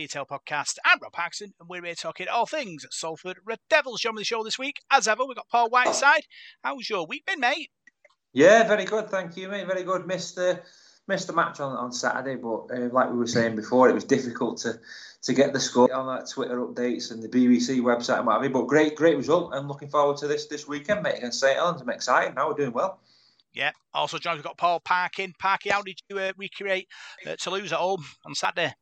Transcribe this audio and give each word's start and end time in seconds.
Detail 0.00 0.24
podcast? 0.24 0.78
I'm 0.82 0.98
Rob 1.02 1.12
Paxton, 1.12 1.52
and 1.60 1.68
we're 1.68 1.84
here 1.84 1.94
talking 1.94 2.26
all 2.26 2.46
things 2.46 2.86
Salford 2.90 3.36
Red 3.44 3.58
Devils. 3.68 4.00
Joining 4.00 4.16
the 4.16 4.24
show 4.24 4.42
this 4.42 4.58
week, 4.58 4.76
as 4.90 5.06
ever, 5.06 5.26
we've 5.26 5.36
got 5.36 5.50
Paul 5.50 5.68
Whiteside. 5.68 6.22
How's 6.64 6.88
your 6.88 7.06
week 7.06 7.26
been, 7.26 7.38
mate? 7.38 7.68
Yeah, 8.32 8.66
very 8.66 8.86
good, 8.86 9.10
thank 9.10 9.36
you, 9.36 9.50
mate. 9.50 9.66
Very 9.66 9.82
good. 9.82 10.06
Missed 10.06 10.36
the 10.36 10.62
missed 11.06 11.26
the 11.26 11.34
match 11.34 11.60
on, 11.60 11.76
on 11.76 11.92
Saturday, 11.92 12.36
but 12.36 12.68
uh, 12.74 12.88
like 12.90 13.10
we 13.10 13.18
were 13.18 13.26
saying 13.26 13.56
before, 13.56 13.90
it 13.90 13.92
was 13.92 14.04
difficult 14.04 14.56
to 14.60 14.80
to 15.24 15.34
get 15.34 15.52
the 15.52 15.60
score 15.60 15.92
on 15.92 16.06
that 16.16 16.30
Twitter 16.30 16.62
updates 16.62 17.10
and 17.10 17.22
the 17.22 17.28
BBC 17.28 17.82
website 17.82 18.16
and 18.16 18.26
what 18.26 18.36
have 18.36 18.44
you. 18.44 18.48
But 18.48 18.68
great, 18.68 18.96
great 18.96 19.18
result, 19.18 19.52
and 19.52 19.68
looking 19.68 19.90
forward 19.90 20.16
to 20.16 20.26
this 20.26 20.46
this 20.46 20.66
weekend, 20.66 21.02
mate, 21.02 21.18
against 21.18 21.40
St 21.40 21.58
Helens. 21.58 21.82
I'm 21.82 21.90
excited. 21.90 22.34
Now 22.34 22.48
we're 22.48 22.54
doing 22.56 22.72
well. 22.72 23.00
Yeah. 23.52 23.72
Also, 23.92 24.16
John, 24.16 24.36
we've 24.36 24.44
got 24.44 24.56
Paul 24.56 24.80
Parkin. 24.80 25.34
Parky, 25.38 25.68
how 25.68 25.82
did 25.82 26.00
you 26.08 26.18
uh, 26.18 26.32
recreate 26.38 26.88
uh, 27.26 27.36
Toulouse 27.38 27.72
at 27.72 27.78
home 27.78 28.02
on 28.24 28.34
Saturday? 28.34 28.72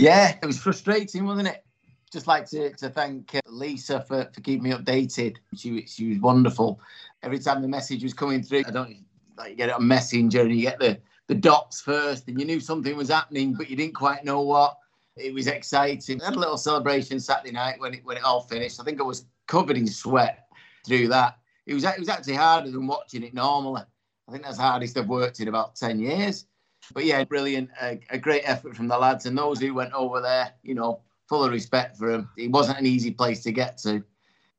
Yeah, 0.00 0.34
it 0.42 0.46
was 0.46 0.58
frustrating, 0.58 1.26
wasn't 1.26 1.48
it? 1.48 1.62
Just 2.10 2.26
like 2.26 2.48
to, 2.50 2.72
to 2.76 2.88
thank 2.88 3.34
uh, 3.34 3.40
Lisa 3.46 4.00
for, 4.00 4.30
for 4.32 4.40
keeping 4.40 4.62
me 4.62 4.70
updated. 4.70 5.36
She 5.54 5.84
she 5.84 6.08
was 6.08 6.18
wonderful. 6.20 6.80
Every 7.22 7.38
time 7.38 7.60
the 7.60 7.68
message 7.68 8.02
was 8.02 8.14
coming 8.14 8.42
through, 8.42 8.64
I 8.66 8.70
don't 8.70 8.96
like 9.36 9.50
you 9.50 9.56
get 9.56 9.68
it 9.68 9.74
on 9.74 9.86
Messenger 9.86 10.40
and 10.40 10.56
you 10.56 10.62
get 10.62 10.78
the 10.78 10.98
the 11.26 11.34
dots 11.34 11.82
first, 11.82 12.28
and 12.28 12.40
you 12.40 12.46
knew 12.46 12.60
something 12.60 12.96
was 12.96 13.10
happening, 13.10 13.52
but 13.52 13.68
you 13.68 13.76
didn't 13.76 13.94
quite 13.94 14.24
know 14.24 14.40
what. 14.40 14.78
It 15.16 15.34
was 15.34 15.46
exciting. 15.46 16.22
I 16.22 16.26
had 16.26 16.34
a 16.34 16.38
little 16.38 16.56
celebration 16.56 17.20
Saturday 17.20 17.52
night 17.52 17.78
when 17.78 17.92
it 17.92 18.00
when 18.02 18.16
it 18.16 18.24
all 18.24 18.40
finished. 18.40 18.80
I 18.80 18.84
think 18.84 19.00
I 19.00 19.04
was 19.04 19.26
covered 19.48 19.76
in 19.76 19.86
sweat 19.86 20.46
through 20.86 21.08
that 21.08 21.36
it 21.66 21.74
was 21.74 21.84
it 21.84 21.98
was 21.98 22.08
actually 22.08 22.36
harder 22.36 22.70
than 22.70 22.86
watching 22.86 23.22
it 23.22 23.34
normally. 23.34 23.82
I 24.26 24.32
think 24.32 24.44
that's 24.44 24.56
the 24.56 24.62
hardest 24.62 24.96
I've 24.96 25.08
worked 25.08 25.40
in 25.40 25.48
about 25.48 25.76
ten 25.76 26.00
years. 26.00 26.46
But 26.92 27.04
yeah, 27.04 27.24
brilliant, 27.24 27.70
a, 27.80 28.00
a 28.10 28.18
great 28.18 28.42
effort 28.44 28.76
from 28.76 28.88
the 28.88 28.98
lads 28.98 29.26
and 29.26 29.36
those 29.36 29.60
who 29.60 29.74
went 29.74 29.92
over 29.92 30.20
there. 30.20 30.52
You 30.62 30.74
know, 30.74 31.00
full 31.28 31.44
of 31.44 31.52
respect 31.52 31.96
for 31.96 32.10
them. 32.10 32.30
It 32.36 32.50
wasn't 32.50 32.78
an 32.78 32.86
easy 32.86 33.10
place 33.10 33.42
to 33.44 33.52
get 33.52 33.78
to, 33.78 34.02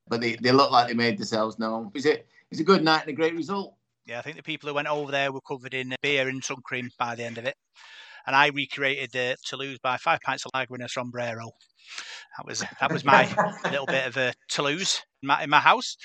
but 0.08 0.22
they, 0.22 0.36
they 0.36 0.52
looked 0.52 0.72
like 0.72 0.88
they 0.88 0.94
made 0.94 1.18
themselves 1.18 1.60
known. 1.60 1.88
It 1.88 1.94
was 1.94 2.06
a, 2.06 2.14
it 2.14 2.28
was 2.50 2.60
a 2.60 2.66
good 2.66 2.84
night 2.84 3.02
and 3.02 3.10
a 3.10 3.14
great 3.14 3.36
result. 3.36 3.76
Yeah, 4.06 4.20
I 4.20 4.22
think 4.22 4.38
the 4.38 4.44
people 4.44 4.68
who 4.68 4.76
went 4.76 4.88
over 4.88 5.12
there 5.12 5.32
were 5.32 5.42
covered 5.42 5.74
in 5.74 5.96
beer 6.02 6.28
and 6.28 6.44
sun 6.44 6.58
cream 6.64 6.90
by 6.98 7.16
the 7.16 7.24
end 7.24 7.38
of 7.38 7.46
it 7.46 7.56
and 8.28 8.36
I 8.36 8.48
recreated 8.48 9.12
the 9.12 9.38
Toulouse 9.44 9.80
by 9.80 9.98
five 9.98 10.20
pints 10.22 10.46
of 10.46 10.52
lager 10.54 10.76
and 10.76 10.84
a 10.84 10.90
sombrero. 10.90 11.52
That 12.38 12.46
was 12.46 12.64
that 12.80 12.92
was 12.92 13.04
my 13.04 13.24
little 13.66 13.86
bit 13.86 14.08
of 14.08 14.18
a 14.18 14.34
Toulouse 14.50 15.02
my, 15.22 15.44
in 15.44 15.50
my 15.50 15.60
house. 15.60 15.98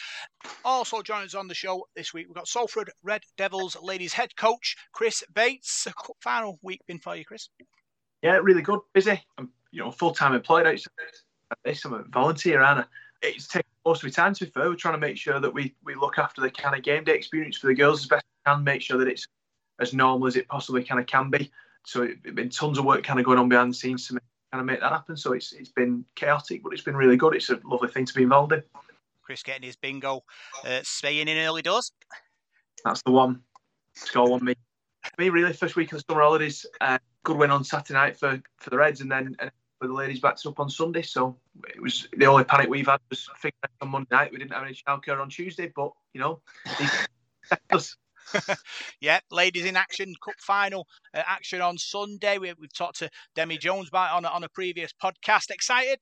Also 0.64 1.03
joining 1.03 1.27
us 1.27 1.34
on 1.34 1.48
the 1.48 1.55
show 1.55 1.86
this 1.95 2.12
week, 2.12 2.27
we've 2.28 2.36
got 2.36 2.48
Salford 2.48 2.91
Red 3.03 3.22
Devils 3.36 3.77
ladies 3.83 4.12
head 4.12 4.36
coach 4.36 4.77
Chris 4.92 5.22
Bates. 5.34 5.86
Final 6.20 6.59
week 6.62 6.81
been 6.86 6.98
for 6.98 7.17
you, 7.17 7.25
Chris? 7.25 7.49
Yeah, 8.22 8.37
really 8.37 8.62
good. 8.62 8.81
Busy. 8.93 9.22
I'm 9.38 9.50
you 9.72 9.82
know 9.82 9.91
full 9.91 10.12
time 10.12 10.34
employed 10.34 10.66
outside 10.66 10.93
this. 11.65 11.84
I'm 11.84 11.94
a 11.94 12.05
volunteer, 12.05 12.62
Anna. 12.62 12.88
It's 13.22 13.47
taking 13.47 13.71
most 13.84 14.03
of 14.03 14.05
my 14.05 14.10
time 14.10 14.34
to 14.34 14.44
be 14.44 14.50
fair. 14.50 14.69
We're 14.69 14.76
trying 14.76 14.94
to 14.94 15.06
make 15.06 15.16
sure 15.16 15.41
that 15.41 15.53
we 15.53 15.75
we 15.84 15.94
look 15.94 16.19
after 16.19 16.41
the 16.41 16.50
kind 16.50 16.76
of 16.76 16.82
game 16.82 17.05
day 17.05 17.15
experience 17.15 17.56
for 17.56 17.69
the 17.69 17.75
girls 17.75 18.00
as 18.00 18.06
best 18.06 18.25
we 18.47 18.53
can. 18.53 18.65
Make 18.65 18.82
sure 18.82 18.99
that 18.99 19.09
it's 19.09 19.26
as 19.81 19.93
normal 19.93 20.26
as 20.26 20.37
it 20.37 20.49
possibly 20.49 20.82
kind 20.82 21.00
of 21.00 21.06
can 21.06 21.31
be. 21.31 21.50
So 21.84 22.03
it's 22.03 22.34
been 22.34 22.50
tons 22.50 22.78
of 22.78 22.84
work 22.84 23.05
kind 23.05 23.21
of 23.21 23.26
going 23.26 23.38
on 23.38 23.49
behind 23.49 23.71
the 23.71 23.76
scenes 23.76 24.09
to 24.09 24.15
make, 24.15 24.22
kind 24.53 24.60
of 24.60 24.66
make 24.66 24.81
that 24.81 24.93
happen. 24.93 25.16
So 25.16 25.32
it's 25.32 25.53
it's 25.53 25.71
been 25.71 26.05
chaotic, 26.15 26.62
but 26.62 26.72
it's 26.72 26.82
been 26.82 26.97
really 26.97 27.16
good. 27.16 27.34
It's 27.34 27.50
a 27.50 27.60
lovely 27.65 27.88
thing 27.88 28.06
to 28.06 28.15
be 28.15 28.22
involved 28.22 28.53
in. 28.53 28.62
Chris 29.26 29.42
getting 29.42 29.64
his 29.64 29.76
bingo, 29.76 30.22
uh, 30.64 30.81
staying 30.84 31.26
in 31.26 31.37
early 31.37 31.62
doors. 31.62 31.92
That's 32.84 33.03
the 33.03 33.10
one. 33.10 33.41
Score 33.94 34.31
one 34.31 34.44
me. 34.44 34.54
Me 35.19 35.31
really 35.31 35.53
first 35.53 35.75
week 35.75 35.92
of 35.92 35.98
the 35.98 36.04
summer 36.09 36.22
holidays. 36.22 36.64
Uh, 36.81 36.98
good 37.25 37.37
win 37.37 37.50
on 37.50 37.64
Saturday 37.64 37.94
night 37.94 38.16
for 38.16 38.41
for 38.59 38.70
the 38.70 38.76
Reds, 38.76 39.00
and 39.00 39.10
then 39.10 39.34
and 39.41 39.50
for 39.81 39.88
the 39.88 39.92
ladies 39.92 40.20
backed 40.20 40.47
up 40.47 40.60
on 40.60 40.70
Sunday. 40.70 41.03
So 41.03 41.37
it 41.69 41.82
was 41.82 42.09
the 42.16 42.26
only 42.26 42.44
panic 42.44 42.69
we've 42.69 42.87
had 42.87 43.00
was 43.10 43.28
on 43.81 43.88
Monday 43.88 44.09
night. 44.12 44.32
We 44.32 44.38
didn't 44.38 44.53
have 44.53 44.64
any 44.64 44.75
childcare 44.75 45.20
on 45.20 45.28
Tuesday, 45.28 45.72
but 45.75 45.91
you 46.14 46.20
know, 46.20 46.41
yeah, 49.00 49.20
ladies 49.31 49.64
in 49.64 49.76
action, 49.76 50.14
cup 50.25 50.34
final 50.41 50.87
uh, 51.14 51.22
action 51.26 51.60
on 51.60 51.78
Sunday. 51.78 52.38
We, 52.38 52.48
have 52.48 52.58
talked 52.76 52.98
to 52.98 53.10
Demi 53.34 53.58
Jones 53.58 53.88
about 53.88 54.12
on 54.12 54.25
on 54.25 54.44
a 54.44 54.48
previous 54.48 54.93
podcast. 54.93 55.50
Excited? 55.50 55.98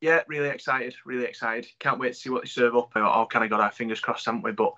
Yeah, 0.00 0.22
really 0.28 0.48
excited. 0.48 0.94
Really 1.04 1.24
excited. 1.24 1.66
Can't 1.80 1.98
wait 1.98 2.10
to 2.10 2.14
see 2.14 2.30
what 2.30 2.42
they 2.42 2.48
serve 2.48 2.76
up. 2.76 2.90
All 2.94 3.26
kind 3.26 3.44
of 3.44 3.50
got 3.50 3.60
our 3.60 3.72
fingers 3.72 4.00
crossed, 4.00 4.26
haven't 4.26 4.42
we? 4.42 4.52
But 4.52 4.72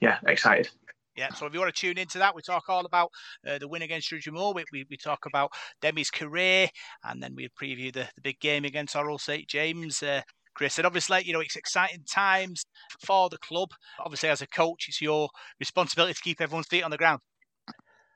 yeah, 0.00 0.18
excited. 0.26 0.68
Yeah, 1.16 1.32
so 1.32 1.46
if 1.46 1.54
you 1.54 1.60
want 1.60 1.72
to 1.72 1.80
tune 1.80 1.96
into 1.96 2.18
that, 2.18 2.34
we 2.34 2.42
talk 2.42 2.64
all 2.68 2.84
about 2.84 3.10
uh, 3.48 3.58
the 3.58 3.68
win 3.68 3.82
against 3.82 4.12
Moor. 4.32 4.52
We, 4.52 4.64
we, 4.72 4.84
we, 4.90 4.96
talk 4.96 5.26
about 5.26 5.52
Demi's 5.80 6.10
career, 6.10 6.68
and 7.04 7.22
then 7.22 7.36
we 7.36 7.48
preview 7.50 7.92
the, 7.92 8.08
the 8.16 8.20
big 8.20 8.40
game 8.40 8.64
against 8.64 8.96
Orrell 8.96 9.20
St 9.20 9.46
James. 9.48 10.02
Uh, 10.02 10.22
Chris. 10.54 10.78
And 10.78 10.86
obviously, 10.86 11.22
you 11.24 11.32
know, 11.32 11.40
it's 11.40 11.56
exciting 11.56 12.04
times 12.08 12.64
for 13.04 13.28
the 13.28 13.38
club. 13.38 13.70
Obviously, 13.98 14.28
as 14.28 14.40
a 14.40 14.46
coach, 14.46 14.86
it's 14.88 15.02
your 15.02 15.28
responsibility 15.58 16.14
to 16.14 16.20
keep 16.20 16.40
everyone's 16.40 16.68
feet 16.68 16.84
on 16.84 16.92
the 16.92 16.96
ground. 16.96 17.20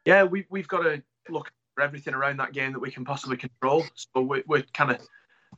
Yeah, 0.04 0.22
we, 0.22 0.46
we've 0.48 0.68
got 0.68 0.82
to 0.82 1.02
look 1.28 1.50
for 1.74 1.82
everything 1.82 2.14
around 2.14 2.38
that 2.38 2.52
game 2.52 2.72
that 2.72 2.78
we 2.78 2.90
can 2.90 3.04
possibly 3.04 3.36
control. 3.36 3.84
So 3.94 4.22
we're, 4.22 4.44
we're 4.46 4.62
kind 4.72 4.92
of, 4.92 5.00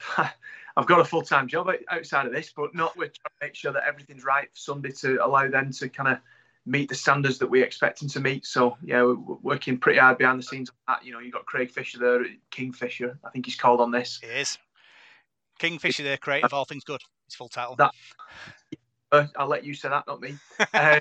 I've 0.77 0.87
got 0.87 1.01
a 1.01 1.05
full 1.05 1.23
time 1.23 1.49
job 1.49 1.69
outside 1.91 2.27
of 2.27 2.33
this, 2.33 2.53
but 2.55 2.75
not 2.75 2.97
we're 2.97 3.07
trying 3.07 3.39
to 3.41 3.47
make 3.47 3.55
sure 3.55 3.73
that 3.73 3.87
everything's 3.87 4.25
right 4.25 4.49
for 4.53 4.59
Sunday 4.59 4.91
to 4.93 5.25
allow 5.25 5.49
them 5.49 5.73
to 5.73 5.89
kind 5.89 6.09
of 6.09 6.19
meet 6.67 6.89
the 6.89 6.95
standards 6.95 7.39
that 7.39 7.51
we 7.51 7.63
expect 7.63 8.01
them 8.01 8.09
to 8.11 8.21
meet. 8.21 8.47
So 8.47 8.77
yeah, 8.83 9.03
we're 9.03 9.15
working 9.15 9.79
pretty 9.79 9.99
hard 9.99 10.19
behind 10.19 10.39
the 10.39 10.43
scenes 10.43 10.71
on 10.71 10.77
that. 10.95 11.05
You 11.05 11.13
know, 11.13 11.19
you've 11.19 11.33
got 11.33 11.47
Craig 11.47 11.71
Fisher 11.71 11.99
there, 11.99 12.25
Kingfisher, 12.51 13.19
I 13.25 13.31
think 13.31 13.47
he's 13.47 13.57
called 13.57 13.81
on 13.81 13.91
this. 13.91 14.21
He 14.23 14.29
is. 14.29 14.59
Kingfisher, 15.59 16.03
the 16.03 16.17
creative, 16.19 16.55
all 16.55 16.65
things 16.65 16.85
good. 16.85 17.01
His 17.27 17.35
full 17.35 17.49
title. 17.49 17.77
That, 17.77 17.93
I'll 19.37 19.49
let 19.49 19.65
you 19.65 19.75
say 19.75 19.89
that, 19.89 20.07
not 20.07 20.21
me. 20.21 20.37
uh, 20.75 21.01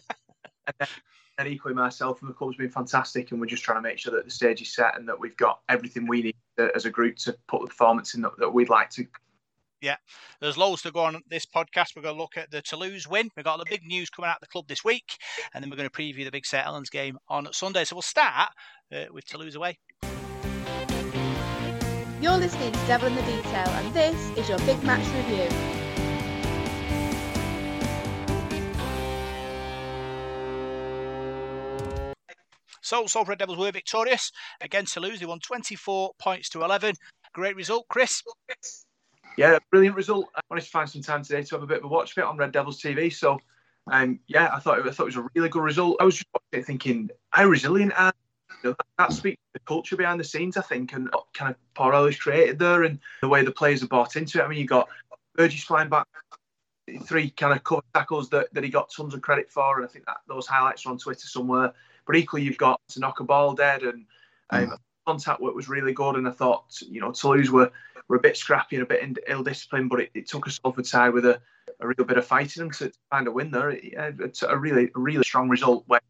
and, 1.40 1.46
then, 1.46 1.48
and 1.48 1.56
equally 1.56 1.74
myself 1.74 2.22
and 2.22 2.30
the 2.30 2.34
club's 2.34 2.58
been 2.58 2.70
fantastic, 2.70 3.32
and 3.32 3.40
we're 3.40 3.48
just 3.48 3.64
trying 3.64 3.78
to 3.78 3.82
make 3.82 3.98
sure 3.98 4.14
that 4.14 4.26
the 4.26 4.32
stage 4.32 4.62
is 4.62 4.74
set 4.74 4.98
and 4.98 5.08
that 5.08 5.20
we've 5.20 5.38
got 5.38 5.62
everything 5.70 6.08
we 6.08 6.22
need 6.22 6.36
to, 6.58 6.70
as 6.76 6.86
a 6.86 6.90
group 6.90 7.16
to 7.18 7.36
put 7.48 7.62
the 7.62 7.68
performance 7.68 8.14
in 8.14 8.22
that, 8.22 8.38
that 8.38 8.54
we'd 8.54 8.70
like 8.70 8.90
to 8.92 9.06
yeah, 9.82 9.96
there's 10.42 10.58
loads 10.58 10.82
to 10.82 10.92
go 10.92 11.06
on 11.06 11.22
this 11.30 11.46
podcast. 11.46 11.96
We're 11.96 12.02
going 12.02 12.16
to 12.16 12.22
look 12.22 12.36
at 12.36 12.52
the 12.52 12.62
Toulouse 12.62 13.08
win. 13.08 13.30
We've 13.38 13.46
got 13.46 13.60
the 13.60 13.66
big 13.70 13.86
news 13.86 14.10
coming 14.10 14.30
out 14.30 14.36
of 14.36 14.42
the 14.42 14.48
club 14.48 14.68
this 14.68 14.84
week, 14.84 15.16
and 15.54 15.64
then 15.64 15.70
we're 15.70 15.78
going 15.78 15.90
to 15.90 15.96
preview 15.96 16.26
the 16.26 16.32
big 16.32 16.46
St 16.46 16.66
Helens 16.66 16.90
game 16.90 17.18
on 17.30 17.48
Sunday. 17.54 17.86
So 17.86 17.96
we'll 17.96 18.02
start 18.02 18.50
uh, 18.94 19.06
with 19.14 19.26
Toulouse 19.26 19.56
away. 19.56 19.80
You're 22.22 22.36
listening 22.36 22.74
to 22.74 22.80
Devil 22.88 23.08
in 23.08 23.16
the 23.16 23.22
Detail, 23.22 23.70
and 23.70 23.94
this 23.94 24.38
is 24.38 24.50
your 24.50 24.60
big 24.60 24.84
match 24.84 25.08
review. 25.16 25.79
So, 32.90 33.06
Salford 33.06 33.38
Devils 33.38 33.60
were 33.60 33.72
victorious 33.72 34.32
against 34.62 34.96
Toulouse. 34.96 35.20
They 35.20 35.28
won 35.28 35.38
24 35.38 36.14
points 36.18 36.50
to 36.50 36.64
11. 36.64 36.96
Great 37.34 37.56
result, 37.56 37.86
Chris. 37.88 38.24
Yeah, 39.38 39.60
brilliant 39.70 39.96
result. 39.96 40.26
I 40.34 40.42
wanted 40.50 40.64
to 40.64 40.72
find 40.72 40.90
some 40.90 41.04
time 41.04 41.22
today 41.22 41.44
to 41.44 41.56
have 41.56 41.62
a 41.62 41.68
bit 41.68 41.78
of 41.78 41.84
a 41.84 41.88
watch 41.88 42.18
of 42.18 42.18
it 42.18 42.24
on 42.24 42.38
Red 42.38 42.52
Devils 42.52 42.82
TV. 42.82 43.14
So, 43.14 43.38
um, 43.92 44.20
yeah, 44.26 44.50
I 44.52 44.60
thought 44.60 44.80
it, 44.80 44.88
I 44.88 44.90
thought 44.90 45.04
it 45.04 45.16
was 45.16 45.18
a 45.18 45.28
really 45.36 45.50
good 45.50 45.62
result. 45.62 45.98
I 46.02 46.04
was 46.04 46.16
just 46.16 46.66
thinking 46.66 47.12
how 47.30 47.46
resilient 47.46 47.94
are 47.96 48.12
you 48.64 48.72
know, 48.72 48.76
that, 48.98 49.14
speaks 49.14 49.38
to 49.38 49.60
the 49.60 49.66
culture 49.68 49.96
behind 49.96 50.20
the 50.20 50.24
scenes, 50.24 50.58
I 50.58 50.62
think, 50.62 50.94
and 50.94 51.10
what 51.12 51.28
kind 51.36 51.54
of 51.78 51.94
has 51.94 52.18
created 52.18 52.58
there 52.58 52.86
and 52.86 52.98
the 53.22 53.30
way 53.30 53.44
the 53.44 53.52
players 53.52 53.84
are 53.84 53.88
bought 53.88 54.16
into 54.16 54.40
it. 54.40 54.46
I 54.46 54.48
mean, 54.48 54.58
you 54.58 54.66
got 54.66 54.90
Burgess 55.36 55.64
flying 55.64 55.90
back, 55.90 56.08
three 57.04 57.30
kind 57.30 57.54
of 57.54 57.64
cover 57.64 57.84
tackles 57.94 58.30
that, 58.30 58.52
that 58.56 58.64
he 58.64 58.72
got 58.72 58.90
tons 58.90 59.14
of 59.14 59.22
credit 59.22 59.52
for, 59.52 59.78
and 59.78 59.88
I 59.88 59.92
think 59.92 60.08
that 60.08 60.22
those 60.28 60.48
highlights 60.48 60.88
are 60.88 60.90
on 60.90 60.98
Twitter 60.98 61.28
somewhere. 61.28 61.72
But 62.10 62.18
equally, 62.18 62.42
you've 62.42 62.58
got 62.58 62.82
to 62.90 63.00
knock 63.00 63.20
a 63.20 63.24
ball 63.24 63.54
dead, 63.54 63.84
and 63.84 64.08
um, 64.50 64.66
mm. 64.66 64.78
contact 65.06 65.42
work 65.42 65.54
was 65.54 65.70
really 65.70 65.94
good. 65.94 66.16
And 66.16 66.28
I 66.28 66.32
thought, 66.32 66.66
you 66.82 67.00
know, 67.00 67.12
Toulouse 67.12 67.52
were, 67.52 67.72
were 68.08 68.16
a 68.16 68.20
bit 68.20 68.36
scrappy 68.36 68.78
and 68.78 68.82
a 68.82 68.88
bit 68.88 69.20
ill 69.28 69.44
disciplined, 69.44 69.92
but 69.92 70.00
it, 70.00 70.10
it 70.16 70.28
took 70.28 70.48
us 70.48 70.60
Salford 70.60 70.88
side 70.88 71.14
with 71.14 71.24
a, 71.26 71.40
a 71.80 71.88
real 71.88 72.08
bit 72.08 72.18
of 72.18 72.26
fighting 72.26 72.64
them 72.64 72.72
to, 72.72 72.90
to 72.90 72.98
find 73.12 73.28
a 73.28 73.32
win 73.32 73.52
there. 73.52 73.70
It, 73.70 73.94
it's 74.22 74.42
a 74.42 74.58
really, 74.58 74.90
really 74.96 75.24
strong 75.24 75.50
result 75.50 75.84
where 75.86 76.02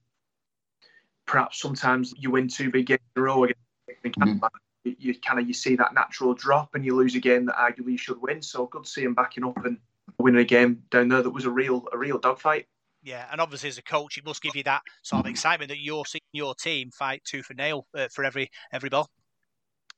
perhaps 1.25 1.60
sometimes 1.60 2.13
you 2.18 2.31
win 2.31 2.48
two 2.48 2.72
big 2.72 2.86
games 2.86 3.01
in 3.18 3.22
a 3.22 3.25
row 3.25 3.44
against 3.44 3.60
mm-hmm. 4.06 4.46
you, 4.86 4.96
you 4.98 5.19
kind 5.19 5.42
of 5.42 5.50
you 5.50 5.54
see 5.54 5.75
that 5.75 5.94
natural 5.94 6.34
drop 6.34 6.75
and 6.75 6.86
you 6.86 6.96
lose 6.96 7.13
a 7.16 7.19
game 7.19 7.46
that 7.48 7.57
arguably 7.57 7.92
you 7.92 7.98
should 7.98 8.22
win. 8.22 8.42
So 8.42 8.68
good 8.68 8.86
to 8.86 8.90
see 8.90 9.04
him 9.04 9.16
backing 9.16 9.44
up 9.44 9.66
and 9.66 9.78
winning 10.18 10.40
a 10.40 10.46
game 10.46 10.81
down 10.92 11.10
there 11.10 11.24
that 11.24 11.30
was 11.30 11.44
a 11.44 11.51
real 11.51 11.90
a 11.92 11.98
real 11.98 12.19
dogfight. 12.19 12.68
Yeah, 13.01 13.25
and 13.31 13.40
obviously 13.40 13.69
as 13.69 13.78
a 13.78 13.84
coach, 13.84 14.18
it 14.18 14.25
must 14.25 14.42
give 14.42 14.56
you 14.56 14.63
that 14.63 14.81
sort 15.04 15.25
of 15.25 15.30
excitement 15.31 15.69
that 15.69 15.80
you're 15.80 16.06
seeing 16.06 16.22
your 16.34 16.56
team 16.56 16.92
fight 16.92 17.24
tooth 17.25 17.50
and 17.50 17.57
nail 17.57 17.86
uh, 17.98 18.07
for 18.13 18.24
every 18.24 18.50
every 18.74 18.90
ball. 18.90 19.10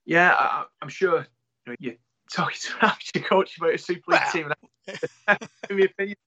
Yeah, 0.05 0.33
I, 0.33 0.65
am 0.81 0.89
sure 0.89 1.27
you 1.65 1.71
know, 1.71 1.75
you're 1.79 1.95
talking 2.31 2.57
to 2.61 2.73
an 2.73 2.91
amateur 3.13 3.27
coach 3.27 3.57
about 3.57 3.73
a 3.73 3.77
Super 3.77 4.11
League 4.11 4.21
team. 4.31 4.51
opinion, 5.69 6.17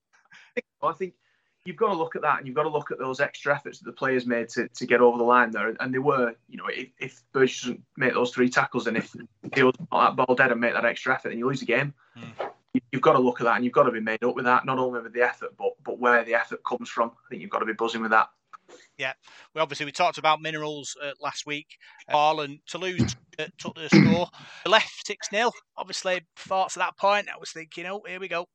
I 0.83 0.93
think 0.93 1.15
you've 1.65 1.77
got 1.77 1.89
to 1.89 1.95
look 1.95 2.17
at 2.17 2.23
that, 2.23 2.39
and 2.39 2.47
you've 2.47 2.57
got 2.57 2.65
to 2.65 2.69
look 2.69 2.91
at 2.91 2.99
those 2.99 3.21
extra 3.21 3.55
efforts 3.55 3.79
that 3.79 3.87
the 3.87 3.93
players 3.93 4.27
made 4.27 4.49
to, 4.51 4.69
to 4.69 4.87
get 4.87 5.01
over 5.01 5.19
the 5.19 5.25
line 5.25 5.51
there. 5.51 5.75
And 5.81 5.95
they 5.95 5.99
were, 5.99 6.35
you 6.49 6.59
know, 6.59 6.67
if, 6.69 6.89
if 6.99 7.23
Burgess 7.33 7.63
doesn't 7.63 7.83
make 7.97 8.15
those 8.15 8.31
three 8.31 8.49
tackles, 8.49 8.87
and 8.87 8.97
if 8.97 9.15
he 9.55 9.63
was 9.63 9.75
that 9.93 10.17
ball 10.17 10.35
dead 10.35 10.53
and 10.53 10.61
make 10.61 10.75
that 10.75 10.85
extra 10.85 11.15
effort, 11.15 11.31
then 11.31 11.39
you 11.39 11.49
lose 11.49 11.61
the 11.61 11.67
game. 11.67 11.95
Mm. 12.17 12.51
You've 12.93 13.03
got 13.03 13.13
to 13.13 13.21
look 13.21 13.41
at 13.41 13.45
that, 13.45 13.57
and 13.57 13.65
you've 13.65 13.75
got 13.75 13.85
to 13.85 13.93
be 13.93 14.01
made 14.01 14.23
up 14.25 14.35
with 14.35 14.45
that. 14.45 14.67
Not 14.67 14.79
only 14.79 15.01
with 15.01 15.13
the 15.13 15.23
effort, 15.23 15.57
but 15.57 15.74
but 15.85 15.99
where 15.99 16.25
the 16.25 16.35
effort 16.35 16.61
comes 16.65 16.89
from. 16.89 17.11
I 17.11 17.29
think 17.29 17.43
you've 17.43 17.51
got 17.51 17.61
to 17.61 17.67
be 17.67 17.73
buzzing 17.73 18.03
with 18.03 18.11
that. 18.11 18.29
Yeah, 18.97 19.13
we 19.55 19.61
obviously 19.61 19.87
we 19.87 19.93
talked 19.93 20.19
about 20.19 20.41
minerals 20.41 20.97
uh, 21.03 21.13
last 21.21 21.47
week. 21.47 21.79
Uh, 22.13 22.37
and 22.39 22.61
Toulouse 22.67 23.17
uh, 23.39 23.47
took 23.59 23.75
the 23.75 23.89
score, 23.89 24.29
left 24.67 25.07
six 25.07 25.29
0 25.31 25.51
Obviously, 25.77 26.23
thoughts 26.37 26.77
at 26.77 26.81
that 26.81 26.97
point. 26.97 27.29
I 27.29 27.39
was 27.39 27.51
thinking, 27.51 27.87
oh, 27.87 28.03
here 28.07 28.21
we 28.21 28.29
go. 28.29 28.47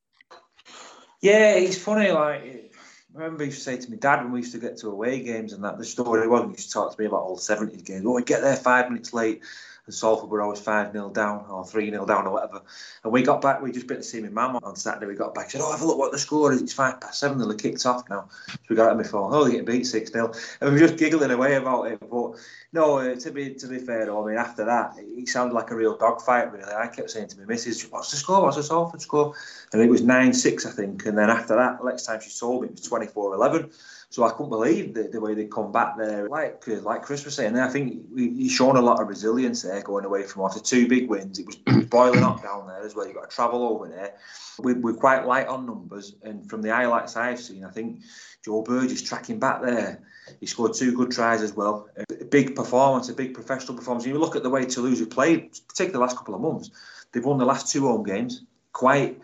Yeah, 1.22 1.56
it's 1.56 1.78
funny. 1.78 2.12
Like, 2.12 2.74
I 3.16 3.18
remember 3.18 3.44
he 3.44 3.50
used 3.50 3.60
to 3.60 3.64
say 3.64 3.78
to 3.78 3.92
me, 3.92 3.98
Dad, 3.98 4.24
when 4.24 4.32
we 4.32 4.40
used 4.40 4.54
to 4.54 4.60
get 4.60 4.78
to 4.78 4.90
away 4.90 5.22
games 5.22 5.52
and 5.54 5.64
that, 5.64 5.78
the 5.78 5.86
story 5.86 6.28
was 6.28 6.44
he 6.44 6.52
used 6.52 6.68
to 6.68 6.74
talk 6.74 6.96
to 6.96 7.02
me 7.02 7.08
about 7.08 7.22
all 7.22 7.36
the 7.36 7.42
70s 7.42 7.84
games. 7.84 8.06
Oh, 8.06 8.14
we 8.14 8.24
get 8.24 8.42
there 8.42 8.56
five 8.56 8.90
minutes 8.90 9.14
late 9.14 9.42
and 9.90 9.94
Salford 9.96 10.30
were 10.30 10.44
always 10.44 10.60
5 10.60 10.92
0 10.92 11.10
down 11.10 11.46
or 11.50 11.66
3 11.66 11.90
0 11.90 12.06
down 12.06 12.28
or 12.28 12.34
whatever. 12.34 12.62
And 13.04 13.12
we 13.12 13.24
got 13.24 13.42
back, 13.42 13.60
we 13.60 13.72
just 13.72 13.88
been 13.88 13.98
to 13.98 14.04
see 14.04 14.22
my 14.22 14.30
mum 14.30 14.60
on 14.62 14.76
Saturday. 14.76 15.08
We 15.08 15.16
got 15.16 15.34
back, 15.34 15.50
she 15.50 15.58
said, 15.58 15.64
Oh, 15.66 15.72
have 15.72 15.82
a 15.82 15.86
look 15.86 15.98
what 15.98 16.12
the 16.12 16.20
score 16.20 16.54
is. 16.54 16.62
It's 16.62 16.74
5 16.74 17.02
past 17.02 17.20
7 17.20 17.40
they 17.40 17.56
kicked 17.56 17.84
off 17.88 18.08
now. 18.08 18.30
So 18.48 18.60
we 18.70 18.76
got 18.76 18.92
it 18.92 18.96
my 18.96 19.04
phone. 19.04 19.34
Oh, 19.34 19.46
they 19.46 19.54
get 19.54 19.66
beat 19.66 19.88
6 19.88 20.12
0. 20.12 20.32
And 20.62 20.70
we 20.70 20.80
were 20.80 20.88
just 20.88 21.00
giggling 21.00 21.32
away 21.32 21.56
about 21.56 21.86
it. 21.86 22.00
But 22.08 22.36
no, 22.72 23.00
uh, 23.00 23.16
to 23.16 23.32
be 23.32 23.56
to 23.56 23.68
be 23.68 23.80
fair, 23.80 24.06
though, 24.06 24.24
I 24.24 24.28
mean, 24.30 24.38
after 24.38 24.64
that, 24.64 24.94
it 25.00 25.28
sounded 25.28 25.56
like 25.56 25.72
a 25.72 25.76
real 25.76 25.98
dogfight, 25.98 26.52
really. 26.54 26.72
I 26.72 26.86
kept 26.86 27.10
saying 27.10 27.30
to 27.30 27.40
my 27.40 27.46
missus, 27.46 27.82
What's 27.90 28.12
the 28.12 28.18
score? 28.18 28.44
What's 28.44 28.58
the 28.58 28.64
Salford 28.64 29.02
score? 29.02 29.34
And 29.74 29.82
it 29.82 29.90
was 29.90 30.04
9 30.04 30.34
6, 30.34 30.66
I 30.68 30.72
think. 30.72 31.08
And 31.08 31.18
then 31.18 31.32
after 31.32 31.56
that, 31.56 31.84
next 31.84 32.06
time 32.06 32.22
she 32.22 32.30
told 32.30 32.62
me, 32.62 32.68
it 32.68 32.74
was 32.74 32.82
24 32.82 33.34
11. 33.34 33.72
So 34.12 34.24
I 34.24 34.32
couldn't 34.32 34.50
believe 34.50 34.96
the, 34.96 35.04
the 35.04 35.22
way 35.22 35.36
they 35.36 35.46
come 35.46 35.72
back 35.72 35.96
there. 35.96 36.28
Like 36.28 36.66
like 36.68 37.04
Chris 37.04 37.26
was 37.26 37.36
saying, 37.36 37.56
I 37.56 37.70
think 37.70 38.08
he's 38.16 38.52
shown 38.52 38.76
a 38.76 38.82
lot 38.82 39.00
of 39.00 39.08
resilience 39.08 39.62
there 39.62 39.82
going 39.84 40.04
away 40.04 40.24
from 40.24 40.44
after 40.46 40.60
two 40.60 40.88
big 40.88 41.08
wins. 41.08 41.38
It 41.38 41.46
was 41.46 41.56
boiling 41.86 42.24
up 42.24 42.42
down 42.42 42.68
there 42.68 42.82
as 42.82 42.96
well. 42.96 43.06
You've 43.06 43.16
got 43.16 43.30
to 43.30 43.36
travel 43.36 43.64
over 43.64 43.88
there. 43.88 44.16
We, 44.58 44.74
we're 44.74 44.96
quite 44.96 45.28
light 45.28 45.48
on 45.48 45.68
numbers, 45.68 46.16
and 46.24 46.50
from 46.50 46.64
the 46.64 46.70
highlights 46.70 47.16
I've 47.16 47.40
seen, 47.40 47.64
I 47.64 47.70
think 47.70 48.02
Joe 48.44 48.64
Burgess 48.64 48.94
is 48.94 49.04
tracking 49.04 49.40
back 49.40 49.62
there. 49.62 50.02
He 50.40 50.48
scored 50.48 50.74
two 50.74 50.96
good 50.96 51.12
tries 51.12 51.44
as 51.44 51.54
well. 51.54 51.88
A 52.10 52.26
big 52.26 52.56
performance, 52.56 53.10
a 53.10 53.14
big 53.14 53.36
professional 53.36 53.78
performance. 53.78 54.08
You 54.08 54.18
look 54.18 54.36
at 54.36 54.42
the 54.42 54.50
way 54.50 54.66
Toulouse 54.66 55.00
have 55.00 55.12
played, 55.12 55.52
particularly 55.68 55.94
the 55.94 56.00
last 56.00 56.18
couple 56.18 56.34
of 56.34 56.42
months. 56.42 56.72
They've 57.12 57.26
won 57.26 57.38
the 57.38 57.46
last 57.46 57.72
two 57.72 57.88
home 57.88 58.04
games 58.04 58.42
quite 58.72 59.20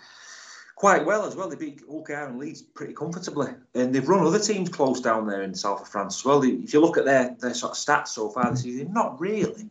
quite 0.75 1.06
well 1.06 1.25
as 1.25 1.36
well. 1.36 1.50
They 1.50 1.56
beat 1.56 1.81
Hull 1.89 2.04
KR 2.04 2.13
and 2.13 2.39
Leeds 2.39 2.62
pretty 2.62 2.94
comfortably, 2.94 3.50
and 3.74 3.94
they've 3.94 4.07
run 4.07 4.25
other 4.25 4.39
teams 4.39 4.69
close 4.69 5.01
down 5.01 5.27
there 5.27 5.42
in 5.42 5.51
the 5.51 5.57
south 5.57 5.81
of 5.81 5.88
France 5.88 6.19
as 6.19 6.25
well. 6.25 6.44
If 6.44 6.74
you 6.74 6.81
look 6.81 6.98
at 6.98 7.06
their 7.06 7.36
their 7.39 7.54
sort 7.54 7.72
of 7.72 7.77
stats 7.77 8.10
so 8.10 8.30
far 8.30 8.51
this 8.51 8.63
season, 8.63 8.94
not 8.94 9.19
really 9.19 9.69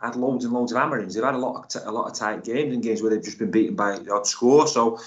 had 0.00 0.16
loads 0.16 0.44
and 0.44 0.52
loads 0.52 0.72
of 0.72 0.78
hammerings. 0.78 1.14
They've 1.14 1.24
had 1.24 1.34
a 1.34 1.38
lot 1.38 1.74
of 1.74 1.92
lot 1.92 2.10
of 2.10 2.14
tight 2.14 2.44
games 2.44 2.74
and 2.74 2.82
games 2.82 3.02
where 3.02 3.10
they've 3.10 3.22
just 3.22 3.38
been 3.38 3.50
beaten 3.50 3.76
by 3.76 3.98
odd 4.10 4.26
score. 4.26 4.66
So. 4.66 5.00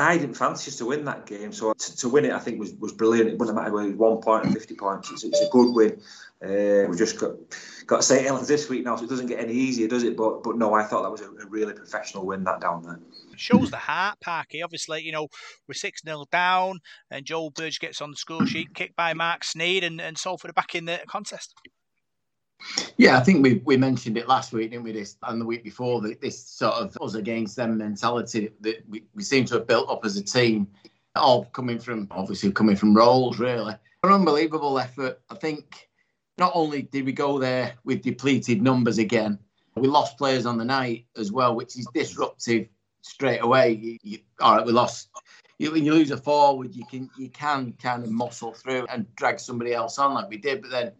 I 0.00 0.18
didn't 0.18 0.34
fancy 0.34 0.70
us 0.70 0.76
to 0.76 0.86
win 0.86 1.04
that 1.04 1.26
game, 1.26 1.52
so 1.52 1.72
to, 1.72 1.96
to 1.96 2.08
win 2.08 2.24
it, 2.24 2.32
I 2.32 2.38
think 2.38 2.58
was, 2.58 2.72
was 2.74 2.92
brilliant. 2.92 3.30
It 3.30 3.38
wouldn't 3.38 3.56
matter 3.56 3.72
whether 3.72 3.88
it 3.88 3.92
was 3.92 3.98
one 3.98 4.20
point 4.20 4.46
or 4.46 4.50
fifty 4.50 4.74
points. 4.74 5.10
It's, 5.10 5.24
it's 5.24 5.40
a 5.40 5.48
good 5.50 5.74
win. 5.74 6.00
Uh, 6.42 6.88
we've 6.88 6.98
just 6.98 7.18
got 7.18 7.32
got 7.86 8.04
St 8.04 8.24
Helens 8.24 8.48
this 8.48 8.68
week 8.68 8.84
now, 8.84 8.96
so 8.96 9.04
it 9.04 9.10
doesn't 9.10 9.26
get 9.26 9.40
any 9.40 9.52
easier, 9.52 9.88
does 9.88 10.04
it? 10.04 10.16
But 10.16 10.42
but 10.42 10.56
no, 10.56 10.74
I 10.74 10.84
thought 10.84 11.02
that 11.02 11.10
was 11.10 11.20
a, 11.20 11.30
a 11.44 11.46
really 11.46 11.74
professional 11.74 12.26
win 12.26 12.44
that 12.44 12.60
down 12.60 12.82
there 12.82 12.98
shows 13.40 13.70
the 13.70 13.76
heart, 13.76 14.18
Parky. 14.20 14.62
Obviously, 14.62 15.02
you 15.02 15.12
know, 15.12 15.28
we're 15.66 15.74
6 15.74 16.02
0 16.04 16.24
down, 16.30 16.78
and 17.10 17.24
Joe 17.24 17.50
Burgess 17.50 17.78
gets 17.78 18.00
on 18.00 18.10
the 18.10 18.16
score 18.16 18.46
sheet, 18.46 18.74
kicked 18.74 18.96
by 18.96 19.14
Marc 19.14 19.42
Sneyd, 19.42 19.82
and, 19.82 20.00
and 20.00 20.16
Salford 20.16 20.50
are 20.50 20.54
back 20.54 20.74
in 20.74 20.84
the 20.84 21.00
contest. 21.08 21.54
Yeah, 22.96 23.16
I 23.18 23.20
think 23.20 23.42
we, 23.42 23.62
we 23.64 23.76
mentioned 23.76 24.16
it 24.16 24.28
last 24.28 24.52
week, 24.52 24.70
didn't 24.70 24.84
we? 24.84 24.92
This 24.92 25.16
and 25.22 25.40
the 25.40 25.46
week 25.46 25.64
before, 25.64 26.00
that 26.02 26.20
this 26.20 26.42
sort 26.42 26.74
of 26.74 26.96
us 27.00 27.14
against 27.14 27.56
them 27.56 27.78
mentality 27.78 28.50
that 28.60 28.82
we, 28.88 29.04
we 29.14 29.22
seem 29.22 29.44
to 29.46 29.54
have 29.54 29.66
built 29.66 29.88
up 29.90 30.04
as 30.04 30.16
a 30.16 30.22
team, 30.22 30.66
all 31.16 31.46
coming 31.46 31.78
from 31.78 32.08
obviously 32.10 32.52
coming 32.52 32.76
from 32.76 32.94
roles, 32.94 33.38
really. 33.38 33.74
An 34.02 34.12
unbelievable 34.12 34.78
effort. 34.78 35.20
I 35.30 35.34
think 35.34 35.88
not 36.38 36.52
only 36.54 36.82
did 36.82 37.04
we 37.04 37.12
go 37.12 37.38
there 37.38 37.74
with 37.84 38.02
depleted 38.02 38.62
numbers 38.62 38.98
again, 38.98 39.38
we 39.76 39.88
lost 39.88 40.18
players 40.18 40.46
on 40.46 40.58
the 40.58 40.64
night 40.64 41.06
as 41.16 41.32
well, 41.32 41.54
which 41.54 41.78
is 41.78 41.86
disruptive 41.94 42.68
straight 43.02 43.42
away. 43.42 43.72
You, 43.72 43.98
you, 44.02 44.18
all 44.40 44.56
right, 44.56 44.66
we 44.66 44.72
lost. 44.72 45.08
You, 45.58 45.72
when 45.72 45.84
you 45.84 45.92
lose 45.92 46.10
a 46.10 46.16
forward, 46.16 46.74
you 46.74 46.84
can 46.86 47.10
you 47.18 47.28
can 47.28 47.74
kind 47.80 48.02
of 48.02 48.10
muscle 48.10 48.52
through 48.52 48.86
and 48.86 49.06
drag 49.16 49.38
somebody 49.38 49.74
else 49.74 49.98
on 49.98 50.14
like 50.14 50.28
we 50.28 50.38
did. 50.38 50.62
But 50.62 50.70
then 50.70 50.92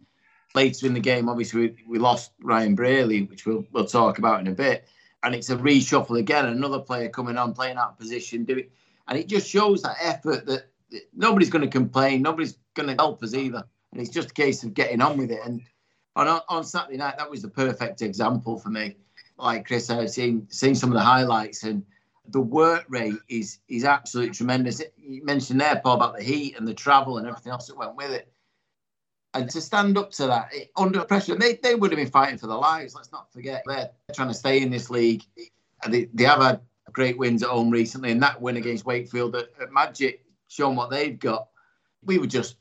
later 0.55 0.85
in 0.85 0.93
the 0.93 0.99
game, 0.99 1.29
obviously 1.29 1.61
we, 1.61 1.75
we 1.87 1.99
lost 1.99 2.31
Ryan 2.41 2.75
Brierley, 2.75 3.23
which 3.23 3.45
we'll 3.45 3.65
we'll 3.71 3.85
talk 3.85 4.17
about 4.17 4.39
in 4.39 4.47
a 4.47 4.51
bit. 4.51 4.87
And 5.23 5.35
it's 5.35 5.49
a 5.49 5.57
reshuffle 5.57 6.17
again. 6.17 6.47
Another 6.47 6.79
player 6.79 7.09
coming 7.09 7.37
on, 7.37 7.53
playing 7.53 7.75
that 7.75 7.97
position, 7.97 8.43
doing, 8.43 8.65
and 9.07 9.17
it 9.17 9.27
just 9.27 9.47
shows 9.47 9.83
that 9.83 9.97
effort 10.01 10.45
that, 10.47 10.67
that 10.89 11.09
nobody's 11.15 11.49
going 11.49 11.63
to 11.63 11.69
complain, 11.69 12.21
nobody's 12.21 12.57
going 12.73 12.89
to 12.89 12.95
help 12.95 13.21
us 13.23 13.33
either. 13.33 13.63
And 13.91 14.01
it's 14.01 14.09
just 14.09 14.31
a 14.31 14.33
case 14.33 14.63
of 14.63 14.73
getting 14.73 15.01
on 15.01 15.17
with 15.17 15.31
it. 15.31 15.41
And 15.45 15.61
on 16.15 16.27
on 16.49 16.63
Saturday 16.63 16.97
night, 16.97 17.17
that 17.17 17.29
was 17.29 17.41
the 17.41 17.49
perfect 17.49 18.01
example 18.01 18.57
for 18.57 18.69
me. 18.69 18.95
Like 19.37 19.67
Chris, 19.67 19.89
I've 19.89 20.09
seen 20.09 20.47
seen 20.49 20.75
some 20.75 20.89
of 20.89 20.95
the 20.95 21.01
highlights, 21.01 21.63
and 21.63 21.83
the 22.27 22.41
work 22.41 22.85
rate 22.89 23.19
is 23.29 23.59
is 23.67 23.85
absolutely 23.85 24.33
tremendous. 24.33 24.81
You 24.97 25.23
mentioned 25.23 25.61
there, 25.61 25.79
Paul, 25.83 25.95
about 25.95 26.17
the 26.17 26.23
heat 26.23 26.57
and 26.57 26.67
the 26.67 26.73
travel 26.73 27.17
and 27.17 27.27
everything 27.27 27.51
else 27.51 27.67
that 27.67 27.77
went 27.77 27.95
with 27.95 28.11
it. 28.11 28.31
And 29.33 29.49
to 29.49 29.61
stand 29.61 29.97
up 29.97 30.11
to 30.11 30.27
that 30.27 30.49
it, 30.53 30.71
under 30.75 31.03
pressure, 31.05 31.35
they, 31.35 31.55
they 31.55 31.75
would 31.75 31.91
have 31.91 31.97
been 31.97 32.11
fighting 32.11 32.37
for 32.37 32.47
their 32.47 32.57
lives. 32.57 32.95
Let's 32.95 33.11
not 33.11 33.31
forget 33.31 33.63
they're 33.65 33.89
trying 34.13 34.27
to 34.27 34.33
stay 34.33 34.61
in 34.61 34.69
this 34.69 34.89
league. 34.89 35.23
They, 35.87 36.09
they 36.13 36.23
have 36.25 36.41
had 36.41 36.61
great 36.91 37.17
wins 37.17 37.41
at 37.41 37.49
home 37.49 37.69
recently, 37.69 38.11
and 38.11 38.21
that 38.21 38.41
win 38.41 38.57
against 38.57 38.85
Wakefield 38.85 39.35
at, 39.35 39.49
at 39.61 39.71
Magic 39.71 40.25
shown 40.49 40.75
what 40.75 40.89
they've 40.89 41.17
got. 41.17 41.47
We 42.03 42.17
were 42.17 42.27
just, 42.27 42.57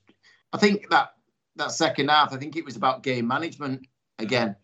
I 0.52 0.58
think 0.58 0.88
that 0.90 1.14
that 1.56 1.72
second 1.72 2.08
half, 2.08 2.32
I 2.32 2.36
think 2.36 2.56
it 2.56 2.64
was 2.64 2.76
about 2.76 3.02
game 3.02 3.26
management 3.26 3.86
again 4.18 4.54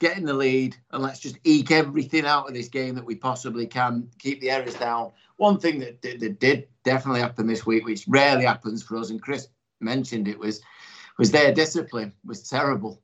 getting 0.00 0.24
the 0.24 0.34
lead 0.34 0.76
and 0.90 1.02
let's 1.02 1.20
just 1.20 1.38
eke 1.44 1.70
everything 1.70 2.26
out 2.26 2.48
of 2.48 2.54
this 2.54 2.68
game 2.68 2.94
that 2.94 3.04
we 3.04 3.14
possibly 3.14 3.66
can, 3.66 4.08
keep 4.18 4.40
the 4.40 4.50
errors 4.50 4.74
down. 4.74 5.12
One 5.36 5.58
thing 5.58 5.78
that, 5.80 6.02
that, 6.02 6.20
that 6.20 6.40
did 6.40 6.68
definitely 6.84 7.20
happen 7.20 7.46
this 7.46 7.64
week, 7.64 7.84
which 7.84 8.04
rarely 8.08 8.44
happens 8.44 8.82
for 8.82 8.96
us, 8.96 9.10
and 9.10 9.22
Chris 9.22 9.48
mentioned 9.80 10.28
it, 10.28 10.38
was 10.38 10.60
was 11.18 11.30
their 11.30 11.52
discipline 11.52 12.12
was 12.24 12.48
terrible. 12.48 13.00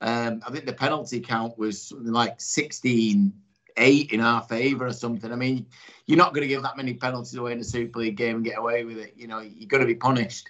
Um, 0.00 0.42
I 0.46 0.50
think 0.50 0.66
the 0.66 0.72
penalty 0.72 1.20
count 1.20 1.58
was 1.58 1.80
something 1.80 2.12
like 2.12 2.40
16 2.40 3.32
8 3.76 4.12
in 4.12 4.20
our 4.20 4.42
favour 4.42 4.86
or 4.86 4.92
something. 4.92 5.32
I 5.32 5.36
mean, 5.36 5.66
you're 6.06 6.18
not 6.18 6.32
going 6.32 6.42
to 6.42 6.48
give 6.48 6.62
that 6.62 6.76
many 6.76 6.94
penalties 6.94 7.34
away 7.34 7.52
in 7.52 7.58
a 7.58 7.64
Super 7.64 8.00
League 8.00 8.16
game 8.16 8.36
and 8.36 8.44
get 8.44 8.58
away 8.58 8.84
with 8.84 8.98
it. 8.98 9.14
You 9.16 9.26
know, 9.26 9.40
you're 9.40 9.68
going 9.68 9.80
to 9.80 9.86
be 9.86 9.94
punished. 9.94 10.48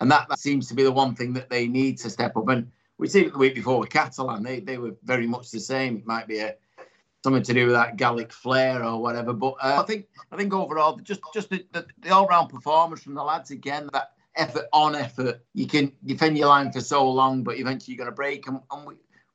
And 0.00 0.10
that, 0.10 0.28
that 0.28 0.38
seems 0.38 0.66
to 0.68 0.74
be 0.74 0.82
the 0.82 0.92
one 0.92 1.14
thing 1.14 1.32
that 1.34 1.50
they 1.50 1.68
need 1.68 1.98
to 1.98 2.10
step 2.10 2.36
up. 2.36 2.48
And 2.48 2.70
we 2.98 3.08
seen 3.08 3.26
it 3.26 3.32
the 3.32 3.38
week 3.38 3.54
before 3.54 3.78
with 3.78 3.90
Catalan. 3.90 4.42
They 4.42 4.60
they 4.60 4.78
were 4.78 4.94
very 5.04 5.26
much 5.26 5.50
the 5.50 5.60
same. 5.60 5.98
It 5.98 6.06
might 6.06 6.26
be 6.26 6.38
a 6.38 6.54
something 7.22 7.42
to 7.42 7.54
do 7.54 7.66
with 7.66 7.74
that 7.74 7.96
Gallic 7.96 8.32
flair 8.32 8.84
or 8.84 9.00
whatever. 9.00 9.32
But 9.32 9.54
uh, 9.62 9.80
I 9.80 9.86
think 9.86 10.06
I 10.30 10.36
think 10.36 10.52
overall, 10.52 10.96
just 10.96 11.20
just 11.32 11.50
the, 11.50 11.64
the, 11.72 11.86
the 11.98 12.10
all 12.10 12.26
round 12.26 12.50
performance 12.50 13.02
from 13.02 13.14
the 13.14 13.22
lads 13.22 13.50
again. 13.50 13.88
That 13.92 14.12
effort 14.36 14.66
on 14.72 14.94
effort. 14.94 15.44
You 15.54 15.66
can 15.66 15.92
defend 16.04 16.38
your 16.38 16.48
line 16.48 16.72
for 16.72 16.80
so 16.80 17.08
long, 17.08 17.42
but 17.42 17.58
eventually 17.58 17.94
you're 17.94 18.04
going 18.04 18.12
to 18.12 18.16
break. 18.16 18.46
And, 18.46 18.60
and 18.70 18.86
we 18.86 18.94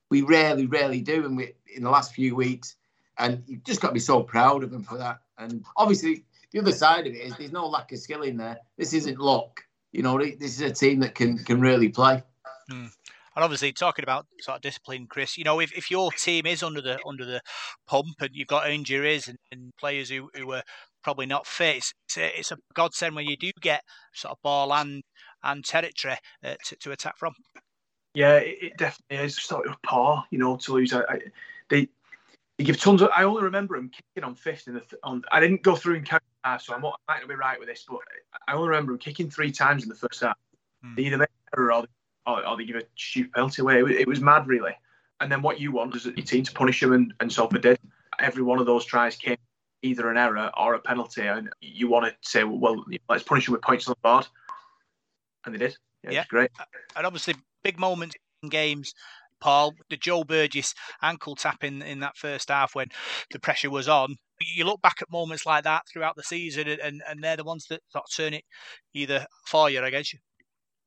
we 0.10 0.22
rarely 0.22 0.66
rarely 0.66 1.02
do. 1.02 1.26
And 1.26 1.38
we 1.38 1.54
in 1.76 1.84
the 1.84 1.90
last 1.90 2.14
few 2.14 2.36
weeks, 2.36 2.76
and 3.18 3.44
you've 3.48 3.64
just 3.64 3.82
got 3.82 3.90
to 3.90 3.94
be 3.94 4.00
so 4.00 4.24
proud 4.24 4.64
of 4.64 4.72
them 4.72 4.84
for 4.84 4.98
that. 4.98 5.20
And 5.38 5.64
obviously, 5.78 6.26
the 6.52 6.60
other 6.60 6.72
side 6.72 7.08
of 7.08 7.14
it 7.14 7.20
is 7.20 7.38
there's 7.38 7.52
no 7.52 7.68
lack 7.68 7.92
of 7.92 8.00
skill 8.00 8.24
in 8.24 8.38
there. 8.38 8.58
This 8.78 8.94
isn't 8.94 9.20
luck. 9.20 9.62
You 9.92 10.04
know, 10.04 10.18
this 10.18 10.60
is 10.60 10.62
a 10.62 10.72
team 10.72 11.00
that 11.00 11.16
can 11.16 11.38
can 11.40 11.62
really 11.62 11.90
play. 11.90 12.24
Mm. 12.72 12.92
And 13.36 13.44
obviously, 13.44 13.72
talking 13.72 14.04
about 14.04 14.26
sort 14.42 14.58
of 14.58 14.62
discipline, 14.62 15.08
Chris, 15.08 15.38
you 15.38 15.44
know, 15.44 15.62
if, 15.62 15.72
if 15.72 15.90
your 15.90 16.12
team 16.12 16.46
is 16.46 16.62
under 16.62 16.82
the 16.82 17.00
under 17.08 17.26
the 17.26 17.42
pump 17.88 18.16
and 18.20 18.32
you've 18.34 18.48
got 18.48 18.70
injuries 18.70 19.28
and, 19.28 19.38
and 19.52 19.72
players 19.78 20.10
who, 20.10 20.30
who 20.36 20.52
are 20.52 20.64
probably 21.04 21.26
not 21.26 21.48
fit, 21.48 21.78
it's, 21.78 21.94
it's, 22.08 22.18
a, 22.18 22.40
it's 22.40 22.52
a 22.52 22.58
godsend 22.74 23.16
when 23.16 23.26
you 23.26 23.38
do 23.38 23.52
get 23.62 23.84
sort 24.14 24.32
of 24.32 24.42
ball 24.42 24.74
and 24.74 25.04
and 25.44 25.64
territory 25.64 26.16
uh, 26.44 26.56
to, 26.66 26.76
to 26.78 26.92
attack 26.92 27.18
from. 27.18 27.34
Yeah, 28.14 28.38
it, 28.38 28.58
it 28.62 28.78
definitely 28.78 29.26
is. 29.26 29.36
Sort 29.42 29.68
of 29.68 29.82
par, 29.82 30.26
you 30.32 30.40
know, 30.40 30.58
Toulouse. 30.58 30.94
I, 30.94 31.02
I, 31.02 31.20
they 31.70 31.88
they 32.58 32.64
give 32.64 32.80
tons 32.80 33.02
of. 33.02 33.10
I 33.16 33.24
only 33.24 33.44
remember 33.44 33.76
him 33.76 33.90
kicking 33.90 34.28
on 34.28 34.36
fifth 34.36 34.68
in 34.68 34.74
the. 34.76 34.84
On, 35.04 35.24
I 35.32 35.40
didn't 35.40 35.64
go 35.64 35.76
through 35.76 35.96
and 35.96 36.06
count, 36.06 36.24
so 36.60 36.74
I'm 36.74 36.82
not, 36.82 37.00
I 37.08 37.14
might 37.14 37.20
not 37.22 37.30
be 37.30 37.36
right 37.36 37.60
with 37.60 37.70
this, 37.70 37.86
but 37.88 38.00
I 38.48 38.54
only 38.54 38.70
remember 38.70 38.94
him 38.94 38.98
kicking 38.98 39.30
three 39.30 39.52
times 39.52 39.84
in 39.84 39.90
the 39.90 39.96
first 39.96 40.22
half. 40.22 40.38
Hmm. 40.84 40.96
They 40.96 41.04
either 41.04 41.18
made 41.18 41.28
error 41.56 41.74
or 41.74 41.86
or, 42.26 42.46
or 42.46 42.58
they 42.58 42.66
give 42.66 42.76
a 42.76 42.84
stupid 42.96 43.34
penalty 43.34 43.62
away. 43.62 43.80
It 43.80 43.84
was, 43.84 43.96
it 43.96 44.08
was, 44.08 44.22
mad, 44.22 44.48
really. 44.48 44.74
And 45.22 45.32
then 45.32 45.42
what 45.42 45.60
you 45.60 45.72
want 45.72 45.96
is 45.96 46.06
your 46.06 46.14
team 46.16 46.44
to 46.44 46.52
punish 46.52 46.80
them, 46.80 46.94
and, 46.94 47.14
and 47.20 47.32
Salford 47.32 47.62
did. 47.62 47.80
Every 48.20 48.44
one 48.44 48.60
of 48.60 48.66
those 48.66 48.86
tries 48.86 49.16
came 49.16 49.38
either 49.82 50.10
an 50.10 50.18
error 50.18 50.52
or 50.58 50.74
a 50.74 50.80
penalty, 50.80 51.22
and 51.26 51.50
you 51.62 51.88
want 51.90 52.06
to 52.06 52.16
say, 52.22 52.44
well, 52.44 52.84
let's 53.08 53.24
punish 53.24 53.46
them 53.46 53.54
with 53.54 53.62
points 53.62 53.88
on 53.88 53.94
the 53.94 54.08
board. 54.08 54.28
and 55.46 55.56
they 55.56 55.60
did. 55.60 55.78
Yeah, 56.04 56.12
Yeah. 56.12 56.20
it's 56.22 56.30
great. 56.30 56.52
Uh, 56.60 56.66
and 56.96 57.06
obviously 57.06 57.36
big 57.64 57.80
moments 57.80 58.16
in 58.44 58.50
games. 58.50 58.94
Paul, 59.42 59.74
the 59.90 59.96
Joe 59.96 60.26
Burgess 60.26 60.74
ankle 61.02 61.34
tap 61.34 61.64
in, 61.64 61.82
in 61.82 62.02
that 62.02 62.18
first 62.18 62.50
half 62.50 62.76
when 62.76 62.88
the 63.32 63.40
pressure 63.40 63.70
was 63.70 63.88
on. 63.88 64.18
You 64.56 64.66
look 64.66 64.82
back 64.82 64.98
at 65.02 65.10
moments 65.10 65.46
like 65.46 65.64
that 65.64 65.84
throughout 65.88 66.18
the 66.18 66.24
season, 66.24 66.68
and, 66.68 66.82
and, 66.82 67.02
and 67.08 67.24
they're 67.24 67.38
the 67.38 67.46
ones 67.46 67.66
that 67.70 67.80
sort 67.90 68.04
of 68.04 68.14
turn 68.14 68.34
it 68.34 68.44
either 68.94 69.26
for 69.46 69.70
you 69.70 69.80
or 69.80 69.84
against 69.86 70.12
you. 70.12 70.20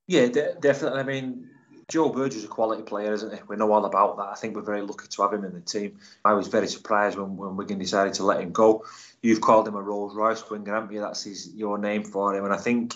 Yeah, 0.06 0.26
de- 0.26 0.54
definitely. 0.60 1.00
I 1.00 1.02
mean, 1.02 1.48
Joe 1.88 2.08
Burgess 2.08 2.36
is 2.36 2.44
a 2.44 2.48
quality 2.48 2.82
player, 2.82 3.12
isn't 3.12 3.32
he? 3.32 3.40
We 3.48 3.56
know 3.56 3.72
all 3.72 3.84
about 3.84 4.16
that. 4.16 4.28
I 4.28 4.34
think 4.34 4.56
we're 4.56 4.62
very 4.62 4.82
lucky 4.82 5.08
to 5.08 5.22
have 5.22 5.32
him 5.32 5.44
in 5.44 5.52
the 5.52 5.60
team. 5.60 5.98
I 6.24 6.32
was 6.32 6.48
very 6.48 6.68
surprised 6.68 7.18
when, 7.18 7.36
when 7.36 7.56
Wigan 7.56 7.78
decided 7.78 8.14
to 8.14 8.24
let 8.24 8.40
him 8.40 8.52
go. 8.52 8.84
You've 9.20 9.40
called 9.40 9.68
him 9.68 9.74
a 9.74 9.82
Rolls 9.82 10.14
Royce 10.14 10.48
winger, 10.48 10.74
haven't 10.74 10.92
you? 10.92 11.00
That's 11.00 11.24
his, 11.24 11.52
your 11.54 11.78
name 11.78 12.04
for 12.04 12.34
him. 12.34 12.44
And 12.44 12.52
I 12.52 12.58
think 12.58 12.94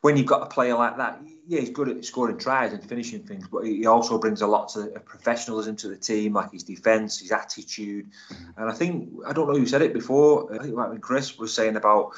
when 0.00 0.16
you've 0.16 0.26
got 0.26 0.42
a 0.42 0.46
player 0.46 0.74
like 0.74 0.96
that, 0.98 1.20
yeah, 1.46 1.60
he's 1.60 1.70
good 1.70 1.88
at 1.88 2.04
scoring 2.04 2.38
tries 2.38 2.72
and 2.72 2.84
finishing 2.84 3.22
things, 3.22 3.48
but 3.48 3.64
he 3.64 3.86
also 3.86 4.18
brings 4.18 4.42
a 4.42 4.46
lot 4.46 4.68
to 4.70 4.94
of 4.94 5.04
professionalism 5.04 5.76
to 5.76 5.88
the 5.88 5.96
team, 5.96 6.34
like 6.34 6.52
his 6.52 6.62
defence, 6.62 7.18
his 7.18 7.32
attitude. 7.32 8.10
Mm-hmm. 8.30 8.60
And 8.60 8.70
I 8.70 8.74
think, 8.74 9.10
I 9.26 9.32
don't 9.32 9.48
know 9.48 9.58
who 9.58 9.66
said 9.66 9.82
it 9.82 9.92
before, 9.92 10.52
I 10.54 10.58
think 10.58 10.72
it 10.72 10.76
might 10.76 10.92
have 10.92 11.00
Chris 11.00 11.38
was 11.38 11.52
saying 11.52 11.76
about 11.76 12.12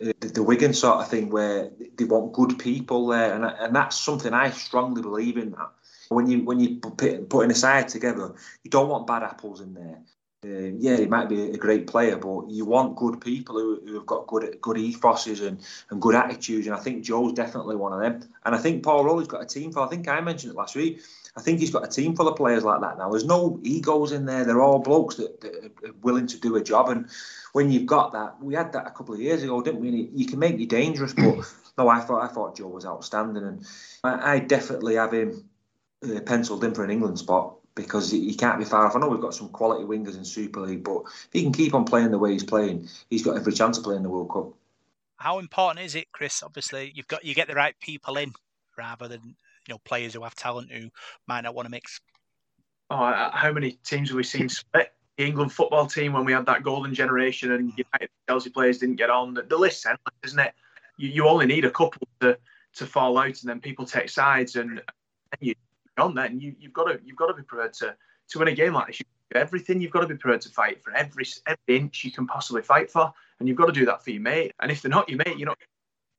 the, 0.00 0.14
the 0.28 0.42
Wigan 0.42 0.72
sort 0.72 1.00
of 1.00 1.08
thing 1.08 1.30
where 1.30 1.70
they 1.96 2.04
want 2.04 2.32
good 2.32 2.58
people 2.58 3.08
there, 3.08 3.34
and 3.34 3.44
and 3.44 3.74
that's 3.74 3.98
something 3.98 4.32
I 4.32 4.50
strongly 4.50 5.02
believe 5.02 5.36
in. 5.36 5.50
That 5.52 5.70
when 6.08 6.28
you 6.28 6.44
when 6.44 6.60
you 6.60 6.76
put 6.76 7.28
putting 7.28 7.50
a 7.50 7.54
side 7.54 7.88
together, 7.88 8.34
you 8.62 8.70
don't 8.70 8.88
want 8.88 9.06
bad 9.06 9.22
apples 9.22 9.60
in 9.60 9.74
there. 9.74 10.00
Uh, 10.44 10.70
yeah, 10.78 10.96
he 10.96 11.06
might 11.06 11.28
be 11.28 11.50
a 11.50 11.56
great 11.56 11.88
player, 11.88 12.16
but 12.16 12.48
you 12.48 12.64
want 12.64 12.94
good 12.94 13.20
people 13.20 13.56
who, 13.56 13.80
who 13.84 13.94
have 13.94 14.06
got 14.06 14.28
good 14.28 14.60
good 14.60 14.76
ethoses 14.76 15.44
and, 15.44 15.60
and 15.90 16.00
good 16.00 16.14
attitudes. 16.14 16.68
And 16.68 16.76
I 16.76 16.78
think 16.78 17.02
Joe's 17.02 17.32
definitely 17.32 17.74
one 17.74 17.92
of 17.92 18.00
them. 18.00 18.30
And 18.44 18.54
I 18.54 18.58
think 18.58 18.84
Paul 18.84 19.04
Rowley's 19.04 19.26
got 19.26 19.42
a 19.42 19.46
team 19.46 19.72
for. 19.72 19.80
I 19.80 19.88
think 19.88 20.06
I 20.06 20.20
mentioned 20.20 20.52
it 20.52 20.56
last 20.56 20.76
week. 20.76 21.00
I 21.38 21.40
think 21.40 21.60
he's 21.60 21.70
got 21.70 21.84
a 21.84 21.88
team 21.88 22.16
full 22.16 22.26
of 22.26 22.36
players 22.36 22.64
like 22.64 22.80
that 22.80 22.98
now. 22.98 23.10
There's 23.10 23.24
no 23.24 23.60
egos 23.62 24.10
in 24.10 24.26
there. 24.26 24.44
They're 24.44 24.60
all 24.60 24.80
blokes 24.80 25.14
that, 25.14 25.40
that 25.40 25.72
are 25.84 25.92
willing 26.02 26.26
to 26.26 26.40
do 26.40 26.56
a 26.56 26.62
job. 26.62 26.88
And 26.88 27.08
when 27.52 27.70
you've 27.70 27.86
got 27.86 28.10
that, 28.12 28.42
we 28.42 28.54
had 28.54 28.72
that 28.72 28.88
a 28.88 28.90
couple 28.90 29.14
of 29.14 29.20
years 29.20 29.44
ago, 29.44 29.62
didn't 29.62 29.80
we? 29.80 29.88
And 29.88 30.18
you 30.18 30.26
can 30.26 30.40
make 30.40 30.58
you 30.58 30.66
dangerous, 30.66 31.12
but 31.14 31.36
no, 31.78 31.88
I 31.88 32.00
thought 32.00 32.24
I 32.24 32.26
thought 32.26 32.56
Joe 32.56 32.66
was 32.66 32.84
outstanding, 32.84 33.44
and 33.44 33.64
I, 34.02 34.34
I 34.34 34.38
definitely 34.40 34.96
have 34.96 35.14
him 35.14 35.48
uh, 36.02 36.20
penciled 36.22 36.64
in 36.64 36.74
for 36.74 36.82
an 36.82 36.90
England 36.90 37.20
spot 37.20 37.54
because 37.76 38.10
he, 38.10 38.24
he 38.24 38.34
can't 38.34 38.58
be 38.58 38.64
far 38.64 38.84
off. 38.84 38.96
I 38.96 38.98
know 38.98 39.08
we've 39.08 39.20
got 39.20 39.34
some 39.34 39.50
quality 39.50 39.84
wingers 39.84 40.16
in 40.16 40.24
Super 40.24 40.58
League, 40.62 40.82
but 40.82 41.02
if 41.06 41.28
he 41.32 41.44
can 41.44 41.52
keep 41.52 41.72
on 41.72 41.84
playing 41.84 42.10
the 42.10 42.18
way 42.18 42.32
he's 42.32 42.42
playing, 42.42 42.88
he's 43.10 43.24
got 43.24 43.36
every 43.36 43.52
chance 43.52 43.78
of 43.78 43.84
playing 43.84 44.02
the 44.02 44.10
World 44.10 44.32
Cup. 44.32 44.54
How 45.18 45.38
important 45.38 45.86
is 45.86 45.94
it, 45.94 46.10
Chris? 46.10 46.42
Obviously, 46.42 46.90
you've 46.96 47.06
got 47.06 47.24
you 47.24 47.36
get 47.36 47.46
the 47.46 47.54
right 47.54 47.78
people 47.78 48.16
in 48.16 48.32
rather 48.76 49.06
than 49.06 49.36
you 49.68 49.74
know 49.74 49.78
players 49.84 50.14
who 50.14 50.24
have 50.24 50.34
talent 50.34 50.72
who 50.72 50.88
might 51.26 51.42
not 51.42 51.54
want 51.54 51.66
to 51.66 51.70
mix. 51.70 52.00
Oh, 52.90 53.30
how 53.32 53.52
many 53.52 53.72
teams 53.84 54.08
have 54.08 54.16
we 54.16 54.24
seen 54.24 54.48
split? 54.48 54.92
The 55.18 55.26
England 55.26 55.52
football 55.52 55.86
team 55.86 56.12
when 56.12 56.24
we 56.24 56.32
had 56.32 56.46
that 56.46 56.62
golden 56.62 56.94
generation 56.94 57.52
and 57.52 57.72
mm. 57.72 57.78
United 57.78 58.10
Chelsea 58.28 58.50
players 58.50 58.78
didn't 58.78 58.96
get 58.96 59.10
on. 59.10 59.34
The, 59.34 59.42
the 59.42 59.56
list's 59.56 59.84
endless, 59.84 60.14
isn't 60.24 60.38
it? 60.38 60.54
You, 60.96 61.08
you 61.08 61.28
only 61.28 61.46
need 61.46 61.64
a 61.64 61.70
couple 61.70 62.08
to, 62.20 62.38
to 62.76 62.86
fall 62.86 63.18
out, 63.18 63.26
and 63.26 63.50
then 63.50 63.60
people 63.60 63.84
take 63.84 64.08
sides, 64.08 64.56
and, 64.56 64.70
and 64.70 65.40
you 65.40 65.54
on 65.98 66.14
that. 66.14 66.30
And 66.30 66.42
you, 66.42 66.54
you've 66.58 66.72
got 66.72 66.84
to 66.84 67.00
you've 67.04 67.16
got 67.16 67.26
to 67.26 67.34
be 67.34 67.42
prepared 67.42 67.74
to 67.74 67.94
to 68.30 68.38
win 68.38 68.48
a 68.48 68.52
game 68.52 68.72
like 68.72 68.86
this. 68.86 69.00
You 69.00 69.06
everything 69.34 69.80
you've 69.80 69.90
got 69.90 70.00
to 70.00 70.06
be 70.06 70.16
prepared 70.16 70.40
to 70.42 70.48
fight 70.48 70.82
for 70.82 70.94
every 70.94 71.26
every 71.46 71.76
inch 71.76 72.04
you 72.04 72.10
can 72.10 72.26
possibly 72.26 72.62
fight 72.62 72.90
for, 72.90 73.12
and 73.38 73.48
you've 73.48 73.58
got 73.58 73.66
to 73.66 73.72
do 73.72 73.84
that 73.86 74.02
for 74.02 74.10
your 74.10 74.22
mate. 74.22 74.52
And 74.60 74.70
if 74.70 74.80
they're 74.80 74.90
not 74.90 75.08
your 75.08 75.18
mate, 75.18 75.36
you're 75.36 75.48
not 75.48 75.58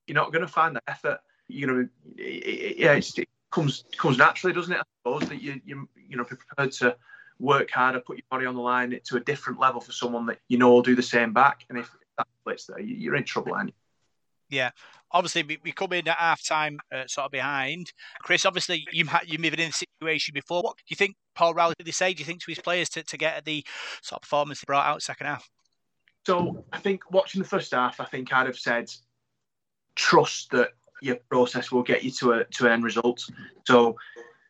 you're 0.06 0.15
not 0.15 0.32
going 0.32 0.46
to 0.46 0.51
find 0.51 0.75
the 0.75 0.82
effort. 0.88 1.20
You're 1.48 1.68
going 1.68 1.89
to 2.18 2.79
yeah, 2.79 2.94
it's, 2.94 3.18
it 3.18 3.27
comes 3.51 3.86
comes 3.98 4.18
naturally, 4.18 4.53
doesn't 4.53 4.74
it? 4.74 4.79
I 4.79 4.84
suppose 5.00 5.29
that 5.29 5.41
you 5.41 5.62
you 5.65 5.89
you 5.96 6.18
know 6.18 6.24
prepared 6.24 6.72
to 6.74 6.96
work 7.39 7.72
harder, 7.72 8.01
put 8.01 8.18
your 8.18 8.25
body 8.29 8.46
on 8.46 8.56
the 8.56 8.62
line 8.62 9.00
to 9.03 9.18
a 9.18 9.20
different 9.20 9.60
level 9.60 9.82
for 9.82 9.91
someone 9.91 10.25
that 10.27 10.39
you 10.48 10.58
know 10.58 10.70
will 10.70 10.82
do 10.82 10.96
the 10.96 11.03
same 11.03 11.34
back. 11.34 11.65
And 11.70 11.77
if 11.77 11.89
that 12.18 12.27
splits 12.41 12.65
there, 12.65 12.79
you're 12.79 13.15
in 13.15 13.24
trouble, 13.24 13.53
aren't 13.53 13.70
you? 13.70 13.74
Yeah, 14.50 14.72
obviously 15.12 15.44
we, 15.44 15.58
we 15.63 15.72
come 15.72 15.94
in 15.94 16.08
at 16.08 16.18
half 16.18 16.44
time 16.44 16.79
uh, 16.94 17.03
sort 17.08 17.25
of 17.25 17.32
behind. 17.32 17.91
Chris, 18.22 18.46
obviously 18.46 18.86
you 18.91 19.06
you've 19.25 19.41
been 19.41 19.60
in 19.60 19.70
the 19.70 19.86
situation 20.01 20.34
before. 20.34 20.62
What 20.62 20.77
do 20.77 20.84
you 20.88 20.96
think 20.96 21.15
Paul 21.36 21.53
Rowley 21.53 21.75
did 21.77 21.94
say? 21.94 22.13
Do 22.13 22.20
you 22.20 22.25
think 22.25 22.41
to 22.41 22.51
his 22.51 22.60
players 22.60 22.89
to, 22.89 23.03
to 23.03 23.18
get 23.18 23.44
the 23.46 23.65
sort 24.01 24.18
of 24.18 24.22
performance 24.24 24.60
they 24.60 24.65
brought 24.65 24.88
out 24.88 25.01
second 25.01 25.27
half? 25.27 25.50
So 26.25 26.65
I 26.72 26.79
think 26.79 27.10
watching 27.12 27.41
the 27.41 27.48
first 27.48 27.72
half, 27.72 28.00
I 28.00 28.06
think 28.06 28.32
I'd 28.34 28.48
have 28.48 28.58
said 28.58 28.89
trust 29.96 30.51
that 30.51 30.70
your 31.01 31.18
process 31.29 31.72
will 31.72 31.84
get 31.84 32.03
you 32.03 32.12
to 32.12 32.34
a 32.34 32.46
to 32.46 32.65
an 32.65 32.72
end 32.74 32.84
result. 32.84 33.25
So 33.65 33.96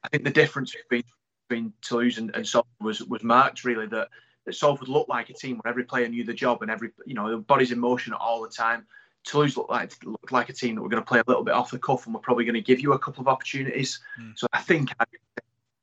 I 0.04 0.08
think 0.10 0.24
the 0.24 0.32
difference 0.32 0.76
between 0.76 1.04
between 1.48 1.74
Toulouse 1.82 2.18
and, 2.18 2.34
and 2.36 2.48
Salford 2.48 2.70
was 2.80 3.04
was 3.04 3.24
marked 3.24 3.64
really 3.64 3.88
that 3.88 4.10
that 4.46 4.56
Salford 4.56 4.88
looked 4.88 5.10
like 5.10 5.30
a 5.30 5.34
team 5.34 5.58
where 5.58 5.70
every 5.70 5.84
player 5.84 6.08
knew 6.08 6.24
the 6.24 6.34
job 6.34 6.62
and 6.62 6.72
every 6.72 6.92
you 7.06 7.14
know 7.14 7.30
the 7.30 7.38
body's 7.38 7.72
in 7.72 7.80
motion 7.80 8.14
all 8.14 8.42
the 8.42 8.50
time. 8.50 8.86
Toulouse 9.26 9.58
looked 9.58 9.70
like 9.70 9.94
looked 10.06 10.32
like 10.32 10.50
a 10.50 10.54
team 10.54 10.76
that 10.76 10.82
were 10.82 10.90
going 10.90 11.04
to 11.04 11.08
play 11.08 11.20
a 11.20 11.24
little 11.28 11.44
bit 11.44 11.54
off 11.54 11.72
the 11.72 11.80
cuff 11.80 12.06
and 12.06 12.14
were 12.14 12.22
probably 12.22 12.46
going 12.46 12.56
to 12.56 12.62
give 12.62 12.80
you 12.80 12.94
a 12.94 13.00
couple 13.00 13.22
of 13.22 13.28
opportunities. 13.28 14.00
Mm. 14.20 14.38
So 14.38 14.48
I 14.54 14.62
think 14.62 14.92
I 15.00 15.06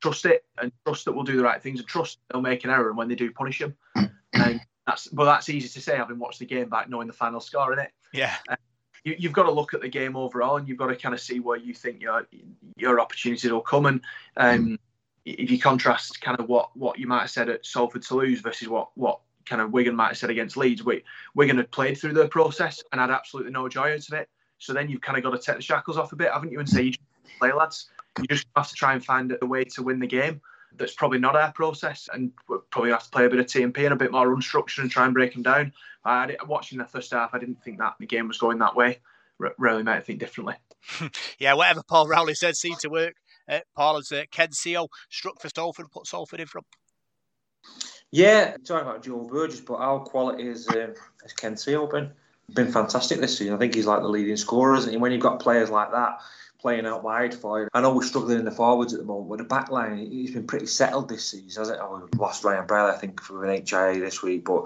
trust 0.01 0.25
it 0.25 0.45
and 0.61 0.73
trust 0.85 1.05
that 1.05 1.13
we'll 1.13 1.25
do 1.25 1.37
the 1.37 1.43
right 1.43 1.63
things 1.63 1.81
and 1.81 1.89
trust 1.89 2.19
they'll 2.31 2.41
make 2.41 2.65
an 2.65 2.71
error 2.71 2.89
and 2.89 2.97
when 2.97 3.09
they 3.09 3.15
do 3.15 3.31
punish 3.33 3.59
them. 3.59 3.77
and 4.33 4.61
that's 4.87 5.13
well 5.13 5.27
that's 5.27 5.49
easy 5.49 5.69
to 5.69 5.81
say 5.81 5.97
having 5.97 6.19
watched 6.19 6.39
the 6.39 6.47
game 6.47 6.69
back 6.69 6.89
knowing 6.89 7.07
the 7.07 7.13
final 7.13 7.41
score 7.41 7.73
in 7.73 7.79
it. 7.79 7.93
Yeah. 8.13 8.35
You, 9.07 9.15
you've 9.19 9.33
got 9.33 9.45
to 9.45 9.53
look 9.53 9.73
at 9.73 9.81
the 9.81 9.89
game 9.89 10.17
overall 10.17 10.57
and 10.57 10.69
you've 10.69 10.79
got 10.79 10.89
to 10.89 10.97
kind 10.97 11.15
of 11.15 11.21
see 11.21 11.39
where 11.39 11.57
you 11.57 11.73
think 11.73 12.03
your 12.03 12.27
your 12.77 13.01
opportunities 13.01 13.51
will 13.51 13.61
come 13.61 13.87
and 13.87 14.01
um, 14.37 14.79
if 15.25 15.51
you 15.51 15.59
contrast 15.59 16.21
kind 16.21 16.39
of 16.41 16.49
what 16.49 16.77
what 16.77 16.99
you 16.99 17.07
might 17.07 17.21
have 17.21 17.31
said 17.31 17.49
at 17.49 17.65
Salford 17.65 18.03
Toulouse 18.03 18.41
versus 18.41 18.69
what 18.69 18.91
what 18.97 19.21
kind 19.47 19.63
of 19.63 19.73
Wigan 19.73 19.95
might 19.95 20.09
have 20.09 20.19
said 20.19 20.31
against 20.31 20.57
Leeds. 20.57 20.85
we 20.85 21.05
Wigan 21.35 21.57
had 21.57 21.71
played 21.71 21.97
through 21.99 22.15
the 22.15 22.29
process 22.29 22.83
and 22.91 23.01
had 23.01 23.11
absolutely 23.11 23.53
no 23.53 23.69
joy 23.69 23.95
out 23.95 24.09
of 24.09 24.15
it. 24.15 24.29
So 24.59 24.73
then 24.73 24.89
you've 24.89 25.01
kind 25.01 25.17
of 25.17 25.25
got 25.25 25.31
to 25.31 25.39
take 25.39 25.57
the 25.57 25.63
shackles 25.63 25.99
off 25.99 26.13
a 26.13 26.17
bit, 26.17 26.33
haven't 26.33 26.51
you? 26.51 26.59
And 26.59 26.69
say, 26.69 26.83
you 26.83 26.91
just 26.91 27.39
play, 27.39 27.53
lads. 27.53 27.91
You 28.19 28.27
just 28.27 28.47
have 28.57 28.69
to 28.69 28.75
try 28.75 28.95
and 28.95 29.05
find 29.05 29.37
a 29.41 29.47
way 29.47 29.65
to 29.65 29.83
win 29.83 30.01
the 30.01 30.07
game. 30.07 30.41
That's 30.77 30.95
probably 30.95 31.19
not 31.19 31.37
our 31.37 31.53
process, 31.53 32.09
and 32.13 32.33
we'll 32.49 32.65
probably 32.71 32.91
have 32.91 33.05
to 33.05 33.11
play 33.11 33.27
a 33.27 33.31
bit 33.31 33.39
of 33.39 33.47
TMP 33.47 33.79
and 33.85 33.93
a 33.93 33.97
bit 33.97 34.13
more 34.13 34.35
unstructured 34.35 34.81
and 34.81 34.91
try 34.91 35.05
and 35.05 35.15
break 35.15 35.33
them 35.33 35.43
down. 35.43 35.73
I, 36.07 36.37
watching 36.47 36.79
the 36.79 36.85
first 36.85 37.13
half, 37.13 37.31
I 37.33 37.39
didn't 37.39 37.63
think 37.63 37.79
that 37.79 37.95
the 37.99 38.07
game 38.07 38.29
was 38.29 38.39
going 38.39 38.59
that 38.59 38.77
way. 38.77 39.01
R- 39.41 39.55
really 39.59 39.83
made 39.83 40.05
think 40.05 40.21
differently. 40.21 40.55
yeah, 41.39 41.55
whatever 41.55 41.83
Paul 41.83 42.09
Rowley 42.09 42.35
said 42.35 42.57
seemed 42.57 42.79
to 42.81 42.89
work. 42.89 43.15
Uh, 43.49 43.61
Paul 43.75 43.97
has 43.97 44.11
uh, 44.13 44.25
Ken 44.31 44.49
Sio 44.49 44.89
struck 45.11 45.41
for 45.41 45.49
Salford, 45.49 45.91
put 45.91 46.07
Salford 46.07 46.41
in 46.41 46.47
front. 46.47 46.67
Yeah, 48.11 48.57
talking 48.65 48.89
about 48.89 49.03
Joe 49.03 49.27
Burgess, 49.29 49.61
but 49.61 49.75
our 49.75 50.01
quality 50.01 50.47
is 50.47 50.67
has 50.67 51.33
Ken 51.37 51.55
Sio 51.55 51.91
been 51.91 52.13
been 52.55 52.71
fantastic 52.71 53.21
this 53.21 53.37
season. 53.37 53.55
I 53.55 53.59
think 53.59 53.75
he's 53.75 53.87
like 53.87 54.01
the 54.01 54.09
leading 54.09 54.37
scorer, 54.37 54.77
isn't 54.77 54.91
he? 54.91 54.97
When 54.97 55.11
you've 55.13 55.21
got 55.21 55.41
players 55.41 55.71
like 55.71 55.91
that 55.91 56.21
playing 56.67 56.85
out 56.85 57.05
wide 57.05 57.33
for 57.33 57.61
you, 57.61 57.69
I 57.75 57.81
know 57.81 57.95
we're 57.95 58.03
struggling 58.03 58.41
in 58.41 58.45
the 58.45 58.51
forwards 58.51 58.93
at 58.93 58.99
the 58.99 59.07
moment, 59.07 59.29
but 59.29 59.39
the 59.39 59.45
back 59.45 59.71
line 59.71 59.99
he's 59.99 60.33
been 60.33 60.49
pretty 60.49 60.67
settled 60.67 61.09
this 61.09 61.29
season, 61.29 61.61
hasn't 61.61 61.79
it? 61.79 61.81
Oh, 61.81 62.09
lost 62.17 62.43
Ryan 62.43 62.67
Brierley, 62.67 62.91
I 62.91 62.97
think, 62.97 63.23
for 63.23 63.45
an 63.45 63.65
HIA 63.65 64.01
this 64.01 64.21
week, 64.21 64.45
but 64.45 64.65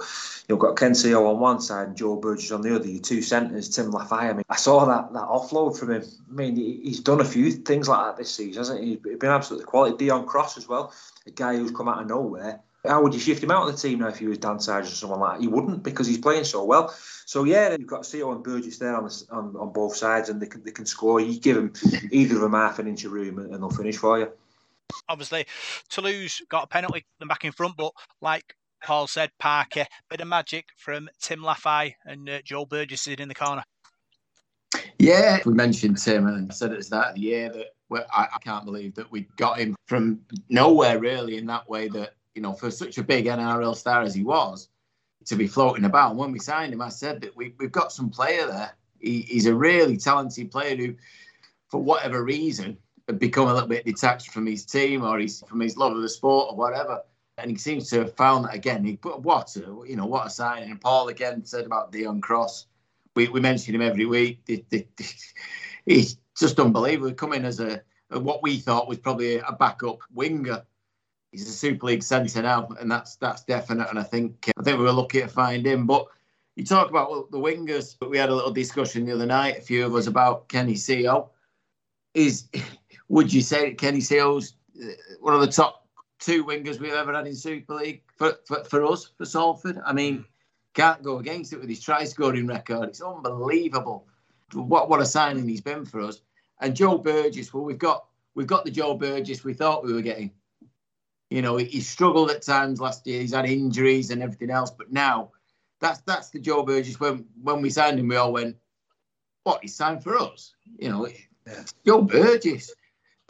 you've 0.49 0.59
got 0.59 0.79
Ken 0.79 0.93
Sio 0.93 1.29
on 1.29 1.41
one 1.41 1.61
side 1.61 1.89
and 1.89 1.97
Joe 1.99 2.17
Burgess 2.17 2.53
on 2.53 2.63
the 2.63 2.75
other. 2.75 2.89
Your 2.89 3.03
two 3.03 3.21
centres, 3.21 3.69
Tim 3.69 3.93
Lafai. 3.93 4.31
I 4.31 4.33
mean, 4.33 4.45
I 4.49 4.57
saw 4.57 4.87
that 4.87 5.13
that 5.13 5.29
offload 5.29 5.79
from 5.79 5.91
him. 5.91 6.03
I 6.31 6.33
mean, 6.33 6.57
he's 6.57 7.01
done 7.01 7.21
a 7.21 7.25
few 7.25 7.53
things 7.53 7.87
like 7.87 8.07
that 8.07 8.17
this 8.17 8.35
season, 8.35 8.61
hasn't 8.61 8.83
he? 8.83 8.99
He's 9.05 9.19
been 9.19 9.29
absolutely 9.29 9.67
quality. 9.67 10.07
Deon 10.07 10.27
Cross 10.27 10.57
as 10.57 10.67
well, 10.67 10.95
a 11.27 11.31
guy 11.31 11.55
who's 11.57 11.71
come 11.71 11.89
out 11.89 12.01
of 12.01 12.09
nowhere 12.09 12.63
how 12.87 13.03
would 13.03 13.13
you 13.13 13.21
shift 13.21 13.43
him 13.43 13.51
out 13.51 13.69
of 13.69 13.75
the 13.75 13.81
team 13.81 13.99
now 13.99 14.09
if 14.09 14.19
he 14.19 14.27
was 14.27 14.39
Dan 14.39 14.59
Sargent 14.59 14.93
or 14.93 14.97
someone 14.97 15.21
like 15.21 15.39
that? 15.39 15.43
You 15.43 15.51
wouldn't 15.51 15.83
because 15.83 16.07
he's 16.07 16.19
playing 16.19 16.45
so 16.45 16.65
well. 16.65 16.95
So 17.27 17.45
yeah, 17.45 17.77
you've 17.79 17.87
got 17.87 18.03
Sio 18.03 18.35
and 18.35 18.43
Burgess 18.43 18.79
there 18.79 18.97
on, 18.97 19.05
the, 19.05 19.27
on 19.31 19.57
on 19.57 19.73
both 19.73 19.97
sides, 19.97 20.29
and 20.29 20.41
they 20.41 20.47
can 20.47 20.63
they 20.65 20.71
can 20.71 20.87
score. 20.87 21.21
You 21.21 21.39
give 21.39 21.57
them 21.57 21.73
either 22.11 22.37
of 22.37 22.41
them 22.41 22.55
half 22.55 22.79
an 22.79 22.89
inch 22.89 23.05
of 23.05 23.13
room, 23.13 23.39
and, 23.39 23.53
and 23.53 23.63
they'll 23.63 23.71
finish 23.71 23.97
for 23.97 24.19
you. 24.19 24.33
Obviously, 25.09 25.47
Toulouse 25.89 26.43
got 26.49 26.65
a 26.65 26.67
penalty, 26.67 27.05
them 27.19 27.29
back 27.29 27.45
in 27.45 27.53
front, 27.53 27.77
but 27.77 27.93
like 28.21 28.57
Paul 28.83 29.07
said, 29.07 29.31
Parker, 29.39 29.87
bit 30.09 30.21
of 30.21 30.29
magic 30.29 30.67
from 30.77 31.09
Tim 31.21 31.41
Lafai 31.41 31.95
and 32.05 32.29
uh, 32.29 32.41
Joe 32.45 32.65
Burgess 32.65 33.07
in 33.07 33.29
the 33.29 33.35
corner. 33.35 33.63
Yeah, 34.99 35.39
we 35.45 35.53
mentioned 35.53 35.99
Tim, 35.99 36.27
and 36.27 36.51
I 36.51 36.55
said 36.55 36.73
at 36.73 36.79
the 36.79 36.85
start 36.85 37.09
of 37.09 37.15
the 37.15 37.21
year 37.21 37.51
that 37.51 37.67
well, 37.89 38.07
I, 38.13 38.29
I 38.35 38.39
can't 38.39 38.65
believe 38.65 38.95
that 38.95 39.11
we 39.11 39.27
got 39.37 39.59
him 39.59 39.77
from 39.87 40.21
nowhere 40.49 40.99
really 40.99 41.37
in 41.37 41.47
that 41.47 41.69
way 41.69 41.89
that 41.89 42.15
you 42.41 42.43
know, 42.43 42.55
for 42.55 42.71
such 42.71 42.97
a 42.97 43.03
big 43.03 43.27
NRL 43.27 43.77
star 43.77 44.01
as 44.01 44.15
he 44.15 44.23
was, 44.23 44.71
to 45.27 45.37
be 45.37 45.47
floating 45.47 45.85
about. 45.85 46.13
And 46.13 46.19
when 46.19 46.33
we 46.33 46.39
signed 46.39 46.73
him, 46.73 46.81
I 46.81 46.89
said 46.89 47.21
that 47.21 47.37
we, 47.37 47.53
we've 47.59 47.71
got 47.71 47.93
some 47.93 48.09
player 48.09 48.47
there. 48.47 48.73
He, 48.99 49.21
he's 49.21 49.45
a 49.45 49.55
really 49.55 49.99
talented 49.99 50.51
player 50.51 50.75
who, 50.75 50.95
for 51.69 51.83
whatever 51.83 52.25
reason, 52.25 52.79
had 53.07 53.19
become 53.19 53.49
a 53.49 53.53
little 53.53 53.69
bit 53.69 53.85
detached 53.85 54.31
from 54.31 54.47
his 54.47 54.65
team 54.65 55.05
or 55.05 55.19
his, 55.19 55.45
from 55.47 55.61
his 55.61 55.77
love 55.77 55.95
of 55.95 56.01
the 56.01 56.09
sport 56.09 56.47
or 56.49 56.57
whatever. 56.57 57.03
And 57.37 57.51
he 57.51 57.59
seems 57.59 57.91
to 57.91 57.99
have 57.99 58.17
found 58.17 58.47
that 58.47 58.55
again. 58.55 58.85
He 58.85 58.97
put 58.97 59.21
what 59.21 59.55
a, 59.57 59.61
you 59.87 59.97
know 59.97 60.07
what 60.07 60.27
a 60.27 60.31
signing. 60.31 60.71
And 60.71 60.81
Paul 60.81 61.09
again 61.09 61.45
said 61.45 61.67
about 61.67 61.93
Deon 61.93 62.23
Cross. 62.23 62.69
We, 63.15 63.29
we 63.29 63.43
him 63.43 63.83
every 63.83 64.07
week. 64.07 64.41
He's 65.85 66.17
just 66.39 66.59
unbelievable. 66.59 67.13
Coming 67.13 67.45
as 67.45 67.61
a, 67.61 67.83
what 68.09 68.43
we 68.43 68.57
thought 68.57 68.89
was 68.89 68.99
probably 68.99 69.37
a, 69.37 69.53
backup 69.53 69.99
winger. 70.15 70.63
He's 71.33 71.49
a 71.49 71.53
Super 71.53 71.87
League 71.87 72.03
centre 72.03 72.43
now, 72.43 72.69
and 72.81 72.91
that's 72.91 73.17
that's 73.17 73.45
definite. 73.45 73.89
And 73.89 73.99
I 73.99 74.03
think 74.03 74.51
I 74.59 74.63
think 74.63 74.79
we 74.79 74.85
were 74.85 74.93
lucky 74.93 75.21
to 75.21 75.29
find 75.29 75.65
him. 75.65 75.87
But 75.87 76.07
you 76.57 76.65
talk 76.65 76.91
about 76.91 77.31
the 77.31 77.39
wingers, 77.39 77.97
but 77.99 78.11
we 78.11 78.19
had 78.19 78.31
a 78.31 78.35
little 78.35 78.51
discussion 78.51 79.07
the 79.07 79.15
other 79.15 79.27
night, 79.27 79.59
a 79.59 79.63
few 79.63 79.87
of 79.87 79.95
us 79.95 80.07
about 80.07 80.49
Kenny 80.49 80.75
Sio. 80.75 81.29
Is 82.15 82.49
would 83.09 83.33
you 83.33 83.43
say 83.43 83.75
Kenny 83.75 84.01
Sio's 84.01 84.55
uh, 84.83 84.89
one 85.21 85.35
of 85.35 85.41
the 85.41 85.47
top 85.47 85.89
two 86.19 86.45
wingers 86.45 86.81
we've 86.81 86.93
ever 86.93 87.15
had 87.15 87.27
in 87.27 87.35
Super 87.35 87.75
League 87.75 88.03
for, 88.17 88.35
for, 88.47 88.65
for 88.65 88.85
us, 88.85 89.13
for 89.17 89.25
Salford? 89.25 89.81
I 89.85 89.93
mean, 89.93 90.25
can't 90.75 91.03
go 91.03 91.19
against 91.19 91.53
it 91.53 91.61
with 91.61 91.69
his 91.69 91.81
try 91.81 92.05
scoring 92.05 92.47
record. 92.47 92.89
It's 92.89 93.03
unbelievable. 93.03 94.07
What 94.53 94.89
what 94.89 95.01
a 95.01 95.07
signing 95.07 95.49
he's 95.49 95.61
been 95.61 95.85
for 95.85 96.01
us. 96.01 96.23
And 96.61 96.77
Joe 96.77 96.99
Burgess, 96.99 97.55
well, 97.55 97.65
we've 97.65 97.79
got 97.79 98.07
we've 98.35 98.47
got 98.47 98.65
the 98.65 98.71
Joe 98.71 98.95
Burgess 98.95 99.45
we 99.45 99.55
thought 99.55 99.85
we 99.85 99.93
were 99.93 100.03
getting. 100.03 100.33
You 101.31 101.43
know, 101.43 101.57
he, 101.57 101.65
he 101.65 101.81
struggled 101.81 102.31
at 102.31 102.43
times 102.43 102.81
last 102.81 103.07
year. 103.07 103.21
He's 103.21 103.35
had 103.35 103.47
injuries 103.47 104.11
and 104.11 104.23
everything 104.23 104.51
else, 104.51 104.71
but 104.71 104.93
now 104.93 105.31
that's 105.81 106.01
that's 106.01 106.31
the 106.31 106.41
Joe 106.41 106.63
Burgess. 106.63 107.01
When 107.01 107.25
when 107.43 107.63
we 107.63 107.71
signed 107.71 107.99
him, 107.99 108.09
we 108.09 108.17
all 108.17 108.33
went, 108.33 108.57
"What? 109.45 109.61
He's 109.63 109.75
signed 109.75 110.03
for 110.03 110.19
us?" 110.19 110.55
You 110.79 110.91
know. 110.91 111.09
Joe 111.85 112.03
Burgess, 112.03 112.73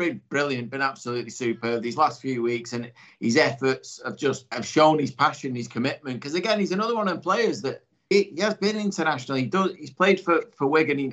been 0.01 0.21
brilliant, 0.31 0.71
been 0.71 0.83
absolutely 0.83 1.31
superb 1.31 1.83
these 1.83 1.97
last 1.97 2.21
few 2.21 2.43
weeks, 2.43 2.73
and 2.73 2.91
his 3.21 3.37
efforts 3.37 4.01
have 4.05 4.17
just 4.17 4.47
have 4.51 4.67
shown 4.67 4.99
his 4.99 5.11
passion, 5.11 5.55
his 5.55 5.69
commitment. 5.69 6.21
Because 6.21 6.35
again, 6.35 6.59
he's 6.59 6.73
another 6.73 6.97
one 6.97 7.07
of 7.09 7.15
the 7.15 7.21
players 7.21 7.63
that 7.63 7.85
he, 8.09 8.33
he, 8.35 8.41
has 8.41 8.55
been 8.55 8.77
international. 8.77 9.37
He 9.37 9.47
does. 9.47 9.75
He's 9.79 9.91
played 9.91 10.21
for 10.21 10.43
for 10.57 10.67
Wigan. 10.67 10.99
He, 10.99 11.13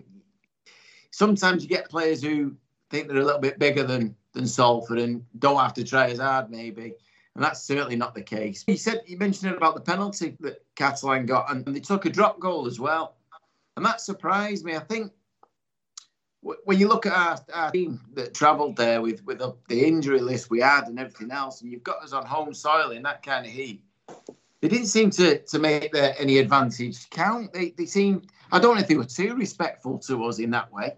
sometimes 1.12 1.64
you 1.64 1.70
get 1.70 1.90
players 1.90 2.24
who 2.24 2.56
think 2.90 3.08
they're 3.08 3.18
a 3.18 3.26
little 3.26 3.42
bit 3.42 3.60
bigger 3.60 3.84
than 3.84 4.16
than 4.38 4.48
Salford 4.48 5.00
and 5.00 5.26
don't 5.40 5.60
have 5.60 5.74
to 5.74 5.84
try 5.84 6.10
as 6.10 6.20
hard, 6.20 6.50
maybe. 6.50 6.94
And 7.36 7.44
that's 7.44 7.64
certainly 7.64 7.96
not 7.96 8.16
the 8.16 8.22
case. 8.22 8.64
He 8.66 8.78
said 8.78 9.02
you 9.06 9.18
mentioned 9.18 9.54
about 9.54 9.76
the 9.76 9.82
penalty 9.82 10.38
that 10.40 10.64
Catalan 10.76 11.26
got, 11.26 11.52
and 11.52 11.66
they 11.66 11.80
took 11.80 12.06
a 12.06 12.10
drop 12.10 12.40
goal 12.40 12.68
as 12.68 12.80
well. 12.80 13.18
And 13.76 13.86
that 13.86 14.02
surprised 14.02 14.64
me. 14.64 14.76
I 14.76 14.80
think 14.80 15.12
when 16.42 16.80
you 16.80 16.88
look 16.88 17.06
at 17.06 17.14
our, 17.14 17.38
our 17.54 17.72
team 17.72 18.00
that 18.14 18.34
travelled 18.34 18.78
there 18.78 19.02
with, 19.02 19.26
with 19.26 19.40
the, 19.40 19.56
the, 19.70 19.86
injury 19.86 20.22
list 20.22 20.50
we 20.50 20.62
had 20.62 20.88
and 20.88 21.00
everything 21.00 21.32
else, 21.32 21.62
and 21.62 21.72
you've 21.72 21.84
got 21.84 22.02
us 22.04 22.14
on 22.14 22.26
home 22.26 22.54
soil 22.54 22.92
in 22.92 23.04
that 23.04 23.24
kind 23.24 23.46
of 23.46 23.52
heat, 23.52 23.84
they 24.62 24.68
didn't 24.68 24.88
seem 24.88 25.10
to, 25.12 25.40
to 25.40 25.60
make 25.60 25.94
any 25.96 26.38
advantage 26.38 27.10
count. 27.10 27.54
They, 27.54 27.72
they 27.72 27.86
seemed, 27.86 28.28
I 28.52 28.60
don't 28.60 28.76
know 28.76 28.82
if 28.82 28.88
they 28.88 28.96
were 28.96 29.04
too 29.04 29.36
respectful 29.36 30.00
to 30.00 30.26
us 30.26 30.40
in 30.40 30.52
that 30.52 30.72
way, 30.72 30.96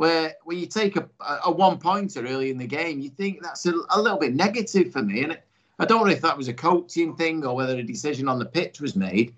where 0.00 0.34
when 0.44 0.56
you 0.56 0.64
take 0.64 0.96
a, 0.96 1.06
a 1.44 1.52
one 1.52 1.76
pointer 1.76 2.26
early 2.26 2.50
in 2.50 2.56
the 2.56 2.66
game, 2.66 3.00
you 3.00 3.10
think 3.10 3.42
that's 3.42 3.66
a, 3.66 3.74
a 3.90 4.00
little 4.00 4.16
bit 4.16 4.34
negative 4.34 4.90
for 4.90 5.02
me. 5.02 5.24
And 5.24 5.32
it, 5.32 5.46
I 5.78 5.84
don't 5.84 6.06
know 6.06 6.10
if 6.10 6.22
that 6.22 6.38
was 6.38 6.48
a 6.48 6.54
coaching 6.54 7.14
thing 7.14 7.44
or 7.44 7.54
whether 7.54 7.76
a 7.76 7.82
decision 7.82 8.26
on 8.26 8.38
the 8.38 8.46
pitch 8.46 8.80
was 8.80 8.96
made, 8.96 9.34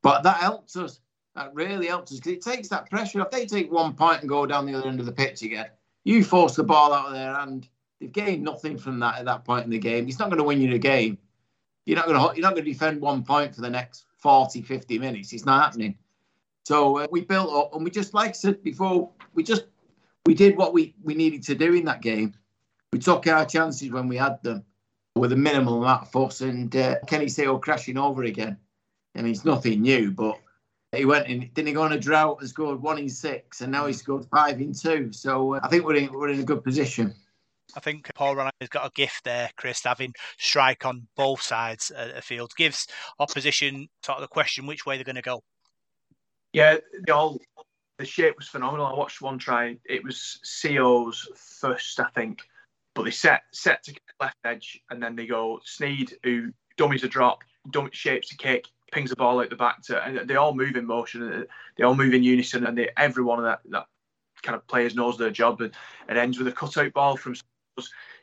but 0.00 0.22
that 0.22 0.36
helped 0.36 0.76
us. 0.76 1.00
That 1.34 1.52
really 1.52 1.88
helps 1.88 2.12
us 2.12 2.18
because 2.20 2.34
it 2.34 2.42
takes 2.42 2.68
that 2.68 2.88
pressure 2.88 3.20
off. 3.20 3.32
They 3.32 3.44
take 3.44 3.72
one 3.72 3.92
point 3.92 4.20
and 4.20 4.28
go 4.28 4.46
down 4.46 4.66
the 4.66 4.74
other 4.74 4.86
end 4.86 5.00
of 5.00 5.06
the 5.06 5.10
pitch 5.10 5.42
again. 5.42 5.66
You 6.04 6.22
force 6.22 6.54
the 6.54 6.62
ball 6.62 6.92
out 6.92 7.08
of 7.08 7.14
their 7.14 7.34
hand. 7.34 7.66
They've 8.00 8.12
gained 8.12 8.44
nothing 8.44 8.78
from 8.78 9.00
that 9.00 9.18
at 9.18 9.24
that 9.24 9.44
point 9.44 9.64
in 9.64 9.70
the 9.70 9.80
game. 9.80 10.06
It's 10.06 10.20
not 10.20 10.28
going 10.28 10.38
to 10.38 10.44
win 10.44 10.60
you 10.60 10.70
the 10.70 10.78
game. 10.78 11.18
You're 11.86 11.96
not 11.96 12.06
going 12.06 12.20
to 12.20 12.36
you're 12.36 12.44
not 12.44 12.54
going 12.54 12.64
to 12.64 12.70
defend 12.70 13.00
one 13.00 13.24
point 13.24 13.52
for 13.52 13.62
the 13.62 13.70
next 13.70 14.04
40, 14.18 14.62
50 14.62 14.96
minutes. 15.00 15.32
It's 15.32 15.44
not 15.44 15.64
happening. 15.64 15.98
So 16.66 16.98
uh, 16.98 17.08
we 17.10 17.22
built 17.22 17.52
up 17.52 17.74
and 17.74 17.82
we 17.82 17.90
just 17.90 18.14
like 18.14 18.28
I 18.28 18.32
said 18.34 18.62
before, 18.62 19.10
we 19.34 19.42
just 19.42 19.64
we 20.28 20.34
did 20.34 20.58
what 20.58 20.74
we, 20.74 20.94
we 21.02 21.14
needed 21.14 21.42
to 21.42 21.54
do 21.54 21.72
in 21.72 21.86
that 21.86 22.02
game. 22.02 22.34
We 22.92 22.98
took 22.98 23.26
our 23.28 23.46
chances 23.46 23.90
when 23.90 24.08
we 24.08 24.18
had 24.18 24.42
them 24.42 24.62
with 25.16 25.32
a 25.32 25.36
minimal 25.36 25.82
amount 25.82 26.02
of 26.02 26.10
fuss 26.10 26.42
and 26.42 26.76
uh, 26.76 26.96
Kenny 27.06 27.24
Sio 27.24 27.58
crashing 27.58 27.96
over 27.96 28.24
again. 28.24 28.58
I 29.16 29.22
mean, 29.22 29.32
it's 29.32 29.46
nothing 29.46 29.80
new, 29.80 30.10
but 30.10 30.38
he 30.92 31.06
went 31.06 31.28
in, 31.28 31.48
didn't 31.54 31.68
he 31.68 31.72
go 31.72 31.80
on 31.80 31.94
a 31.94 31.98
drought 31.98 32.40
and 32.40 32.48
scored 32.50 32.82
one 32.82 32.98
in 32.98 33.08
six, 33.08 33.62
and 33.62 33.72
now 33.72 33.86
he 33.86 33.94
scored 33.94 34.26
five 34.26 34.60
in 34.60 34.74
two. 34.74 35.14
So 35.14 35.54
uh, 35.54 35.60
I 35.62 35.68
think 35.68 35.86
we're 35.86 35.96
in, 35.96 36.12
we're 36.12 36.28
in 36.28 36.40
a 36.40 36.44
good 36.44 36.62
position. 36.62 37.14
I 37.74 37.80
think 37.80 38.10
Paul 38.14 38.36
Ryan 38.36 38.52
has 38.60 38.68
got 38.68 38.86
a 38.86 38.92
gift 38.94 39.24
there, 39.24 39.48
Chris, 39.56 39.82
having 39.82 40.12
strike 40.36 40.84
on 40.84 41.08
both 41.16 41.40
sides 41.40 41.90
of 41.90 42.14
the 42.14 42.20
field. 42.20 42.52
Gives 42.54 42.86
opposition 43.18 43.88
sort 44.04 44.18
of 44.18 44.22
the 44.22 44.28
question 44.28 44.66
which 44.66 44.84
way 44.84 44.96
they're 44.96 45.04
going 45.04 45.16
to 45.16 45.22
go. 45.22 45.42
Yeah, 46.52 46.76
the 47.04 47.14
all 47.14 47.38
the 47.98 48.04
shape 48.04 48.36
was 48.36 48.48
phenomenal. 48.48 48.86
I 48.86 48.94
watched 48.94 49.20
one 49.20 49.38
try. 49.38 49.76
It 49.84 50.04
was 50.04 50.40
Co's 50.62 51.28
first, 51.60 51.98
I 52.00 52.08
think, 52.14 52.40
but 52.94 53.04
they 53.04 53.10
set 53.10 53.42
set 53.52 53.82
to 53.84 53.94
left 54.20 54.36
edge, 54.44 54.80
and 54.90 55.02
then 55.02 55.16
they 55.16 55.26
go 55.26 55.60
Sneyd, 55.66 56.12
who 56.22 56.52
dummies 56.76 57.04
a 57.04 57.08
drop, 57.08 57.40
shapes 57.92 58.32
a 58.32 58.36
kick, 58.36 58.66
pings 58.92 59.10
the 59.10 59.16
ball 59.16 59.40
out 59.40 59.50
the 59.50 59.56
back 59.56 59.82
to, 59.82 60.02
and 60.02 60.28
they 60.28 60.36
all 60.36 60.54
move 60.54 60.76
in 60.76 60.86
motion. 60.86 61.46
They 61.76 61.84
all 61.84 61.96
move 61.96 62.14
in 62.14 62.22
unison, 62.22 62.66
and 62.66 62.78
they, 62.78 62.88
every 62.96 63.24
one 63.24 63.38
of 63.38 63.44
that, 63.44 63.60
that 63.70 63.86
kind 64.42 64.56
of 64.56 64.66
players 64.68 64.94
knows 64.94 65.18
their 65.18 65.30
job. 65.30 65.60
And 65.60 65.72
it 66.08 66.16
ends 66.16 66.38
with 66.38 66.48
a 66.48 66.52
cutout 66.52 66.92
ball 66.92 67.16
from 67.16 67.34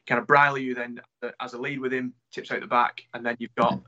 kind 0.07 0.21
of 0.21 0.27
Brierley, 0.27 0.65
who 0.65 0.73
then 0.73 1.01
as 1.41 1.53
a 1.53 1.57
lead 1.57 1.79
with 1.79 1.91
him 1.91 2.13
tips 2.31 2.51
out 2.51 2.61
the 2.61 2.67
back, 2.67 3.01
and 3.13 3.25
then 3.25 3.35
you've 3.39 3.55
got 3.55 3.81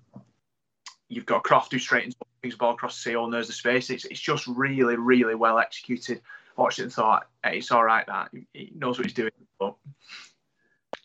you've 1.10 1.26
got 1.26 1.44
Croft 1.44 1.72
who 1.72 1.80
straightens 1.80 2.16
pings 2.42 2.54
the 2.54 2.58
ball 2.58 2.74
across 2.74 2.96
the 2.96 3.10
seal, 3.10 3.24
and 3.26 3.34
there's 3.34 3.48
the 3.48 3.54
space. 3.54 3.90
It's 3.90 4.06
it's 4.06 4.20
just 4.20 4.48
really 4.48 4.96
really 4.96 5.36
well 5.36 5.60
executed. 5.60 6.22
Watched 6.56 6.80
it 6.80 6.84
and 6.84 6.94
thought 6.94 7.28
hey, 7.44 7.58
it's 7.58 7.72
all 7.72 7.84
right. 7.84 8.06
That 8.08 8.30
he 8.54 8.72
knows 8.76 8.98
what 8.98 9.06
he's 9.06 9.14
doing. 9.14 9.32
But 9.60 9.76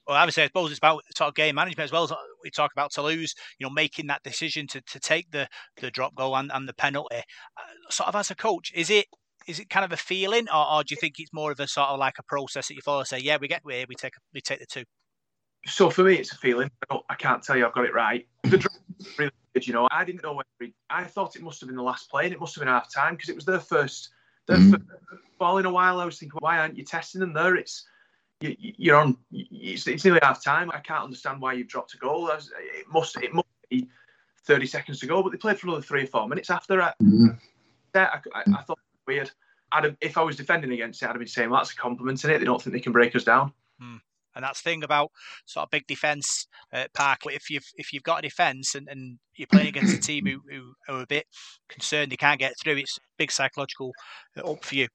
well, 0.06 0.16
obviously, 0.16 0.44
I 0.44 0.46
suppose 0.46 0.70
it's 0.70 0.78
about 0.78 1.04
sort 1.16 1.28
of 1.28 1.34
game 1.34 1.54
management 1.54 1.84
as 1.84 1.92
well. 1.92 2.04
As 2.04 2.12
we 2.42 2.50
talk 2.50 2.72
about 2.72 2.90
Toulouse, 2.90 3.34
you 3.58 3.66
know, 3.66 3.70
making 3.70 4.08
that 4.08 4.22
decision 4.22 4.66
to, 4.68 4.80
to 4.80 4.98
take 4.98 5.30
the, 5.30 5.46
the 5.80 5.90
drop 5.90 6.14
goal 6.14 6.36
and, 6.36 6.50
and 6.52 6.68
the 6.68 6.74
penalty. 6.74 7.16
Uh, 7.16 7.90
sort 7.90 8.08
of 8.08 8.16
as 8.16 8.30
a 8.30 8.34
coach, 8.34 8.72
is 8.74 8.90
it 8.90 9.06
is 9.46 9.60
it 9.60 9.68
kind 9.68 9.84
of 9.84 9.92
a 9.92 9.96
feeling, 9.96 10.48
or, 10.54 10.72
or, 10.72 10.84
do 10.84 10.94
you 10.94 11.00
think 11.00 11.14
it's 11.18 11.32
more 11.32 11.50
of 11.50 11.60
a 11.60 11.66
sort 11.66 11.88
of 11.88 11.98
like 11.98 12.14
a 12.18 12.22
process 12.24 12.68
that 12.68 12.74
you 12.74 12.80
follow? 12.82 13.02
Say, 13.04 13.18
yeah, 13.18 13.38
we 13.40 13.48
get 13.48 13.62
here, 13.68 13.84
we 13.88 13.94
take 13.94 14.14
we 14.32 14.40
take 14.40 14.60
the 14.60 14.66
two. 14.66 14.84
So 15.66 15.90
for 15.90 16.02
me, 16.02 16.14
it's 16.14 16.32
a 16.32 16.36
feeling. 16.36 16.70
I, 16.90 16.98
I 17.10 17.14
can't 17.14 17.42
tell 17.42 17.56
you 17.56 17.66
I've 17.66 17.74
got 17.74 17.84
it 17.84 17.94
right. 17.94 18.26
The 18.44 18.58
drop 18.58 18.74
really 19.18 19.32
you 19.60 19.72
know. 19.72 19.88
I 19.90 20.04
didn't 20.04 20.22
know 20.22 20.34
whether 20.34 20.72
I 20.90 21.04
thought 21.04 21.36
it 21.36 21.42
must 21.42 21.60
have 21.60 21.68
been 21.68 21.76
the 21.76 21.82
last 21.82 22.10
play, 22.10 22.24
and 22.24 22.32
it 22.32 22.40
must 22.40 22.54
have 22.54 22.62
been 22.62 22.72
half 22.72 22.92
time 22.92 23.14
because 23.14 23.28
it 23.28 23.36
was 23.36 23.44
their 23.44 23.60
first 23.60 24.10
their 24.46 24.58
mm. 24.58 24.70
first 24.70 24.82
ball 25.38 25.58
in 25.58 25.66
a 25.66 25.70
while. 25.70 26.00
I 26.00 26.04
was 26.04 26.18
thinking, 26.18 26.38
why 26.40 26.58
aren't 26.58 26.76
you 26.76 26.84
testing 26.84 27.20
them 27.20 27.32
there? 27.32 27.56
It's 27.56 27.84
you, 28.40 28.94
are 28.94 29.00
on. 29.00 29.16
It's, 29.30 29.86
it's, 29.86 30.04
nearly 30.04 30.20
half 30.22 30.42
time. 30.42 30.70
I 30.70 30.80
can't 30.80 31.04
understand 31.04 31.40
why 31.40 31.52
you've 31.52 31.68
dropped 31.68 31.94
a 31.94 31.98
goal. 31.98 32.28
It 32.28 32.86
must. 32.92 33.16
It 33.22 33.32
must 33.32 33.46
be 33.70 33.88
thirty 34.44 34.66
seconds 34.66 35.00
to 35.00 35.06
go. 35.06 35.22
But 35.22 35.32
they 35.32 35.38
played 35.38 35.58
for 35.58 35.68
another 35.68 35.82
three 35.82 36.04
or 36.04 36.06
four 36.06 36.28
minutes 36.28 36.50
after. 36.50 36.80
I, 36.82 36.92
mm-hmm. 37.02 37.28
I, 37.94 38.20
I, 38.34 38.42
I 38.58 38.62
thought 38.62 38.78
weird. 39.06 39.30
I'd 39.70 39.84
have, 39.84 39.96
if 40.00 40.18
I 40.18 40.22
was 40.22 40.36
defending 40.36 40.72
against 40.72 41.02
it, 41.02 41.06
I'd 41.06 41.10
have 41.10 41.18
been 41.18 41.28
saying 41.28 41.50
well, 41.50 41.60
that's 41.60 41.72
a 41.72 41.76
compliment 41.76 42.22
in 42.24 42.30
it. 42.30 42.38
They 42.38 42.44
don't 42.44 42.60
think 42.60 42.74
they 42.74 42.80
can 42.80 42.92
break 42.92 43.14
us 43.16 43.24
down. 43.24 43.52
Hmm. 43.80 43.96
And 44.34 44.44
that's 44.44 44.62
the 44.62 44.70
thing 44.70 44.84
about 44.84 45.10
sort 45.46 45.64
of 45.64 45.70
big 45.70 45.86
defence 45.86 46.46
at 46.72 46.92
Park. 46.94 47.20
If 47.26 47.50
you've 47.50 47.66
if 47.76 47.92
you've 47.92 48.02
got 48.02 48.20
a 48.20 48.22
defence 48.22 48.74
and, 48.74 48.88
and 48.88 49.18
you're 49.34 49.46
playing 49.46 49.68
against 49.68 49.96
a 49.96 50.00
team 50.00 50.26
who, 50.26 50.40
who 50.48 50.94
are 50.94 51.02
a 51.02 51.06
bit 51.06 51.26
concerned 51.68 52.12
they 52.12 52.16
can't 52.16 52.40
get 52.40 52.54
through, 52.60 52.76
it's 52.76 52.98
big 53.18 53.30
psychological 53.30 53.92
uh, 54.36 54.50
up 54.50 54.64
for 54.64 54.74
you. 54.74 54.88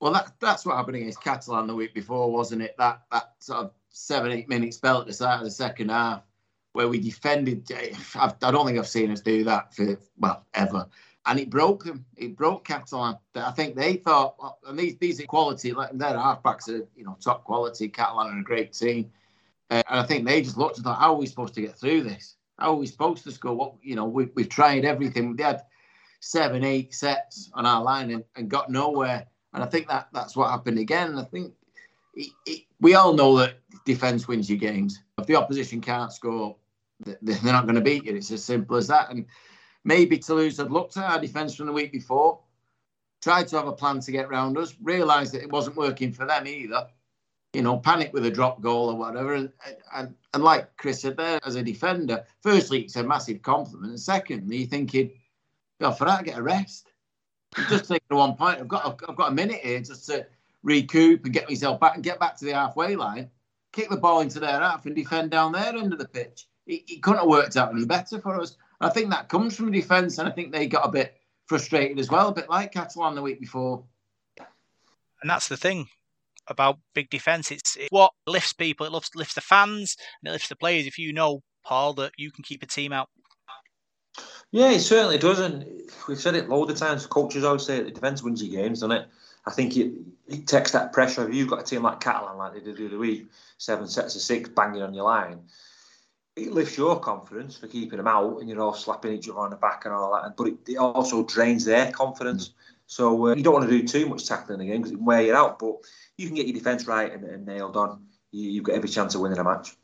Well, 0.00 0.12
that, 0.12 0.32
that's 0.38 0.64
what 0.64 0.76
happened 0.76 0.96
against 0.96 1.22
Catalan 1.22 1.66
the 1.66 1.74
week 1.74 1.92
before, 1.92 2.30
wasn't 2.30 2.62
it? 2.62 2.76
That 2.78 3.02
that 3.10 3.32
sort 3.40 3.60
of 3.60 3.72
seven, 3.90 4.32
eight 4.32 4.48
minute 4.48 4.74
spell 4.74 5.00
at 5.00 5.06
the 5.06 5.12
start 5.12 5.40
of 5.40 5.44
the 5.44 5.50
second 5.50 5.90
half 5.90 6.22
where 6.72 6.88
we 6.88 7.00
defended. 7.00 7.66
I've, 8.14 8.36
I 8.40 8.50
do 8.50 8.52
not 8.52 8.66
think 8.66 8.78
I've 8.78 8.86
seen 8.86 9.10
us 9.10 9.20
do 9.20 9.44
that 9.44 9.74
for, 9.74 9.98
well, 10.18 10.46
ever. 10.54 10.86
And 11.28 11.38
it 11.38 11.50
broke 11.50 11.84
them. 11.84 12.06
It 12.16 12.36
broke 12.36 12.64
Catalan. 12.66 13.16
I 13.34 13.50
think 13.50 13.76
they 13.76 13.96
thought, 13.96 14.34
and 14.66 14.78
these 14.78 14.96
these 14.98 15.20
are 15.20 15.26
quality, 15.26 15.72
like 15.72 15.90
their 15.92 16.14
halfbacks 16.14 16.68
are, 16.68 16.88
you 16.96 17.04
know, 17.04 17.18
top 17.22 17.44
quality. 17.44 17.88
Catalan 17.88 18.34
are 18.34 18.40
a 18.40 18.42
great 18.42 18.72
team. 18.72 19.10
Uh, 19.70 19.82
and 19.90 20.00
I 20.00 20.02
think 20.04 20.26
they 20.26 20.40
just 20.40 20.56
looked 20.56 20.78
and 20.78 20.84
thought, 20.84 20.98
how 20.98 21.12
are 21.12 21.18
we 21.18 21.26
supposed 21.26 21.52
to 21.54 21.60
get 21.60 21.78
through 21.78 22.04
this? 22.04 22.36
How 22.58 22.70
are 22.70 22.76
we 22.76 22.86
supposed 22.86 23.24
to 23.24 23.30
score? 23.30 23.54
What, 23.54 23.74
you 23.82 23.94
know, 23.94 24.06
we, 24.06 24.30
we've 24.34 24.48
tried 24.48 24.86
everything. 24.86 25.36
They 25.36 25.44
had 25.44 25.64
seven, 26.20 26.64
eight 26.64 26.94
sets 26.94 27.50
on 27.52 27.66
our 27.66 27.82
line 27.82 28.10
and, 28.10 28.24
and 28.34 28.48
got 28.48 28.70
nowhere. 28.70 29.26
And 29.52 29.62
I 29.62 29.66
think 29.66 29.86
that 29.88 30.08
that's 30.14 30.34
what 30.34 30.50
happened 30.50 30.78
again. 30.78 31.18
I 31.18 31.24
think 31.24 31.52
it, 32.14 32.32
it, 32.46 32.62
we 32.80 32.94
all 32.94 33.12
know 33.12 33.36
that 33.36 33.60
defence 33.84 34.26
wins 34.26 34.48
your 34.48 34.58
games. 34.58 35.02
If 35.18 35.26
the 35.26 35.36
opposition 35.36 35.82
can't 35.82 36.12
score, 36.12 36.56
they're 37.04 37.38
not 37.42 37.66
going 37.66 37.74
to 37.74 37.82
beat 37.82 38.06
you. 38.06 38.16
It's 38.16 38.30
as 38.30 38.42
simple 38.42 38.76
as 38.76 38.88
that. 38.88 39.10
And 39.10 39.26
maybe 39.84 40.18
Toulouse 40.18 40.56
had 40.56 40.70
looked 40.70 40.96
at 40.96 41.04
our 41.04 41.20
defence 41.20 41.54
from 41.54 41.66
the 41.66 41.72
week 41.72 41.92
before, 41.92 42.40
tried 43.22 43.48
to 43.48 43.56
have 43.56 43.68
a 43.68 43.72
plan 43.72 44.00
to 44.00 44.12
get 44.12 44.30
round 44.30 44.56
us, 44.58 44.74
realised 44.82 45.34
that 45.34 45.42
it 45.42 45.52
wasn't 45.52 45.76
working 45.76 46.12
for 46.12 46.26
them 46.26 46.46
either. 46.46 46.86
You 47.54 47.62
know, 47.62 47.78
panic 47.78 48.12
with 48.12 48.26
a 48.26 48.30
drop 48.30 48.60
goal 48.60 48.90
or 48.90 48.96
whatever. 48.96 49.34
And, 49.34 49.50
and, 49.94 50.14
and 50.34 50.44
like 50.44 50.76
Chris 50.76 51.00
said 51.00 51.16
there, 51.16 51.40
as 51.46 51.54
a 51.54 51.62
defender, 51.62 52.24
firstly, 52.42 52.82
it's 52.82 52.96
a 52.96 53.02
massive 53.02 53.40
compliment. 53.40 53.90
And 53.90 54.00
secondly, 54.00 54.58
you're 54.58 54.68
thinking, 54.68 55.12
oh, 55.80 55.92
for 55.92 56.04
that, 56.04 56.24
get 56.24 56.38
a 56.38 56.42
rest 56.42 56.92
just 57.68 57.88
taking 57.88 58.16
one 58.16 58.34
point. 58.34 58.60
I've 58.60 58.68
got 58.68 59.02
I've, 59.08 59.16
got 59.16 59.32
a 59.32 59.34
minute 59.34 59.60
here 59.62 59.80
just 59.80 60.06
to 60.06 60.26
recoup 60.62 61.24
and 61.24 61.32
get 61.32 61.48
myself 61.48 61.80
back 61.80 61.94
and 61.94 62.04
get 62.04 62.20
back 62.20 62.36
to 62.38 62.44
the 62.44 62.52
halfway 62.52 62.96
line, 62.96 63.30
kick 63.72 63.88
the 63.88 63.96
ball 63.96 64.20
into 64.20 64.40
their 64.40 64.60
half 64.60 64.86
and 64.86 64.94
defend 64.94 65.30
down 65.30 65.52
their 65.52 65.74
end 65.74 65.92
of 65.92 65.98
the 65.98 66.08
pitch. 66.08 66.46
It, 66.66 66.82
it 66.88 67.02
couldn't 67.02 67.20
have 67.20 67.28
worked 67.28 67.56
out 67.56 67.72
any 67.72 67.84
better 67.84 68.20
for 68.20 68.40
us. 68.40 68.56
I 68.80 68.90
think 68.90 69.10
that 69.10 69.28
comes 69.28 69.56
from 69.56 69.72
defence, 69.72 70.18
and 70.18 70.28
I 70.28 70.32
think 70.32 70.52
they 70.52 70.66
got 70.66 70.86
a 70.86 70.90
bit 70.90 71.16
frustrated 71.46 71.98
as 71.98 72.10
well, 72.10 72.28
a 72.28 72.34
bit 72.34 72.48
like 72.48 72.72
Catalan 72.72 73.14
the 73.14 73.22
week 73.22 73.40
before. 73.40 73.84
And 75.20 75.28
that's 75.28 75.48
the 75.48 75.56
thing 75.56 75.88
about 76.46 76.78
big 76.94 77.10
defence. 77.10 77.50
It's, 77.50 77.76
it's 77.76 77.88
what 77.90 78.12
lifts 78.26 78.52
people. 78.52 78.86
It 78.86 78.92
lifts, 78.92 79.14
lifts 79.14 79.34
the 79.34 79.40
fans 79.40 79.96
and 80.20 80.28
it 80.28 80.32
lifts 80.32 80.48
the 80.48 80.56
players. 80.56 80.86
If 80.86 80.98
you 80.98 81.12
know, 81.12 81.42
Paul, 81.64 81.94
that 81.94 82.12
you 82.16 82.30
can 82.30 82.44
keep 82.44 82.62
a 82.62 82.66
team 82.66 82.92
out. 82.92 83.08
Yeah, 84.50 84.70
it 84.70 84.80
certainly 84.80 85.18
does. 85.18 85.40
And 85.40 85.66
we've 86.06 86.20
said 86.20 86.34
it 86.34 86.48
loads 86.48 86.72
of 86.72 86.78
times. 86.78 87.06
Coaches 87.06 87.44
always 87.44 87.64
say 87.64 87.82
the 87.82 87.90
defence 87.90 88.22
wins 88.22 88.42
your 88.42 88.62
games, 88.62 88.80
doesn't 88.80 88.96
it? 88.96 89.08
I 89.46 89.50
think 89.50 89.76
it, 89.76 89.92
it 90.26 90.46
takes 90.46 90.72
that 90.72 90.92
pressure. 90.92 91.28
If 91.28 91.34
you've 91.34 91.48
got 91.48 91.60
a 91.60 91.64
team 91.64 91.82
like 91.82 92.00
Catalan, 92.00 92.38
like 92.38 92.54
they 92.54 92.60
did 92.60 92.76
the 92.76 92.86
other 92.86 92.98
week, 92.98 93.28
seven 93.56 93.86
sets 93.86 94.14
of 94.14 94.22
six 94.22 94.48
banging 94.48 94.82
on 94.82 94.94
your 94.94 95.04
line, 95.04 95.40
it 96.38 96.52
lifts 96.52 96.76
your 96.76 96.98
confidence 97.00 97.56
for 97.56 97.66
keeping 97.66 97.98
them 97.98 98.06
out 98.06 98.38
and 98.40 98.48
you're 98.48 98.60
all 98.60 98.74
slapping 98.74 99.12
each 99.12 99.28
other 99.28 99.38
on 99.38 99.50
the 99.50 99.56
back 99.56 99.84
and 99.84 99.94
all 99.94 100.12
that. 100.14 100.36
But 100.36 100.48
it, 100.48 100.56
it 100.68 100.76
also 100.76 101.24
drains 101.24 101.64
their 101.64 101.90
confidence. 101.90 102.52
So 102.86 103.28
uh, 103.28 103.34
you 103.34 103.42
don't 103.42 103.54
want 103.54 103.68
to 103.68 103.78
do 103.78 103.86
too 103.86 104.08
much 104.08 104.26
tackling 104.26 104.60
again 104.60 104.78
because 104.78 104.92
it 104.92 104.96
can 104.96 105.04
wear 105.04 105.22
you 105.22 105.34
out. 105.34 105.58
But 105.58 105.76
you 106.16 106.26
can 106.26 106.36
get 106.36 106.46
your 106.46 106.54
defence 106.54 106.86
right 106.86 107.12
and, 107.12 107.24
and 107.24 107.46
nailed 107.46 107.76
on. 107.76 108.04
You, 108.30 108.50
you've 108.50 108.64
got 108.64 108.76
every 108.76 108.88
chance 108.88 109.14
of 109.14 109.20
winning 109.20 109.38
a 109.38 109.44
match. 109.44 109.76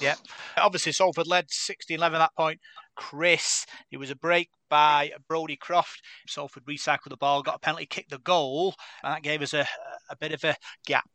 Yeah. 0.00 0.14
Obviously, 0.56 0.92
Salford 0.92 1.26
led 1.26 1.50
16 1.50 1.96
11 1.96 2.16
at 2.16 2.18
that 2.18 2.36
point. 2.36 2.60
Chris, 2.94 3.66
it 3.90 3.98
was 3.98 4.10
a 4.10 4.16
break 4.16 4.50
by 4.68 5.12
Brodie 5.28 5.56
Croft. 5.56 6.02
Salford 6.26 6.64
recycled 6.64 7.10
the 7.10 7.16
ball, 7.16 7.42
got 7.42 7.56
a 7.56 7.58
penalty, 7.58 7.86
kicked 7.86 8.10
the 8.10 8.18
goal, 8.18 8.74
and 9.02 9.12
that 9.12 9.22
gave 9.22 9.42
us 9.42 9.54
a, 9.54 9.66
a 10.10 10.16
bit 10.16 10.32
of 10.32 10.42
a 10.44 10.56
gap. 10.86 11.08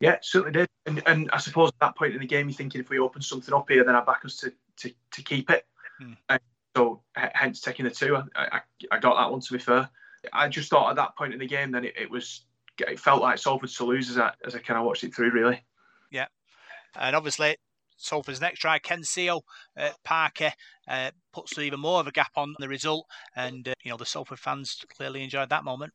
Yeah, 0.00 0.16
certainly 0.20 0.52
did. 0.52 0.68
And, 0.84 1.02
and 1.06 1.30
I 1.32 1.38
suppose 1.38 1.68
at 1.70 1.80
that 1.80 1.96
point 1.96 2.14
in 2.14 2.20
the 2.20 2.26
game, 2.26 2.48
you're 2.48 2.56
thinking 2.56 2.80
if 2.80 2.90
we 2.90 2.98
open 2.98 3.22
something 3.22 3.54
up 3.54 3.70
here, 3.70 3.84
then 3.84 3.94
I 3.94 4.04
back 4.04 4.24
us 4.24 4.36
to, 4.38 4.52
to, 4.78 4.90
to 5.12 5.22
keep 5.22 5.50
it. 5.50 5.64
Hmm. 5.98 6.12
And 6.28 6.40
so, 6.76 7.02
hence 7.14 7.60
taking 7.60 7.86
the 7.86 7.90
two. 7.90 8.16
I, 8.16 8.22
I, 8.36 8.60
I, 8.92 8.98
got 8.98 9.16
that 9.16 9.30
one, 9.30 9.40
to 9.40 9.52
be 9.52 9.58
fair. 9.58 9.88
I 10.32 10.48
just 10.48 10.68
thought 10.68 10.90
at 10.90 10.96
that 10.96 11.16
point 11.16 11.32
in 11.32 11.38
the 11.38 11.46
game, 11.46 11.70
then 11.70 11.84
it, 11.84 11.94
it 11.96 12.10
was 12.10 12.42
it 12.78 13.00
felt 13.00 13.22
like 13.22 13.38
Salford 13.38 13.70
to 13.70 13.84
lose 13.84 14.10
as 14.10 14.18
I, 14.18 14.32
as 14.44 14.54
I 14.54 14.58
kind 14.58 14.78
of 14.78 14.84
watched 14.84 15.04
it 15.04 15.14
through, 15.14 15.30
really. 15.30 15.64
Yeah. 16.10 16.26
And 16.94 17.16
obviously, 17.16 17.56
Salford's 17.96 18.40
next 18.40 18.60
try, 18.60 18.78
Ken 18.78 19.00
Sio, 19.00 19.42
uh, 19.76 19.90
Parker, 20.04 20.52
uh, 20.88 21.10
puts 21.32 21.58
even 21.58 21.80
more 21.80 22.00
of 22.00 22.06
a 22.06 22.12
gap 22.12 22.32
on 22.36 22.54
the 22.58 22.68
result. 22.68 23.06
And, 23.34 23.66
uh, 23.68 23.74
you 23.82 23.90
know, 23.90 23.96
the 23.96 24.06
Salford 24.06 24.38
fans 24.38 24.84
clearly 24.96 25.22
enjoyed 25.22 25.48
that 25.48 25.64
moment. 25.64 25.92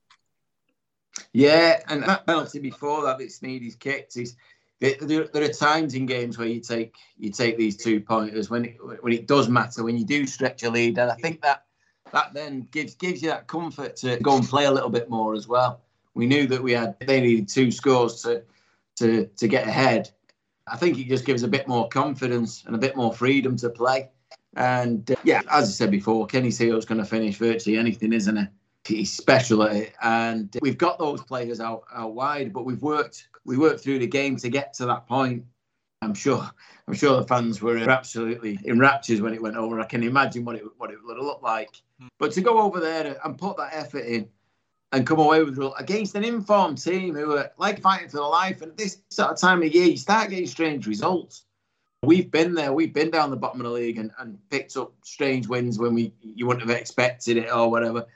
Yeah, 1.33 1.81
and 1.87 2.03
that 2.03 2.25
penalty 2.25 2.59
before 2.59 3.03
that 3.03 3.17
that 3.17 3.31
Sneady's 3.31 3.75
kicked 3.75 4.17
is 4.17 4.35
there, 4.79 5.27
there, 5.27 5.43
are 5.43 5.53
times 5.53 5.93
in 5.93 6.07
games 6.07 6.37
where 6.37 6.47
you 6.47 6.59
take 6.59 6.95
you 7.17 7.31
take 7.31 7.57
these 7.57 7.77
two 7.77 7.99
pointers 7.99 8.49
when 8.49 8.65
it, 8.65 8.77
when 9.03 9.13
it 9.13 9.27
does 9.27 9.47
matter 9.47 9.83
when 9.83 9.97
you 9.97 10.05
do 10.05 10.25
stretch 10.25 10.63
a 10.63 10.69
lead, 10.69 10.97
and 10.97 11.11
I 11.11 11.15
think 11.15 11.41
that 11.41 11.65
that 12.11 12.33
then 12.33 12.67
gives 12.71 12.95
gives 12.95 13.21
you 13.21 13.29
that 13.29 13.47
comfort 13.47 13.95
to 13.97 14.17
go 14.17 14.35
and 14.35 14.47
play 14.47 14.65
a 14.65 14.71
little 14.71 14.89
bit 14.89 15.09
more 15.09 15.35
as 15.35 15.47
well. 15.47 15.81
We 16.13 16.25
knew 16.25 16.47
that 16.47 16.63
we 16.63 16.71
had 16.73 16.99
they 16.99 17.21
needed 17.21 17.47
two 17.47 17.71
scores 17.71 18.23
to 18.23 18.43
to 18.97 19.27
to 19.27 19.47
get 19.47 19.67
ahead. 19.67 20.09
I 20.67 20.77
think 20.77 20.97
it 20.97 21.07
just 21.07 21.25
gives 21.25 21.43
a 21.43 21.47
bit 21.47 21.67
more 21.67 21.87
confidence 21.89 22.63
and 22.65 22.75
a 22.75 22.79
bit 22.79 22.95
more 22.95 23.13
freedom 23.13 23.57
to 23.57 23.69
play. 23.69 24.09
And 24.55 25.09
uh, 25.11 25.15
yeah, 25.23 25.41
as 25.49 25.69
I 25.69 25.71
said 25.71 25.91
before, 25.91 26.25
Kenny 26.27 26.51
Sio's 26.51 26.85
going 26.85 26.99
to 26.99 27.05
finish 27.05 27.37
virtually 27.37 27.77
anything, 27.77 28.13
isn't 28.13 28.37
he? 28.37 28.45
He's 28.85 29.13
special 29.13 29.63
at 29.63 29.75
it, 29.75 29.93
and 30.01 30.55
we've 30.61 30.77
got 30.77 30.97
those 30.97 31.21
players 31.21 31.59
out, 31.59 31.83
out 31.93 32.15
wide, 32.15 32.51
but 32.51 32.65
we've 32.65 32.81
worked 32.81 33.27
we 33.45 33.57
worked 33.57 33.81
through 33.81 33.99
the 33.99 34.07
game 34.07 34.37
to 34.37 34.49
get 34.49 34.73
to 34.75 34.85
that 34.87 35.07
point. 35.07 35.45
I'm 36.01 36.13
sure 36.13 36.49
I'm 36.87 36.93
sure 36.95 37.17
the 37.17 37.27
fans 37.27 37.61
were 37.61 37.77
absolutely 37.77 38.59
in 38.63 38.79
raptures 38.79 39.21
when 39.21 39.33
it 39.33 39.41
went 39.41 39.55
over. 39.55 39.79
I 39.79 39.85
can 39.85 40.03
imagine 40.03 40.45
what 40.45 40.55
it 40.55 40.63
what 40.77 40.91
it 40.91 40.97
would 41.03 41.17
have 41.17 41.25
looked 41.25 41.43
like. 41.43 41.81
Hmm. 41.99 42.07
But 42.17 42.31
to 42.33 42.41
go 42.41 42.59
over 42.59 42.79
there 42.79 43.17
and 43.23 43.37
put 43.37 43.57
that 43.57 43.73
effort 43.73 44.05
in 44.05 44.27
and 44.91 45.05
come 45.05 45.19
away 45.19 45.43
with 45.43 45.59
it 45.59 45.73
against 45.77 46.15
an 46.15 46.23
informed 46.23 46.83
team 46.83 47.15
who 47.15 47.37
are 47.37 47.51
like 47.57 47.81
fighting 47.81 48.09
for 48.09 48.17
their 48.17 48.25
life, 48.25 48.61
and 48.61 48.75
this 48.77 48.97
sort 49.09 49.29
of 49.29 49.39
time 49.39 49.61
of 49.61 49.73
year, 49.73 49.85
you 49.85 49.97
start 49.97 50.31
getting 50.31 50.47
strange 50.47 50.87
results. 50.87 51.45
We've 52.03 52.31
been 52.31 52.55
there. 52.55 52.73
We've 52.73 52.93
been 52.93 53.11
down 53.11 53.29
the 53.29 53.37
bottom 53.37 53.61
of 53.61 53.67
the 53.67 53.73
league 53.73 53.99
and, 53.99 54.09
and 54.17 54.39
picked 54.49 54.75
up 54.75 54.91
strange 55.03 55.47
wins 55.47 55.77
when 55.77 55.93
we 55.93 56.13
you 56.19 56.47
wouldn't 56.47 56.67
have 56.67 56.75
expected 56.75 57.37
it 57.37 57.53
or 57.53 57.69
whatever 57.69 58.07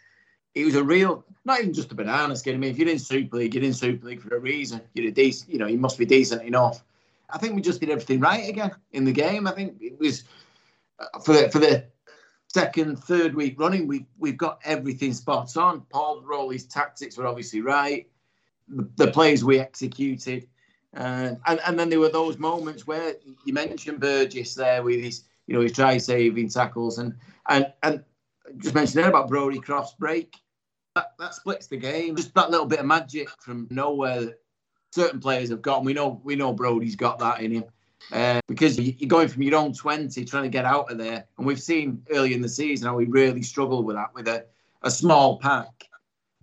it 0.56 0.64
was 0.66 0.76
a 0.76 0.84
real, 0.84 1.26
not 1.44 1.60
even 1.60 1.74
just 1.74 1.92
a 1.92 1.96
banana 1.96 2.36
skin. 2.36 2.56
I 2.56 2.58
mean, 2.58 2.72
if 2.72 2.78
you're 2.78 2.90
in 2.90 2.98
Super 2.98 3.38
League, 3.38 3.54
you're 3.54 3.64
in 3.64 3.74
Super 3.74 4.08
League 4.08 4.22
for 4.22 4.36
a 4.36 4.40
reason. 4.40 4.82
You're 4.94 5.10
a 5.10 5.12
decent, 5.12 5.52
you 5.52 5.60
know, 5.60 5.68
you 5.68 5.78
must 5.78 5.98
be 5.98 6.06
decent 6.06 6.44
enough. 6.44 6.84
I 7.30 7.38
think 7.38 7.56
we 7.56 7.62
just 7.62 7.82
did 7.82 7.90
everything 7.90 8.22
right 8.22 8.48
again 8.48 8.72
in 8.94 9.04
the 9.04 9.12
game. 9.12 9.48
I 9.48 9.52
think 9.52 9.78
it 9.82 10.00
was 10.00 10.24
uh, 11.00 11.20
for 11.20 11.34
the, 11.34 11.50
for 11.50 11.60
the 11.60 11.86
second, 12.54 12.98
third 12.98 13.36
week 13.36 13.60
running, 13.60 13.86
we 13.86 14.06
we've 14.18 14.38
got 14.38 14.62
everything 14.64 15.12
spot 15.14 15.58
on. 15.58 15.82
Paul 15.90 16.22
Rowley's 16.22 16.66
tactics 16.66 17.18
were 17.18 17.28
obviously 17.28 17.60
right. 17.60 18.08
The, 18.70 18.90
the 18.96 19.12
plays 19.12 19.44
we 19.44 19.60
executed, 19.60 20.48
uh, 20.96 21.36
and 21.48 21.60
and 21.68 21.78
then 21.78 21.90
there 21.90 22.00
were 22.00 22.10
those 22.10 22.38
moments 22.38 22.88
where 22.88 23.16
you 23.46 23.54
mentioned 23.54 24.00
Burgess 24.00 24.56
there 24.56 24.84
with 24.84 25.04
his, 25.04 25.24
you 25.48 25.54
know, 25.54 25.62
his 25.62 25.74
try 25.74 25.98
saving 25.98 26.48
tackles, 26.48 26.98
and 26.98 27.14
and 27.50 27.74
and 27.84 28.04
just 28.60 28.74
mentioned 28.74 29.04
there 29.04 29.10
about 29.10 29.28
Brodie 29.28 29.60
Croft's 29.60 29.96
break 29.96 30.38
that, 30.96 31.14
that 31.20 31.36
splits 31.36 31.68
the 31.68 31.78
game. 31.78 32.16
Just 32.16 32.34
that 32.34 32.50
little 32.50 32.66
bit 32.66 32.80
of 32.80 32.86
magic 32.86 33.30
from 33.40 33.68
nowhere 33.70 34.26
that 34.26 34.40
certain 34.92 35.20
players 35.20 35.50
have 35.50 35.62
got. 35.62 35.78
And 35.78 35.86
we 35.86 35.94
know 35.94 36.22
we 36.24 36.36
know 36.36 36.54
Brodie's 36.54 36.96
got 36.96 37.20
that 37.20 37.42
in 37.42 37.52
him. 37.52 37.66
Uh, 38.12 38.40
because 38.48 38.80
you're 38.80 39.08
going 39.08 39.28
from 39.28 39.42
your 39.42 39.56
own 39.56 39.74
20 39.74 40.26
trying 40.26 40.44
to 40.44 40.50
get 40.50 40.66
out 40.66 40.92
of 40.92 40.98
there. 40.98 41.26
And 41.38 41.46
we've 41.46 41.62
seen 41.62 42.04
early 42.12 42.34
in 42.34 42.42
the 42.42 42.50
season 42.50 42.88
how 42.88 42.96
we 42.96 43.06
really 43.06 43.42
struggled 43.42 43.86
with 43.86 43.96
that 43.96 44.14
with 44.14 44.28
a, 44.28 44.46
a 44.84 44.92
small 44.92 45.40
pack. 45.40 45.86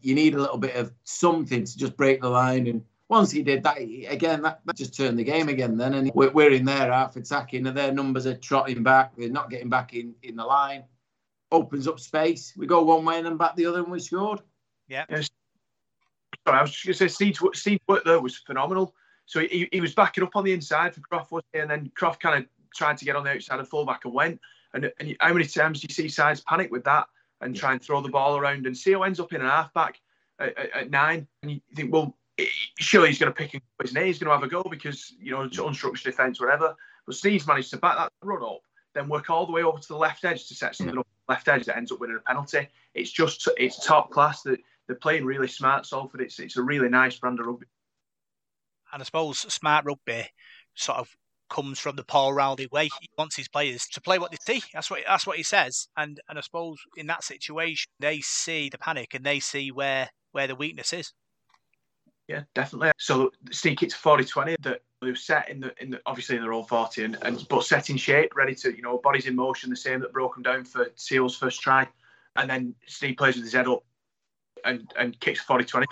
You 0.00 0.14
need 0.14 0.34
a 0.34 0.40
little 0.40 0.58
bit 0.58 0.74
of 0.74 0.92
something 1.04 1.64
to 1.64 1.78
just 1.78 1.96
break 1.96 2.20
the 2.20 2.28
line. 2.28 2.66
And 2.66 2.84
once 3.08 3.30
he 3.30 3.42
did 3.42 3.62
that, 3.62 3.78
again, 3.78 4.42
that, 4.42 4.60
that 4.64 4.76
just 4.76 4.96
turned 4.96 5.18
the 5.18 5.24
game 5.24 5.48
again 5.48 5.76
then. 5.76 5.94
And 5.94 6.10
we're, 6.14 6.32
we're 6.32 6.50
in 6.50 6.64
there 6.64 6.90
half 6.90 7.14
attacking, 7.14 7.66
and 7.66 7.76
their 7.76 7.92
numbers 7.92 8.26
are 8.26 8.36
trotting 8.36 8.82
back. 8.82 9.12
They're 9.16 9.28
not 9.28 9.48
getting 9.48 9.68
back 9.68 9.94
in, 9.94 10.14
in 10.22 10.34
the 10.34 10.44
line 10.44 10.82
opens 11.52 11.86
up 11.86 12.00
space. 12.00 12.54
We 12.56 12.66
go 12.66 12.82
one 12.82 13.04
way 13.04 13.18
and 13.18 13.26
then 13.26 13.36
back 13.36 13.54
the 13.54 13.66
other, 13.66 13.80
and 13.80 13.92
we 13.92 14.00
scored. 14.00 14.40
Yeah. 14.88 15.04
Yes. 15.08 15.30
Sorry, 16.46 16.58
I 16.58 16.62
was 16.62 16.72
just 16.72 16.84
going 16.84 16.94
to 16.94 16.98
say 16.98 17.08
Steve's, 17.08 17.40
Steve's 17.60 17.82
work 17.86 18.04
there 18.04 18.20
was 18.20 18.36
phenomenal. 18.36 18.94
So 19.26 19.40
he, 19.40 19.68
he 19.70 19.80
was 19.80 19.94
backing 19.94 20.24
up 20.24 20.34
on 20.34 20.44
the 20.44 20.52
inside 20.52 20.94
for 20.94 21.00
Croft, 21.00 21.30
was 21.30 21.44
he? 21.52 21.60
and 21.60 21.70
then 21.70 21.92
Croft 21.94 22.20
kind 22.20 22.42
of 22.42 22.48
tried 22.74 22.98
to 22.98 23.04
get 23.04 23.14
on 23.14 23.22
the 23.22 23.30
outside 23.30 23.60
and 23.60 23.68
fall 23.68 23.86
back 23.86 24.04
and 24.04 24.12
went. 24.12 24.40
And, 24.74 24.90
and 24.98 25.16
how 25.20 25.32
many 25.32 25.46
times 25.46 25.80
do 25.80 25.86
you 25.88 25.94
see 25.94 26.08
sides 26.08 26.40
panic 26.40 26.72
with 26.72 26.82
that 26.84 27.06
and 27.40 27.54
try 27.54 27.72
and 27.72 27.80
throw 27.80 28.00
the 28.00 28.08
ball 28.08 28.36
around? 28.36 28.66
And 28.66 28.76
Seal 28.76 29.04
ends 29.04 29.20
up 29.20 29.32
in 29.32 29.40
an 29.40 29.46
halfback 29.46 30.00
at, 30.40 30.58
at, 30.58 30.70
at 30.72 30.90
nine, 30.90 31.28
and 31.42 31.52
you 31.52 31.60
think, 31.76 31.92
well, 31.92 32.16
surely 32.78 33.08
he's 33.08 33.18
going 33.18 33.32
to 33.32 33.36
pick 33.36 33.52
his 33.80 33.94
name, 33.94 34.06
he's 34.06 34.18
going 34.18 34.28
to 34.28 34.34
have 34.34 34.42
a 34.42 34.48
go 34.48 34.62
because 34.68 35.12
you 35.20 35.30
know 35.30 35.42
it's 35.42 35.58
unstructured 35.58 36.02
defence, 36.02 36.40
whatever. 36.40 36.74
But 37.06 37.14
Steve's 37.14 37.46
managed 37.46 37.70
to 37.70 37.76
back 37.76 37.98
that 37.98 38.12
run 38.22 38.42
up 38.42 38.62
then 38.94 39.08
work 39.08 39.30
all 39.30 39.46
the 39.46 39.52
way 39.52 39.62
over 39.62 39.78
to 39.78 39.88
the 39.88 39.96
left 39.96 40.24
edge 40.24 40.46
to 40.48 40.54
set 40.54 40.76
something 40.76 40.94
yeah. 40.94 41.00
up 41.00 41.06
left 41.28 41.48
edge 41.48 41.64
that 41.66 41.76
ends 41.76 41.92
up 41.92 42.00
winning 42.00 42.16
a 42.16 42.20
penalty. 42.20 42.68
It's 42.94 43.10
just 43.10 43.48
it's 43.56 43.84
top 43.84 44.10
class. 44.10 44.42
That 44.42 44.58
they're 44.86 44.96
playing 44.96 45.24
really 45.24 45.48
smart 45.48 45.86
Salford. 45.86 46.20
It's 46.20 46.38
it's 46.38 46.56
a 46.56 46.62
really 46.62 46.88
nice 46.88 47.16
brand 47.16 47.40
of 47.40 47.46
rugby. 47.46 47.66
And 48.92 49.00
I 49.02 49.04
suppose 49.04 49.38
smart 49.52 49.84
rugby 49.84 50.28
sort 50.74 50.98
of 50.98 51.08
comes 51.48 51.78
from 51.78 51.96
the 51.96 52.04
Paul 52.04 52.32
Rowley 52.32 52.66
way. 52.72 52.84
He 52.84 53.08
wants 53.18 53.36
his 53.36 53.48
players 53.48 53.86
to 53.92 54.00
play 54.00 54.18
what 54.18 54.30
they 54.30 54.38
see. 54.40 54.62
That's 54.72 54.90
what 54.90 55.00
that's 55.06 55.26
what 55.26 55.36
he 55.36 55.42
says. 55.42 55.88
And 55.96 56.20
and 56.28 56.38
I 56.38 56.40
suppose 56.40 56.78
in 56.96 57.06
that 57.06 57.24
situation 57.24 57.90
they 58.00 58.20
see 58.20 58.68
the 58.68 58.78
panic 58.78 59.14
and 59.14 59.24
they 59.24 59.40
see 59.40 59.70
where 59.70 60.08
where 60.32 60.46
the 60.46 60.56
weakness 60.56 60.92
is. 60.92 61.12
Yeah, 62.28 62.42
definitely. 62.54 62.92
So 62.98 63.30
Steve 63.50 63.76
kicked 63.76 63.94
40-20 63.94 64.56
that 64.62 64.80
they 65.02 65.10
were 65.10 65.16
set 65.16 65.48
in 65.48 65.60
the 65.60 65.74
in 65.82 65.90
the, 65.90 66.00
obviously 66.06 66.36
in 66.36 66.42
their 66.42 66.52
own 66.52 66.64
40 66.64 67.04
and, 67.04 67.18
and 67.22 67.46
but 67.48 67.64
set 67.64 67.90
in 67.90 67.96
shape, 67.96 68.34
ready 68.36 68.54
to, 68.56 68.74
you 68.74 68.82
know, 68.82 68.98
bodies 68.98 69.26
in 69.26 69.34
motion, 69.34 69.70
the 69.70 69.76
same 69.76 70.00
that 70.00 70.12
broke 70.12 70.34
them 70.34 70.42
down 70.42 70.64
for 70.64 70.90
Sio's 70.96 71.36
first 71.36 71.60
try. 71.60 71.86
And 72.36 72.48
then 72.48 72.74
Steve 72.86 73.16
plays 73.16 73.34
with 73.34 73.44
his 73.44 73.52
head 73.52 73.68
up 73.68 73.84
and, 74.64 74.90
and 74.96 75.18
kicks 75.20 75.44
40-20 75.44 75.84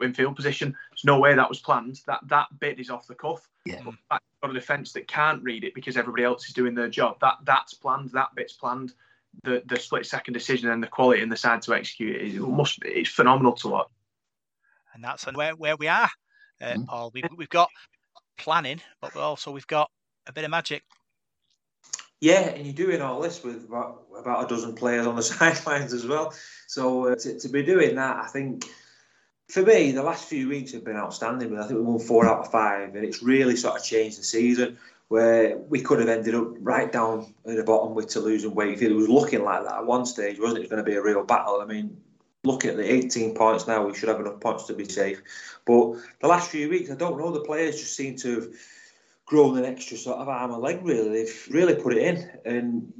in 0.00 0.14
field 0.14 0.36
position. 0.36 0.74
There's 0.90 1.04
no 1.04 1.18
way 1.18 1.34
that 1.34 1.48
was 1.48 1.60
planned. 1.60 2.00
That 2.06 2.20
that 2.28 2.46
bit 2.58 2.80
is 2.80 2.90
off 2.90 3.06
the 3.06 3.14
cuff. 3.14 3.48
Yeah. 3.64 3.80
But 3.84 4.22
got 4.42 4.50
a 4.50 4.54
defence 4.54 4.92
that 4.92 5.08
can't 5.08 5.42
read 5.42 5.64
it 5.64 5.74
because 5.74 5.96
everybody 5.96 6.24
else 6.24 6.46
is 6.48 6.54
doing 6.54 6.74
their 6.74 6.88
job. 6.88 7.18
That 7.20 7.36
that's 7.44 7.74
planned. 7.74 8.10
That 8.12 8.28
bit's 8.34 8.54
planned. 8.54 8.92
The 9.44 9.62
the 9.66 9.78
split 9.78 10.06
second 10.06 10.34
decision 10.34 10.70
and 10.70 10.82
the 10.82 10.86
quality 10.86 11.22
in 11.22 11.28
the 11.28 11.36
side 11.36 11.62
to 11.62 11.74
execute 11.74 12.16
it, 12.16 12.34
it 12.34 12.40
must 12.40 12.78
it's 12.84 13.10
phenomenal 13.10 13.52
to 13.54 13.68
watch. 13.68 13.88
And 14.94 15.04
that's 15.04 15.26
where 15.32 15.54
where 15.54 15.76
we 15.76 15.88
are, 15.88 16.10
uh, 16.60 16.64
mm-hmm. 16.64 16.84
Paul. 16.84 17.10
We've, 17.12 17.28
we've 17.36 17.48
got 17.48 17.68
planning, 18.38 18.80
but 19.00 19.14
also 19.16 19.50
we've 19.50 19.66
got 19.66 19.90
a 20.26 20.32
bit 20.32 20.44
of 20.44 20.50
magic. 20.50 20.82
Yeah, 22.20 22.40
and 22.40 22.66
you're 22.66 22.74
doing 22.74 23.00
all 23.00 23.20
this 23.20 23.44
with 23.44 23.66
about, 23.68 24.02
about 24.18 24.44
a 24.44 24.48
dozen 24.48 24.74
players 24.74 25.06
on 25.06 25.16
the 25.16 25.22
sidelines 25.34 25.92
as 25.92 26.06
well. 26.06 26.34
So 26.66 27.08
uh, 27.08 27.16
to, 27.16 27.38
to, 27.38 27.48
be 27.48 27.62
doing 27.62 27.94
that, 27.96 28.16
I 28.16 28.26
think 28.26 28.64
For 29.48 29.62
me, 29.62 29.92
the 29.92 30.02
last 30.02 30.28
few 30.28 30.48
weeks 30.48 30.72
have 30.72 30.84
been 30.84 30.96
outstanding. 30.96 31.56
I 31.56 31.66
think 31.66 31.78
we 31.78 31.84
won 31.84 32.00
four 32.00 32.26
out 32.26 32.40
of 32.40 32.50
five, 32.50 32.94
and 32.94 33.04
it's 33.04 33.22
really 33.22 33.56
sort 33.56 33.76
of 33.76 33.84
changed 33.84 34.18
the 34.18 34.24
season 34.24 34.78
where 35.08 35.56
we 35.56 35.80
could 35.80 36.00
have 36.00 36.08
ended 36.08 36.34
up 36.34 36.48
right 36.60 36.92
down 36.92 37.32
at 37.46 37.56
the 37.56 37.64
bottom 37.64 37.94
with 37.94 38.08
Toulouse 38.08 38.44
and 38.44 38.54
Wakefield. 38.54 38.92
It 38.92 38.94
was 38.94 39.08
looking 39.08 39.42
like 39.42 39.64
that 39.64 39.76
at 39.76 39.86
one 39.86 40.04
stage, 40.04 40.38
wasn't 40.38 40.58
it? 40.58 40.62
It's 40.62 40.70
going 40.70 40.84
to 40.84 40.90
be 40.90 40.96
a 40.96 41.02
real 41.02 41.24
battle. 41.24 41.60
I 41.62 41.64
mean, 41.64 41.96
looking 42.44 42.70
at 42.70 42.76
the 42.76 42.92
18 42.92 43.34
points 43.34 43.66
now, 43.66 43.86
we 43.86 43.94
should 43.94 44.08
have 44.08 44.20
enough 44.20 44.40
points 44.40 44.64
to 44.64 44.74
be 44.74 44.84
safe. 44.84 45.22
But 45.66 45.96
the 46.20 46.28
last 46.28 46.50
few 46.50 46.68
weeks, 46.68 46.90
I 46.90 46.94
don't 46.94 47.18
know, 47.18 47.32
the 47.32 47.40
players 47.40 47.78
just 47.78 47.96
seem 47.96 48.16
to 48.18 48.34
have 48.40 48.48
grown 49.26 49.58
an 49.58 49.64
extra 49.64 49.96
sort 49.96 50.18
of 50.18 50.28
arm 50.28 50.52
and 50.52 50.62
leg, 50.62 50.80
really. 50.82 51.08
They've 51.10 51.48
really 51.50 51.74
put 51.74 51.94
it 51.94 52.02
in. 52.02 52.30
And 52.44 52.92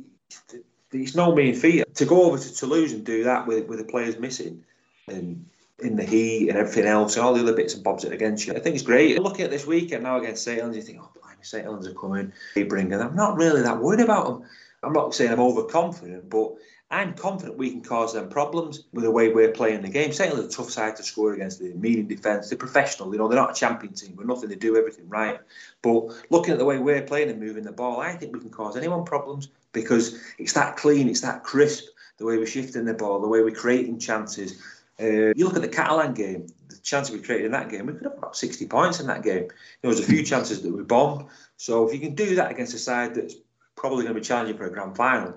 it's 0.92 1.14
no 1.14 1.35
mean 1.35 1.55
feat. 1.55 1.94
To 1.94 2.05
go 2.05 2.24
over 2.24 2.38
to 2.38 2.55
Toulouse 2.55 2.92
and 2.92 3.05
do 3.05 3.24
that 3.24 3.46
with, 3.46 3.66
with 3.66 3.79
the 3.79 3.85
players 3.85 4.18
missing 4.18 4.64
and 5.07 5.46
in 5.81 5.96
the 5.96 6.05
heat 6.05 6.48
and 6.48 6.59
everything 6.59 6.87
else 6.87 7.16
and 7.16 7.24
all 7.24 7.35
the 7.35 7.40
other 7.40 7.55
bits 7.55 7.74
and 7.74 7.85
bobs 7.85 8.05
against 8.05 8.46
you, 8.46 8.53
I 8.55 8.59
think 8.59 8.74
it's 8.74 8.85
great. 8.85 9.20
Looking 9.20 9.44
at 9.44 9.51
this 9.51 9.66
weekend 9.66 10.03
now 10.03 10.18
against 10.18 10.44
St. 10.44 10.59
Helens, 10.59 10.77
you 10.77 10.83
think, 10.83 10.98
oh, 11.01 11.11
blimey, 11.14 11.42
St 11.42 11.64
Helens 11.64 11.87
are 11.87 11.94
coming, 11.94 12.33
they 12.55 12.64
bring 12.64 12.88
them. 12.88 13.01
I'm 13.01 13.16
not 13.16 13.37
really 13.37 13.62
that 13.62 13.79
worried 13.79 14.01
about 14.01 14.27
them. 14.27 14.48
I'm 14.83 14.92
not 14.92 15.14
saying 15.14 15.33
I'm 15.33 15.40
overconfident, 15.40 16.29
but 16.29 16.55
I'm 16.90 17.12
confident 17.12 17.59
we 17.59 17.70
can 17.70 17.83
cause 17.83 18.14
them 18.14 18.31
problems 18.31 18.85
with 18.94 19.05
the 19.05 19.11
way 19.11 19.31
we're 19.31 19.53
playing 19.53 19.83
the 19.83 19.90
game. 19.90 20.11
Certainly, 20.11 20.46
a 20.46 20.48
tough 20.48 20.70
side 20.70 20.96
to 20.96 21.03
score 21.03 21.35
against. 21.35 21.59
The 21.59 21.74
medium 21.74 22.07
defence, 22.07 22.48
they're 22.48 22.57
professional. 22.57 23.12
You 23.12 23.18
know, 23.18 23.29
they're 23.29 23.38
not 23.38 23.51
a 23.51 23.61
champion 23.61 23.92
team. 23.92 24.16
We're 24.16 24.24
nothing. 24.24 24.48
They 24.48 24.55
do 24.55 24.77
everything 24.77 25.07
right. 25.09 25.38
But 25.83 26.14
looking 26.31 26.53
at 26.53 26.59
the 26.59 26.64
way 26.64 26.79
we're 26.79 27.03
playing 27.03 27.29
and 27.29 27.40
moving 27.40 27.64
the 27.64 27.72
ball, 27.72 28.01
I 28.01 28.12
think 28.12 28.33
we 28.33 28.40
can 28.40 28.48
cause 28.48 28.74
anyone 28.74 29.05
problems 29.05 29.48
because 29.72 30.18
it's 30.38 30.55
that 30.55 30.79
clean, 30.79 31.09
it's 31.09 31.20
that 31.20 31.44
crisp. 31.44 31.85
The 32.16 32.24
way 32.24 32.38
we're 32.38 32.46
shifting 32.46 32.87
the 32.87 32.94
ball, 32.94 33.20
the 33.20 33.29
way 33.29 33.42
we're 33.42 33.55
creating 33.55 33.98
chances. 33.98 34.61
Uh, 35.01 35.33
you 35.37 35.44
look 35.44 35.55
at 35.55 35.62
the 35.62 35.68
Catalan 35.68 36.14
game, 36.14 36.48
the 36.68 36.77
chances 36.79 37.14
we 37.14 37.22
created 37.22 37.46
in 37.46 37.53
that 37.53 37.68
game, 37.68 37.87
we 37.87 37.92
could 37.92 38.05
have 38.05 38.18
about 38.18 38.37
60 38.37 38.66
points 38.66 38.98
in 38.98 39.07
that 39.07 39.22
game. 39.22 39.48
There 39.83 39.88
was 39.88 40.01
a 40.01 40.05
few 40.05 40.24
chances 40.24 40.62
that 40.62 40.72
we 40.72 40.83
bombed. 40.83 41.27
So 41.59 41.87
if 41.87 41.94
you 41.94 42.01
can 42.01 42.16
do 42.16 42.35
that 42.37 42.51
against 42.51 42.74
a 42.74 42.79
side 42.79 43.14
that's 43.14 43.37
probably 43.77 44.03
going 44.03 44.14
to 44.14 44.20
be 44.20 44.27
challenging 44.27 44.57
for 44.57 44.66
a 44.66 44.72
grand 44.72 44.96
final, 44.96 45.37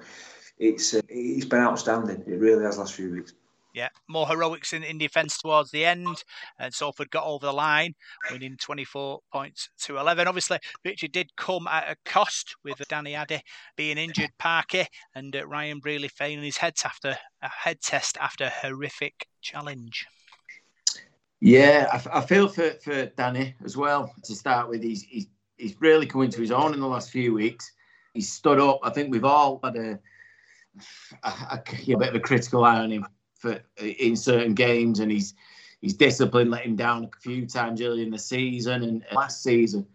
it's 0.61 0.93
uh, 0.93 1.01
it's 1.09 1.45
been 1.45 1.59
outstanding. 1.59 2.23
It 2.27 2.39
really 2.39 2.63
has 2.63 2.77
last 2.77 2.93
few 2.93 3.11
weeks. 3.11 3.33
Yeah, 3.73 3.87
more 4.09 4.27
heroics 4.27 4.73
in, 4.73 4.83
in 4.83 4.97
defence 4.97 5.37
towards 5.37 5.71
the 5.71 5.85
end, 5.85 6.23
and 6.59 6.73
Salford 6.73 7.09
got 7.09 7.25
over 7.25 7.45
the 7.45 7.53
line, 7.53 7.93
winning 8.29 8.57
24 8.57 9.19
points 9.31 9.69
to 9.83 9.97
11. 9.97 10.27
Obviously, 10.27 10.59
victory 10.83 11.07
did 11.07 11.33
come 11.37 11.67
at 11.67 11.89
a 11.89 11.95
cost 12.03 12.53
with 12.65 12.85
Danny 12.89 13.15
Addy 13.15 13.41
being 13.77 13.97
injured, 13.97 14.31
Parky, 14.37 14.85
and 15.15 15.33
uh, 15.33 15.47
Ryan 15.47 15.79
Brierley 15.79 16.09
failing 16.09 16.43
his 16.43 16.57
head 16.57 16.73
after 16.83 17.17
a 17.41 17.49
head 17.49 17.79
test 17.81 18.17
after 18.19 18.43
a 18.45 18.49
horrific 18.49 19.25
challenge. 19.41 20.05
Yeah, 21.39 21.87
I, 21.93 22.19
I, 22.19 22.21
feel 22.21 22.49
for, 22.49 22.71
for 22.83 23.05
Danny 23.05 23.55
as 23.63 23.77
well. 23.77 24.13
To 24.25 24.35
start 24.35 24.67
with, 24.67 24.83
he's, 24.83 25.03
he's 25.03 25.27
he's 25.57 25.79
really 25.79 26.05
come 26.05 26.23
into 26.23 26.41
his 26.41 26.51
own 26.51 26.73
in 26.73 26.81
the 26.81 26.87
last 26.87 27.09
few 27.09 27.33
weeks. 27.33 27.71
He's 28.13 28.31
stood 28.31 28.59
up. 28.59 28.79
I 28.83 28.89
think 28.89 29.11
we've 29.11 29.23
all 29.23 29.61
had 29.63 29.77
a, 29.77 29.99
a, 31.23 31.31
a, 31.51 31.97
bit 31.97 32.09
of 32.09 32.15
a 32.15 32.19
critical 32.19 32.63
eye 32.63 32.79
on 32.79 32.91
him 32.91 33.05
for 33.35 33.59
in 33.77 34.15
certain 34.15 34.53
games, 34.53 34.99
and 34.99 35.11
he's 35.11 35.33
he's 35.81 35.93
discipline 35.93 36.49
let 36.49 36.65
him 36.65 36.75
down 36.75 37.05
a 37.05 37.19
few 37.19 37.45
times 37.45 37.81
early 37.81 38.03
in 38.03 38.11
the 38.11 38.19
season 38.19 38.83
and 38.83 39.03
uh, 39.11 39.15
last 39.15 39.43
season. 39.43 39.85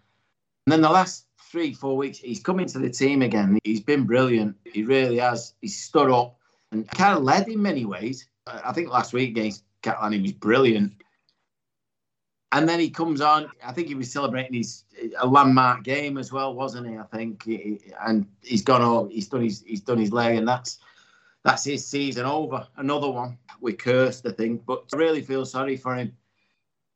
And 0.66 0.72
then 0.72 0.80
the 0.80 0.90
last 0.90 1.26
three, 1.40 1.72
four 1.72 1.96
weeks, 1.96 2.18
he's 2.18 2.40
come 2.40 2.58
into 2.58 2.78
the 2.78 2.90
team 2.90 3.22
again. 3.22 3.58
He's 3.62 3.80
been 3.80 4.04
brilliant. 4.04 4.56
He 4.64 4.82
really 4.82 5.18
has. 5.18 5.54
He's 5.60 5.80
stood 5.80 6.10
up 6.10 6.38
and 6.72 6.88
kind 6.90 7.16
of 7.16 7.22
led 7.22 7.48
in 7.48 7.62
many 7.62 7.84
ways. 7.84 8.28
I 8.46 8.72
think 8.72 8.88
last 8.88 9.12
week 9.12 9.30
against 9.30 9.64
Catalan, 9.82 10.12
he 10.12 10.22
was 10.22 10.32
brilliant. 10.32 10.92
And 12.52 12.68
then 12.68 12.78
he 12.78 12.90
comes 12.90 13.20
on. 13.20 13.50
I 13.64 13.72
think 13.72 13.88
he 13.88 13.94
was 13.94 14.10
celebrating 14.10 14.54
his 14.54 14.84
a 15.18 15.26
landmark 15.26 15.82
game 15.82 16.16
as 16.16 16.32
well, 16.32 16.54
wasn't 16.54 16.88
he? 16.88 16.96
I 16.96 17.02
think, 17.04 17.44
and 18.06 18.26
he's 18.42 18.62
gone. 18.62 18.82
Oh, 18.82 19.08
he's 19.10 19.28
done 19.28 19.42
his 19.42 19.62
he's 19.66 19.80
done 19.80 19.98
his 19.98 20.12
leg, 20.12 20.36
and 20.36 20.46
that's 20.46 20.78
that's 21.44 21.64
his 21.64 21.86
season 21.86 22.24
over. 22.24 22.66
Another 22.76 23.10
one. 23.10 23.38
We 23.60 23.72
cursed, 23.72 24.26
I 24.26 24.32
think, 24.32 24.64
but 24.66 24.84
I 24.92 24.96
really 24.96 25.22
feel 25.22 25.44
sorry 25.46 25.76
for 25.76 25.94
him. 25.94 26.16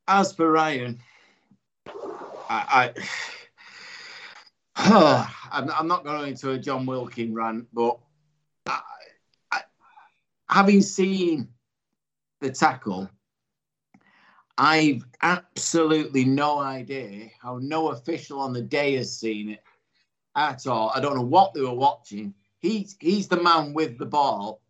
As 0.06 0.32
for 0.32 0.50
Ryan, 0.50 1.00
I, 2.48 2.92
I 4.78 5.32
I'm, 5.52 5.86
not 5.86 6.04
going 6.04 6.30
into 6.30 6.50
a 6.50 6.58
Jon 6.58 6.86
Wilkin 6.86 7.34
rant, 7.34 7.66
but 7.72 7.98
I, 8.66 8.80
I, 9.52 9.60
having 10.48 10.80
seen 10.80 11.48
the 12.40 12.50
tackle, 12.50 13.10
I've 14.60 15.04
absolutely 15.22 16.24
no 16.24 16.58
idea 16.58 17.30
how 17.40 17.58
no 17.62 17.88
official 17.88 18.38
on 18.40 18.52
the 18.52 18.62
day 18.62 18.96
has 18.96 19.18
seen 19.18 19.50
it 19.50 19.62
at 20.36 20.66
all. 20.66 20.92
I 20.94 21.00
don't 21.00 21.16
know 21.16 21.22
what 21.22 21.54
they 21.54 21.62
were 21.62 21.74
watching 21.74 22.34
He's 22.60 22.96
he's 23.00 23.26
the 23.26 23.42
man 23.42 23.72
with 23.72 23.98
the 23.98 24.06
ball, 24.06 24.60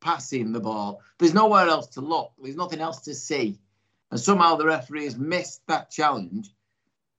passing 0.00 0.52
the 0.52 0.60
ball. 0.60 1.00
There's 1.18 1.34
nowhere 1.34 1.66
else 1.66 1.88
to 1.88 2.00
look. 2.00 2.32
There's 2.40 2.56
nothing 2.56 2.80
else 2.80 3.00
to 3.02 3.14
see, 3.14 3.58
and 4.10 4.20
somehow 4.20 4.54
the 4.54 4.66
referee 4.66 5.04
has 5.04 5.18
missed 5.18 5.66
that 5.66 5.90
challenge 5.90 6.50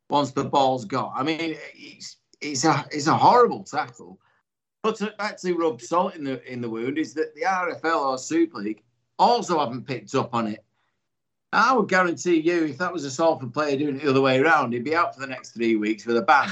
once 0.09 0.31
the 0.31 0.45
ball's 0.45 0.85
got. 0.85 1.11
I 1.15 1.23
mean, 1.23 1.57
it's 1.75 2.17
it's 2.39 2.63
a 2.63 2.85
it's 2.91 3.07
a 3.07 3.17
horrible 3.17 3.63
tackle. 3.63 4.19
But 4.81 4.95
to 4.97 5.13
actually 5.19 5.53
rub 5.53 5.81
salt 5.81 6.15
in 6.15 6.23
the 6.23 6.51
in 6.51 6.61
the 6.61 6.69
wound 6.69 6.97
is 6.97 7.13
that 7.15 7.35
the 7.35 7.41
RFL 7.41 8.11
or 8.11 8.17
Super 8.17 8.59
League 8.59 8.83
also 9.19 9.59
haven't 9.59 9.87
picked 9.87 10.15
up 10.15 10.33
on 10.33 10.47
it. 10.47 10.62
I 11.53 11.73
would 11.73 11.87
guarantee 11.87 12.39
you, 12.39 12.65
if 12.65 12.77
that 12.79 12.91
was 12.91 13.05
a 13.05 13.11
Salford 13.11 13.53
player 13.53 13.77
doing 13.77 13.97
it 13.97 14.03
the 14.03 14.09
other 14.09 14.21
way 14.21 14.39
around, 14.39 14.73
he'd 14.73 14.83
be 14.83 14.95
out 14.95 15.13
for 15.13 15.21
the 15.21 15.27
next 15.27 15.51
three 15.51 15.75
weeks 15.75 16.05
with 16.05 16.17
a 16.17 16.21
ban. 16.21 16.51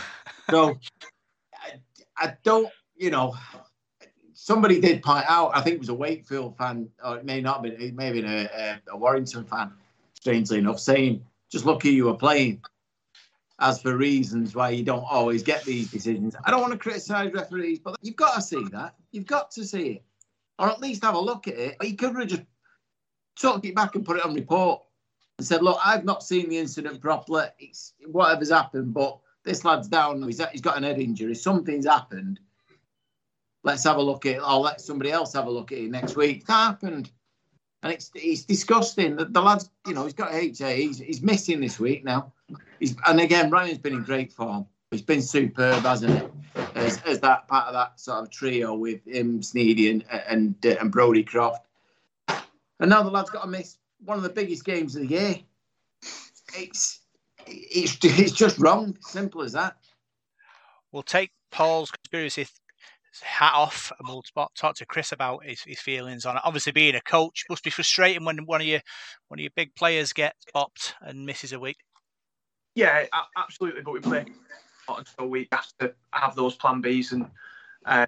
so 0.49 0.77
I, 1.55 1.79
I 2.17 2.37
don't 2.43 2.71
you 3.01 3.09
know, 3.09 3.35
somebody 4.33 4.79
did 4.79 5.01
point 5.01 5.25
out, 5.27 5.51
I 5.55 5.61
think 5.61 5.75
it 5.75 5.79
was 5.79 5.89
a 5.89 5.93
Wakefield 5.93 6.55
fan, 6.55 6.87
or 7.03 7.17
it 7.17 7.25
may 7.25 7.41
not 7.41 7.55
have 7.55 7.63
been, 7.63 7.81
it 7.81 7.95
may 7.95 8.05
have 8.05 8.13
been 8.13 8.25
a, 8.25 8.43
a, 8.55 8.81
a 8.91 8.97
Warrington 8.97 9.43
fan, 9.43 9.73
strangely 10.13 10.59
enough, 10.59 10.79
saying, 10.79 11.25
just 11.51 11.65
look 11.65 11.81
who 11.81 11.89
you 11.89 12.05
were 12.05 12.13
playing. 12.13 12.61
As 13.59 13.81
for 13.81 13.95
reasons 13.95 14.55
why 14.55 14.69
you 14.69 14.83
don't 14.83 15.05
always 15.09 15.43
get 15.43 15.63
these 15.65 15.89
decisions, 15.91 16.35
I 16.45 16.51
don't 16.51 16.61
want 16.61 16.73
to 16.73 16.79
criticise 16.79 17.31
referees, 17.33 17.79
but 17.79 17.95
you've 18.01 18.15
got 18.15 18.35
to 18.35 18.41
see 18.41 18.63
that. 18.71 18.95
You've 19.11 19.27
got 19.27 19.51
to 19.51 19.65
see 19.65 19.87
it, 19.89 20.03
or 20.57 20.69
at 20.69 20.79
least 20.79 21.03
have 21.03 21.15
a 21.15 21.19
look 21.19 21.47
at 21.47 21.55
it. 21.55 21.77
You 21.81 21.95
could 21.95 22.15
have 22.15 22.27
just 22.27 22.43
took 23.35 23.65
it 23.65 23.75
back 23.75 23.95
and 23.95 24.05
put 24.05 24.17
it 24.17 24.25
on 24.25 24.33
report 24.33 24.81
and 25.41 25.47
said, 25.47 25.63
"Look, 25.63 25.79
I've 25.85 26.05
not 26.05 26.23
seen 26.23 26.49
the 26.49 26.57
incident 26.57 27.01
properly. 27.01 27.45
It's 27.59 27.93
whatever's 28.05 28.51
happened, 28.51 28.93
but 28.93 29.19
this 29.43 29.65
lad's 29.65 29.87
down. 29.87 30.21
He's, 30.23 30.41
he's 30.51 30.61
got 30.61 30.77
an 30.77 30.83
head 30.83 30.99
injury. 30.99 31.35
Something's 31.35 31.85
happened 31.85 32.39
let's 33.63 33.83
have 33.83 33.97
a 33.97 34.01
look 34.01 34.25
at 34.25 34.37
it, 34.37 34.41
or 34.41 34.59
let 34.59 34.81
somebody 34.81 35.11
else 35.11 35.33
have 35.33 35.47
a 35.47 35.51
look 35.51 35.71
at 35.71 35.77
it 35.77 35.91
next 35.91 36.15
week. 36.15 36.41
It 36.41 36.47
happened. 36.47 37.11
And 37.83 37.91
it's 37.91 38.11
it's 38.13 38.43
disgusting. 38.43 39.15
The, 39.15 39.25
the 39.25 39.41
lad's, 39.41 39.69
you 39.87 39.95
know, 39.95 40.03
he's 40.03 40.13
got 40.13 40.33
HA. 40.33 40.75
He's, 40.75 40.99
he's 40.99 41.21
missing 41.23 41.59
this 41.59 41.79
week 41.79 42.03
now. 42.03 42.31
He's, 42.79 42.95
and 43.07 43.19
again, 43.19 43.49
Ryan's 43.49 43.79
been 43.79 43.93
in 43.93 44.03
great 44.03 44.31
form. 44.31 44.67
He's 44.91 45.01
been 45.01 45.21
superb, 45.21 45.81
hasn't 45.81 46.11
it? 46.11 46.31
As, 46.75 47.01
as 47.03 47.19
that 47.21 47.47
part 47.47 47.67
of 47.67 47.73
that 47.73 47.99
sort 47.99 48.21
of 48.21 48.29
trio 48.29 48.75
with 48.75 49.07
him, 49.07 49.41
Sneedy, 49.41 49.89
and 49.89 50.05
and, 50.27 50.63
and 50.63 50.91
Brodie 50.91 51.23
Croft. 51.23 51.65
And 52.27 52.89
now 52.89 53.01
the 53.01 53.09
lad's 53.09 53.31
got 53.31 53.43
to 53.43 53.47
miss 53.47 53.77
one 54.03 54.17
of 54.17 54.23
the 54.23 54.29
biggest 54.29 54.65
games 54.65 54.95
of 54.95 55.03
the 55.03 55.07
year. 55.07 55.35
It's 56.55 56.99
it's 57.47 57.97
it's 58.03 58.31
just 58.31 58.57
wrong. 58.59 58.97
Simple 59.01 59.41
as 59.41 59.53
that. 59.53 59.77
We'll 60.91 61.03
take 61.03 61.31
Paul's 61.51 61.91
conspiracy 61.91 62.47
hat 63.21 63.53
off 63.53 63.91
and 63.99 64.07
we'll 64.07 64.23
talk 64.55 64.75
to 64.75 64.85
Chris 64.85 65.11
about 65.11 65.43
his, 65.43 65.61
his 65.63 65.79
feelings 65.79 66.25
on 66.25 66.37
it. 66.37 66.41
Obviously, 66.45 66.71
being 66.71 66.95
a 66.95 67.01
coach 67.01 67.43
must 67.49 67.63
be 67.63 67.69
frustrating 67.69 68.25
when 68.25 68.45
one 68.45 68.61
of 68.61 68.67
your 68.67 68.81
one 69.27 69.39
of 69.39 69.41
your 69.41 69.51
big 69.55 69.75
players 69.75 70.13
gets 70.13 70.45
popped 70.53 70.95
and 71.01 71.25
misses 71.25 71.53
a 71.53 71.59
week. 71.59 71.77
Yeah, 72.75 73.05
absolutely. 73.37 73.81
But 73.81 73.93
we 73.93 73.99
play 73.99 74.25
until 74.87 75.27
we 75.27 75.47
have 75.51 75.67
to 75.79 75.93
have 76.13 76.35
those 76.35 76.55
plan 76.55 76.81
Bs 76.81 77.11
and 77.13 77.25
uh, 77.85 78.05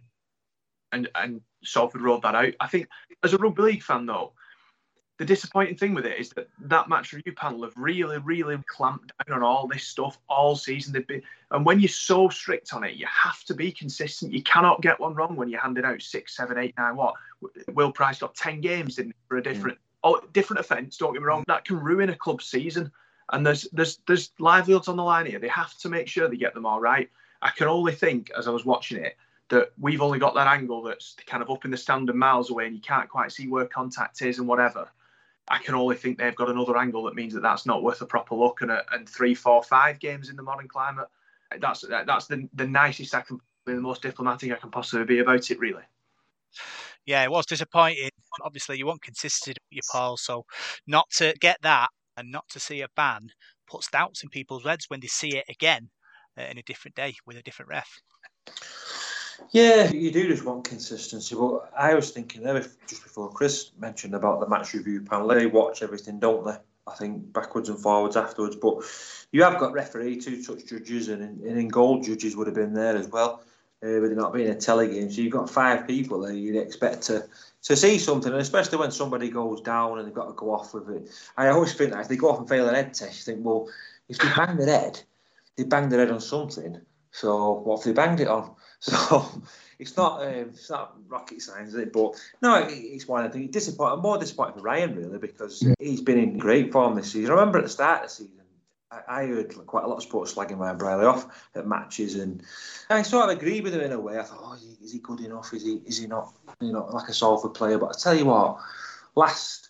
and 0.92 1.10
and 1.16 1.42
Salford 1.64 2.02
rolled 2.02 2.24
that 2.24 2.36
out. 2.36 2.54
I 2.60 2.68
think 2.68 2.88
as 3.24 3.34
a 3.34 3.38
rugby 3.38 3.64
league 3.64 3.84
fan 3.84 4.06
though, 4.06 4.34
the 5.18 5.26
disappointing 5.26 5.78
thing 5.78 5.94
with 5.94 6.06
it 6.06 6.20
is 6.20 6.30
that 6.32 6.48
that 6.62 6.90
match 6.90 7.14
review 7.14 7.34
panel 7.34 7.64
have 7.64 7.74
really, 7.78 8.18
really 8.20 8.58
clamped 8.68 9.12
down 9.28 9.38
on 9.38 9.44
all 9.44 9.68
this 9.68 9.84
stuff 9.84 10.18
all 10.28 10.56
season. 10.56 10.92
They've 10.92 11.06
been, 11.06 11.22
and 11.52 11.66
when 11.66 11.80
you're 11.80 11.90
so 11.90 12.30
strict 12.30 12.74
on 12.74 12.84
it, 12.84 12.96
you 12.96 13.06
have 13.06 13.44
to 13.44 13.54
be 13.54 13.72
consistent. 13.72 14.34
You 14.34 14.42
cannot 14.42 14.82
get 14.82 15.00
one 15.00 15.14
wrong 15.14 15.36
when 15.36 15.50
you're 15.50 15.62
handing 15.62 15.86
out 15.86 16.02
six, 16.02 16.36
seven, 16.36 16.58
eight, 16.58 16.74
nine. 16.78 16.96
What 16.96 17.14
Will 17.74 17.92
Price 17.92 18.20
got 18.20 18.34
ten 18.34 18.60
games 18.60 18.96
didn't 18.96 19.16
for 19.28 19.38
a 19.38 19.44
different, 19.44 19.78
oh, 20.04 20.20
different 20.34 20.62
offence. 20.62 20.98
Don't 20.98 21.14
get 21.14 21.22
me 21.22 21.28
wrong, 21.28 21.44
that 21.48 21.66
can 21.66 21.80
ruin 21.80 22.10
a 22.10 22.16
club's 22.16 22.46
season. 22.46 22.92
And 23.32 23.46
there's 23.46 23.68
there's 23.72 24.00
there's 24.08 24.32
livelihoods 24.40 24.88
on 24.88 24.98
the 24.98 25.04
line 25.04 25.28
here. 25.28 25.40
They 25.40 25.48
have 25.48 25.78
to 25.78 25.90
make 25.90 26.08
sure 26.08 26.28
they 26.28 26.38
get 26.38 26.56
them 26.56 26.66
all 26.66 26.82
right. 26.82 27.10
I 27.42 27.52
can 27.52 27.68
only 27.68 27.94
think 27.94 28.32
as 28.38 28.48
I 28.48 28.52
was 28.52 28.66
watching 28.66 29.04
it 29.04 29.16
that 29.50 29.72
we've 29.80 30.02
only 30.02 30.18
got 30.18 30.34
that 30.34 30.48
angle 30.48 30.82
that's 30.82 31.16
kind 31.28 31.44
of 31.44 31.52
up 31.52 31.66
in 31.66 31.72
the 31.72 31.78
stand 31.78 32.10
and 32.10 32.18
miles 32.18 32.50
away, 32.50 32.66
and 32.66 32.76
you 32.76 32.82
can't 32.82 33.10
quite 33.10 33.32
see 33.32 33.48
where 33.48 33.66
contact 33.66 34.22
is 34.24 34.40
and 34.40 34.48
whatever 34.48 34.90
I 35.48 35.58
can 35.60 35.76
only 35.76 35.96
think 35.96 36.18
they've 36.18 36.36
got 36.36 36.50
another 36.50 36.78
angle 36.78 37.04
that 37.04 37.16
means 37.16 37.34
that 37.34 37.42
that's 37.42 37.66
not 37.66 37.84
worth 37.84 38.02
a 38.02 38.06
proper 38.06 38.36
look. 38.36 38.62
And, 38.62 38.72
and 38.92 39.08
three, 39.08 39.36
four, 39.36 39.62
five 39.62 40.00
games 40.00 40.30
in 40.30 40.36
the 40.36 40.44
modern 40.44 40.68
climate, 40.68 41.08
that's 41.60 41.84
that's 42.06 42.28
the, 42.28 42.48
the 42.54 42.68
nicest 42.68 43.14
I 43.14 43.22
can, 43.22 43.40
be, 43.66 43.74
the 43.74 43.82
most 43.82 44.02
diplomatic 44.02 44.52
I 44.52 44.56
can 44.56 44.72
possibly 44.72 45.06
be 45.06 45.20
about 45.20 45.52
it, 45.52 45.60
really. 45.60 45.84
Yeah, 47.06 47.24
it 47.24 47.32
was 47.32 47.46
disappointing. 47.46 48.10
Obviously, 48.42 48.78
you 48.78 48.86
want 48.86 49.02
consistency, 49.02 49.52
with 49.70 49.76
your 49.76 49.82
Paul. 49.92 50.18
So, 50.18 50.46
not 50.88 51.10
to 51.18 51.34
get 51.40 51.58
that 51.62 51.90
and 52.18 52.32
not 52.32 52.48
to 52.50 52.60
see 52.60 52.82
a 52.82 52.88
ban 52.96 53.28
puts 53.68 53.90
doubts 53.90 54.24
in 54.24 54.30
people's 54.30 54.64
heads 54.64 54.86
when 54.88 55.00
they 55.02 55.08
see 55.08 55.38
it 55.38 55.46
again 55.50 55.90
uh, 56.38 56.44
in 56.44 56.58
a 56.58 56.64
different 56.64 56.96
day 56.96 57.14
with 57.26 57.38
a 57.38 57.44
different 57.44 57.70
ref. 57.70 57.90
Yeah, 59.52 59.92
you 59.92 60.12
do 60.12 60.28
just 60.28 60.46
want 60.46 60.64
consistency. 60.64 61.36
But 61.36 61.72
I 61.78 61.94
was 61.94 62.12
thinking 62.12 62.44
there 62.44 62.60
just 62.88 63.04
before 63.04 63.30
Chris 63.32 63.72
mentioned 63.80 64.16
about 64.16 64.40
the 64.40 64.48
match 64.48 64.74
review 64.74 65.02
panel. 65.02 65.28
They 65.28 65.46
watch 65.46 65.82
everything, 65.82 66.20
don't 66.20 66.46
they? 66.46 66.58
I 66.86 66.96
think 66.96 67.32
backwards 67.32 67.70
and 67.70 67.80
forwards 67.80 68.18
afterwards. 68.18 68.56
But 68.56 68.84
you 69.32 69.44
have 69.44 69.60
got 69.60 69.74
referee, 69.74 70.18
two 70.18 70.44
touch 70.44 70.66
judges, 70.66 71.08
and 71.08 71.44
in, 71.46 71.58
in 71.58 71.68
goal 71.68 72.02
judges 72.02 72.36
would 72.36 72.48
have 72.48 72.56
been 72.56 72.74
there 72.74 72.96
as 72.96 73.08
well. 73.08 73.44
Uh, 73.84 74.00
with 74.00 74.14
it 74.14 74.16
not 74.16 74.34
being 74.34 74.48
a 74.48 74.56
tele 74.56 74.88
game, 74.88 75.12
so 75.12 75.22
you've 75.22 75.34
got 75.34 75.50
five 75.50 75.86
people 75.86 76.22
there. 76.22 76.32
You'd 76.32 76.56
expect 76.56 77.02
to 77.04 77.28
to 77.64 77.76
see 77.76 77.98
something, 77.98 78.32
and 78.32 78.42
especially 78.42 78.78
when 78.78 78.92
somebody 78.92 79.30
goes 79.30 79.62
down 79.62 79.98
and 79.98 80.08
they've 80.08 80.14
got 80.14 80.28
to 80.28 80.34
go 80.34 80.54
off 80.54 80.74
with 80.74 80.90
it. 80.90 81.10
I 81.38 81.48
always 81.48 81.74
think 81.74 81.92
that 81.92 82.02
if 82.02 82.08
they 82.08 82.16
go 82.16 82.30
off 82.30 82.40
and 82.40 82.48
fail 82.48 82.68
an 82.68 82.76
head 82.76 82.94
test, 82.94 83.28
you 83.28 83.34
think, 83.34 83.46
well, 83.46 83.68
if 84.08 84.18
they 84.20 84.30
bang 84.36 84.58
their 84.58 84.68
head, 84.68 85.02
they 85.58 85.64
banged 85.64 85.92
their 85.92 86.00
head 86.00 86.12
on 86.12 86.20
something. 86.22 86.80
So 87.12 87.54
what 87.54 87.80
if 87.80 87.86
they 87.86 87.94
banged 87.94 88.20
it 88.22 88.28
on? 88.28 88.56
So 88.84 89.26
it's 89.80 89.96
not 89.96 90.22
um, 90.22 90.50
it's 90.50 90.70
not 90.70 90.96
rocket 91.08 91.42
science, 91.42 91.70
is 91.70 91.76
it? 91.76 91.94
But 91.94 92.16
no, 92.42 92.68
it's 92.70 93.08
one 93.08 93.26
of 93.26 93.32
the 93.32 93.48
disappointing. 93.48 94.02
More 94.02 94.18
disappointed 94.18 94.56
for 94.56 94.62
Ryan 94.62 94.96
really 94.96 95.20
because 95.20 95.66
he's 95.80 96.02
been 96.02 96.20
in 96.20 96.38
great 96.38 96.74
form 96.74 96.96
this 96.96 97.14
season. 97.14 97.32
I 97.32 97.36
remember 97.36 97.60
at 97.60 97.64
the 97.64 97.70
start 97.70 98.04
of 98.04 98.10
the 98.10 98.14
season, 98.14 98.40
I, 99.08 99.26
heard 99.26 99.56
quite 99.66 99.86
a 99.86 99.88
lot 99.88 99.96
of 99.96 100.04
sports 100.04 100.34
slagging 100.34 100.60
Ryan 100.60 100.78
Brierley 100.78 101.06
off 101.06 101.26
at 101.56 101.66
matches, 101.66 102.16
and 102.16 102.44
I 102.90 103.02
sort 103.04 103.30
of 103.30 103.38
agree 103.38 103.62
with 103.62 103.74
him 103.74 103.82
in 103.82 103.94
a 103.94 104.00
way. 104.00 104.20
I 104.20 104.24
thought, 104.24 104.40
oh, 104.42 104.58
is 104.84 104.92
he 104.92 105.00
good 105.00 105.22
enough? 105.22 105.54
Is 105.54 105.64
he 105.64 105.82
is 105.86 106.00
he 106.00 106.08
not? 106.08 106.34
You 106.60 106.74
know, 106.74 106.86
like 106.92 107.08
a 107.08 107.14
Salford 107.14 107.54
player. 107.54 107.78
But 107.78 107.96
I 107.96 107.98
tell 107.98 108.14
you 108.14 108.26
what, 108.26 108.58
last 109.16 109.70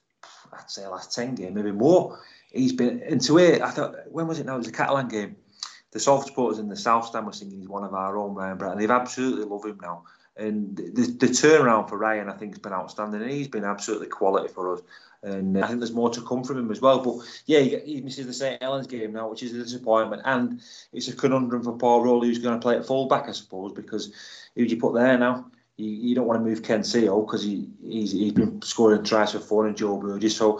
I'd 0.51 0.71
say 0.71 0.87
last 0.87 1.13
ten 1.13 1.35
game, 1.35 1.53
maybe 1.53 1.71
more. 1.71 2.19
He's 2.51 2.73
been 2.73 2.99
into 3.01 3.37
it. 3.37 3.61
I 3.61 3.69
thought, 3.69 3.95
when 4.11 4.27
was 4.27 4.39
it 4.39 4.47
now? 4.47 4.55
It 4.55 4.59
was 4.59 4.67
a 4.67 4.71
Catalan 4.71 5.07
game 5.07 5.35
the 5.93 5.99
Salford 5.99 6.27
supporters 6.27 6.59
in 6.59 6.67
the 6.67 6.75
South 6.75 7.05
Stand 7.05 7.25
were 7.25 7.33
singing 7.33 7.59
he's 7.59 7.69
one 7.69 7.83
of 7.83 7.93
our 7.93 8.17
own, 8.17 8.33
Ryan 8.33 8.57
Brett, 8.57 8.71
and 8.73 8.81
they've 8.81 8.91
absolutely 8.91 9.45
love 9.45 9.63
him 9.63 9.79
now. 9.81 10.03
And 10.35 10.75
the, 10.75 11.15
the, 11.19 11.27
turnaround 11.27 11.89
for 11.89 11.97
Ryan, 11.99 12.27
I 12.27 12.33
think, 12.33 12.53
has 12.53 12.59
been 12.59 12.73
outstanding. 12.73 13.21
And 13.21 13.29
he's 13.29 13.47
been 13.47 13.63
absolutely 13.63 14.07
quality 14.07 14.51
for 14.51 14.73
us. 14.73 14.81
And 15.21 15.63
I 15.63 15.67
think 15.67 15.79
there's 15.79 15.93
more 15.93 16.09
to 16.09 16.21
come 16.21 16.43
from 16.43 16.57
him 16.57 16.71
as 16.71 16.81
well. 16.81 16.99
But 17.01 17.17
yeah, 17.45 17.59
he, 17.59 18.01
misses 18.01 18.25
the 18.25 18.33
St 18.33 18.61
Helens 18.61 18.87
game 18.87 19.13
now, 19.13 19.29
which 19.29 19.43
is 19.43 19.53
a 19.53 19.63
disappointment. 19.63 20.23
And 20.25 20.59
it's 20.91 21.07
a 21.07 21.15
conundrum 21.15 21.63
for 21.63 21.77
Paul 21.77 22.03
Rowley, 22.03 22.29
who's 22.29 22.39
going 22.39 22.59
to 22.59 22.61
play 22.61 22.75
at 22.75 22.85
fullback, 22.85 23.29
I 23.29 23.31
suppose, 23.31 23.73
because 23.73 24.11
who 24.55 24.65
do 24.65 24.73
you 24.73 24.81
put 24.81 24.95
there 24.95 25.17
now? 25.19 25.51
You, 25.77 25.89
you 25.89 26.15
don't 26.15 26.27
want 26.27 26.43
to 26.43 26.49
move 26.49 26.63
Ken 26.63 26.81
Sio 26.81 27.25
because 27.25 27.43
he, 27.43 27.69
he's, 27.87 28.11
he's 28.11 28.33
been 28.33 28.59
scoring 28.63 29.03
tries 29.03 29.33
for 29.33 29.39
four 29.39 29.67
and 29.67 29.77
Joe 29.77 29.97
Burgess. 29.97 30.35
So 30.35 30.59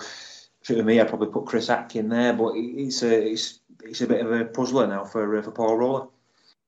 for 0.62 0.82
me, 0.84 1.00
I'd 1.00 1.10
probably 1.10 1.30
put 1.30 1.48
Chris 1.48 1.70
Atkin 1.70 2.10
there. 2.10 2.34
But 2.34 2.54
it's 2.56 3.02
a, 3.02 3.32
it's 3.32 3.60
it's 3.84 4.02
a 4.02 4.08
bit 4.08 4.26
of 4.26 4.32
a 4.32 4.46
puzzler 4.46 4.88
now 4.88 5.04
for 5.06 5.38
uh, 5.38 5.42
for 5.42 5.52
Paul 5.52 5.78
Rowley. 5.78 6.08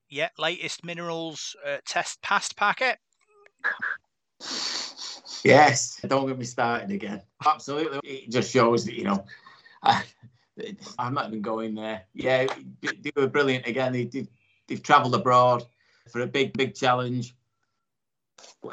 Yeah, 0.10 0.30
latest 0.38 0.86
minerals 0.86 1.56
uh, 1.66 1.78
test 1.86 2.22
passed 2.22 2.56
packet. 2.56 3.00
Yes, 5.44 6.00
don't 6.08 6.28
get 6.28 6.38
me 6.38 6.46
started 6.46 6.92
again. 6.92 7.22
Absolutely, 7.46 8.00
it 8.04 8.32
just 8.32 8.52
shows 8.52 8.86
that 8.86 8.96
you 8.96 9.04
know. 9.04 9.26
I, 9.84 10.04
I'm 10.98 11.14
not 11.14 11.28
even 11.28 11.42
going 11.42 11.76
there. 11.76 12.04
Yeah, 12.14 12.48
they 12.82 13.12
were 13.16 13.28
brilliant 13.28 13.68
again. 13.68 13.92
They, 13.92 14.06
they, 14.06 14.28
they've 14.68 14.82
travelled 14.82 15.16
abroad 15.16 15.66
for 16.10 16.22
a 16.22 16.28
big, 16.28 16.54
big 16.54 16.76
challenge. 16.76 17.36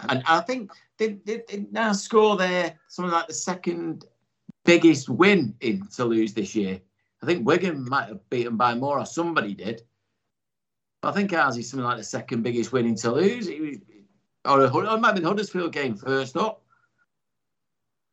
And 0.08 0.22
I 0.26 0.40
think 0.40 0.70
they, 0.98 1.18
they, 1.24 1.42
they 1.48 1.66
now 1.70 1.92
score 1.92 2.36
there 2.36 2.78
something 2.88 3.12
like 3.12 3.26
the 3.26 3.34
second 3.34 4.04
biggest 4.64 5.08
win 5.08 5.54
in 5.60 5.86
Toulouse 5.88 6.34
this 6.34 6.54
year. 6.54 6.80
I 7.22 7.26
think 7.26 7.46
Wigan 7.46 7.88
might 7.88 8.08
have 8.08 8.28
beaten 8.30 8.56
by 8.56 8.74
more, 8.74 8.98
or 8.98 9.06
somebody 9.06 9.54
did. 9.54 9.82
But 11.00 11.10
I 11.10 11.12
think 11.12 11.32
ours 11.32 11.56
is 11.56 11.70
something 11.70 11.84
like 11.84 11.98
the 11.98 12.04
second 12.04 12.42
biggest 12.42 12.72
win 12.72 12.86
in 12.86 12.96
Toulouse. 12.96 13.48
Or, 14.44 14.60
or 14.60 14.84
it 14.84 15.00
might 15.00 15.08
have 15.08 15.14
been 15.14 15.24
Huddersfield 15.24 15.72
game 15.72 15.94
first 15.94 16.36
up. 16.36 16.62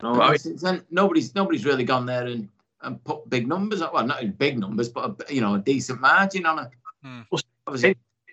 No, 0.02 0.20
I 0.20 0.30
mean, 0.30 0.56
then 0.56 0.82
nobody's 0.90 1.34
nobody's 1.34 1.66
really 1.66 1.84
gone 1.84 2.06
there 2.06 2.26
and, 2.26 2.48
and 2.80 3.02
put 3.04 3.28
big 3.28 3.46
numbers. 3.46 3.80
Well, 3.80 4.06
not 4.06 4.22
in 4.22 4.32
big 4.32 4.58
numbers, 4.58 4.88
but 4.88 5.24
a, 5.28 5.34
you 5.34 5.40
know 5.40 5.56
a 5.56 5.58
decent 5.58 6.00
margin 6.00 6.46
on 6.46 6.60
it. 6.60 6.70
Hmm. 7.02 7.20
Well, 7.30 7.42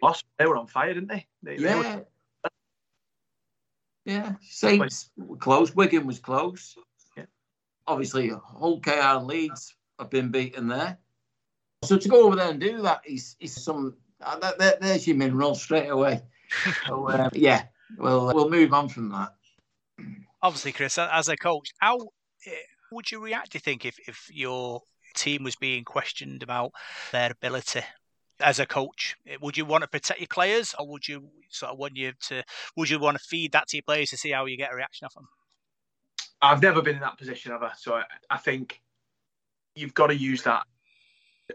lost. 0.02 0.26
They 0.38 0.46
were 0.46 0.58
on 0.58 0.68
fire, 0.68 0.94
didn't 0.94 1.10
they? 1.10 1.26
they 1.44 1.58
yeah. 1.58 1.82
They 1.82 1.90
were... 1.90 2.06
Yeah. 4.06 4.34
Saints 4.42 5.10
close. 5.40 5.76
Wigan 5.76 6.08
was 6.08 6.20
close. 6.20 6.78
Yeah. 7.18 7.26
Obviously, 7.86 8.30
Hull, 8.30 8.80
KR, 8.80 8.92
and 8.92 9.28
Leeds 9.28 9.76
have 10.00 10.10
been 10.10 10.30
beaten 10.30 10.68
there. 10.68 10.98
So 11.84 11.98
to 11.98 12.10
go 12.10 12.26
over 12.26 12.36
there 12.36 12.50
and 12.50 12.60
do 12.60 12.82
that 12.82 13.02
is, 13.06 13.36
is 13.40 13.54
some 13.64 13.96
uh, 14.22 14.54
that, 14.58 14.82
there's 14.82 15.08
your 15.08 15.16
mineral 15.16 15.56
straight 15.56 15.90
away. 15.90 16.22
so 16.88 17.08
uh, 17.10 17.30
yeah, 17.34 17.64
we'll 17.98 18.34
we'll 18.34 18.50
move 18.50 18.74
on 18.74 18.90
from 18.90 19.10
that. 19.10 19.34
Obviously, 20.42 20.72
Chris, 20.72 20.98
as 20.98 21.30
a 21.30 21.38
coach, 21.38 21.70
how 21.80 21.98
eh, 22.46 22.52
would 22.92 23.12
you 23.12 23.24
react? 23.24 23.52
Do 23.52 23.58
you 23.58 23.62
think 23.62 23.86
if 23.86 23.98
if 24.08 24.28
your 24.32 24.82
team 25.16 25.44
was 25.44 25.56
being 25.56 25.84
questioned 25.84 26.44
about 26.44 26.72
their 27.12 27.32
ability 27.32 27.82
as 28.40 28.60
a 28.60 28.66
coach? 28.66 29.16
Eh, 29.28 29.38
would 29.42 29.58
you 29.58 29.66
want 29.66 29.84
to 29.84 29.88
protect 29.88 30.20
your 30.20 30.28
players, 30.28 30.74
or 30.80 30.88
would 30.88 31.08
you 31.08 31.30
sort 31.50 31.72
of 31.72 31.78
want 31.78 31.96
you 31.96 32.14
to? 32.28 32.44
Would 32.76 32.90
you 32.90 33.00
want 33.00 33.18
to 33.18 33.24
feed 33.24 33.52
that 33.52 33.68
to 33.68 33.78
your 33.78 33.84
players 33.84 34.10
to 34.10 34.18
see 34.18 34.32
how 34.32 34.46
you 34.46 34.58
get 34.58 34.74
a 34.74 34.76
reaction 34.76 35.06
off 35.06 35.14
them? 35.14 35.28
I've 36.42 36.62
never 36.62 36.82
been 36.82 36.96
in 36.96 37.02
that 37.02 37.18
position 37.18 37.52
ever, 37.52 37.72
so 37.78 37.96
I, 37.96 38.04
I 38.30 38.38
think 38.38 38.82
you've 39.78 39.94
got 39.94 40.08
to 40.08 40.16
use 40.16 40.44
that 40.44 40.64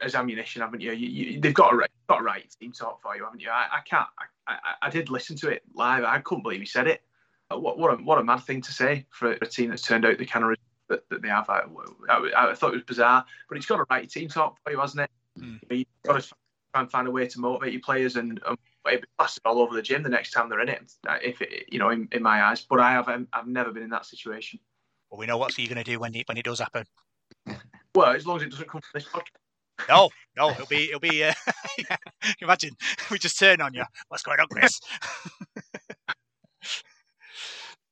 as 0.00 0.14
ammunition, 0.14 0.62
haven't 0.62 0.80
you? 0.80 0.92
you, 0.92 1.08
you 1.08 1.40
they've 1.40 1.54
got 1.54 1.74
a 1.74 1.86
got 2.08 2.20
a 2.20 2.22
right 2.22 2.44
team 2.60 2.72
talk 2.72 3.02
for 3.02 3.16
you, 3.16 3.24
haven't 3.24 3.40
you? 3.40 3.50
I, 3.50 3.66
I 3.72 3.80
can't. 3.80 4.06
I, 4.46 4.52
I, 4.52 4.74
I, 4.82 4.90
did 4.90 5.10
listen 5.10 5.36
to 5.36 5.48
it 5.48 5.62
live. 5.74 6.04
I 6.04 6.18
couldn't 6.20 6.42
believe 6.42 6.60
he 6.60 6.66
said 6.66 6.86
it. 6.86 7.02
Uh, 7.52 7.58
what 7.58 7.78
what 7.78 7.92
a, 7.92 8.02
what 8.02 8.18
a 8.18 8.24
mad 8.24 8.40
thing 8.40 8.62
to 8.62 8.72
say 8.72 9.06
for 9.10 9.32
a 9.32 9.46
team 9.46 9.70
that's 9.70 9.82
turned 9.82 10.04
out 10.04 10.18
the 10.18 10.26
kind 10.26 10.44
of 10.44 10.56
that, 10.88 11.08
that 11.10 11.22
they 11.22 11.28
have. 11.28 11.48
I, 11.50 11.62
I, 12.08 12.54
thought 12.54 12.72
it 12.72 12.76
was 12.76 12.84
bizarre, 12.84 13.24
but 13.48 13.58
it's 13.58 13.66
got 13.66 13.80
a 13.80 13.86
right 13.90 14.08
team 14.08 14.28
talk 14.28 14.56
for 14.64 14.72
you, 14.72 14.80
hasn't 14.80 15.02
it? 15.02 15.10
Mm. 15.40 15.60
You've 15.70 15.86
got 16.04 16.20
to 16.20 16.28
try 16.28 16.80
and 16.80 16.90
find 16.90 17.08
a 17.08 17.10
way 17.10 17.26
to 17.26 17.40
motivate 17.40 17.72
your 17.72 17.82
players 17.82 18.16
and. 18.16 18.40
Um, 18.46 18.56
it 18.84 19.04
plastered 19.16 19.42
all 19.44 19.60
over 19.60 19.76
the 19.76 19.80
gym 19.80 20.02
the 20.02 20.08
next 20.08 20.32
time 20.32 20.48
they're 20.48 20.58
in 20.58 20.68
it. 20.68 20.92
If 21.22 21.40
it, 21.40 21.66
you 21.70 21.78
know, 21.78 21.90
in, 21.90 22.08
in 22.10 22.20
my 22.20 22.42
eyes, 22.42 22.66
but 22.68 22.80
I 22.80 22.90
have 22.90 23.08
I've 23.08 23.46
never 23.46 23.70
been 23.70 23.84
in 23.84 23.90
that 23.90 24.06
situation. 24.06 24.58
Well, 25.08 25.20
we 25.20 25.26
know 25.26 25.36
what 25.36 25.56
you're 25.56 25.68
going 25.68 25.76
to 25.76 25.88
do 25.88 26.00
when 26.00 26.14
it 26.16 26.26
when 26.26 26.36
it 26.36 26.44
does 26.44 26.58
happen. 26.58 26.84
Well, 27.94 28.14
as 28.14 28.26
long 28.26 28.38
as 28.38 28.44
it 28.44 28.50
doesn't 28.50 28.68
come 28.68 28.80
from 28.80 29.00
this 29.00 29.08
podcast. 29.08 29.88
No, 29.88 30.10
no, 30.36 30.50
it'll 30.50 30.66
be, 30.66 30.84
it'll 30.84 31.00
be. 31.00 31.24
Uh, 31.24 31.34
yeah. 31.78 31.96
Imagine 32.40 32.70
we 33.10 33.18
just 33.18 33.38
turn 33.38 33.60
on 33.60 33.74
you. 33.74 33.84
What's 34.08 34.22
going 34.22 34.40
on, 34.40 34.46
Chris? 34.50 34.80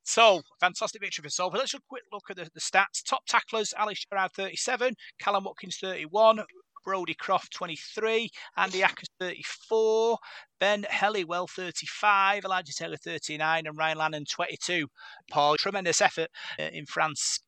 so 0.03 0.42
fantastic 0.59 1.03
victory 1.03 1.22
for 1.22 1.30
Salford. 1.30 1.59
Let's 1.59 1.72
just 1.72 1.86
quick 1.88 2.03
look 2.12 2.30
at 2.30 2.36
the, 2.36 2.48
the 2.55 2.61
stats. 2.61 3.05
Top 3.05 3.26
tacklers: 3.26 3.74
Alex 3.76 4.05
Gerrard, 4.11 4.32
thirty-seven, 4.32 4.94
Callum 5.18 5.44
Watkins, 5.44 5.76
thirty-one. 5.76 6.40
Brodie 6.82 7.14
Croft 7.14 7.53
23, 7.53 8.30
Andy 8.57 8.80
Ackers 8.80 9.11
34, 9.20 10.16
Ben 10.59 10.82
Hellewell 10.84 11.46
35, 11.46 12.46
Elijah 12.46 12.72
Taylor 12.72 12.96
39, 12.96 13.66
and 13.66 13.76
Ryan 13.76 13.98
Lannon 13.98 14.24
22. 14.24 14.88
Paul, 15.30 15.57
tremendous 15.59 16.01
effort 16.01 16.30
uh, 16.59 16.70
in 16.72 16.86
France 16.86 17.40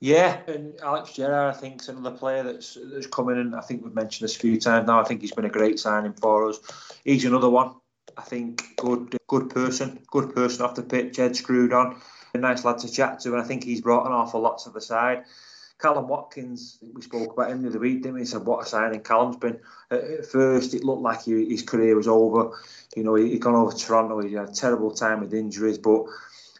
yeah, 0.00 0.40
and 0.46 0.78
Alex 0.80 1.12
Gerrard, 1.14 1.54
I 1.54 1.58
think, 1.58 1.80
is 1.80 1.88
another 1.88 2.16
player 2.16 2.42
that's 2.42 2.78
that's 2.92 3.06
coming 3.06 3.40
in. 3.40 3.54
I 3.54 3.60
think 3.60 3.82
we've 3.82 3.94
mentioned 3.94 4.28
this 4.28 4.36
a 4.36 4.40
few 4.40 4.60
times 4.60 4.86
now. 4.86 5.00
I 5.00 5.04
think 5.04 5.20
he's 5.20 5.32
been 5.32 5.44
a 5.44 5.50
great 5.50 5.80
signing 5.80 6.12
for 6.12 6.48
us. 6.48 6.58
He's 7.04 7.24
another 7.24 7.50
one. 7.50 7.74
I 8.16 8.22
think 8.22 8.76
good, 8.76 9.16
good 9.28 9.50
person, 9.50 10.00
good 10.08 10.34
person 10.34 10.64
off 10.64 10.74
the 10.74 10.82
pitch, 10.82 11.16
head 11.16 11.36
screwed 11.36 11.72
on, 11.72 12.00
a 12.34 12.38
nice 12.38 12.64
lad 12.64 12.78
to 12.78 12.90
chat 12.90 13.20
to, 13.20 13.32
and 13.32 13.40
I 13.40 13.44
think 13.44 13.62
he's 13.62 13.80
brought 13.80 14.06
an 14.06 14.12
awful 14.12 14.40
lot 14.40 14.58
to 14.64 14.70
the 14.70 14.80
side. 14.80 15.24
Callum 15.78 16.08
Watkins, 16.08 16.78
we 16.92 17.02
spoke 17.02 17.32
about 17.32 17.52
him 17.52 17.62
the 17.62 17.68
other 17.68 17.78
week, 17.78 18.02
didn't 18.02 18.14
we? 18.14 18.22
He 18.22 18.26
said, 18.26 18.44
what 18.44 18.66
a 18.66 18.68
signing 18.68 19.00
Callum's 19.00 19.36
been. 19.36 19.60
At 19.92 20.26
first, 20.26 20.74
it 20.74 20.82
looked 20.82 21.02
like 21.02 21.22
he, 21.22 21.48
his 21.48 21.62
career 21.62 21.94
was 21.94 22.08
over. 22.08 22.58
You 22.96 23.04
know, 23.04 23.14
he, 23.14 23.32
had 23.32 23.40
gone 23.40 23.54
over 23.54 23.70
to 23.70 23.78
Toronto, 23.78 24.20
he 24.20 24.34
had 24.34 24.48
a 24.48 24.52
terrible 24.52 24.90
time 24.90 25.20
with 25.20 25.32
injuries, 25.32 25.78
but 25.78 26.06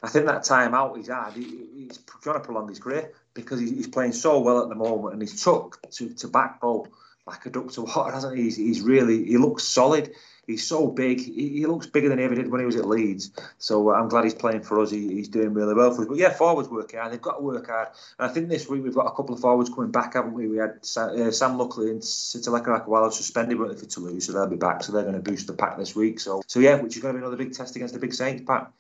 I 0.01 0.09
think 0.09 0.26
that 0.26 0.45
time 0.45 0.74
out 0.74 0.97
he's 0.97 1.09
had, 1.09 1.32
he, 1.32 1.66
he's 1.74 1.99
trying 2.22 2.36
to 2.36 2.41
prolong 2.41 2.68
his 2.68 2.78
career 2.78 3.12
because 3.39 3.61
he's 3.61 3.89
playing 3.89 4.12
so 4.12 4.41
well 4.41 4.62
at 4.62 4.68
the 4.68 4.74
moment 4.74 5.14
and 5.14 5.22
he's 5.22 5.43
took 5.43 5.80
to, 5.93 6.11
to 6.14 6.28
back 6.28 6.61
goal 6.61 6.89
like 7.28 7.45
a 7.47 7.51
duck 7.51 7.70
to 7.72 7.82
water, 7.82 8.12
hasn't 8.12 8.36
he? 8.36 8.45
He's, 8.45 8.57
he's 8.57 8.80
really, 8.80 9.24
he 9.24 9.36
looks 9.36 9.64
solid. 9.64 10.14
he's 10.47 10.66
so 10.66 10.89
big. 10.89 11.20
He, 11.20 11.51
he, 11.51 11.66
looks 11.66 11.86
bigger 11.86 12.09
than 12.09 12.18
he 12.18 12.24
ever 12.24 12.34
did 12.34 12.51
when 12.51 12.61
he 12.61 12.66
was 12.66 12.76
at 12.76 12.86
Leeds. 12.86 13.30
So 13.59 13.91
uh, 13.91 13.95
I'm 13.95 14.09
glad 14.09 14.24
he's 14.24 14.34
playing 14.34 14.62
for 14.62 14.80
us. 14.80 14.91
He, 14.91 15.09
he's 15.09 15.28
doing 15.28 15.53
really 15.53 15.74
well 15.74 15.93
for 15.93 16.03
us. 16.03 16.09
But 16.09 16.16
yeah, 16.16 16.32
forwards 16.32 16.68
work 16.68 16.93
hard. 16.95 17.12
They've 17.12 17.20
got 17.20 17.36
to 17.36 17.43
work 17.43 17.68
hard. 17.68 17.89
And 18.18 18.30
I 18.30 18.32
think 18.32 18.49
this 18.49 18.68
week 18.68 18.82
we've 18.82 18.95
got 18.95 19.07
a 19.07 19.14
couple 19.14 19.34
of 19.34 19.41
forwards 19.41 19.68
coming 19.68 19.91
back, 19.91 20.14
haven't 20.14 20.32
we? 20.32 20.49
We 20.49 20.57
had 20.57 20.78
uh, 20.97 21.30
Sam 21.30 21.59
Luckley 21.59 21.91
and 21.91 22.01
Sitaleki 22.01 22.86
Akauola 22.86 23.12
suspended, 23.12 23.59
but 23.59 23.78
for 23.78 23.86
Toulouse, 23.86 24.24
so 24.24 24.32
they'll 24.32 24.47
be 24.47 24.57
back. 24.57 24.82
So 24.82 24.93
they're 24.93 25.03
going 25.03 25.14
to 25.14 25.20
boost 25.20 25.47
the 25.47 25.53
pack 25.53 25.76
this 25.76 25.95
week. 25.95 26.20
So 26.20 26.43
so 26.47 26.61
yeah, 26.61 26.80
which 26.80 26.97
is 26.97 27.03
going 27.03 27.14
to 27.14 27.18
be 27.18 27.22
another 27.22 27.36
big 27.36 27.53
test 27.53 27.76
against 27.76 27.95
the 27.95 28.01
big 28.01 28.14
Saints 28.14 28.43
pack. 28.47 28.72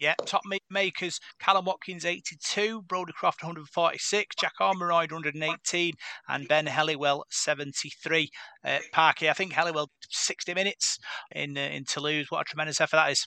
Yeah, 0.00 0.14
top 0.26 0.42
makers 0.70 1.18
Callum 1.40 1.64
Watkins 1.64 2.04
82, 2.04 2.82
Brodie 2.82 3.12
Croft 3.12 3.42
146, 3.42 4.36
Jack 4.36 4.52
Arkwright 4.60 5.10
118, 5.10 5.94
and 6.28 6.48
Ben 6.48 6.66
Hellewell 6.66 7.22
73. 7.30 8.30
Uh, 8.64 8.78
Parky, 8.92 9.28
I 9.28 9.32
think 9.32 9.52
Hellewell 9.52 9.88
60 10.08 10.54
minutes 10.54 10.98
in 11.34 11.58
uh, 11.58 11.62
in 11.62 11.84
Toulouse. 11.84 12.26
What 12.30 12.42
a 12.42 12.44
tremendous 12.44 12.80
effort 12.80 12.96
that 12.96 13.10
is. 13.10 13.26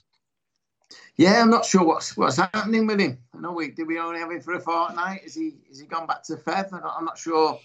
Yeah, 1.16 1.42
I'm 1.42 1.50
not 1.50 1.66
sure 1.66 1.84
what's 1.84 2.16
what's 2.16 2.36
happening 2.36 2.86
with 2.86 3.00
him. 3.00 3.18
I 3.34 3.40
know 3.40 3.52
we 3.52 3.70
did 3.70 3.86
we 3.86 3.98
only 3.98 4.20
have 4.20 4.30
him 4.30 4.40
for 4.40 4.54
a 4.54 4.60
fortnight. 4.60 5.24
Is 5.24 5.34
he 5.34 5.56
is 5.70 5.80
he 5.80 5.86
gone 5.86 6.06
back 6.06 6.22
to 6.24 6.36
Fev? 6.36 6.72
I'm 6.72 7.04
not 7.04 7.18
sure 7.18 7.58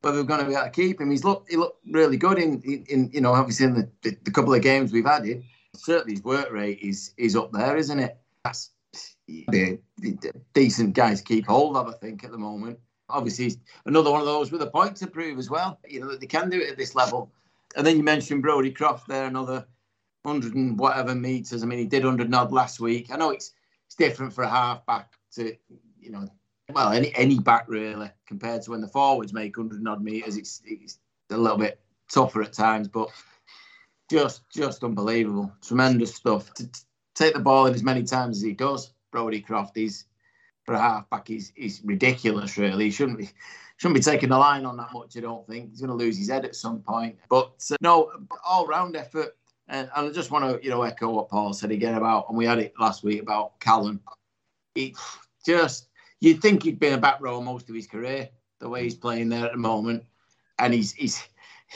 whether 0.00 0.18
we're 0.18 0.24
going 0.24 0.40
to 0.40 0.46
be 0.46 0.54
able 0.54 0.64
to 0.64 0.70
keep 0.70 1.00
him. 1.00 1.10
He's 1.10 1.24
looked 1.24 1.50
he 1.50 1.56
looked 1.56 1.80
really 1.90 2.16
good 2.16 2.38
in 2.38 2.60
in, 2.62 2.84
in 2.88 3.10
you 3.12 3.20
know 3.20 3.32
obviously 3.32 3.66
in 3.66 3.74
the, 3.74 3.90
the, 4.02 4.16
the 4.24 4.30
couple 4.30 4.54
of 4.54 4.62
games 4.62 4.92
we've 4.92 5.06
had 5.06 5.24
him. 5.24 5.44
Certainly 5.76 6.14
his 6.14 6.24
work 6.24 6.50
rate 6.50 6.80
is 6.80 7.12
is 7.16 7.36
up 7.36 7.52
there, 7.52 7.76
isn't 7.76 8.00
it? 8.00 8.18
That's 8.44 8.70
the, 9.26 9.78
the 9.98 10.32
decent 10.54 10.94
guys 10.94 11.20
keep 11.20 11.46
hold 11.46 11.76
of, 11.76 11.88
I 11.88 11.92
think, 11.92 12.24
at 12.24 12.30
the 12.30 12.38
moment. 12.38 12.78
Obviously, 13.10 13.44
he's 13.44 13.58
another 13.86 14.10
one 14.10 14.20
of 14.20 14.26
those 14.26 14.52
with 14.52 14.62
a 14.62 14.70
point 14.70 14.96
to 14.96 15.06
prove 15.06 15.38
as 15.38 15.50
well. 15.50 15.78
You 15.88 16.00
know 16.00 16.08
that 16.08 16.20
they 16.20 16.26
can 16.26 16.50
do 16.50 16.60
it 16.60 16.70
at 16.70 16.76
this 16.76 16.94
level. 16.94 17.32
And 17.76 17.86
then 17.86 17.96
you 17.96 18.02
mentioned 18.02 18.42
Brodie 18.42 18.70
Croft 18.70 19.08
there, 19.08 19.26
another 19.26 19.66
hundred 20.24 20.54
and 20.54 20.78
whatever 20.78 21.14
meters. 21.14 21.62
I 21.62 21.66
mean, 21.66 21.78
he 21.78 21.86
did 21.86 22.04
hundred 22.04 22.30
nod 22.30 22.52
last 22.52 22.80
week. 22.80 23.10
I 23.10 23.16
know 23.16 23.30
it's 23.30 23.52
it's 23.86 23.94
different 23.94 24.32
for 24.32 24.44
a 24.44 24.48
halfback 24.48 25.12
to 25.34 25.54
you 26.00 26.10
know, 26.10 26.28
well, 26.72 26.92
any 26.92 27.14
any 27.14 27.38
back 27.38 27.66
really 27.68 28.10
compared 28.26 28.62
to 28.62 28.72
when 28.72 28.80
the 28.80 28.88
forwards 28.88 29.32
make 29.32 29.56
hundred 29.56 29.86
odd 29.86 30.02
meters. 30.02 30.36
It's 30.36 30.62
it's 30.64 30.98
a 31.30 31.36
little 31.36 31.58
bit 31.58 31.80
tougher 32.10 32.42
at 32.42 32.52
times, 32.52 32.88
but 32.88 33.10
just 34.10 34.48
just 34.50 34.84
unbelievable, 34.84 35.52
tremendous 35.62 36.14
stuff. 36.14 36.52
To, 36.54 36.68
take 37.18 37.34
the 37.34 37.40
ball 37.40 37.66
in 37.66 37.74
as 37.74 37.82
many 37.82 38.02
times 38.04 38.38
as 38.38 38.42
he 38.42 38.52
does. 38.52 38.92
Brodie 39.10 39.40
Croft, 39.40 39.76
he's 39.76 40.04
for 40.64 40.74
a 40.74 40.78
halfback, 40.78 41.26
he's, 41.28 41.80
ridiculous, 41.82 42.58
really. 42.58 42.84
He 42.84 42.90
shouldn't 42.90 43.18
be 43.18 43.30
shouldn't 43.78 43.94
be 43.94 44.02
taking 44.02 44.28
the 44.28 44.38
line 44.38 44.66
on 44.66 44.76
that 44.76 44.92
much, 44.92 45.16
I 45.16 45.20
don't 45.20 45.46
think. 45.46 45.70
He's 45.70 45.80
going 45.80 45.90
to 45.90 45.94
lose 45.94 46.18
his 46.18 46.28
head 46.28 46.44
at 46.44 46.56
some 46.56 46.80
point. 46.80 47.16
But 47.28 47.64
uh, 47.70 47.76
no, 47.80 48.10
all 48.44 48.66
round 48.66 48.96
effort. 48.96 49.36
And, 49.68 49.88
and, 49.94 50.08
I 50.08 50.10
just 50.10 50.30
want 50.30 50.44
to, 50.44 50.64
you 50.64 50.70
know, 50.70 50.82
echo 50.82 51.10
what 51.10 51.28
Paul 51.28 51.52
said 51.52 51.70
again 51.70 51.94
about, 51.94 52.28
and 52.28 52.36
we 52.36 52.44
had 52.44 52.58
it 52.58 52.74
last 52.78 53.04
week 53.04 53.22
about 53.22 53.60
Callum. 53.60 54.00
He 54.74 54.96
just, 55.46 55.88
you'd 56.20 56.42
think 56.42 56.62
he'd 56.62 56.80
been 56.80 56.94
a 56.94 56.98
back 56.98 57.20
row 57.20 57.40
most 57.40 57.68
of 57.68 57.74
his 57.74 57.86
career, 57.86 58.28
the 58.58 58.68
way 58.68 58.82
he's 58.82 58.94
playing 58.94 59.28
there 59.28 59.46
at 59.46 59.52
the 59.52 59.58
moment. 59.58 60.04
And 60.58 60.74
he's, 60.74 60.92
he's 60.92 61.22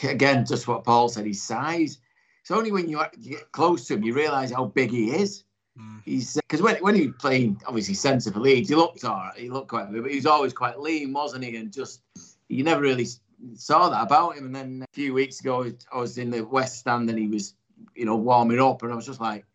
again, 0.02 0.44
just 0.44 0.66
what 0.66 0.84
Paul 0.84 1.08
said, 1.08 1.26
his 1.26 1.42
size. 1.42 1.98
It's 2.42 2.50
only 2.50 2.72
when 2.72 2.88
you 2.88 3.00
get 3.22 3.52
close 3.52 3.86
to 3.86 3.94
him 3.94 4.02
you 4.02 4.14
realise 4.14 4.50
how 4.50 4.66
big 4.66 4.90
he 4.90 5.10
is. 5.10 5.44
Mm. 5.78 6.02
He's 6.04 6.34
because 6.34 6.60
when 6.60 6.76
when 6.82 6.94
he 6.94 7.06
was 7.06 7.16
playing 7.18 7.60
obviously 7.66 7.94
centre 7.94 8.30
for 8.30 8.40
Leeds, 8.40 8.68
he 8.68 8.74
looked 8.74 9.04
all 9.04 9.14
right. 9.14 9.38
He 9.38 9.48
looked 9.48 9.68
quite 9.68 9.90
good, 9.90 10.02
but 10.02 10.10
he 10.10 10.16
was 10.16 10.26
always 10.26 10.52
quite 10.52 10.78
lean, 10.78 11.12
wasn't 11.12 11.44
he? 11.44 11.56
And 11.56 11.72
just 11.72 12.02
you 12.48 12.64
never 12.64 12.82
really 12.82 13.06
saw 13.54 13.88
that 13.88 14.02
about 14.02 14.36
him. 14.36 14.46
And 14.46 14.54
then 14.54 14.82
a 14.82 14.92
few 14.92 15.14
weeks 15.14 15.40
ago, 15.40 15.70
I 15.92 15.98
was 15.98 16.18
in 16.18 16.30
the 16.30 16.42
West 16.42 16.80
Stand 16.80 17.08
and 17.08 17.18
he 17.18 17.28
was, 17.28 17.54
you 17.94 18.04
know, 18.04 18.16
warming 18.16 18.60
up, 18.60 18.82
and 18.82 18.92
I 18.92 18.96
was 18.96 19.06
just 19.06 19.20
like, 19.20 19.46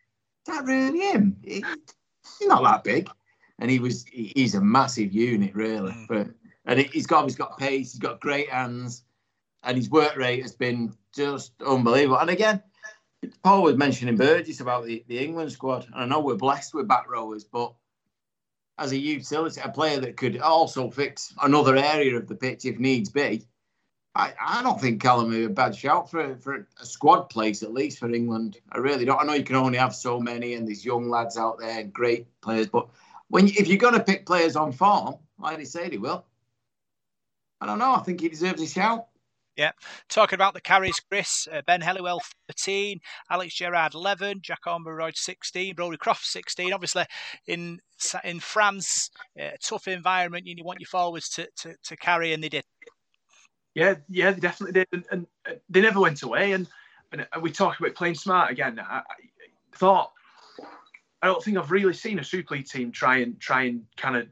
"Is 0.47 0.55
that 0.55 0.65
really 0.65 0.99
him? 0.99 1.38
He's 1.43 1.63
not 2.41 2.63
that 2.63 2.83
big." 2.83 3.09
And 3.59 3.71
he 3.71 3.79
was, 3.79 4.05
he, 4.05 4.31
he's 4.35 4.55
a 4.55 4.61
massive 4.61 5.13
unit, 5.13 5.55
really. 5.55 5.91
Mm. 5.91 6.07
But 6.07 6.27
and 6.65 6.79
he's 6.79 7.07
got, 7.07 7.23
he's 7.23 7.35
got 7.35 7.57
pace, 7.57 7.93
he's 7.93 7.99
got 7.99 8.19
great 8.19 8.49
hands, 8.49 9.03
and 9.63 9.77
his 9.77 9.89
work 9.89 10.15
rate 10.15 10.41
has 10.41 10.53
been 10.53 10.93
just 11.15 11.53
unbelievable. 11.65 12.19
And 12.19 12.29
again, 12.29 12.61
Paul 13.43 13.63
was 13.63 13.76
mentioning 13.76 14.15
Burgess 14.15 14.59
about 14.59 14.86
the, 14.86 15.03
the 15.07 15.20
England 15.20 15.51
squad. 15.51 15.86
And 15.86 15.95
I 15.95 16.05
know 16.05 16.20
we're 16.20 16.36
blessed 16.36 16.74
with 16.74 16.88
back 16.88 17.09
rowers, 17.09 17.43
but 17.43 17.74
as 18.78 18.91
a 18.91 18.97
utility, 18.97 19.59
a 19.63 19.70
player 19.70 19.99
that 19.99 20.18
could 20.18 20.39
also 20.39 20.89
fix 20.89 21.34
another 21.41 21.76
area 21.76 22.15
of 22.15 22.28
the 22.28 22.36
pitch 22.36 22.65
if 22.65 22.78
needs 22.78 23.09
be, 23.09 23.47
I, 24.18 24.34
I 24.43 24.63
don't 24.63 24.82
think 24.82 25.01
Callum 25.01 25.32
is 25.32 25.45
a 25.45 25.49
bad 25.49 25.76
shout 25.76 26.09
for, 26.09 26.36
for 26.38 26.68
a 26.82 26.86
squad 26.86 27.30
place, 27.30 27.61
at 27.61 27.72
least 27.72 27.99
for 27.99 28.11
England. 28.11 28.57
I 28.72 28.80
really 28.80 29.05
don't. 29.05 29.22
I 29.22 29.24
know 29.24 29.34
you 29.34 29.43
can 29.43 29.55
only 29.55 29.78
have 29.78 29.93
so 29.93 30.20
many, 30.20 30.55
and 30.55 30.68
these 30.68 30.84
young 30.84 31.07
lads 31.07 31.38
out 31.38 31.59
there, 31.59 31.84
great 31.84 32.26
players. 32.41 32.65
But 32.68 32.88
when 33.28 33.47
if 33.47 33.68
you're 33.68 33.78
going 33.78 33.93
to 33.93 34.03
pick 34.03 34.26
players 34.26 34.55
on 34.55 34.72
form, 34.72 35.18
like 35.38 35.57
they 35.57 35.65
say 35.65 35.88
they 35.88 35.99
will, 35.99 36.26
I 37.61 37.68
don't 37.68 37.78
know. 37.78 37.93
I 37.93 37.99
think 37.99 38.22
he 38.22 38.30
deserves 38.30 38.61
a 38.61 38.68
shout. 38.68 39.07
Yeah. 39.57 39.71
Talking 40.07 40.35
about 40.35 40.53
the 40.53 40.61
carries, 40.61 40.99
Chris, 40.99 41.47
uh, 41.51 41.63
Ben 41.65 41.81
Hellewell 41.81 42.21
13, 42.47 42.99
Alex 43.31 43.55
Gerrard 43.55 43.95
11, 43.95 44.41
Jack 44.41 44.59
Arkwright 44.67 45.17
16, 45.17 45.73
Brodie 45.73 45.97
Croft 45.97 46.25
16. 46.25 46.71
Obviously, 46.71 47.05
in 47.47 47.79
in 48.23 48.39
France, 48.39 49.09
uh, 49.41 49.49
tough 49.61 49.87
environment, 49.87 50.45
you 50.45 50.63
want 50.63 50.79
your 50.79 50.87
forwards 50.87 51.29
to, 51.29 51.47
to, 51.57 51.75
to 51.83 51.97
carry, 51.97 52.33
and 52.33 52.43
they 52.43 52.49
did. 52.49 52.63
Yeah, 53.73 53.95
yeah, 54.09 54.31
they 54.31 54.39
definitely 54.39 54.73
did, 54.73 54.87
and, 54.91 55.03
and 55.11 55.27
uh, 55.49 55.53
they 55.69 55.81
never 55.81 55.99
went 55.99 56.21
away. 56.21 56.51
And, 56.51 56.67
and 57.11 57.25
we 57.41 57.51
talk 57.51 57.79
about 57.79 57.95
playing 57.95 58.15
smart 58.15 58.51
again. 58.51 58.79
I, 58.79 58.99
I 58.99 59.03
thought 59.75 60.11
I 61.21 61.27
don't 61.27 61.43
think 61.43 61.57
I've 61.57 61.71
really 61.71 61.93
seen 61.93 62.19
a 62.19 62.23
Super 62.23 62.55
League 62.55 62.67
team 62.67 62.91
try 62.91 63.17
and 63.17 63.39
try 63.39 63.63
and 63.63 63.83
kind 63.95 64.15
of 64.15 64.27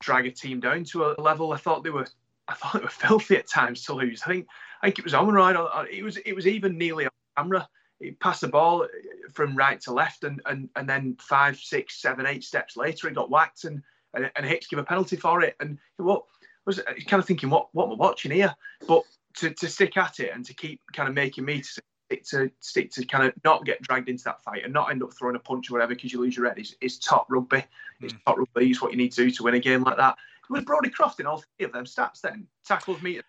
drag 0.00 0.26
a 0.26 0.30
team 0.30 0.60
down 0.60 0.84
to 0.84 1.04
a 1.06 1.20
level. 1.20 1.52
I 1.52 1.56
thought 1.56 1.82
they 1.82 1.90
were 1.90 2.06
I 2.48 2.54
thought 2.54 2.74
they 2.74 2.80
were 2.80 2.88
filthy 2.90 3.36
at 3.36 3.48
times 3.48 3.84
to 3.84 3.94
lose. 3.94 4.22
I 4.22 4.28
think 4.28 4.46
I 4.82 4.86
think 4.86 4.98
it 4.98 5.04
was 5.04 5.14
on 5.14 5.32
right. 5.32 5.56
It 5.90 6.02
was 6.02 6.16
it 6.18 6.34
was 6.34 6.46
even 6.46 6.78
nearly 6.78 7.06
on 7.06 7.10
camera. 7.36 7.68
He 8.00 8.12
passed 8.12 8.42
the 8.42 8.48
ball 8.48 8.86
from 9.32 9.56
right 9.56 9.80
to 9.82 9.92
left, 9.92 10.24
and 10.24 10.40
and 10.46 10.68
and 10.76 10.88
then 10.88 11.16
five, 11.20 11.58
six, 11.58 12.00
seven, 12.00 12.26
eight 12.26 12.44
steps 12.44 12.76
later, 12.76 13.08
he 13.08 13.14
got 13.14 13.30
whacked, 13.30 13.64
and 13.64 13.82
and, 14.14 14.30
and 14.36 14.46
Hicks 14.46 14.66
gave 14.66 14.78
a 14.78 14.84
penalty 14.84 15.16
for 15.16 15.42
it. 15.42 15.56
And 15.60 15.78
what 15.96 16.24
was 16.64 16.80
kind 17.06 17.20
of 17.20 17.26
thinking, 17.26 17.50
what 17.50 17.68
what 17.72 17.86
am 17.86 17.92
I 17.92 17.94
watching 17.96 18.32
here? 18.32 18.54
But 18.86 19.02
to, 19.36 19.50
to 19.50 19.68
stick 19.68 19.96
at 19.96 20.20
it 20.20 20.32
and 20.34 20.44
to 20.44 20.54
keep 20.54 20.80
kind 20.92 21.08
of 21.08 21.14
making 21.14 21.44
me 21.44 21.60
to 21.60 21.68
stick 21.68 22.24
to 22.24 22.50
stick 22.60 22.90
to 22.92 23.04
kind 23.04 23.26
of 23.26 23.34
not 23.44 23.64
get 23.64 23.82
dragged 23.82 24.08
into 24.08 24.24
that 24.24 24.42
fight 24.42 24.64
and 24.64 24.72
not 24.72 24.90
end 24.90 25.02
up 25.02 25.12
throwing 25.12 25.36
a 25.36 25.40
punch 25.40 25.70
or 25.70 25.74
whatever 25.74 25.94
because 25.94 26.12
you 26.12 26.20
lose 26.20 26.36
your 26.36 26.48
head 26.48 26.58
is, 26.58 26.76
is 26.80 26.98
top 26.98 27.26
rugby. 27.28 27.64
It's 28.00 28.14
mm. 28.14 28.24
top 28.24 28.38
rugby. 28.38 28.70
Is 28.70 28.80
what 28.80 28.92
you 28.92 28.98
need 28.98 29.12
to 29.12 29.24
do 29.24 29.30
to 29.30 29.42
win 29.42 29.54
a 29.54 29.60
game 29.60 29.82
like 29.82 29.96
that. 29.96 30.16
It 30.48 30.52
was 30.52 30.64
Brodie 30.64 30.90
Croft 30.90 31.18
in 31.20 31.26
all 31.26 31.38
three 31.38 31.66
of 31.66 31.72
them 31.72 31.84
stats 31.84 32.20
then? 32.20 32.46
Tackles, 32.64 33.02
meters. 33.02 33.24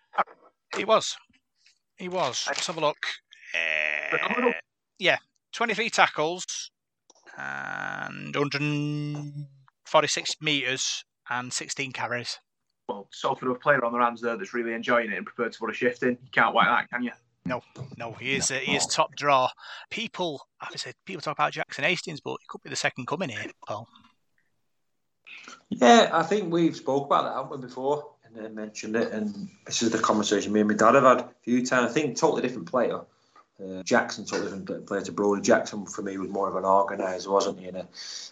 He 0.76 0.84
was. 0.84 1.16
He 1.98 2.08
was. 2.08 2.44
Let's 2.46 2.66
have 2.66 2.76
a 2.76 2.80
look. 2.80 2.98
Uh, 3.54 4.52
yeah, 4.98 5.18
23 5.52 5.90
tackles 5.90 6.70
and 7.36 8.34
146 8.34 10.36
metres 10.40 11.04
and 11.30 11.52
16 11.52 11.92
carries. 11.92 12.38
Well, 12.88 13.08
so 13.12 13.34
for 13.34 13.50
a 13.50 13.54
player 13.54 13.84
on 13.84 13.92
their 13.92 14.00
hands 14.00 14.22
there 14.22 14.36
that's 14.36 14.54
really 14.54 14.72
enjoying 14.72 15.10
it 15.10 15.16
and 15.16 15.26
prepared 15.26 15.52
to 15.52 15.58
put 15.58 15.70
a 15.70 15.74
shift 15.74 16.02
in, 16.02 16.10
you 16.10 16.30
can't 16.32 16.54
whack 16.54 16.68
that, 16.68 16.90
can 16.90 17.02
you? 17.02 17.12
No, 17.44 17.62
no, 17.96 18.12
he 18.12 18.36
is 18.36 18.50
no. 18.50 18.58
he 18.58 18.76
is 18.76 18.86
top 18.86 19.14
draw. 19.16 19.48
People, 19.90 20.42
obviously, 20.60 20.92
people 21.06 21.22
talk 21.22 21.36
about 21.36 21.52
Jackson 21.52 21.84
Hastings, 21.84 22.20
but 22.20 22.36
he 22.40 22.46
could 22.48 22.62
be 22.62 22.70
the 22.70 22.76
second 22.76 23.06
coming 23.06 23.30
here, 23.30 23.46
Paul. 23.66 23.88
Yeah, 25.70 26.10
I 26.12 26.22
think 26.24 26.52
we've 26.52 26.76
spoke 26.76 27.06
about 27.06 27.24
that, 27.24 27.34
haven't 27.34 27.60
we, 27.60 27.66
before? 27.66 28.10
And 28.36 28.54
mentioned 28.54 28.96
it. 28.96 29.12
And 29.12 29.48
this 29.66 29.82
is 29.82 29.90
the 29.90 29.98
conversation 29.98 30.52
me 30.52 30.60
and 30.60 30.68
my 30.68 30.76
dad 30.76 30.94
have 30.94 31.04
had 31.04 31.20
a 31.20 31.30
few 31.42 31.64
times. 31.64 31.90
I 31.90 31.94
think 31.94 32.16
totally 32.16 32.42
different 32.42 32.70
player. 32.70 33.00
Uh, 33.60 33.82
Jackson 33.82 34.24
totally 34.24 34.58
different 34.58 34.86
player 34.86 35.02
to 35.02 35.12
Brodie. 35.12 35.42
Jackson 35.42 35.84
for 35.84 36.02
me 36.02 36.16
was 36.16 36.30
more 36.30 36.48
of 36.48 36.54
an 36.54 36.64
organiser, 36.64 37.30
wasn't 37.30 37.58
he? 37.58 37.66
And 37.66 37.78
a, 37.78 37.88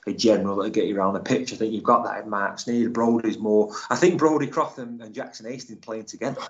a 0.06 0.12
general 0.12 0.56
that 0.56 0.70
get 0.70 0.86
you 0.86 0.96
around 0.96 1.14
the 1.14 1.20
pitch. 1.20 1.52
I 1.52 1.56
think 1.56 1.72
you've 1.72 1.82
got 1.82 2.04
that 2.04 2.22
in 2.22 2.30
Marc 2.30 2.58
Sneyd. 2.58 2.92
Brodie's 2.92 3.38
more. 3.38 3.74
I 3.90 3.96
think 3.96 4.18
Brodie 4.18 4.46
Croft 4.46 4.78
and, 4.78 5.02
and 5.02 5.12
Jackson 5.12 5.50
Hastings 5.50 5.84
playing 5.84 6.04
together. 6.04 6.42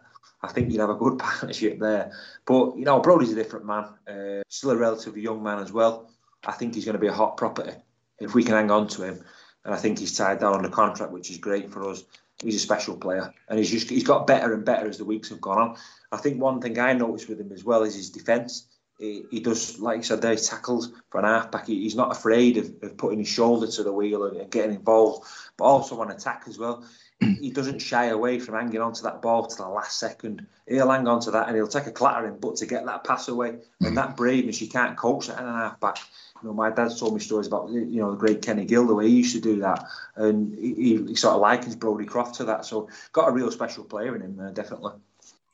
I 0.42 0.49
think 0.49 0.70
you'd 0.70 0.80
have 0.80 0.90
a 0.90 0.94
good 0.94 1.18
partnership 1.18 1.78
there. 1.78 2.12
But 2.44 2.76
you 2.76 2.84
know, 2.84 3.01
Brodie's 3.01 3.32
a 3.32 3.34
different 3.34 3.64
man. 3.64 3.86
Uh, 4.07 4.42
still 4.49 4.72
a 4.72 4.76
relatively 4.76 5.22
young 5.22 5.42
man 5.42 5.59
as 5.59 5.72
well. 5.72 6.11
I 6.44 6.53
think 6.53 6.74
he's 6.74 6.84
going 6.84 6.97
to 6.97 7.01
be 7.01 7.09
a 7.09 7.12
hot 7.12 7.38
property 7.38 7.72
if 8.18 8.34
we 8.34 8.44
can 8.44 8.55
hang 8.55 8.70
on 8.70 8.88
to 8.88 9.05
him. 9.05 9.24
And 9.64 9.74
I 9.74 9.78
think 9.78 9.99
he's 9.99 10.16
tied 10.16 10.38
down 10.40 10.55
on 10.55 10.62
the 10.62 10.68
contract, 10.68 11.12
which 11.12 11.30
is 11.30 11.38
great 11.38 11.72
for 11.72 11.88
us 11.88 12.05
he's 12.43 12.57
a 12.57 12.61
special 12.61 12.97
player, 12.97 13.32
and 13.49 13.59
he's 13.59 13.70
just 13.70 13.89
he's 13.89 14.05
got 14.05 14.26
better 14.26 14.53
and 14.53 14.64
better 14.64 14.89
as 14.89 14.99
the 14.99 15.05
weeks 15.05 15.30
have 15.30 15.41
gone 15.41 15.59
on. 15.59 15.76
I 16.12 16.18
think 16.18 16.41
one 16.41 16.61
thing 16.61 16.78
I 16.78 16.93
noticed 16.93 17.28
with 17.28 17.41
him 17.41 17.53
as 17.53 17.64
well 17.64 17.82
is 17.82 17.95
his 17.95 18.11
defence. 18.11 18.66
He, 18.99 19.24
he, 19.30 19.41
does, 19.41 19.78
like 19.78 19.99
I 19.99 20.03
said, 20.03 20.22
there 20.22 20.37
tackles 20.37 20.91
for 21.11 21.18
an 21.18 21.26
halfback. 21.26 21.66
He, 21.66 21.82
he's 21.82 21.97
not 21.97 22.12
afraid 22.12 22.57
of, 22.57 22.72
of, 22.82 22.97
putting 22.97 23.18
his 23.18 23.28
shoulder 23.28 23.66
to 23.66 23.82
the 23.82 23.93
wheel 23.93 24.24
and, 24.24 24.39
and, 24.39 24.51
getting 24.51 24.74
involved, 24.74 25.26
but 25.59 25.64
also 25.64 26.01
on 26.01 26.11
attack 26.11 26.45
as 26.49 26.59
well. 26.59 26.82
he 27.20 27.51
doesn't 27.51 27.80
shy 27.80 28.07
away 28.07 28.39
from 28.39 28.55
hanging 28.55 28.80
onto 28.80 29.03
that 29.03 29.20
ball 29.20 29.47
to 29.47 29.57
the 29.57 29.68
last 29.68 29.99
second. 29.99 30.47
He'll 30.66 30.91
hang 30.91 31.07
on 31.07 31.20
to 31.20 31.30
that 31.32 31.47
and 31.47 31.57
he'll 31.57 31.68
take 31.68 31.87
a 31.87 31.93
clattering, 31.93 32.39
but 32.41 32.57
to 32.57 32.66
get 32.66 32.87
that 32.87 33.05
pass 33.05 33.28
away 33.28 33.51
and 33.51 33.61
mm-hmm. 33.82 33.95
that 33.97 34.16
braveness, 34.16 34.62
you 34.62 34.68
can't 34.68 34.97
coach 34.97 35.26
that 35.26 35.41
in 35.41 35.47
an 35.47 35.55
half 35.55 35.78
back. 35.78 35.99
You 36.43 36.49
know, 36.49 36.55
my 36.55 36.70
dad 36.70 36.91
told 36.99 37.14
me 37.14 37.20
stories 37.20 37.47
about 37.47 37.70
you 37.70 38.01
know 38.01 38.11
the 38.11 38.16
great 38.16 38.43
Kenny 38.43 38.64
Gill, 38.64 38.87
the 38.87 38.95
way 38.95 39.09
he 39.09 39.16
used 39.16 39.34
to 39.34 39.41
do 39.41 39.61
that, 39.61 39.84
and 40.16 40.57
he, 40.59 40.97
he 40.97 41.14
sort 41.14 41.34
of 41.34 41.41
likens 41.41 41.76
Brodie 41.76 42.05
Croft 42.05 42.37
to 42.37 42.45
that. 42.45 42.64
So 42.64 42.89
got 43.12 43.28
a 43.28 43.32
real 43.32 43.51
special 43.51 43.84
player 43.84 44.14
in 44.14 44.22
him, 44.22 44.41
uh, 44.41 44.51
definitely. 44.51 44.93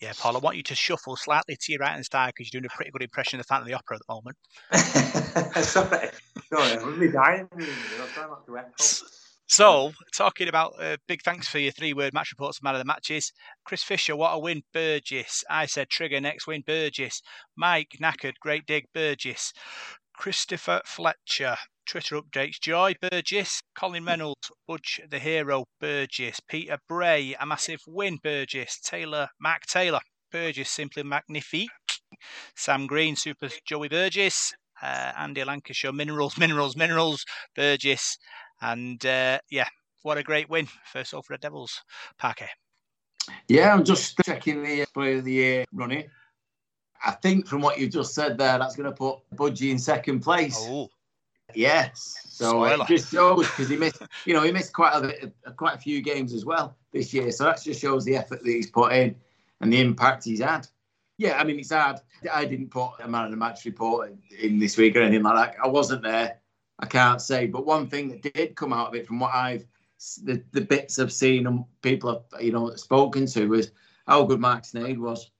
Yeah, 0.00 0.12
Paul, 0.18 0.36
I 0.36 0.40
want 0.40 0.56
you 0.56 0.64
to 0.64 0.74
shuffle 0.74 1.14
slightly 1.14 1.54
to 1.54 1.72
your 1.72 1.78
right 1.78 1.92
hand 1.92 2.04
side 2.04 2.32
because 2.36 2.52
you're 2.52 2.60
doing 2.60 2.68
a 2.72 2.76
pretty 2.76 2.90
good 2.90 3.02
impression 3.02 3.38
of 3.38 3.46
the 3.46 3.48
Phantom 3.48 3.62
of 3.62 3.68
the 3.68 3.74
Opera 3.74 3.96
at 3.96 4.02
the 4.06 4.14
moment. 4.14 4.36
sorry, 5.64 6.10
sorry, 6.48 6.78
I'm 6.78 6.98
really 6.98 7.12
dying. 7.12 7.48
I'm 7.52 8.08
trying 8.08 8.28
not 8.28 8.44
to 8.46 8.58
echo. 8.58 8.84
So, 9.52 9.92
talking 10.14 10.48
about 10.48 10.72
uh, 10.80 10.96
big 11.06 11.20
thanks 11.22 11.46
for 11.46 11.58
your 11.58 11.72
three 11.72 11.92
word 11.92 12.14
match 12.14 12.32
reports 12.32 12.58
of 12.58 12.62
man 12.62 12.74
of 12.74 12.78
the 12.78 12.86
matches. 12.86 13.32
Chris 13.64 13.82
Fisher, 13.82 14.16
what 14.16 14.32
a 14.32 14.38
win, 14.38 14.62
Burgess. 14.72 15.44
I 15.50 15.66
said 15.66 15.90
Trigger, 15.90 16.22
next 16.22 16.46
win, 16.46 16.62
Burgess. 16.66 17.20
Mike, 17.54 17.98
knackered, 18.00 18.32
great 18.40 18.64
dig, 18.64 18.86
Burgess. 18.94 19.52
Christopher 20.14 20.80
Fletcher, 20.84 21.56
Twitter 21.86 22.20
updates. 22.20 22.60
Joy 22.60 22.94
Burgess, 23.00 23.60
Colin 23.74 24.04
Reynolds, 24.04 24.50
Budge 24.66 25.00
the 25.10 25.18
Hero, 25.18 25.64
Burgess, 25.80 26.40
Peter 26.40 26.78
Bray, 26.88 27.34
a 27.38 27.46
massive 27.46 27.82
win, 27.86 28.18
Burgess, 28.22 28.78
Taylor, 28.80 29.28
Mac 29.40 29.66
Taylor, 29.66 30.00
Burgess, 30.30 30.70
simply 30.70 31.02
magnifique, 31.02 31.70
Sam 32.56 32.86
Green, 32.86 33.16
Super 33.16 33.48
Joey 33.64 33.88
Burgess, 33.88 34.52
uh, 34.82 35.12
Andy 35.16 35.44
Lancashire, 35.44 35.92
Minerals, 35.92 36.38
Minerals, 36.38 36.76
Minerals, 36.76 37.24
Burgess, 37.54 38.18
and 38.60 39.04
uh, 39.04 39.38
yeah, 39.50 39.68
what 40.02 40.18
a 40.18 40.22
great 40.22 40.48
win 40.48 40.68
for 40.84 41.04
Salford 41.04 41.40
Devils, 41.40 41.82
Parker. 42.18 42.48
Yeah, 43.48 43.72
I'm 43.72 43.84
just 43.84 44.16
checking 44.24 44.62
the 44.62 44.84
player 44.92 45.18
of 45.18 45.24
the 45.24 45.32
year 45.32 45.64
running. 45.72 46.08
I 47.04 47.12
think 47.12 47.46
from 47.46 47.62
what 47.62 47.78
you've 47.78 47.90
just 47.92 48.14
said 48.14 48.38
there, 48.38 48.58
that's 48.58 48.76
going 48.76 48.88
to 48.90 48.96
put 48.96 49.18
Budgie 49.34 49.70
in 49.70 49.78
second 49.78 50.20
place. 50.20 50.56
Oh, 50.58 50.88
Yes. 51.54 52.16
So 52.28 52.64
uh, 52.64 52.68
Spoiler. 52.68 52.84
it 52.84 52.88
just 52.88 53.12
shows 53.12 53.46
because 53.46 53.68
he 53.68 53.76
missed, 53.76 54.02
you 54.24 54.34
know, 54.34 54.42
he 54.42 54.52
missed 54.52 54.72
quite 54.72 54.92
a 54.94 55.00
bit, 55.02 55.34
uh, 55.46 55.50
quite 55.52 55.74
a 55.76 55.78
few 55.78 56.02
games 56.02 56.32
as 56.32 56.44
well 56.44 56.76
this 56.92 57.12
year. 57.12 57.30
So 57.30 57.44
that 57.44 57.62
just 57.62 57.80
shows 57.80 58.04
the 58.04 58.16
effort 58.16 58.42
that 58.42 58.50
he's 58.50 58.70
put 58.70 58.92
in 58.92 59.14
and 59.60 59.72
the 59.72 59.80
impact 59.80 60.24
he's 60.24 60.40
had. 60.40 60.66
Yeah, 61.18 61.38
I 61.38 61.44
mean 61.44 61.58
it's 61.58 61.70
hard. 61.70 62.00
I 62.32 62.44
didn't 62.44 62.70
put 62.70 62.92
a 63.00 63.08
man 63.08 63.26
of 63.26 63.30
the 63.30 63.36
match 63.36 63.64
report 63.64 64.12
in 64.40 64.58
this 64.58 64.76
week 64.76 64.96
or 64.96 65.02
anything 65.02 65.22
like 65.22 65.52
that. 65.52 65.62
I 65.62 65.68
wasn't 65.68 66.02
there. 66.02 66.38
I 66.78 66.86
can't 66.86 67.20
say. 67.20 67.46
But 67.46 67.66
one 67.66 67.86
thing 67.86 68.08
that 68.08 68.32
did 68.34 68.56
come 68.56 68.72
out 68.72 68.88
of 68.88 68.94
it, 68.94 69.06
from 69.06 69.20
what 69.20 69.34
I've 69.34 69.64
the, 70.24 70.42
the 70.50 70.62
bits 70.62 70.98
I've 70.98 71.12
seen 71.12 71.46
and 71.46 71.64
people 71.80 72.26
have 72.32 72.42
you 72.42 72.50
know 72.50 72.74
spoken 72.74 73.26
to, 73.26 73.46
was 73.46 73.70
how 74.06 74.24
good 74.24 74.40
Marc 74.40 74.64
Sneyd 74.64 74.98
was. 74.98 75.30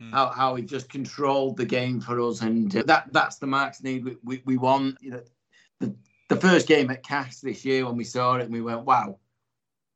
Mm. 0.00 0.10
How, 0.10 0.30
how 0.30 0.54
he 0.56 0.62
just 0.62 0.88
controlled 0.88 1.56
the 1.56 1.64
game 1.64 2.00
for 2.00 2.20
us, 2.20 2.40
and 2.42 2.74
uh, 2.74 2.82
that 2.86 3.12
that's 3.12 3.36
the 3.36 3.46
Marc 3.46 3.76
Sneyd 3.76 4.04
we, 4.04 4.16
we, 4.24 4.42
we 4.44 4.56
want. 4.56 4.98
You 5.00 5.12
know, 5.12 5.22
the, 5.78 5.94
the 6.28 6.36
first 6.36 6.66
game 6.66 6.90
at 6.90 7.04
Cas 7.04 7.40
this 7.40 7.64
year 7.64 7.86
when 7.86 7.96
we 7.96 8.02
saw 8.02 8.34
it, 8.34 8.42
and 8.42 8.52
we 8.52 8.60
went, 8.60 8.84
"Wow, 8.84 9.18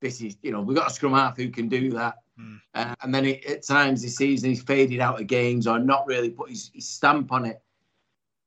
this 0.01 0.21
is 0.21 0.37
you 0.43 0.53
know 0.53 0.61
we've 0.61 0.77
got 0.77 0.91
a 0.91 0.95
scrum 0.95 1.15
half 1.15 1.37
who 1.37 1.51
can 1.51 1.69
do 1.69 1.91
that." 1.91 2.19
Mm. 2.39 2.61
Uh, 2.75 2.95
and 3.03 3.13
then 3.13 3.25
it, 3.25 3.45
at 3.47 3.67
times 3.67 4.03
this 4.03 4.17
season 4.17 4.51
he's 4.51 4.63
faded 4.63 5.01
out 5.01 5.21
of 5.21 5.27
games 5.27 5.67
or 5.67 5.79
not 5.79 6.07
really 6.07 6.31
put 6.31 6.51
his, 6.51 6.71
his 6.73 6.89
stamp 6.89 7.33
on 7.33 7.45
it. 7.45 7.61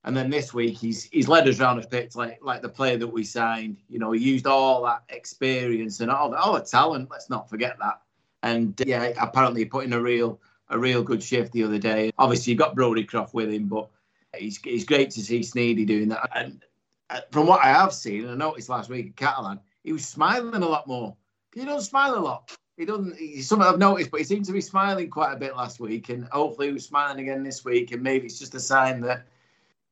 And 0.03 0.15
then 0.15 0.29
this 0.29 0.53
week 0.53 0.77
he's 0.77 1.03
he's 1.05 1.27
led 1.27 1.47
us 1.47 1.59
round 1.59 1.83
a 1.83 1.87
pitch 1.87 2.15
like 2.15 2.39
like 2.41 2.61
the 2.61 2.69
player 2.69 2.97
that 2.97 3.07
we 3.07 3.23
signed. 3.23 3.77
You 3.89 3.99
know, 3.99 4.13
he 4.13 4.21
used 4.21 4.47
all 4.47 4.83
that 4.85 5.03
experience 5.09 5.99
and 5.99 6.09
all 6.09 6.29
the, 6.29 6.37
all 6.37 6.53
the 6.53 6.61
talent. 6.61 7.09
Let's 7.11 7.29
not 7.29 7.49
forget 7.49 7.77
that. 7.79 8.01
And 8.41 8.79
uh, 8.81 8.85
yeah, 8.87 9.11
apparently 9.19 9.61
he 9.61 9.65
put 9.65 9.85
in 9.85 9.93
a 9.93 10.01
real 10.01 10.39
a 10.71 10.79
real 10.79 11.03
good 11.03 11.21
shift 11.21 11.51
the 11.51 11.63
other 11.63 11.77
day. 11.77 12.11
Obviously, 12.17 12.53
you 12.53 12.57
got 12.57 12.75
Brodie 12.75 13.03
Croft 13.03 13.33
with 13.33 13.51
him, 13.51 13.67
but 13.67 13.89
he's 14.35 14.59
it's 14.65 14.85
great 14.85 15.11
to 15.11 15.21
see 15.21 15.41
Sneedy 15.41 15.85
doing 15.85 16.09
that. 16.09 16.29
And 16.33 16.63
uh, 17.09 17.19
from 17.31 17.45
what 17.45 17.63
I 17.63 17.67
have 17.67 17.93
seen, 17.93 18.23
and 18.23 18.31
I 18.31 18.35
noticed 18.35 18.69
last 18.69 18.89
week 18.89 19.07
at 19.07 19.15
Catalan, 19.15 19.59
he 19.83 19.91
was 19.91 20.05
smiling 20.05 20.63
a 20.63 20.67
lot 20.67 20.87
more. 20.87 21.15
He 21.53 21.65
doesn't 21.65 21.89
smile 21.89 22.15
a 22.15 22.19
lot. 22.19 22.57
He 22.77 22.85
doesn't. 22.85 23.17
He's 23.17 23.47
something 23.47 23.67
I've 23.67 23.77
noticed, 23.77 24.09
but 24.09 24.21
he 24.21 24.23
seemed 24.23 24.45
to 24.45 24.53
be 24.53 24.61
smiling 24.61 25.09
quite 25.09 25.33
a 25.33 25.39
bit 25.39 25.55
last 25.55 25.79
week, 25.79 26.09
and 26.09 26.27
hopefully 26.31 26.67
he 26.67 26.73
was 26.73 26.85
smiling 26.85 27.19
again 27.19 27.43
this 27.43 27.65
week. 27.65 27.91
And 27.91 28.01
maybe 28.01 28.25
it's 28.25 28.39
just 28.39 28.55
a 28.55 28.59
sign 28.59 29.01
that 29.01 29.27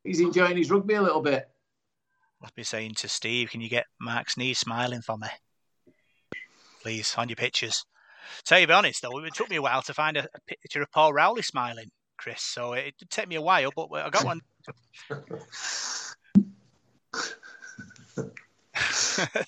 he's 0.03 0.21
enjoying 0.21 0.57
his 0.57 0.71
rugby 0.71 0.95
a 0.95 1.01
little 1.01 1.21
bit. 1.21 1.49
Be 2.55 2.63
saying 2.63 2.95
to 2.95 3.09
Steve, 3.09 3.49
can 3.49 3.59
you 3.59 3.67
get 3.67 3.85
Marc 3.99 4.29
Sneyd 4.29 4.55
smiling 4.55 5.01
for 5.01 5.17
me? 5.17 5.27
Please, 6.81 7.13
on 7.17 7.27
your 7.27 7.35
pictures. 7.35 7.85
Tell 8.43 8.59
you 8.59 8.65
to 8.65 8.71
be 8.71 8.73
honest 8.73 9.01
though, 9.01 9.23
it 9.23 9.33
took 9.33 9.49
me 9.49 9.57
a 9.57 9.61
while 9.61 9.81
to 9.83 9.93
find 9.93 10.17
a, 10.17 10.27
a 10.33 10.39
picture 10.47 10.81
of 10.81 10.91
Paul 10.91 11.13
Rowley 11.13 11.41
smiling, 11.41 11.91
Chris. 12.17 12.41
So 12.41 12.73
it 12.73 12.95
did 12.97 13.09
take 13.09 13.27
me 13.27 13.35
a 13.35 13.41
while, 13.41 13.71
but 13.75 13.91
I 13.93 14.09
got 14.09 14.25
one. 14.25 14.41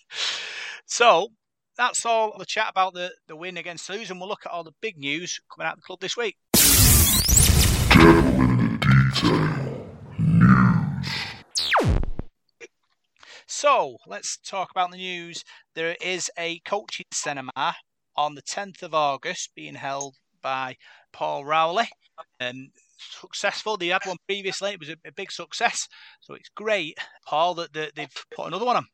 so 0.85 1.29
that's 1.77 2.05
all 2.05 2.37
the 2.37 2.45
chat 2.45 2.69
about 2.69 2.93
the, 2.93 3.11
the 3.27 3.35
win 3.35 3.57
against 3.57 3.87
Toulouse, 3.87 4.09
and 4.09 4.19
we'll 4.19 4.29
look 4.29 4.45
at 4.45 4.51
all 4.51 4.63
the 4.63 4.73
big 4.81 4.97
news 4.97 5.39
coming 5.53 5.67
out 5.67 5.73
of 5.73 5.79
the 5.79 5.85
club 5.85 5.99
this 5.99 6.17
week. 6.17 6.37
So 13.47 13.97
let's 14.07 14.37
talk 14.37 14.71
about 14.71 14.91
the 14.91 14.97
news. 14.97 15.43
There 15.75 15.95
is 16.01 16.31
a 16.37 16.59
coaching 16.59 17.05
seminar 17.11 17.75
on 18.15 18.35
the 18.35 18.41
10th 18.41 18.83
of 18.83 18.93
August 18.93 19.51
being 19.55 19.75
held 19.75 20.15
by 20.41 20.77
Paul 21.11 21.45
Rowley. 21.45 21.89
Um, 22.39 22.71
successful. 22.97 23.77
They 23.77 23.87
had 23.87 24.05
one 24.05 24.17
previously. 24.27 24.71
It 24.71 24.79
was 24.79 24.89
a, 24.89 24.97
a 25.05 25.11
big 25.11 25.31
success. 25.31 25.87
So 26.21 26.33
it's 26.33 26.49
great, 26.49 26.97
Paul, 27.25 27.55
that, 27.55 27.73
that 27.73 27.95
they've 27.95 28.25
put 28.35 28.47
another 28.47 28.65
one 28.65 28.77
on. 28.77 28.85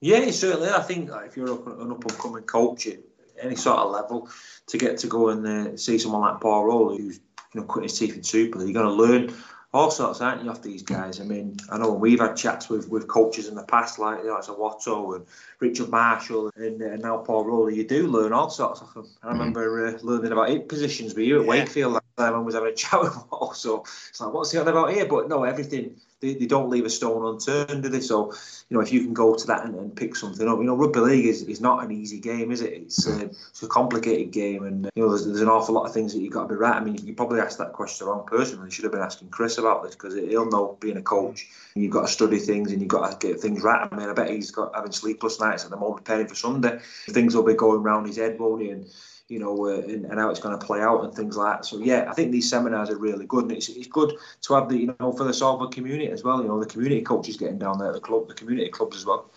Yeah, 0.00 0.30
certainly. 0.30 0.68
I 0.68 0.80
think 0.80 1.10
if 1.26 1.36
you're 1.36 1.46
an 1.80 1.90
up 1.90 2.04
and 2.04 2.18
coming 2.18 2.44
coach 2.44 2.86
at 2.86 2.98
any 3.40 3.56
sort 3.56 3.78
of 3.78 3.90
level, 3.90 4.28
to 4.68 4.78
get 4.78 4.98
to 4.98 5.06
go 5.06 5.30
and 5.30 5.46
uh, 5.46 5.76
see 5.76 5.98
someone 5.98 6.20
like 6.20 6.40
Paul 6.40 6.66
Rowley, 6.66 6.98
who's 6.98 7.20
you 7.54 7.60
know 7.60 7.66
cutting 7.66 7.84
his 7.84 7.98
teeth 7.98 8.16
in 8.16 8.22
Super 8.22 8.62
you're 8.62 8.72
going 8.72 8.86
to 8.86 8.92
learn 8.92 9.34
all 9.76 9.90
sorts, 9.90 10.20
aren't 10.20 10.42
you, 10.42 10.50
off 10.50 10.62
these 10.62 10.82
guys? 10.82 11.20
I 11.20 11.24
mean, 11.24 11.56
I 11.70 11.78
know 11.78 11.92
we've 11.92 12.18
had 12.20 12.34
chats 12.36 12.68
with, 12.68 12.88
with 12.88 13.06
coaches 13.06 13.48
in 13.48 13.54
the 13.54 13.62
past, 13.64 13.98
like 13.98 14.20
you 14.20 14.26
know, 14.26 14.36
it's 14.36 14.48
a 14.48 14.52
Watto 14.52 15.16
and 15.16 15.26
Richard 15.60 15.88
Marshall 15.90 16.50
and, 16.56 16.80
and 16.80 17.02
now 17.02 17.18
Paul 17.18 17.44
Rowley. 17.44 17.76
You 17.76 17.86
do 17.86 18.06
learn 18.06 18.32
all 18.32 18.50
sorts 18.50 18.80
of 18.80 18.92
them. 18.94 19.06
I 19.22 19.28
remember 19.28 19.86
uh, 19.86 19.98
learning 20.02 20.32
about 20.32 20.50
eight 20.50 20.68
positions 20.68 21.14
with 21.14 21.26
you 21.26 21.40
at 21.40 21.44
Yeah. 21.44 21.50
Wakefield 21.50 22.00
I 22.18 22.30
was 22.30 22.54
having 22.54 22.70
a 22.70 22.74
chat 22.76 23.00
with 23.00 23.14
Paul. 23.30 23.52
So 23.52 23.82
it's 24.08 24.20
like, 24.20 24.32
what's 24.32 24.52
he 24.52 24.58
on 24.58 24.68
about 24.68 24.92
here? 24.92 25.06
But 25.06 25.28
no, 25.28 25.44
everything. 25.44 25.96
They, 26.20 26.32
they 26.32 26.46
don't 26.46 26.70
leave 26.70 26.86
a 26.86 26.90
stone 26.90 27.26
unturned, 27.26 27.82
do 27.82 27.90
they? 27.90 28.00
So, 28.00 28.32
you 28.70 28.76
know, 28.76 28.80
if 28.80 28.90
you 28.90 29.00
can 29.02 29.12
go 29.12 29.34
to 29.34 29.46
that 29.48 29.66
and, 29.66 29.74
and 29.74 29.94
pick 29.94 30.16
something 30.16 30.48
up, 30.48 30.56
you 30.56 30.64
know, 30.64 30.74
rugby 30.74 31.00
league 31.00 31.26
is, 31.26 31.42
is 31.42 31.60
not 31.60 31.84
an 31.84 31.92
easy 31.92 32.20
game, 32.20 32.50
is 32.50 32.62
it? 32.62 32.72
It's, 32.72 33.06
uh, 33.06 33.28
it's 33.50 33.62
a 33.62 33.68
complicated 33.68 34.32
game, 34.32 34.64
and 34.64 34.90
you 34.94 35.02
know, 35.02 35.10
there's, 35.10 35.26
there's 35.26 35.42
an 35.42 35.50
awful 35.50 35.74
lot 35.74 35.84
of 35.84 35.92
things 35.92 36.14
that 36.14 36.20
you've 36.20 36.32
got 36.32 36.44
to 36.44 36.48
be 36.48 36.54
right. 36.54 36.74
I 36.74 36.80
mean, 36.82 36.96
you 37.06 37.12
probably 37.12 37.40
asked 37.40 37.58
that 37.58 37.74
question 37.74 38.06
the 38.06 38.12
wrong 38.12 38.26
person. 38.26 38.64
You 38.64 38.70
should 38.70 38.84
have 38.84 38.92
been 38.92 39.02
asking 39.02 39.28
Chris 39.28 39.58
about 39.58 39.82
this 39.82 39.94
because 39.94 40.14
he'll 40.14 40.50
know 40.50 40.78
being 40.80 40.96
a 40.96 41.02
coach, 41.02 41.48
you've 41.74 41.92
got 41.92 42.06
to 42.06 42.08
study 42.08 42.38
things 42.38 42.72
and 42.72 42.80
you've 42.80 42.88
got 42.88 43.20
to 43.20 43.26
get 43.26 43.38
things 43.38 43.62
right. 43.62 43.86
I 43.90 43.94
mean, 43.94 44.08
I 44.08 44.14
bet 44.14 44.30
he's 44.30 44.50
got 44.50 44.74
having 44.74 44.92
sleepless 44.92 45.38
nights 45.38 45.64
at 45.64 45.70
the 45.70 45.76
moment 45.76 46.06
preparing 46.06 46.28
for 46.28 46.34
Sunday. 46.34 46.78
Things 47.10 47.36
will 47.36 47.42
be 47.42 47.52
going 47.52 47.82
round 47.82 48.06
his 48.06 48.16
head, 48.16 48.38
won't 48.40 48.62
he? 48.62 48.70
And 48.70 48.86
you 49.28 49.38
know, 49.38 49.66
uh, 49.66 49.80
and, 49.80 50.04
and 50.04 50.20
how 50.20 50.30
it's 50.30 50.40
going 50.40 50.58
to 50.58 50.64
play 50.64 50.80
out 50.80 51.04
and 51.04 51.12
things 51.12 51.36
like 51.36 51.56
that. 51.56 51.64
So 51.64 51.78
yeah, 51.78 52.06
I 52.08 52.14
think 52.14 52.32
these 52.32 52.48
seminars 52.48 52.90
are 52.90 52.98
really 52.98 53.26
good, 53.26 53.44
and 53.44 53.52
it's, 53.52 53.68
it's 53.68 53.88
good 53.88 54.14
to 54.42 54.54
have 54.54 54.68
the 54.68 54.78
you 54.78 54.94
know 55.00 55.12
for 55.12 55.24
the 55.24 55.34
Salford 55.34 55.72
community 55.72 56.08
as 56.08 56.22
well. 56.22 56.40
You 56.42 56.48
know, 56.48 56.60
the 56.60 56.66
community 56.66 57.02
coaches 57.02 57.36
getting 57.36 57.58
down 57.58 57.78
there, 57.78 57.88
at 57.88 57.94
the 57.94 58.00
club, 58.00 58.28
the 58.28 58.34
community 58.34 58.70
clubs 58.70 58.96
as 58.96 59.04
well. 59.04 59.30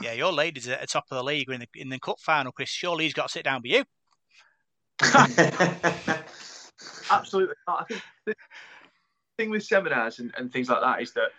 Yeah, 0.00 0.12
your 0.12 0.32
ladies 0.32 0.68
are 0.68 0.72
at 0.74 0.80
the 0.82 0.86
top 0.86 1.06
of 1.10 1.16
the 1.16 1.24
league 1.24 1.48
in 1.50 1.60
the, 1.60 1.68
in 1.74 1.88
the 1.88 1.98
cup 1.98 2.20
final, 2.20 2.52
Chris. 2.52 2.68
Surely 2.68 3.04
he's 3.04 3.14
got 3.14 3.28
to 3.28 3.32
sit 3.32 3.44
down 3.44 3.62
with 3.62 3.72
you. 3.72 3.84
Absolutely 7.10 7.54
not. 7.66 7.82
I 7.82 7.84
think 7.84 8.02
the 8.26 8.34
thing 9.38 9.50
with 9.50 9.62
seminars 9.62 10.18
and, 10.18 10.32
and 10.36 10.52
things 10.52 10.68
like 10.68 10.80
that 10.80 11.00
is 11.00 11.12
that 11.12 11.30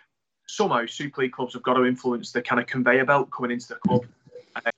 somehow 0.46 0.86
Super 0.86 1.22
League 1.22 1.32
clubs 1.32 1.54
have 1.54 1.62
got 1.62 1.74
to 1.74 1.84
influence 1.84 2.32
the 2.32 2.40
kind 2.40 2.60
of 2.60 2.66
conveyor 2.66 3.04
belt 3.04 3.30
coming 3.30 3.50
into 3.50 3.68
the 3.68 3.74
club. 3.76 4.06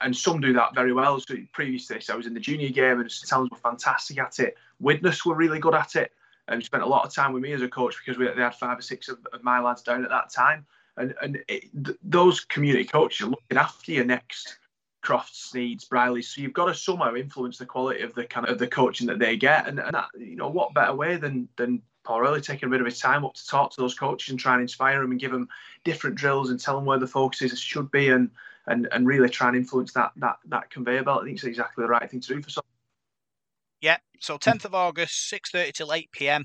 And 0.01 0.17
some 0.17 0.41
do 0.41 0.53
that 0.55 0.75
very 0.75 0.93
well. 0.93 1.21
So 1.21 1.35
previous 1.53 1.87
to 1.89 1.95
this, 1.95 2.11
I 2.11 2.17
was 2.17 2.27
in 2.27 2.35
the 2.35 2.41
junior 2.41 2.71
game 2.71 3.01
and 3.01 3.11
St 3.11 3.31
Helens 3.31 3.51
were 3.51 3.57
fantastic 3.57 4.19
at 4.19 4.39
it. 4.39 4.57
Widnes 4.81 5.25
were 5.25 5.35
really 5.35 5.59
good 5.59 5.75
at 5.75 5.97
it 5.97 6.13
and 6.49 6.65
spent 6.65 6.83
a 6.83 6.87
lot 6.87 7.05
of 7.05 7.13
time 7.13 7.33
with 7.33 7.43
me 7.43 7.53
as 7.53 7.63
a 7.63 7.69
coach 7.69 7.97
because 7.99 8.19
we, 8.19 8.27
they 8.27 8.43
had 8.43 8.55
five 8.55 8.79
or 8.79 8.83
six 8.83 9.09
of, 9.09 9.19
of 9.33 9.45
my 9.45 9.61
lads 9.61 9.83
down 9.83 10.05
at 10.05 10.11
that 10.11 10.33
time. 10.33 10.67
And, 10.97 11.15
and 11.23 11.39
it, 11.49 11.65
th- 11.85 11.99
those 12.03 12.41
community 12.41 12.85
coaches 12.85 13.27
are 13.27 13.31
looking 13.31 13.59
after 13.59 13.93
your 13.93 14.05
next 14.05 14.59
Crofts, 15.01 15.51
Sneyds, 15.51 15.85
Brierley. 15.85 16.23
So 16.23 16.41
you've 16.41 16.53
got 16.53 16.67
to 16.67 16.75
somehow 16.75 17.15
influence 17.15 17.59
the 17.59 17.67
quality 17.67 18.03
of 18.03 18.15
the 18.15 18.25
kind 18.25 18.49
of 18.49 18.59
the 18.59 18.67
coaching 18.67 19.07
that 19.07 19.19
they 19.19 19.37
get. 19.37 19.69
And, 19.69 19.79
and 19.79 19.95
that, 19.95 20.09
you 20.19 20.37
know, 20.37 20.49
what 20.49 20.75
better 20.75 20.95
way 20.95 21.17
than 21.17 21.49
than 21.57 21.83
Paul 22.03 22.23
Rowley 22.23 22.41
taking 22.41 22.67
a 22.67 22.71
bit 22.71 22.81
of 22.81 22.87
his 22.87 22.99
time 22.99 23.25
up 23.25 23.35
to 23.35 23.47
talk 23.47 23.71
to 23.73 23.81
those 23.81 23.95
coaches 23.95 24.31
and 24.31 24.41
try 24.41 24.55
and 24.55 24.63
inspire 24.63 25.01
them 25.01 25.11
and 25.11 25.21
give 25.21 25.31
them 25.31 25.49
different 25.85 26.17
drills 26.17 26.51
and 26.51 26.59
tell 26.59 26.75
them 26.75 26.85
where 26.85 26.99
the 26.99 27.07
focuses 27.07 27.61
should 27.61 27.91
be 27.91 28.09
and 28.09 28.31
and, 28.69 28.89
and 28.93 29.07
really 29.07 29.29
try 29.29 29.49
and 29.49 29.57
influence 29.57 29.93
that 29.93 30.13
that 30.17 30.37
that 30.47 30.71
conveyor 30.71 31.05
belt. 31.05 31.23
I 31.23 31.25
think 31.25 31.37
it's 31.37 31.45
exactly 31.45 31.83
the 31.83 31.89
right 31.89 32.09
thing 32.11 32.21
to 32.21 32.35
do 32.35 32.43
for 32.43 32.51
some. 32.51 32.63
Yeah, 33.81 33.99
so 34.19 34.37
10th 34.39 34.65
of 34.65 34.75
August, 34.75 35.33
6:30 35.33 35.73
till 35.73 35.93
8 35.93 36.11
p.m. 36.13 36.45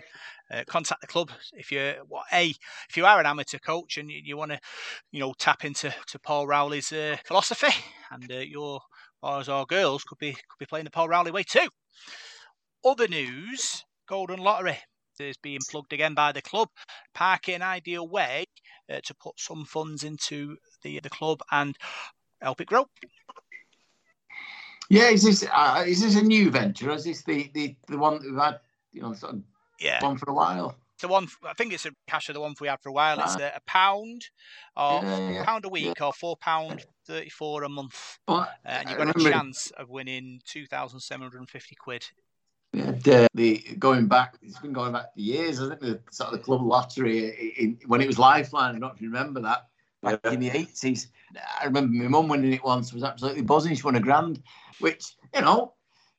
Uh, 0.52 0.64
contact 0.68 1.02
the 1.02 1.08
club 1.08 1.32
if 1.54 1.72
you're 1.72 1.94
what 2.08 2.26
a 2.32 2.54
if 2.90 2.98
you 2.98 3.06
are 3.06 3.20
an 3.20 3.26
amateur 3.26 3.58
coach 3.58 3.98
and 3.98 4.12
you, 4.12 4.22
you 4.24 4.38
want 4.38 4.52
to 4.52 4.60
you 5.12 5.20
know 5.20 5.34
tap 5.40 5.66
into 5.66 5.94
to 6.08 6.20
Paul 6.20 6.48
Rowley's 6.48 6.92
uh, 6.92 7.18
philosophy 7.26 7.74
and 8.12 8.32
uh, 8.32 8.36
your 8.36 8.82
boys 9.22 9.50
or 9.50 9.66
girls 9.66 10.04
could 10.04 10.20
be 10.20 10.34
could 10.34 10.60
be 10.60 10.66
playing 10.66 10.86
the 10.86 10.92
Paul 10.92 11.10
Rowley 11.10 11.32
way 11.32 11.44
too. 11.44 11.68
Other 12.86 13.08
news: 13.08 13.84
Golden 14.08 14.40
Lottery 14.40 14.80
is 15.20 15.38
being 15.38 15.60
plugged 15.70 15.94
again 15.94 16.14
by 16.14 16.32
the 16.32 16.42
club. 16.42 16.70
Parky 17.14 17.54
an 17.54 17.62
ideal 17.62 18.08
way 18.08 18.46
uh, 18.92 19.00
to 19.04 19.14
put 19.16 19.40
some 19.40 19.66
funds 19.66 20.04
into 20.04 20.58
the 20.82 21.00
the 21.00 21.10
club 21.10 21.42
and 21.52 21.78
help 22.42 22.62
it 22.62 22.68
grow. 22.68 22.86
Yeah, 24.90 25.10
is 25.10 25.24
this 25.24 25.46
uh, 25.52 25.84
is 25.88 26.02
this 26.02 26.16
a 26.16 26.22
new 26.22 26.52
venture? 26.52 26.92
Is 26.92 27.06
this 27.06 27.24
the, 27.24 27.50
the, 27.54 27.76
the 27.88 27.98
one 27.98 28.14
that 28.20 28.24
we've 28.24 28.40
had, 28.40 28.60
you 28.92 29.02
know, 29.02 29.14
sort 29.14 29.34
of 29.34 29.44
Yeah, 29.80 30.02
one 30.02 30.18
for 30.18 30.30
a 30.30 30.34
while? 30.34 30.78
the 31.04 31.08
one 31.08 31.28
I 31.44 31.54
think 31.54 31.74
it's 31.74 31.86
a 31.86 31.92
cash 32.08 32.30
of 32.30 32.36
the 32.36 32.42
one 32.42 32.56
we 32.60 32.68
had 32.68 32.80
for 32.82 32.90
a 32.90 32.94
while. 32.94 33.20
It's 33.20 33.38
a, 33.38 33.54
a 33.56 33.62
pound 33.68 34.24
or 34.76 35.02
Yeah, 35.04 35.32
yeah. 35.32 35.44
pound 35.44 35.66
a 35.66 35.70
week 35.70 36.02
or 36.02 36.14
four 36.14 36.38
pound 36.38 36.86
thirty 37.06 37.30
four 37.30 37.64
a 37.64 37.70
month, 37.70 38.18
But 38.26 38.34
uh, 38.34 38.48
and 38.66 38.90
you've 38.90 38.98
got 38.98 39.16
a 39.16 39.32
chance 39.32 39.72
of 39.78 39.90
winning 39.90 40.42
two 40.46 40.66
thousand 40.66 41.02
seven 41.02 41.22
hundred 41.24 41.40
and 41.40 41.50
fifty 41.50 41.76
quid. 41.76 42.06
We 42.74 42.82
had, 42.82 43.08
uh, 43.08 43.28
the 43.34 43.60
going 43.80 44.08
back. 44.08 44.36
It's 44.42 44.60
been 44.60 44.74
going 44.74 44.94
back 44.94 45.14
for 45.14 45.20
years. 45.20 45.62
I 45.62 45.70
think 45.70 45.82
the 45.82 46.00
sort 46.12 46.34
of 46.34 46.40
the 46.40 46.44
club 46.44 46.62
lottery 46.62 47.54
in, 47.58 47.80
when 47.86 48.02
it 48.02 48.08
was 48.08 48.20
Lifeline. 48.20 48.70
I 48.70 48.72
don't 48.72 48.82
know 48.82 48.88
if 48.88 49.02
you 49.02 49.10
remember 49.10 49.42
that 49.42 49.68
back 50.02 50.20
Yeah. 50.24 50.32
in 50.32 50.40
the 50.40 50.50
eighties. 50.50 51.08
I 51.62 51.66
remember 51.66 51.94
my 51.94 52.08
mum 52.08 52.28
winning 52.28 52.54
it 52.54 52.64
once. 52.64 52.94
Was 52.94 53.04
absolutely 53.04 53.44
buzzing. 53.44 53.76
She 53.76 53.84
won 53.84 53.96
a 53.96 54.00
grand, 54.00 54.42
which 54.80 55.16
you 55.34 55.42
know. 55.42 55.74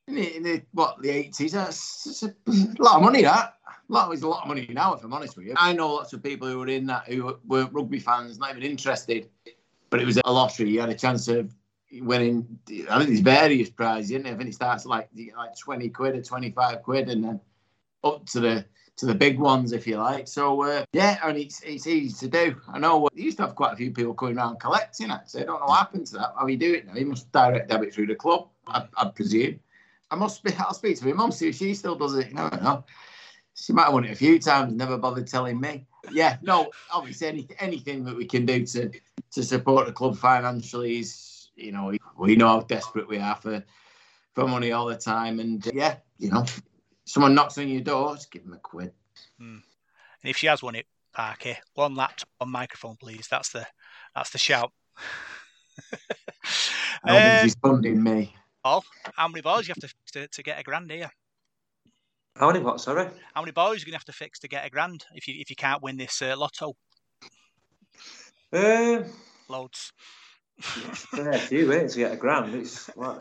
In 0.07 0.13
the, 0.13 0.35
in 0.37 0.43
the 0.43 0.61
what 0.71 1.01
the 1.01 1.09
eighties, 1.09 1.53
that's, 1.53 2.21
a 2.21 2.31
lot 2.77 2.97
of 2.97 3.01
money. 3.01 3.23
That 3.23 3.55
a 3.67 3.91
lot 3.91 4.13
is 4.13 4.21
a 4.21 4.27
lot 4.27 4.43
of 4.43 4.47
money 4.47 4.67
now. 4.69 4.93
If 4.93 5.03
I'm 5.03 5.11
honest 5.11 5.35
with 5.35 5.47
you, 5.47 5.55
I 5.57 5.73
know 5.73 5.95
lots 5.95 6.13
of 6.13 6.21
people 6.21 6.47
who 6.47 6.59
were 6.59 6.67
in 6.67 6.85
that 6.85 7.07
who 7.07 7.35
weren't 7.47 7.73
rugby 7.73 7.97
fans, 7.97 8.37
not 8.37 8.51
even 8.51 8.61
interested. 8.61 9.29
But 9.89 10.01
it 10.01 10.05
was 10.05 10.19
a 10.23 10.31
lottery. 10.31 10.69
You 10.69 10.81
had 10.81 10.89
a 10.89 10.95
chance 10.95 11.27
of 11.27 11.51
winning. 11.91 12.59
I 12.89 12.97
think 12.97 13.09
there's 13.09 13.19
various 13.19 13.69
prizes. 13.69 14.11
Isn't 14.11 14.27
it? 14.27 14.33
I 14.33 14.37
think 14.37 14.49
it 14.49 14.55
starts 14.55 14.85
like 14.85 15.09
like 15.37 15.57
twenty 15.57 15.89
quid 15.89 16.15
or 16.15 16.21
twenty 16.21 16.51
five 16.51 16.83
quid, 16.83 17.09
and 17.09 17.23
then 17.23 17.41
up 18.03 18.25
to 18.27 18.39
the 18.39 18.65
to 18.97 19.05
the 19.05 19.15
big 19.15 19.39
ones, 19.39 19.71
if 19.73 19.85
you 19.85 19.97
like. 19.97 20.27
So 20.27 20.61
uh, 20.63 20.85
yeah, 20.93 21.19
and 21.23 21.37
it's 21.37 21.61
it's 21.61 21.87
easy 21.87 22.27
to 22.27 22.27
do. 22.27 22.61
I 22.67 22.79
know 22.79 23.05
uh, 23.05 23.09
you 23.13 23.25
used 23.25 23.37
to 23.37 23.43
have 23.43 23.55
quite 23.55 23.73
a 23.73 23.77
few 23.77 23.91
people 23.91 24.13
coming 24.13 24.37
around 24.37 24.59
collecting 24.59 25.11
actually. 25.11 25.43
I 25.43 25.45
don't 25.45 25.59
know 25.59 25.67
what 25.67 25.79
happened 25.79 26.07
to 26.07 26.13
that. 26.17 26.33
How 26.37 26.47
you 26.47 26.57
do 26.57 26.73
it 26.73 26.87
now? 26.87 26.95
You 26.95 27.07
must 27.07 27.31
direct 27.31 27.69
debit 27.69 27.93
through 27.93 28.07
the 28.07 28.15
club, 28.15 28.49
I, 28.67 28.85
I 28.97 29.09
presume. 29.09 29.59
I 30.11 30.15
must 30.15 30.43
be. 30.43 30.53
I'll 30.59 30.73
speak 30.73 30.97
to 30.99 31.05
my 31.05 31.13
mum 31.13 31.31
see 31.31 31.49
if 31.49 31.55
she 31.55 31.73
still 31.73 31.95
does 31.95 32.15
it. 32.15 32.29
You 32.29 32.35
know. 32.35 32.83
She 33.57 33.71
might 33.71 33.85
have 33.85 33.93
won 33.93 34.03
it 34.03 34.11
a 34.11 34.15
few 34.15 34.37
times, 34.37 34.73
never 34.73 34.97
bothered 34.97 35.27
telling 35.27 35.59
me. 35.61 35.87
Yeah, 36.11 36.37
no, 36.41 36.71
obviously 36.93 37.27
any, 37.27 37.47
anything 37.59 38.03
that 38.03 38.15
we 38.15 38.25
can 38.25 38.45
do 38.45 38.65
to 38.65 38.91
to 39.31 39.43
support 39.43 39.87
the 39.87 39.93
club 39.93 40.17
financially 40.17 40.99
is, 40.99 41.13
you 41.55 41.71
know, 41.71 41.93
we 42.17 42.35
know 42.35 42.47
how 42.47 42.59
desperate 42.61 43.07
we 43.07 43.17
are 43.17 43.35
for 43.35 43.63
for 44.33 44.47
money 44.47 44.71
all 44.71 44.85
the 44.85 44.97
time, 44.97 45.39
and 45.39 45.65
uh, 45.67 45.71
yeah, 45.73 45.97
you 46.17 46.29
know, 46.29 46.45
someone 47.05 47.33
knocks 47.33 47.57
on 47.57 47.67
your 47.69 47.81
door, 47.81 48.15
just 48.15 48.31
give 48.31 48.43
them 48.43 48.53
a 48.53 48.57
quid. 48.57 48.91
And 49.39 49.63
if 50.23 50.37
she 50.37 50.47
has 50.47 50.61
won 50.61 50.75
it, 50.75 50.87
Parky, 51.13 51.55
one 51.75 51.95
laptop, 51.95 52.27
one 52.39 52.51
microphone, 52.51 52.97
please. 52.97 53.27
That's 53.29 53.49
the 53.51 53.65
that's 54.13 54.31
the 54.31 54.37
shout. 54.37 54.71
I 57.03 57.11
don't 57.11 57.21
think 57.21 57.39
Uh, 57.39 57.41
she's 57.43 57.55
funding 57.55 58.03
me. 58.03 58.35
how 58.63 59.27
many 59.27 59.41
boys 59.41 59.67
you 59.67 59.73
have 59.73 59.81
to 59.81 59.87
fix 59.87 60.11
to, 60.13 60.27
to 60.27 60.43
get 60.43 60.59
a 60.59 60.63
grand 60.63 60.91
here? 60.91 61.11
How 62.35 62.47
many 62.47 62.59
what? 62.59 62.81
Sorry. 62.81 63.07
How 63.33 63.41
many 63.41 63.51
boys 63.51 63.77
are 63.77 63.79
you 63.79 63.85
gonna 63.85 63.97
have 63.97 64.05
to 64.05 64.11
fix 64.13 64.39
to 64.39 64.47
get 64.49 64.65
a 64.65 64.69
grand 64.69 65.05
if 65.13 65.27
you 65.27 65.35
if 65.39 65.49
you 65.49 65.55
can't 65.55 65.81
win 65.81 65.95
this 65.95 66.21
uh, 66.21 66.35
lotto? 66.37 66.75
Um, 68.51 69.05
Loads. 69.47 69.91
Yeah, 71.17 71.29
a 71.31 71.37
few 71.37 71.71
eh, 71.73 71.87
to 71.87 71.97
get 71.97 72.13
a 72.13 72.15
grand. 72.15 72.53
It's 72.55 72.95
like 72.95 73.19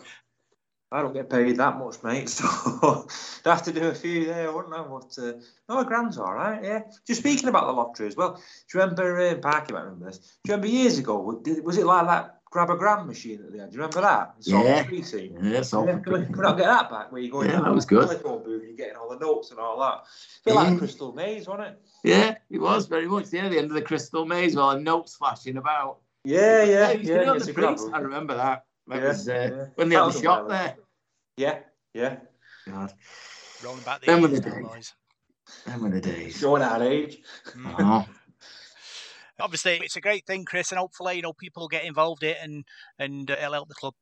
I 0.93 1.03
don't 1.03 1.12
get 1.12 1.28
paid 1.28 1.57
that 1.57 1.78
much, 1.78 2.03
mate. 2.03 2.28
So 2.41 3.07
I'd 3.47 3.51
have 3.51 3.62
to 3.64 3.72
do 3.72 3.89
a 3.89 3.95
few 3.95 4.26
there, 4.26 4.53
wouldn't 4.53 4.74
I? 4.74 4.82
But 4.82 5.18
uh, 5.18 5.32
no, 5.68 5.80
a 5.80 5.85
grand's 5.85 6.18
all 6.18 6.32
right. 6.32 6.62
Yeah. 6.62 6.80
Just 7.07 7.20
speaking 7.20 7.49
about 7.49 7.66
the 7.66 7.72
lottery 7.72 8.07
as 8.07 8.16
well. 8.16 8.35
Do 8.35 8.41
you 8.78 8.80
remember 8.80 9.18
uh, 9.18 9.35
Parky 9.37 9.72
might 9.72 9.82
remember 9.82 10.07
this? 10.07 10.18
Do 10.18 10.24
you 10.53 10.55
remember 10.55 10.68
years 10.68 10.99
ago? 10.99 11.43
Was 11.64 11.78
it 11.78 11.87
like 11.87 12.07
that 12.07 12.35
grab 12.55 12.70
a 12.70 12.76
grand 12.76 13.05
machine 13.09 13.41
at 13.45 13.53
the 13.53 13.61
end. 13.61 13.72
Do 13.72 13.76
you 13.76 13.82
remember 13.82 14.01
that? 14.01 14.35
Yeah. 14.43 14.89
Yeah, 14.89 15.62
so 15.62 15.85
Yeah, 15.85 15.99
can, 15.99 16.12
we, 16.12 16.20
not 16.41 16.57
get 16.57 16.66
that 16.66 16.89
back? 16.89 17.11
Where 17.11 17.20
you 17.20 17.28
go 17.28 17.41
in 17.41 17.51
Yeah, 17.51 17.61
that 17.61 17.74
was 17.74 17.85
good. 17.85 18.07
telephone 18.07 18.45
booth 18.45 18.61
and 18.62 18.68
you're 18.68 18.76
getting 18.76 18.95
all 18.97 19.11
the 19.11 19.18
notes 19.18 19.51
and 19.51 19.59
all 19.59 19.80
that. 19.80 19.95
A 19.95 20.05
bit 20.45 20.55
like 20.55 20.70
Yeah. 20.70 20.78
Crystal 20.78 21.12
Maze, 21.12 21.49
wasn't 21.49 21.66
it? 21.66 21.80
yeah, 22.05 22.37
it 22.49 22.59
was 22.59 22.87
very 22.87 23.09
much. 23.09 23.32
Yeah, 23.32 23.49
the 23.49 23.59
end 23.59 23.72
of 23.72 23.74
the 23.74 23.82
crystal 23.82 24.24
maze, 24.24 24.55
well, 24.55 24.70
and 24.70 24.85
notes 24.85 25.16
flashing 25.16 25.57
about. 25.57 25.99
Yeah, 26.25 26.62
yeah, 26.62 26.93
you 26.93 27.12
yeah. 27.14 27.25
know 27.25 27.39
the 27.39 27.53
priest. 27.53 27.89
I 27.93 27.99
remember 27.99 28.35
that. 28.35 28.64
That 28.89 29.03
Yeah, 29.03 29.09
was 29.09 29.29
uh, 29.29 29.33
yeah. 29.33 29.66
when 29.75 29.89
they 29.89 29.97
That 29.97 30.05
had 30.05 30.14
the 30.14 30.18
a 30.18 30.22
shop 30.22 30.49
there. 30.49 30.77
Yeah, 31.37 31.59
yeah. 31.93 32.16
God, 32.68 32.93
Rolling 33.62 33.83
back 33.83 34.01
the 34.01 34.07
Them 34.07 34.22
were 34.22 34.29
the 34.29 34.41
days. 34.41 34.66
boys. 34.66 34.93
them 35.66 35.83
were 35.83 35.91
the 35.91 36.01
days. 36.01 36.39
Showing 36.39 36.62
our 36.62 36.83
age. 36.83 37.18
Mm. 37.57 37.75
Oh, 37.79 38.07
Obviously, 39.41 39.79
it's 39.83 39.97
a 39.97 40.01
great 40.01 40.25
thing, 40.27 40.45
Chris, 40.45 40.70
and 40.70 40.79
hopefully, 40.79 41.16
you 41.16 41.22
know, 41.22 41.33
people 41.33 41.66
get 41.68 41.85
involved 41.85 42.22
in 42.22 42.31
it 42.31 42.37
and 42.41 42.64
and 42.99 43.31
uh, 43.31 43.35
it'll 43.35 43.53
help 43.53 43.68
the 43.68 43.75
club. 43.75 43.95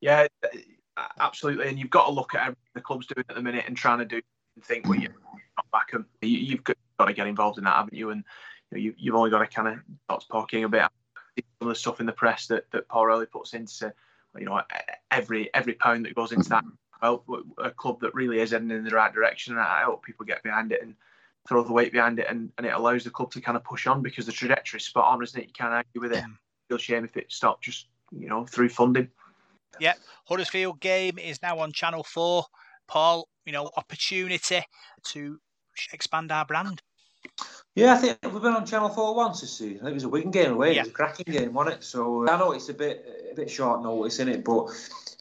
Yeah, 0.00 0.26
uh, 0.44 1.06
absolutely. 1.20 1.68
And 1.68 1.78
you've 1.78 1.90
got 1.90 2.06
to 2.06 2.12
look 2.12 2.34
at 2.34 2.40
everything 2.42 2.62
the 2.74 2.80
club's 2.80 3.06
doing 3.06 3.24
at 3.28 3.34
the 3.36 3.42
minute 3.42 3.64
and 3.66 3.76
trying 3.76 3.98
to 3.98 4.04
do 4.04 4.20
and 4.56 4.64
think, 4.64 4.88
well, 4.88 4.98
you 4.98 5.08
not 5.56 5.70
back 5.72 5.92
them. 5.92 6.06
You, 6.20 6.38
you've 6.38 6.64
got, 6.64 6.76
got 6.98 7.06
to 7.06 7.12
get 7.12 7.26
involved 7.26 7.58
in 7.58 7.64
that, 7.64 7.76
haven't 7.76 7.94
you? 7.94 8.10
And 8.10 8.24
you 8.72 8.78
know, 8.78 8.94
you, 8.98 9.12
have 9.12 9.18
only 9.18 9.30
got 9.30 9.38
to 9.38 9.46
kind 9.46 9.68
of 9.68 9.78
start 10.04 10.24
talking 10.30 10.64
a 10.64 10.68
bit. 10.68 10.82
Some 11.60 11.68
of 11.68 11.74
the 11.74 11.78
stuff 11.78 12.00
in 12.00 12.06
the 12.06 12.12
press 12.12 12.46
that, 12.48 12.70
that 12.72 12.88
Paul 12.88 13.06
Rowley 13.06 13.26
puts 13.26 13.54
into, 13.54 13.92
you 14.38 14.44
know, 14.44 14.60
every 15.10 15.52
every 15.54 15.74
pound 15.74 16.04
that 16.04 16.14
goes 16.14 16.32
into 16.32 16.48
that. 16.50 16.64
Mm-hmm. 16.64 16.74
Well, 17.00 17.24
a 17.58 17.70
club 17.70 18.00
that 18.00 18.14
really 18.14 18.40
is 18.40 18.50
heading 18.50 18.72
in 18.72 18.82
the 18.82 18.90
right 18.90 19.12
direction, 19.12 19.52
and 19.52 19.62
I 19.62 19.82
hope 19.82 20.04
people 20.04 20.26
get 20.26 20.42
behind 20.42 20.72
it 20.72 20.82
and 20.82 20.94
throw 21.48 21.62
the 21.62 21.72
weight 21.72 21.92
behind 21.92 22.18
it, 22.18 22.26
and, 22.28 22.50
and 22.58 22.66
it 22.66 22.74
allows 22.74 23.04
the 23.04 23.10
club 23.10 23.30
to 23.32 23.40
kind 23.40 23.56
of 23.56 23.62
push 23.62 23.86
on 23.86 24.02
because 24.02 24.26
the 24.26 24.32
trajectory 24.32 24.78
is 24.78 24.84
spot 24.84 25.04
on, 25.04 25.22
isn't 25.22 25.40
it? 25.40 25.46
You 25.46 25.52
can't 25.52 25.72
argue 25.72 26.00
with 26.00 26.12
it. 26.12 26.24
Feel 26.68 26.78
shame 26.78 27.04
if 27.04 27.16
it 27.16 27.30
stopped 27.30 27.64
just 27.64 27.86
you 28.10 28.28
know 28.28 28.44
through 28.44 28.68
funding. 28.68 29.08
Yep, 29.80 29.98
Huddersfield 30.24 30.80
game 30.80 31.18
is 31.18 31.40
now 31.42 31.58
on 31.58 31.72
Channel 31.72 32.02
4. 32.02 32.44
Paul, 32.88 33.28
you 33.44 33.52
know, 33.52 33.70
opportunity 33.76 34.62
to 35.04 35.38
expand 35.92 36.32
our 36.32 36.44
brand. 36.44 36.82
Yeah, 37.74 37.94
I 37.94 37.96
think 37.96 38.18
we've 38.24 38.42
been 38.42 38.54
on 38.54 38.66
Channel 38.66 38.88
Four 38.88 39.14
once 39.14 39.40
this 39.40 39.56
season. 39.56 39.78
I 39.78 39.84
think 39.84 39.90
it 39.90 39.94
was 39.94 40.04
a 40.04 40.08
Wigan 40.08 40.32
game 40.32 40.52
away. 40.52 40.74
Yeah. 40.74 40.80
It 40.80 40.84
was 40.84 40.88
a 40.88 40.92
cracking 40.92 41.32
game, 41.32 41.52
wasn't 41.52 41.76
it? 41.76 41.84
So 41.84 42.26
uh, 42.26 42.32
I 42.32 42.38
know 42.38 42.50
it's 42.52 42.68
a 42.68 42.74
bit 42.74 43.06
a 43.30 43.34
bit 43.36 43.48
short 43.48 43.82
notice 43.82 44.18
in 44.18 44.28
it, 44.28 44.42
but 44.44 44.66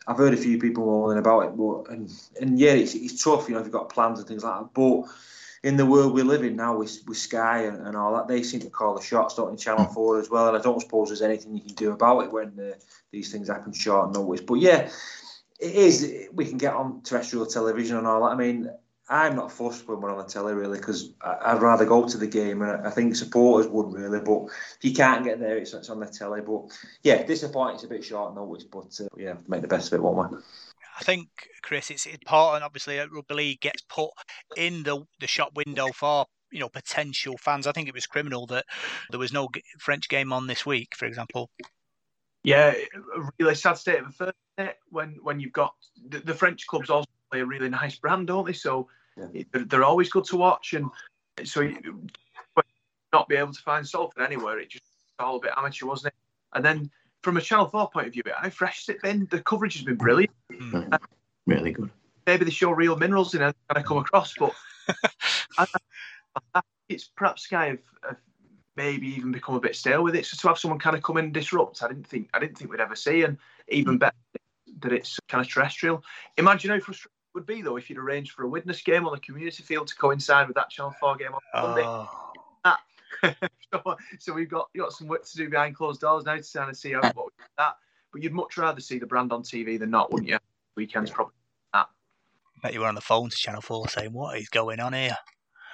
I've 0.07 0.17
heard 0.17 0.33
a 0.33 0.37
few 0.37 0.57
people 0.57 0.85
moaning 0.85 1.19
about 1.19 1.41
it. 1.41 1.55
But 1.55 1.91
and 1.91 2.11
and 2.41 2.59
yeah, 2.59 2.71
it's, 2.71 2.95
it's 2.95 3.23
tough, 3.23 3.47
you 3.47 3.53
know, 3.53 3.59
if 3.59 3.67
you've 3.67 3.73
got 3.73 3.89
plans 3.89 4.17
and 4.17 4.27
things 4.27 4.43
like 4.43 4.59
that. 4.59 4.73
But 4.73 5.03
in 5.61 5.77
the 5.77 5.85
world 5.85 6.13
we 6.13 6.23
live 6.23 6.43
in 6.43 6.55
now 6.55 6.77
with, 6.77 7.03
with 7.07 7.17
Sky 7.17 7.65
and, 7.65 7.85
and 7.85 7.95
all 7.95 8.15
that, 8.15 8.27
they 8.27 8.41
seem 8.41 8.61
to 8.61 8.69
call 8.69 8.95
the 8.95 9.03
shots, 9.03 9.35
don't 9.35 9.51
they, 9.51 9.57
Channel 9.57 9.85
Four 9.85 10.19
as 10.19 10.29
well. 10.29 10.47
And 10.47 10.57
I 10.57 10.61
don't 10.61 10.81
suppose 10.81 11.09
there's 11.09 11.21
anything 11.21 11.55
you 11.55 11.61
can 11.61 11.75
do 11.75 11.91
about 11.91 12.21
it 12.21 12.31
when 12.31 12.59
uh, 12.59 12.73
these 13.11 13.31
things 13.31 13.49
happen 13.49 13.71
short 13.71 14.13
notice. 14.13 14.41
But 14.41 14.55
yeah, 14.55 14.89
it 15.59 15.75
is. 15.75 16.27
We 16.33 16.45
can 16.45 16.57
get 16.57 16.73
on 16.73 17.01
terrestrial 17.03 17.45
television 17.45 17.97
and 17.97 18.07
all 18.07 18.21
that. 18.21 18.31
I 18.31 18.35
mean, 18.35 18.69
I'm 19.10 19.36
not 19.36 19.51
fussed 19.51 19.88
when 19.88 20.01
we're 20.01 20.12
on 20.12 20.18
the 20.18 20.26
telly 20.26 20.53
really 20.53 20.80
because 20.80 21.14
I'd 21.22 21.62
rather 21.62 21.86
go 21.86 22.08
to 22.08 22.18
the 22.18 22.28
game 22.28 22.62
and 22.62 22.86
I 22.86 22.89
think 22.89 23.16
supporters 23.16 23.70
would 23.72 23.93
really. 23.93 24.20
But 24.20 24.47
if 24.78 24.80
you 24.82 24.93
can't 24.93 25.24
get 25.24 25.39
there, 25.39 25.58
it's, 25.58 25.74
it's 25.74 25.89
on 25.89 25.99
the 25.99 26.08
telly. 26.08 26.41
But 26.41 26.78
yeah, 27.03 27.24
disappointing. 27.24 27.76
It's 27.76 27.84
a 27.86 27.88
bit 27.88 28.03
short 28.03 28.36
notice, 28.36 28.66
but 28.66 28.99
uh, 28.99 29.08
yeah, 29.18 29.36
make 29.47 29.62
the 29.62 29.68
best 29.68 29.93
of 29.93 29.99
it, 29.99 30.03
won't 30.03 30.32
we? 30.32 30.38
I 30.99 31.03
think, 31.03 31.30
Chris, 31.62 31.91
it's 31.91 32.05
important. 32.05 32.64
Obviously, 32.64 32.97
that 32.97 33.12
rugby 33.12 33.36
league 33.36 33.62
gets 33.62 33.82
put 33.84 34.10
in 34.58 34.84
the 34.84 35.05
the 35.20 35.28
shop 35.28 35.51
window 35.55 35.88
for 35.93 36.26
you 36.51 36.60
know 36.60 36.70
potential 36.70 37.38
fans. 37.38 37.68
I 37.68 37.72
think 37.72 37.88
it 37.88 37.93
was 37.93 38.08
criminal 38.08 38.45
that 38.47 38.66
there 39.12 39.20
was 39.20 39.32
no 39.32 39.47
French 39.80 40.10
game 40.10 40.34
on 40.34 40.47
this 40.47 40.66
week, 40.66 40.95
for 40.95 41.05
example. 41.05 41.49
Yeah, 42.43 42.74
a 42.74 43.30
really 43.39 43.55
sad 43.55 43.78
state 43.78 43.99
of 43.99 44.08
affairs 44.08 44.76
when 44.89 45.18
when 45.22 45.39
you've 45.39 45.53
got 45.53 45.76
the, 46.10 46.20
the 46.20 46.34
French 46.34 46.66
clubs 46.68 46.89
also 46.89 47.08
play 47.32 47.41
a 47.41 47.45
really 47.45 47.69
nice 47.69 47.95
brand, 47.95 48.28
don't 48.28 48.45
they? 48.45 48.53
So 48.53 48.88
Yeah. 49.17 49.43
they're, 49.51 49.65
they're 49.65 49.84
always 49.84 50.09
good 50.09 50.25
to 50.25 50.38
watch, 50.38 50.73
and 50.73 50.89
so 51.43 51.61
you, 51.61 52.07
not 53.13 53.28
be 53.28 53.36
able 53.36 53.53
to 53.53 53.61
find 53.61 53.88
Salford 53.88 54.23
anywhere, 54.23 54.59
it 54.59 54.69
just 54.69 54.84
all 55.19 55.38
a 55.38 55.39
bit 55.39 55.51
amateur, 55.57 55.86
wasn't 55.86 56.13
it? 56.13 56.19
And 56.53 56.63
then 56.63 56.91
from 57.23 57.38
a 57.38 57.41
Channel 57.41 57.67
Four 57.67 57.89
point 57.89 58.07
of 58.07 58.13
view, 58.13 58.23
how 58.36 58.49
fresh 58.49 58.86
has 58.86 58.95
it 58.95 59.01
been? 59.01 59.28
The 59.32 59.41
coverage 59.41 59.75
has 59.75 59.84
been 59.84 59.95
brilliant. 59.95 60.32
Hmm. 60.53 60.93
really 61.45 61.71
good. 61.71 61.89
Maybe 62.25 62.45
they 62.45 62.51
show 62.51 62.71
real 62.71 62.97
minerals 62.97 63.34
in 63.34 63.41
it 63.41 63.55
kind 63.69 63.84
of 63.84 63.86
come 63.86 63.97
across, 63.97 64.34
but 64.38 64.53
I, 65.57 65.65
I, 66.53 66.61
it's 66.89 67.05
perhaps 67.15 67.43
Sky 67.43 67.67
have, 67.67 67.80
have 68.03 68.17
maybe 68.75 69.07
even 69.07 69.32
become 69.32 69.55
a 69.55 69.59
bit 69.59 69.75
stale 69.75 70.03
with 70.03 70.15
it. 70.15 70.25
So 70.25 70.38
to 70.38 70.47
have 70.49 70.59
someone 70.59 70.80
kind 70.80 70.95
of 70.95 71.03
come 71.03 71.17
in 71.17 71.25
and 71.25 71.34
disrupt, 71.34 71.82
I 71.82 71.88
didn't 71.88 72.07
think 72.07 72.30
I 72.34 72.39
didn't 72.39 72.57
think 72.57 72.69
we'd 72.69 72.82
ever 72.82 72.95
see, 72.95 73.23
and 73.23 73.38
even 73.69 73.95
mm. 73.95 73.99
better 73.99 74.15
that 74.82 74.93
it's 74.93 75.19
kind 75.28 75.43
of 75.43 75.51
terrestrial. 75.51 76.03
Imagine 76.38 76.71
how 76.71 76.80
frustrating 76.80 77.11
it 77.11 77.16
would 77.38 77.45
be 77.45 77.61
though 77.61 77.77
if 77.77 77.88
you'd 77.88 77.99
arranged 77.99 78.31
for 78.31 78.43
a 78.43 78.47
witness 78.47 78.81
game 78.81 79.05
on 79.05 79.13
the 79.13 79.19
community 79.19 79.61
field 79.61 79.88
to 79.88 79.95
coincide 79.95 80.47
with 80.47 80.55
that 80.55 80.71
Channel 80.71 80.95
Four 80.99 81.15
game 81.17 81.33
on 81.35 81.39
Monday. 81.53 81.83
Oh. 81.85 82.23
so, 83.73 83.97
so, 84.19 84.33
we've 84.33 84.49
got 84.49 84.69
got 84.75 84.91
some 84.91 85.07
work 85.07 85.23
to 85.23 85.38
do 85.38 85.49
behind 85.49 85.75
closed 85.75 86.01
doors 86.01 86.25
now 86.25 86.35
to 86.35 86.43
kind 86.57 86.69
of 86.69 86.75
see 86.75 86.93
how 86.93 87.01
what 87.13 87.31
that. 87.57 87.75
But 88.11 88.23
you'd 88.23 88.33
much 88.33 88.57
rather 88.57 88.81
see 88.81 88.97
the 88.97 89.05
brand 89.05 89.31
on 89.31 89.43
TV 89.43 89.79
than 89.79 89.91
not, 89.91 90.11
wouldn't 90.11 90.29
you? 90.29 90.39
Weekends 90.75 91.11
probably 91.11 91.33
that. 91.73 91.88
Bet 92.61 92.73
you 92.73 92.81
were 92.81 92.88
on 92.88 92.95
the 92.95 93.01
phone 93.01 93.29
to 93.29 93.35
Channel 93.35 93.61
Four 93.61 93.88
saying, 93.88 94.13
"What 94.13 94.38
is 94.38 94.49
going 94.49 94.79
on 94.79 94.93
here?" 94.93 95.15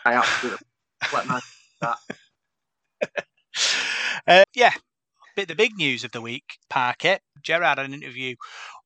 I 0.05 0.13
absolutely 0.13 0.67
let 1.13 1.27
my 1.27 1.41
that. 1.81 1.97
uh, 4.27 4.43
yeah, 4.53 4.71
bit 5.35 5.47
the 5.47 5.55
big 5.55 5.75
news 5.75 6.03
of 6.03 6.11
the 6.11 6.21
week, 6.21 6.59
Parker. 6.69 7.19
Gerrard 7.41 7.77
had 7.77 7.87
an 7.87 7.93
interview 7.93 8.35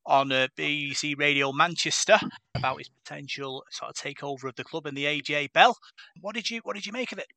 on 0.07 0.31
uh, 0.31 0.47
BBC 0.57 1.17
Radio 1.19 1.51
Manchester 1.51 2.17
about 2.55 2.79
his 2.79 2.89
potential 2.89 3.63
sort 3.69 3.91
of 3.91 3.95
takeover 3.95 4.45
of 4.45 4.55
the 4.55 4.63
club 4.63 4.87
and 4.87 4.97
the 4.97 5.05
AJ 5.05 5.51
Bell. 5.53 5.77
What 6.21 6.33
did 6.33 6.49
you 6.49 6.61
What 6.63 6.75
did 6.75 6.85
you 6.85 6.93
make 6.93 7.11
of 7.11 7.19
it? 7.19 7.27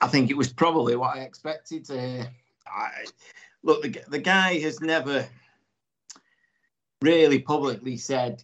I 0.00 0.08
think 0.08 0.30
it 0.30 0.36
was 0.36 0.52
probably 0.52 0.96
what 0.96 1.16
I 1.16 1.20
expected. 1.20 1.90
Uh, 1.90 2.24
I, 2.66 3.04
look, 3.62 3.82
the, 3.82 4.00
the 4.08 4.18
guy 4.18 4.58
has 4.60 4.80
never 4.80 5.26
really 7.00 7.38
publicly 7.38 7.96
said 7.96 8.42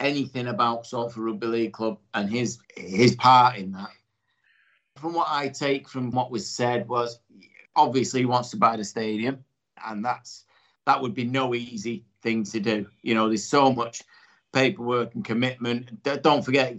anything 0.00 0.48
about 0.48 0.86
Salford 0.86 1.22
Rugby 1.22 1.46
League 1.46 1.72
Club 1.72 1.98
and 2.14 2.30
his 2.30 2.58
his 2.76 3.14
part 3.16 3.56
in 3.56 3.72
that. 3.72 3.90
From 4.96 5.14
what 5.14 5.28
I 5.30 5.48
take 5.48 5.88
from 5.88 6.10
what 6.10 6.30
was 6.30 6.48
said 6.48 6.88
was 6.88 7.18
obviously 7.76 8.20
he 8.20 8.26
wants 8.26 8.50
to 8.50 8.56
buy 8.56 8.76
the 8.76 8.84
stadium, 8.84 9.44
and 9.84 10.04
that's 10.04 10.44
that 10.86 11.00
would 11.00 11.14
be 11.14 11.24
no 11.24 11.54
easy 11.54 12.04
thing 12.22 12.44
to 12.44 12.60
do. 12.60 12.86
You 13.02 13.14
know, 13.14 13.28
there's 13.28 13.44
so 13.44 13.72
much 13.72 14.02
paperwork 14.52 15.14
and 15.14 15.24
commitment. 15.24 16.02
Don't 16.22 16.44
forget, 16.44 16.72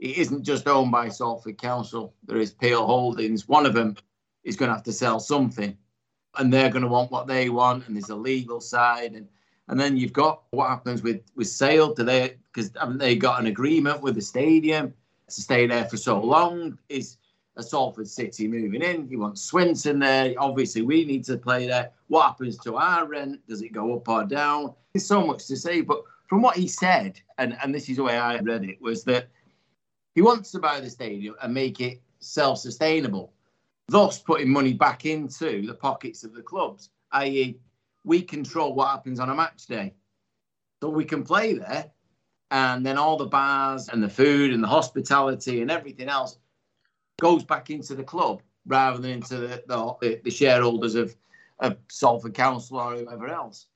it 0.00 0.16
isn't 0.18 0.44
just 0.44 0.66
owned 0.66 0.90
by 0.90 1.08
Salford 1.08 1.58
Council. 1.58 2.14
There 2.26 2.38
is 2.38 2.52
Peel 2.52 2.86
Holdings. 2.86 3.48
One 3.48 3.66
of 3.66 3.74
them 3.74 3.96
is 4.44 4.56
going 4.56 4.68
to 4.68 4.74
have 4.74 4.84
to 4.84 4.92
sell 4.92 5.20
something, 5.20 5.76
and 6.38 6.52
they're 6.52 6.70
going 6.70 6.84
to 6.84 6.88
want 6.88 7.10
what 7.10 7.26
they 7.26 7.50
want. 7.50 7.86
And 7.86 7.96
there's 7.96 8.08
a 8.08 8.16
legal 8.16 8.60
side, 8.60 9.12
and 9.12 9.28
and 9.68 9.78
then 9.78 9.96
you've 9.96 10.12
got 10.12 10.42
what 10.50 10.68
happens 10.68 11.02
with 11.02 11.20
with 11.36 11.48
Sale. 11.48 11.94
Do 11.94 12.04
they 12.04 12.36
because 12.52 12.72
haven't 12.78 12.98
they 12.98 13.16
got 13.16 13.40
an 13.40 13.46
agreement 13.46 14.00
with 14.00 14.14
the 14.14 14.22
stadium 14.22 14.94
to 15.28 15.40
stay 15.40 15.66
there 15.66 15.84
for 15.84 15.96
so 15.96 16.20
long? 16.20 16.78
Is 16.88 17.18
a 17.56 17.62
Salford 17.62 18.08
City 18.08 18.48
moving 18.48 18.82
in? 18.82 19.08
You 19.08 19.18
want 19.18 19.38
Swinton 19.38 19.98
there. 19.98 20.34
Obviously, 20.38 20.82
we 20.82 21.04
need 21.04 21.24
to 21.24 21.36
play 21.36 21.66
there. 21.66 21.90
What 22.08 22.26
happens 22.26 22.58
to 22.58 22.76
our 22.76 23.06
rent? 23.06 23.46
Does 23.46 23.62
it 23.62 23.72
go 23.72 23.96
up 23.96 24.08
or 24.08 24.24
down? 24.24 24.74
There's 24.92 25.06
so 25.06 25.26
much 25.26 25.46
to 25.46 25.56
say, 25.56 25.80
but 25.80 26.02
from 26.28 26.42
what 26.42 26.56
he 26.56 26.68
said, 26.68 27.20
and, 27.38 27.56
and 27.62 27.74
this 27.74 27.88
is 27.88 27.96
the 27.96 28.04
way 28.04 28.16
I 28.16 28.38
read 28.38 28.64
it, 28.64 28.80
was 28.80 29.04
that 29.04 29.28
he 30.14 30.22
wants 30.22 30.50
to 30.52 30.58
buy 30.58 30.80
the 30.80 30.90
stadium 30.90 31.34
and 31.42 31.54
make 31.54 31.80
it 31.80 32.00
self 32.20 32.58
sustainable, 32.58 33.32
thus 33.88 34.18
putting 34.20 34.50
money 34.50 34.72
back 34.72 35.04
into 35.04 35.66
the 35.66 35.74
pockets 35.74 36.24
of 36.24 36.34
the 36.34 36.42
clubs, 36.42 36.90
i.e., 37.12 37.58
we 38.04 38.22
control 38.22 38.74
what 38.74 38.88
happens 38.88 39.20
on 39.20 39.28
a 39.28 39.34
match 39.34 39.66
day. 39.66 39.92
So 40.82 40.88
we 40.88 41.04
can 41.04 41.22
play 41.22 41.54
there, 41.54 41.90
and 42.50 42.84
then 42.84 42.96
all 42.96 43.16
the 43.16 43.26
bars 43.26 43.88
and 43.88 44.02
the 44.02 44.08
food 44.08 44.52
and 44.52 44.62
the 44.62 44.68
hospitality 44.68 45.62
and 45.62 45.70
everything 45.70 46.08
else 46.08 46.38
goes 47.20 47.44
back 47.44 47.70
into 47.70 47.94
the 47.94 48.02
club 48.02 48.42
rather 48.66 48.98
than 48.98 49.12
into 49.12 49.36
the, 49.36 49.62
the, 49.66 50.20
the 50.24 50.30
shareholders 50.30 50.94
of, 50.94 51.14
of 51.60 51.76
Salford 51.88 52.34
Council 52.34 52.78
or 52.78 52.96
whoever 52.96 53.28
else. 53.28 53.66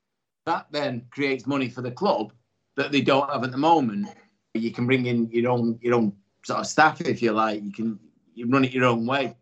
That 0.47 0.67
then 0.71 1.07
creates 1.11 1.47
money 1.47 1.69
for 1.69 1.81
the 1.83 1.91
club 1.91 2.33
that 2.77 2.93
they 2.93 3.01
don't 3.01 3.31
have 3.31 3.45
at 3.45 3.53
the 3.53 3.59
moment. 3.59 4.09
You 4.55 4.73
can 4.73 4.87
bring 4.87 5.07
in 5.07 5.31
your 5.31 5.51
own 5.51 5.79
your 5.81 5.95
own 5.95 6.13
sort 6.45 6.61
of 6.61 6.67
staff 6.67 7.01
if 7.01 7.23
you 7.23 7.33
like. 7.33 7.63
You 7.63 7.73
can 7.73 7.99
you 8.35 8.47
run 8.49 8.65
it 8.65 8.73
your 8.73 8.85
own 8.85 9.07
way. 9.07 9.37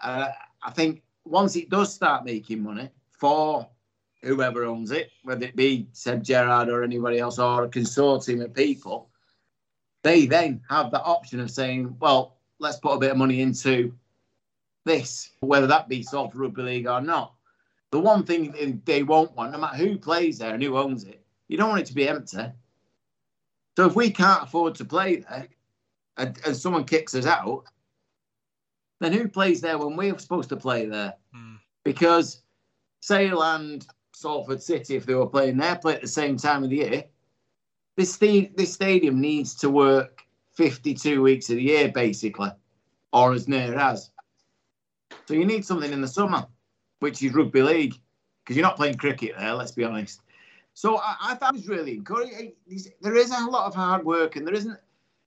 Uh, 0.00 0.28
I 0.62 0.70
think 0.70 1.02
once 1.24 1.54
it 1.56 1.70
does 1.70 1.92
start 1.92 2.24
making 2.24 2.62
money 2.62 2.88
for 3.10 3.68
whoever 4.22 4.64
owns 4.64 4.90
it, 4.90 5.10
whether 5.22 5.44
it 5.44 5.56
be 5.56 5.88
Seb 5.92 6.22
Gerrard 6.22 6.68
or 6.68 6.82
anybody 6.82 7.18
else 7.18 7.38
or 7.38 7.64
a 7.64 7.68
consortium 7.68 8.42
of 8.44 8.54
people, 8.54 9.10
they 10.02 10.26
then 10.26 10.60
have 10.68 10.90
the 10.90 11.02
option 11.02 11.40
of 11.40 11.50
saying, 11.50 11.94
well, 12.00 12.38
let's 12.62 12.78
put 12.78 12.94
a 12.94 12.98
bit 12.98 13.10
of 13.10 13.16
money 13.16 13.42
into 13.42 13.92
this, 14.84 15.30
whether 15.40 15.66
that 15.66 15.88
be 15.88 16.02
Salford 16.02 16.40
Rugby 16.40 16.62
League 16.62 16.86
or 16.86 17.00
not. 17.00 17.34
The 17.90 17.98
one 17.98 18.24
thing 18.24 18.80
they 18.84 19.02
won't 19.02 19.36
want, 19.36 19.52
no 19.52 19.58
matter 19.58 19.76
who 19.76 19.98
plays 19.98 20.38
there 20.38 20.54
and 20.54 20.62
who 20.62 20.78
owns 20.78 21.04
it, 21.04 21.22
you 21.48 21.58
don't 21.58 21.68
want 21.68 21.82
it 21.82 21.86
to 21.86 21.94
be 21.94 22.08
empty. 22.08 22.46
So 23.76 23.86
if 23.86 23.96
we 23.96 24.10
can't 24.10 24.44
afford 24.44 24.74
to 24.76 24.84
play 24.84 25.16
there, 25.16 25.48
and, 26.16 26.38
and 26.46 26.56
someone 26.56 26.84
kicks 26.84 27.14
us 27.14 27.26
out, 27.26 27.64
then 29.00 29.12
who 29.12 29.28
plays 29.28 29.60
there 29.60 29.76
when 29.76 29.96
we're 29.96 30.18
supposed 30.18 30.48
to 30.50 30.56
play 30.56 30.86
there? 30.86 31.14
Mm. 31.34 31.58
Because 31.84 32.42
Sale 33.00 33.42
and 33.42 33.86
Salford 34.14 34.62
City, 34.62 34.94
if 34.94 35.04
they 35.04 35.14
were 35.14 35.26
playing 35.26 35.56
there, 35.56 35.76
play 35.76 35.94
at 35.94 36.00
the 36.00 36.08
same 36.08 36.36
time 36.36 36.62
of 36.64 36.70
the 36.70 36.76
year. 36.76 37.04
This, 37.96 38.16
this 38.16 38.72
stadium 38.72 39.20
needs 39.20 39.54
to 39.56 39.68
work 39.68 40.22
52 40.54 41.22
weeks 41.22 41.50
of 41.50 41.56
the 41.56 41.62
year, 41.62 41.90
basically, 41.90 42.50
or 43.12 43.32
as 43.32 43.48
near 43.48 43.74
as. 43.76 44.10
So 45.26 45.34
you 45.34 45.44
need 45.44 45.64
something 45.64 45.92
in 45.92 46.00
the 46.00 46.08
summer, 46.08 46.46
which 47.00 47.22
is 47.22 47.34
rugby 47.34 47.62
league, 47.62 47.94
because 48.44 48.56
you're 48.56 48.66
not 48.66 48.76
playing 48.76 48.96
cricket 48.96 49.34
there, 49.38 49.54
let's 49.54 49.72
be 49.72 49.84
honest. 49.84 50.20
So 50.74 50.98
I, 50.98 51.16
I 51.22 51.34
thought 51.34 51.54
it 51.54 51.58
was 51.58 51.68
really 51.68 51.94
encouraging. 51.94 52.52
There 53.00 53.16
is 53.16 53.30
a 53.30 53.46
lot 53.46 53.66
of 53.66 53.74
hard 53.74 54.04
work, 54.04 54.36
and 54.36 54.46
there 54.46 54.54
isn't 54.54 54.78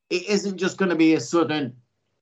it 0.10 0.28
isn't 0.30 0.58
just 0.58 0.78
going 0.78 0.90
to 0.90 0.96
be 0.96 1.16
a 1.16 1.20
sudden 1.20 1.76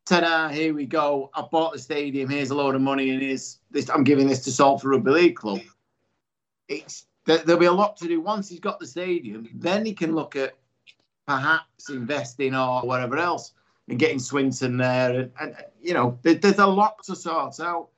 ta-da, 0.06 0.49
here 0.49 0.74
we 0.74 0.86
go. 0.86 1.30
I 1.34 1.41
bought 1.41 1.74
the 1.74 1.80
stadium. 1.80 2.30
Here's 2.30 2.49
a 2.49 2.56
load 2.56 2.76
of 2.76 2.82
money, 2.82 3.10
and 3.12 3.22
here's 3.22 3.60
this. 3.72 3.89
I'm 3.89 4.04
giving 4.04 4.28
this 4.28 4.43
to 4.43 4.51
Salt 4.51 4.82
Salford 4.82 4.91
Rugby 4.91 5.12
League 5.12 5.36
Club. 5.36 5.62
It's 6.68 7.06
there'll 7.26 7.58
be 7.58 7.66
a 7.68 7.72
lot 7.72 7.97
to 7.97 8.08
do 8.08 8.20
once 8.20 8.49
he's 8.49 8.60
got 8.60 8.80
the 8.80 8.88
stadium. 8.88 9.49
Then 9.54 9.86
he 9.86 9.93
can 9.93 10.14
look 10.14 10.36
at 10.36 10.56
perhaps 11.28 11.89
investing 11.89 12.55
or 12.55 12.82
whatever 12.82 13.17
else 13.17 13.53
and 13.88 13.99
getting 13.99 14.19
Swinton 14.19 14.78
there. 14.78 15.19
And, 15.19 15.32
and 15.39 15.55
you 15.82 15.93
know, 15.93 16.17
there, 16.21 16.36
there's 16.36 16.59
a 16.59 16.67
lot 16.67 17.03
to 17.03 17.15
sort 17.15 17.59
out. 17.59 17.89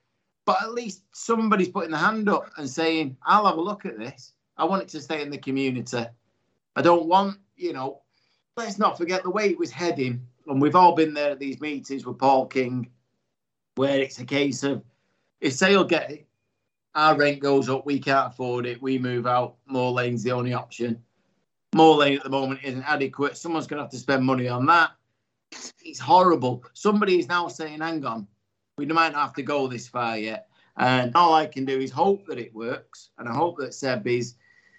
But 0.46 0.62
at 0.62 0.74
least 0.74 1.04
somebody's 1.12 1.70
putting 1.70 1.92
the 1.92 1.98
hand 1.98 2.30
up 2.30 2.52
and 2.58 2.70
saying, 2.70 3.18
"I'll 3.24 3.48
have 3.48 3.58
a 3.58 3.62
look 3.62 3.86
at 3.86 3.98
this. 3.98 4.34
I 4.58 4.66
want 4.66 4.84
it 4.84 4.90
to 4.90 5.02
stay 5.02 5.22
in 5.22 5.32
the 5.32 5.40
community. 5.40 6.06
I 6.76 6.82
don't 6.82 7.08
want, 7.08 7.38
you 7.58 7.74
know, 7.74 8.02
let's 8.56 8.78
not 8.78 8.98
forget 8.98 9.24
the 9.24 9.32
way 9.32 9.50
it 9.50 9.58
was 9.58 9.72
heading, 9.72 10.22
and 10.48 10.62
we've 10.62 10.76
all 10.76 10.94
been 10.94 11.14
there 11.14 11.32
at 11.32 11.40
these 11.40 11.60
meetings 11.62 12.06
with 12.06 12.20
Paul 12.20 12.46
King, 12.46 12.90
where 13.76 14.00
it's 14.00 14.20
a 14.20 14.26
case 14.26 14.64
of 14.64 14.84
if 15.42 15.54
Sale 15.54 15.84
get 15.86 16.12
it, 16.12 16.28
our 16.94 17.18
rent 17.18 17.40
goes 17.40 17.68
up, 17.68 17.86
we 17.86 18.00
can't 18.00 18.32
afford 18.32 18.66
it, 18.66 18.82
we 18.82 18.98
move 18.98 19.28
out. 19.28 19.56
Moor 19.66 19.92
Lane's 19.92 20.24
the 20.24 20.32
only 20.32 20.54
option. 20.54 21.02
Moor 21.76 21.98
Lane 21.98 22.18
at 22.18 22.24
the 22.24 22.30
moment 22.30 22.62
isn't 22.64 22.90
adequate. 22.90 23.36
Someone's 23.36 23.68
going 23.68 23.80
to 23.80 23.84
have 23.84 23.92
to 23.92 23.98
spend 23.98 24.24
money 24.24 24.48
on 24.48 24.66
that. 24.68 24.92
It's 25.84 26.00
horrible. 26.00 26.64
Somebody 26.72 27.20
is 27.20 27.28
now 27.28 27.50
saying, 27.50 27.82
hang 27.82 28.06
on, 28.06 28.28
we 28.78 28.86
might 28.86 29.12
not 29.12 29.26
have 29.26 29.34
to 29.34 29.44
go 29.44 29.68
this 29.68 29.86
far 29.86 30.18
yet. 30.18 30.48
And 30.78 31.12
all 31.16 31.34
I 31.34 31.46
can 31.46 31.66
do 31.66 31.78
is 31.78 31.92
hope 31.92 32.26
that 32.28 32.40
it 32.40 32.56
works. 32.56 33.10
And 33.18 33.28
I 33.28 33.34
hope 33.34 33.58
that 33.58 33.74
Seb 33.74 34.08
is 34.08 34.36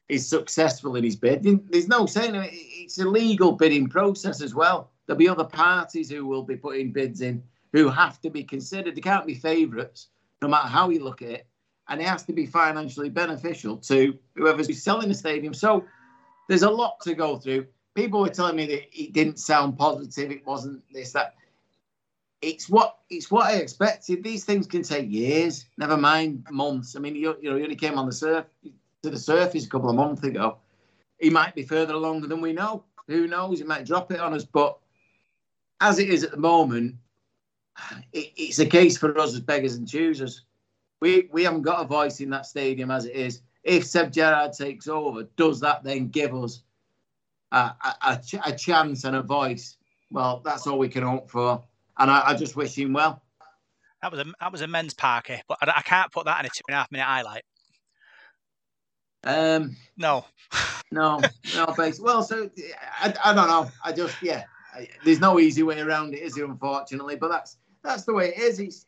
is 0.09 0.27
successful 0.27 0.97
in 0.97 1.05
his 1.05 1.17
bid. 1.17 1.43
There's 1.71 1.89
no 1.89 2.07
saying 2.07 2.33
it's 2.35 2.99
a 2.99 3.05
legal 3.05 3.53
bidding 3.53 3.89
process 3.89 4.41
as 4.41 4.55
well. 4.55 4.91
There'll 5.05 5.19
be 5.19 5.29
other 5.29 5.45
parties 5.45 6.09
who 6.09 6.25
will 6.25 6.45
be 6.45 6.57
putting 6.57 6.93
bids 6.93 7.21
in 7.21 7.43
who 7.73 7.89
have 7.89 8.21
to 8.23 8.31
be 8.31 8.43
considered. 8.43 8.95
They 8.95 9.01
can't 9.01 9.27
be 9.27 9.35
favourites, 9.35 10.09
no 10.41 10.49
matter 10.49 10.69
how 10.69 10.89
you 10.91 11.03
look 11.03 11.23
at 11.23 11.29
it. 11.29 11.47
And 11.89 12.01
it 12.01 12.07
has 12.07 12.23
to 12.25 12.33
be 12.33 12.47
financially 12.47 13.11
beneficial 13.11 13.77
to 13.79 14.17
whoever's 14.35 14.83
selling 14.83 15.09
the 15.09 15.15
stadium. 15.15 15.53
So 15.53 15.85
there's 16.49 16.63
a 16.63 16.71
lot 16.71 17.01
to 17.01 17.15
go 17.15 17.37
through. 17.37 17.67
People 17.95 18.21
were 18.21 18.29
telling 18.29 18.57
me 18.57 18.67
that 18.67 18.89
it 18.93 19.13
didn't 19.13 19.39
sound 19.39 19.79
positive. 19.79 20.31
It 20.31 20.47
wasn't 20.47 20.83
this, 20.93 21.13
that. 21.13 21.35
It's 22.43 22.69
what 22.69 22.99
it's 23.09 23.31
what 23.31 23.47
I 23.47 23.55
expected. 23.55 24.23
These 24.23 24.45
things 24.45 24.67
can 24.67 24.83
take 24.83 25.11
years, 25.11 25.65
never 25.79 25.97
mind 25.97 26.47
months. 26.51 26.95
I 26.95 27.01
mean, 27.01 27.17
you, 27.17 27.37
you 27.41 27.51
know, 27.51 27.57
you 27.57 27.65
only 27.65 27.77
came 27.77 27.99
on 27.99 28.07
the 28.07 28.13
surf 28.13 28.45
to 29.03 29.11
the 29.11 29.19
surface 29.19 29.65
a 29.65 29.69
couple 29.69 29.89
of 29.89 29.97
months 29.97 30.23
ago. 30.23 30.59
He 31.19 31.31
might 31.31 31.55
be 31.55 31.63
further 31.63 31.95
along 31.95 32.29
than 32.29 32.41
we 32.43 32.53
know. 32.53 32.85
Who 33.09 33.27
knows? 33.27 33.59
He 33.59 33.65
might 33.65 33.87
drop 33.87 34.13
it 34.13 34.21
on 34.21 34.35
us. 34.35 34.45
But 34.45 34.77
as 35.81 35.99
it 35.99 36.11
is 36.11 36.25
at 36.25 36.33
the 36.33 36.37
moment, 36.37 36.97
it, 38.13 38.33
it's 38.37 38.59
a 38.59 38.67
case 38.67 38.99
for 38.99 39.19
us 39.19 39.33
as 39.33 39.41
beggars 39.41 39.77
and 39.77 39.89
choosers. 39.89 40.43
We 41.01 41.29
we 41.33 41.45
haven't 41.45 41.63
got 41.63 41.83
a 41.83 41.87
voice 41.87 42.21
in 42.21 42.31
that 42.31 42.47
stadium 42.47 42.91
as 42.91 43.07
it 43.07 43.15
is. 43.15 43.41
If 43.67 43.85
Seb 43.85 44.13
Gerrard 44.13 44.53
takes 44.53 44.87
over, 44.87 45.25
does 45.37 45.59
that 45.61 45.83
then 45.83 46.07
give 46.09 46.33
us 46.33 46.63
a, 47.51 47.73
a, 48.03 48.23
a 48.45 48.53
chance 48.57 49.03
and 49.03 49.17
a 49.17 49.23
voice? 49.23 49.77
Well, 50.13 50.41
that's 50.45 50.69
all 50.69 50.79
we 50.79 50.89
can 50.89 51.03
hope 51.03 51.29
for. 51.29 51.65
And 51.99 52.09
I, 52.09 52.29
I 52.29 52.35
just 52.35 52.55
wish 52.55 52.79
him 52.79 52.93
well. 52.93 53.23
That 54.03 54.13
was 54.13 54.21
a 54.21 54.27
that 54.41 54.53
was 54.53 54.61
a 54.61 54.69
men's 54.69 54.95
parky, 54.95 55.43
but 55.49 55.59
I, 55.63 55.79
I 55.79 55.83
can't 55.83 56.13
put 56.13 56.27
that 56.27 56.39
in 56.39 56.47
a 56.47 56.49
two 56.49 56.63
and 56.69 56.75
a 56.75 56.79
half 56.79 56.93
minute 56.93 57.07
highlight. 57.07 57.43
Um, 59.25 59.77
No, 59.97 60.27
no, 60.93 61.21
no, 61.57 61.67
basically. 61.77 62.05
Well, 62.05 62.23
so 62.23 62.49
I, 63.01 63.13
I 63.25 63.35
don't 63.35 63.49
know. 63.49 63.69
I 63.83 63.93
just 63.93 64.23
yeah. 64.23 64.45
There's 65.05 65.21
no 65.21 65.41
easy 65.41 65.65
way 65.65 65.81
around 65.81 66.15
it, 66.15 66.21
is 66.21 66.35
there? 66.35 66.45
Unfortunately, 66.45 67.17
but 67.17 67.31
that's 67.31 67.57
that's 67.83 68.05
the 68.05 68.13
way 68.13 68.29
it 68.29 68.39
is. 68.39 68.61
It's, 68.61 68.87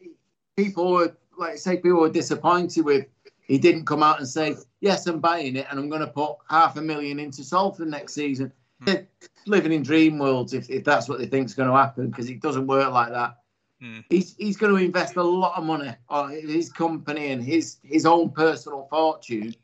people 0.56 0.92
were 0.92 1.16
like 1.36 1.54
I 1.54 1.56
say, 1.56 1.76
people 1.76 2.00
were 2.00 2.10
disappointed 2.10 2.84
with. 2.84 3.06
He 3.49 3.59
didn't 3.59 3.86
come 3.86 4.03
out 4.03 4.18
and 4.18 4.28
say, 4.28 4.55
"Yes, 4.80 5.07
I'm 5.07 5.20
buying 5.20 5.57
it, 5.57 5.66
and 5.70 5.78
I'm 5.78 5.88
going 5.88 6.03
to 6.03 6.07
put 6.07 6.36
half 6.49 6.76
a 6.76 6.82
million 6.82 7.18
into 7.18 7.42
Salford 7.42 7.88
next 7.88 8.14
season." 8.14 8.53
They're 8.80 9.09
living 9.46 9.72
in 9.72 9.82
dream 9.82 10.18
worlds 10.18 10.55
if, 10.55 10.70
if 10.70 10.84
that's 10.84 11.09
what 11.09 11.18
they 11.18 11.26
think 11.26 11.46
is 11.46 11.55
going 11.55 11.68
to 11.68 11.74
happen, 11.74 12.11
because 12.11 12.30
it 12.30 12.40
doesn't 12.40 12.66
work 12.66 12.92
like 12.92 13.11
that. 13.11 13.38
Hmm. 13.80 14.01
He's 14.11 14.36
he's 14.36 14.57
going 14.57 14.74
to 14.76 14.84
invest 14.84 15.16
a 15.16 15.22
lot 15.22 15.57
of 15.57 15.64
money 15.64 15.94
on 16.09 16.30
his 16.30 16.70
company 16.70 17.32
and 17.32 17.42
his 17.42 17.78
his 17.82 18.07
own 18.07 18.30
personal 18.30 18.86
fortune. 18.90 19.55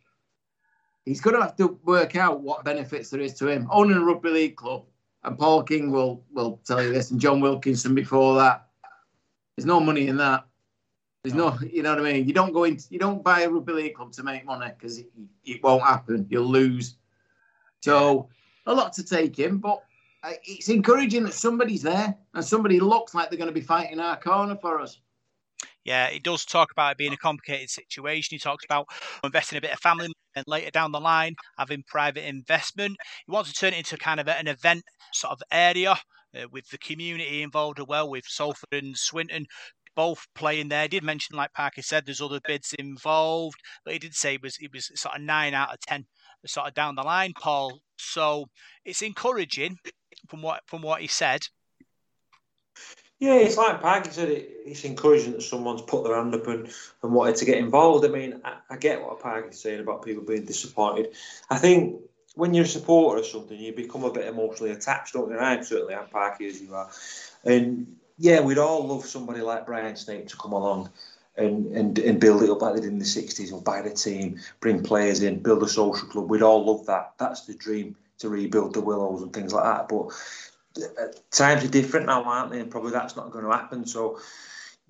He's 1.05 1.21
going 1.21 1.37
to 1.37 1.43
have 1.43 1.57
to 1.57 1.79
work 1.85 2.17
out 2.17 2.41
what 2.41 2.65
benefits 2.65 3.11
there 3.11 3.21
is 3.21 3.35
to 3.35 3.49
him 3.49 3.69
owning 3.71 3.99
a 3.99 4.01
rugby 4.01 4.31
league 4.31 4.57
club. 4.57 4.85
And 5.25 5.39
Paul 5.39 5.63
King 5.63 5.91
will 5.91 6.25
will 6.33 6.61
tell 6.65 6.83
you 6.83 6.93
this, 6.93 7.11
and 7.11 7.21
John 7.21 7.41
Wilkinson 7.41 7.95
before 7.95 8.37
that. 8.37 8.69
There's 9.57 9.67
no 9.67 9.79
money 9.79 10.09
in 10.09 10.17
that. 10.17 10.47
There's 11.25 11.35
no, 11.35 11.57
you 11.73 11.83
know 11.83 11.97
what 11.97 12.07
I 12.07 12.13
mean. 12.13 12.29
You 12.29 12.35
don't 12.35 12.53
go 12.53 12.65
in, 12.65 12.79
you 12.91 12.99
don't 12.99 13.25
buy 13.25 13.41
a 13.41 13.49
rugby 13.49 13.73
league 13.73 13.95
club 13.95 14.13
to 14.13 14.23
make 14.23 14.45
money 14.45 14.71
because 14.79 14.99
it, 14.99 15.07
it 15.43 15.63
won't 15.63 15.83
happen. 15.83 16.27
You'll 16.29 16.45
lose. 16.45 16.97
So 17.81 18.29
a 18.67 18.75
lot 18.75 18.93
to 18.95 19.03
take 19.03 19.39
in, 19.39 19.57
but 19.57 19.83
uh, 20.23 20.33
it's 20.45 20.69
encouraging 20.69 21.25
that 21.25 21.33
somebody's 21.33 21.81
there 21.81 22.15
and 22.35 22.45
somebody 22.45 22.79
looks 22.79 23.15
like 23.15 23.31
they're 23.31 23.39
going 23.39 23.49
to 23.49 23.55
be 23.55 23.63
fighting 23.63 24.01
our 24.01 24.21
corner 24.21 24.55
for 24.55 24.83
us. 24.83 25.01
Yeah, 25.85 26.11
he 26.11 26.19
does 26.19 26.45
talk 26.45 26.71
about 26.73 26.93
it 26.93 26.99
being 26.99 27.15
a 27.15 27.17
complicated 27.17 27.71
situation. 27.71 28.35
He 28.35 28.39
talks 28.39 28.67
about 28.67 28.87
investing 29.23 29.57
a 29.57 29.63
bit 29.63 29.73
of 29.73 29.81
family 29.81 30.09
and 30.37 30.45
later 30.47 30.71
down 30.71 30.93
the 30.93 31.01
line 31.01 31.37
having 31.57 31.85
private 31.87 32.29
investment. 32.29 32.99
He 33.27 33.33
wants 33.33 33.51
to 33.51 33.59
turn 33.59 33.73
it 33.73 33.79
into 33.79 33.97
kind 33.97 34.21
of 34.21 34.29
an 34.29 34.49
event 34.49 34.83
sort 35.15 35.33
of 35.33 35.43
area 35.51 35.93
uh, 35.93 36.49
with 36.51 36.69
the 36.69 36.79
community 36.79 37.43
involved 37.43 37.81
as 37.81 37.87
well, 37.87 38.11
with 38.11 38.25
Salford 38.27 38.73
and 38.73 38.97
Swinton 38.97 39.47
both 39.97 40.27
playing 40.35 40.69
there. 40.69 40.83
He 40.83 40.89
did 40.89 41.05
mention, 41.05 41.37
like 41.37 41.53
Parker 41.53 41.83
said, 41.83 42.07
there's 42.07 42.21
other 42.21 42.41
bids 42.47 42.75
involved, 42.79 43.61
but 43.85 43.93
he 43.93 43.99
did 43.99 44.15
say 44.15 44.35
it 44.35 44.43
was 44.43 44.57
it 44.61 44.73
was 44.73 44.91
sort 44.95 45.17
of 45.17 45.23
nine 45.23 45.55
out 45.55 45.73
of 45.73 45.81
ten, 45.81 46.07
sort 46.47 46.69
of 46.69 46.75
down 46.75 46.95
the 46.95 47.03
line, 47.03 47.33
Paul. 47.39 47.81
So 47.97 48.47
it's 48.85 49.03
encouraging 49.03 49.79
from 50.29 50.43
what 50.43 50.63
from 50.67 50.83
what 50.83 51.01
he 51.01 51.07
said. 51.07 51.43
Yeah, 53.21 53.35
it's 53.35 53.57
like 53.57 53.81
Parky 53.81 54.11
said, 54.11 54.29
it, 54.29 54.51
it's 54.67 54.85
encouraging 54.85 55.33
that 55.33 55.43
someone's 55.43 55.83
put 55.83 56.05
their 56.05 56.17
hand 56.17 56.35
up 56.35 56.47
and, 56.49 56.69
and 57.03 57.13
wanted 57.13 57.37
to 57.37 57.45
get 57.45 57.59
involved. 57.59 58.05
I 58.05 58.09
mean, 58.09 58.41
I, 58.45 58.57
I 58.69 58.77
get 58.77 59.03
what 59.03 59.21
Parky's 59.21 59.61
saying 59.61 59.81
about 59.81 60.05
people 60.05 60.25
being 60.25 60.45
disappointed. 60.45 61.15
I 61.49 61.57
think 61.57 62.01
when 62.35 62.53
you're 62.53 62.65
a 62.65 62.69
supporter 62.69 63.21
of 63.21 63.27
something, 63.27 63.59
you 63.59 63.73
become 63.73 64.05
a 64.05 64.13
bit 64.13 64.27
emotionally 64.27 64.73
attached, 64.73 65.15
don't 65.15 65.31
you? 65.31 65.39
I'm 65.39 65.63
certainly, 65.63 65.95
I'm 65.95 66.09
Parky 66.09 66.49
as 66.49 66.61
you 66.61 66.75
are. 66.75 66.91
And 67.45 67.97
yeah, 68.19 68.41
we'd 68.41 68.59
all 68.59 68.87
love 68.87 69.05
somebody 69.05 69.41
like 69.41 69.67
Brian 69.67 69.97
Snape 69.97 70.29
to 70.29 70.37
come 70.37 70.53
along 70.53 70.91
and, 71.37 71.67
and, 71.75 71.99
and 71.99 72.21
build 72.21 72.43
it 72.43 72.51
up 72.51 72.63
like 72.63 72.75
they 72.75 72.81
did 72.81 72.93
in 72.93 72.99
the 72.99 73.05
60s 73.05 73.53
or 73.53 73.61
buy 73.61 73.83
the 73.83 73.91
team, 73.91 74.39
bring 74.61 74.83
players 74.83 75.23
in, 75.23 75.41
build 75.41 75.63
a 75.63 75.69
social 75.69 76.09
club. 76.09 76.31
We'd 76.31 76.43
all 76.43 76.65
love 76.65 76.87
that. 76.87 77.15
That's 77.19 77.43
the 77.43 77.55
dream 77.55 77.97
to 78.19 78.29
rebuild 78.29 78.75
the 78.75 78.81
Willows 78.81 79.23
and 79.23 79.33
things 79.33 79.53
like 79.53 79.65
that. 79.65 79.89
But 79.89 80.13
uh, 81.01 81.07
times 81.31 81.65
are 81.65 81.69
different 81.69 82.07
now, 82.07 82.23
aren't 82.25 82.53
they? 82.53 82.61
And 82.61 82.71
probably 82.71 82.93
that's 82.93 83.17
not 83.17 83.33
going 83.33 83.45
to 83.45 83.51
happen. 83.51 83.85
So 83.85 84.21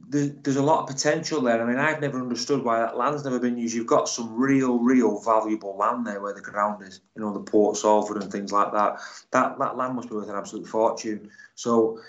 there, 0.09 0.27
there's 0.27 0.57
a 0.57 0.63
lot 0.63 0.83
of 0.83 0.95
potential 0.95 1.41
there. 1.41 1.63
I 1.63 1.67
mean, 1.67 1.79
I've 1.79 2.01
never 2.01 2.21
understood 2.21 2.63
why 2.63 2.79
that 2.81 2.97
land's 2.97 3.25
never 3.25 3.39
been 3.39 3.57
used. 3.57 3.75
You've 3.75 3.87
got 3.87 4.09
some 4.09 4.35
real, 4.37 4.79
real 4.79 5.21
valuable 5.21 5.77
land 5.77 6.07
there 6.07 6.21
where 6.21 6.35
the 6.35 6.41
ground 6.43 6.83
is, 6.83 7.01
you 7.17 7.23
know, 7.23 7.33
the 7.33 7.41
Port 7.41 7.77
Salford 7.77 8.23
and 8.23 8.31
things 8.31 8.53
like 8.53 8.73
that. 8.73 8.99
That 9.31 9.59
that 9.59 9.77
land 9.77 9.95
must 9.95 10.09
be 10.09 10.15
worth 10.15 10.29
an 10.29 10.37
absolute 10.37 10.67
fortune. 10.67 11.31
So 11.55 12.01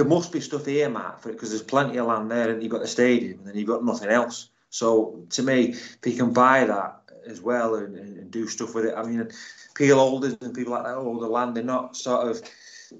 there 0.00 0.08
must 0.08 0.32
be 0.32 0.40
stuff 0.40 0.66
earmarked 0.66 1.22
for 1.22 1.28
it 1.28 1.32
because 1.32 1.50
there's 1.50 1.60
plenty 1.60 1.98
of 1.98 2.06
land 2.06 2.30
there, 2.30 2.50
and 2.50 2.62
you've 2.62 2.72
got 2.72 2.80
the 2.80 2.88
stadium, 2.88 3.40
and 3.40 3.48
then 3.48 3.54
you've 3.54 3.68
got 3.68 3.84
nothing 3.84 4.08
else. 4.08 4.48
So 4.70 5.26
to 5.28 5.42
me, 5.42 5.74
if 5.74 5.98
you 6.06 6.16
can 6.16 6.32
buy 6.32 6.64
that 6.64 7.02
as 7.26 7.42
well 7.42 7.74
and, 7.74 7.94
and, 7.94 8.30
do 8.30 8.46
stuff 8.46 8.74
with 8.74 8.86
it, 8.86 8.94
I 8.96 9.02
mean, 9.02 9.28
Peel 9.74 9.98
Holdings 9.98 10.38
and 10.40 10.54
people 10.54 10.72
like 10.72 10.84
that, 10.84 10.94
oh, 10.94 11.20
the 11.20 11.28
land, 11.28 11.54
they're 11.54 11.64
not 11.64 11.98
sort 11.98 12.28
of 12.28 12.40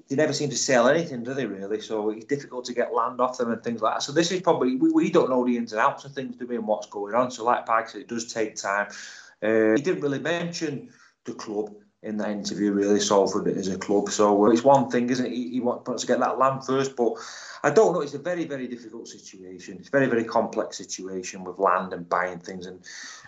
they 0.08 0.14
never 0.14 0.34
seem 0.34 0.50
to 0.50 0.58
sell 0.58 0.88
anything, 0.88 1.24
do 1.24 1.32
they 1.32 1.46
really? 1.46 1.80
So 1.80 2.10
it's 2.10 2.26
difficult 2.26 2.66
to 2.66 2.74
get 2.74 2.92
land 2.92 3.18
off 3.18 3.38
them 3.38 3.50
and 3.50 3.62
things 3.62 3.80
like 3.80 3.94
that. 3.94 4.02
So 4.02 4.12
this 4.12 4.30
is 4.30 4.42
probably 4.42 4.76
we, 4.76 4.90
we 4.92 5.10
don't 5.10 5.30
know 5.30 5.46
the 5.46 5.56
ins 5.56 5.72
and 5.72 5.80
outs 5.80 6.04
of 6.04 6.12
things, 6.12 6.36
do 6.36 6.46
we, 6.46 6.56
and 6.56 6.66
what's 6.66 6.86
going 6.86 7.14
on. 7.14 7.30
So 7.30 7.44
like 7.44 7.64
Pike 7.64 7.88
said, 7.88 8.02
it 8.02 8.08
does 8.08 8.30
take 8.30 8.56
time. 8.56 8.88
Uh, 9.42 9.74
he 9.74 9.80
didn't 9.80 10.02
really 10.02 10.18
mention 10.18 10.90
the 11.24 11.32
club 11.32 11.72
in 12.02 12.16
that 12.16 12.30
interview, 12.30 12.72
really, 12.72 12.98
Salford 12.98 13.46
as 13.48 13.68
a 13.68 13.76
club. 13.76 14.08
So 14.08 14.46
uh, 14.46 14.50
it's 14.50 14.64
one 14.64 14.90
thing, 14.90 15.10
isn't 15.10 15.26
it? 15.26 15.32
He, 15.32 15.50
he 15.50 15.60
wants 15.60 16.00
to 16.02 16.06
get 16.06 16.20
that 16.20 16.38
land 16.38 16.64
first, 16.64 16.96
but 16.96 17.12
I 17.62 17.70
don't 17.70 17.92
know. 17.92 18.00
It's 18.00 18.14
a 18.14 18.18
very, 18.18 18.44
very 18.46 18.66
difficult 18.68 19.06
situation. 19.06 19.76
It's 19.78 19.88
a 19.88 19.90
very, 19.90 20.06
very 20.06 20.24
complex 20.24 20.78
situation 20.78 21.44
with 21.44 21.58
land 21.58 21.92
and 21.92 22.08
buying 22.08 22.38
things. 22.38 22.66
And 22.66 22.80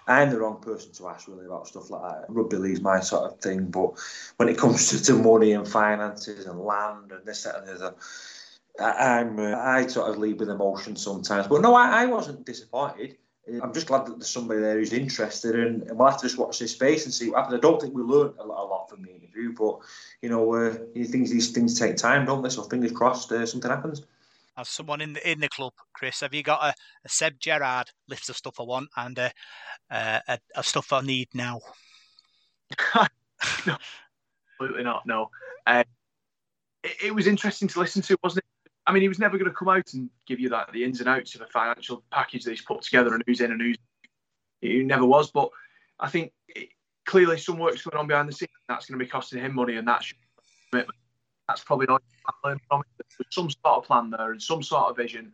I'm 0.07 0.31
the 0.31 0.41
wrong 0.41 0.59
person 0.61 0.91
to 0.93 1.09
ask 1.09 1.29
really 1.29 1.45
about 1.45 1.69
stuff 1.69 1.91
like 1.91 2.03
that. 2.03 2.25
Rugby 2.29 2.57
league's 2.57 2.81
my 2.81 3.01
sort 3.01 3.31
of 3.31 3.41
thing, 3.41 3.67
but 3.67 3.93
when 4.37 4.49
it 4.49 4.57
comes 4.57 4.89
to, 4.91 5.03
to 5.05 5.15
money 5.15 5.53
and 5.53 5.69
finances 5.69 6.47
and 6.47 6.59
land 6.59 7.13
and 7.13 7.27
this 7.27 7.43
that, 7.43 7.57
and 7.57 7.69
the 7.69 7.75
other. 7.75 7.95
I, 8.81 9.21
I'm 9.21 9.39
uh, 9.39 9.55
I 9.55 9.87
sort 9.87 10.09
of 10.09 10.17
lead 10.17 10.41
with 10.41 10.49
emotion 10.49 10.97
sometimes, 10.97 11.47
but 11.47 11.61
no, 11.61 11.75
I, 11.75 12.05
I 12.05 12.07
wasn't 12.07 12.47
disappointed. 12.47 13.19
I'm 13.49 13.75
just 13.75 13.89
glad 13.89 14.07
that 14.07 14.19
there's 14.19 14.31
somebody 14.31 14.61
there 14.61 14.79
who's 14.79 14.93
interested, 14.93 15.57
and, 15.57 15.83
and 15.83 15.99
we'll 15.99 16.09
have 16.09 16.21
to 16.21 16.27
just 16.27 16.39
watch 16.39 16.61
this 16.61 16.73
space 16.73 17.05
and 17.05 17.13
see 17.13 17.29
what 17.29 17.39
happens. 17.39 17.59
I 17.59 17.61
don't 17.61 17.81
think 17.81 17.93
we 17.93 18.03
learned 18.03 18.35
a 18.39 18.45
lot, 18.45 18.63
a 18.63 18.67
lot 18.67 18.89
from 18.89 19.03
the 19.03 19.11
interview, 19.11 19.53
but 19.53 19.79
you 20.21 20.29
know, 20.29 20.55
uh, 20.55 20.79
you 20.95 21.05
think 21.05 21.29
these 21.29 21.51
things 21.51 21.79
take 21.79 21.97
time, 21.97 22.25
don't 22.25 22.43
they? 22.43 22.51
So 22.51 22.63
fingers 22.63 22.93
crossed, 22.93 23.33
uh, 23.33 23.45
something 23.45 23.71
happens. 23.71 24.03
As 24.57 24.69
someone 24.69 25.01
in 25.01 25.15
the 25.15 25.31
in 25.31 25.41
the 25.41 25.49
club, 25.49 25.73
Chris, 25.93 26.21
have 26.21 26.35
you 26.35 26.45
got 26.45 26.63
a, 26.63 26.75
a 27.05 27.09
Seb 27.09 27.41
Gerrard 27.41 27.91
list 28.09 28.31
of 28.31 28.37
stuff 28.37 28.61
I 28.61 28.63
want 28.63 28.91
and 28.97 29.19
a, 29.19 29.33
a, 29.91 30.39
a 30.55 30.63
stuff 30.63 30.93
I 30.93 31.01
need 31.01 31.29
now? 31.35 31.61
no, 33.67 33.77
absolutely 34.53 34.85
not. 34.85 35.05
No, 35.05 35.31
uh, 35.67 35.83
it, 36.85 37.07
it 37.07 37.15
was 37.15 37.27
interesting 37.27 37.67
to 37.69 37.81
listen 37.81 38.03
to, 38.03 38.17
wasn't 38.23 38.45
it? 38.45 38.52
I 38.87 38.93
mean, 38.93 39.03
he 39.03 39.09
was 39.09 39.19
never 39.19 39.39
going 39.39 39.51
to 39.51 39.57
come 39.57 39.69
out 39.69 39.93
and 39.95 40.11
give 40.27 40.41
you 40.41 40.49
that 40.49 40.73
the 40.73 40.85
ins 40.85 41.01
and 41.01 41.09
outs 41.09 41.35
of 41.35 41.41
a 41.41 41.47
financial 41.47 42.03
package 42.11 42.45
that 42.45 42.51
he's 42.51 42.63
put 42.63 42.83
together 42.83 43.15
and 43.15 43.23
who's 43.27 43.41
in 43.41 43.53
and 43.53 43.61
who's. 43.61 43.77
He 44.61 44.83
never 44.83 45.05
was, 45.05 45.31
but 45.31 45.51
I 45.99 46.09
think 46.09 46.33
clearly 47.05 47.39
some 47.39 47.59
work's 47.59 47.83
going 47.83 47.99
on 47.99 48.07
behind 48.07 48.29
the 48.29 48.33
scenes. 48.33 48.51
That's 48.69 48.87
going 48.87 48.99
to 48.99 49.05
be 49.05 49.11
costing 49.11 49.41
him 49.41 49.55
money, 49.55 49.77
and 49.77 49.87
that's 49.87 50.13
commitment. 50.71 50.99
That's 51.49 51.65
probably 51.65 51.87
not 51.87 52.03
learned 52.45 52.61
from 52.69 52.81
it. 52.81 53.07
There's 53.19 53.35
some 53.35 53.51
sort 53.51 53.79
of 53.79 53.85
plan 53.85 54.11
there 54.11 54.33
and 54.33 54.43
some 54.43 54.63
sort 54.63 54.91
of 54.91 54.97
vision. 54.97 55.33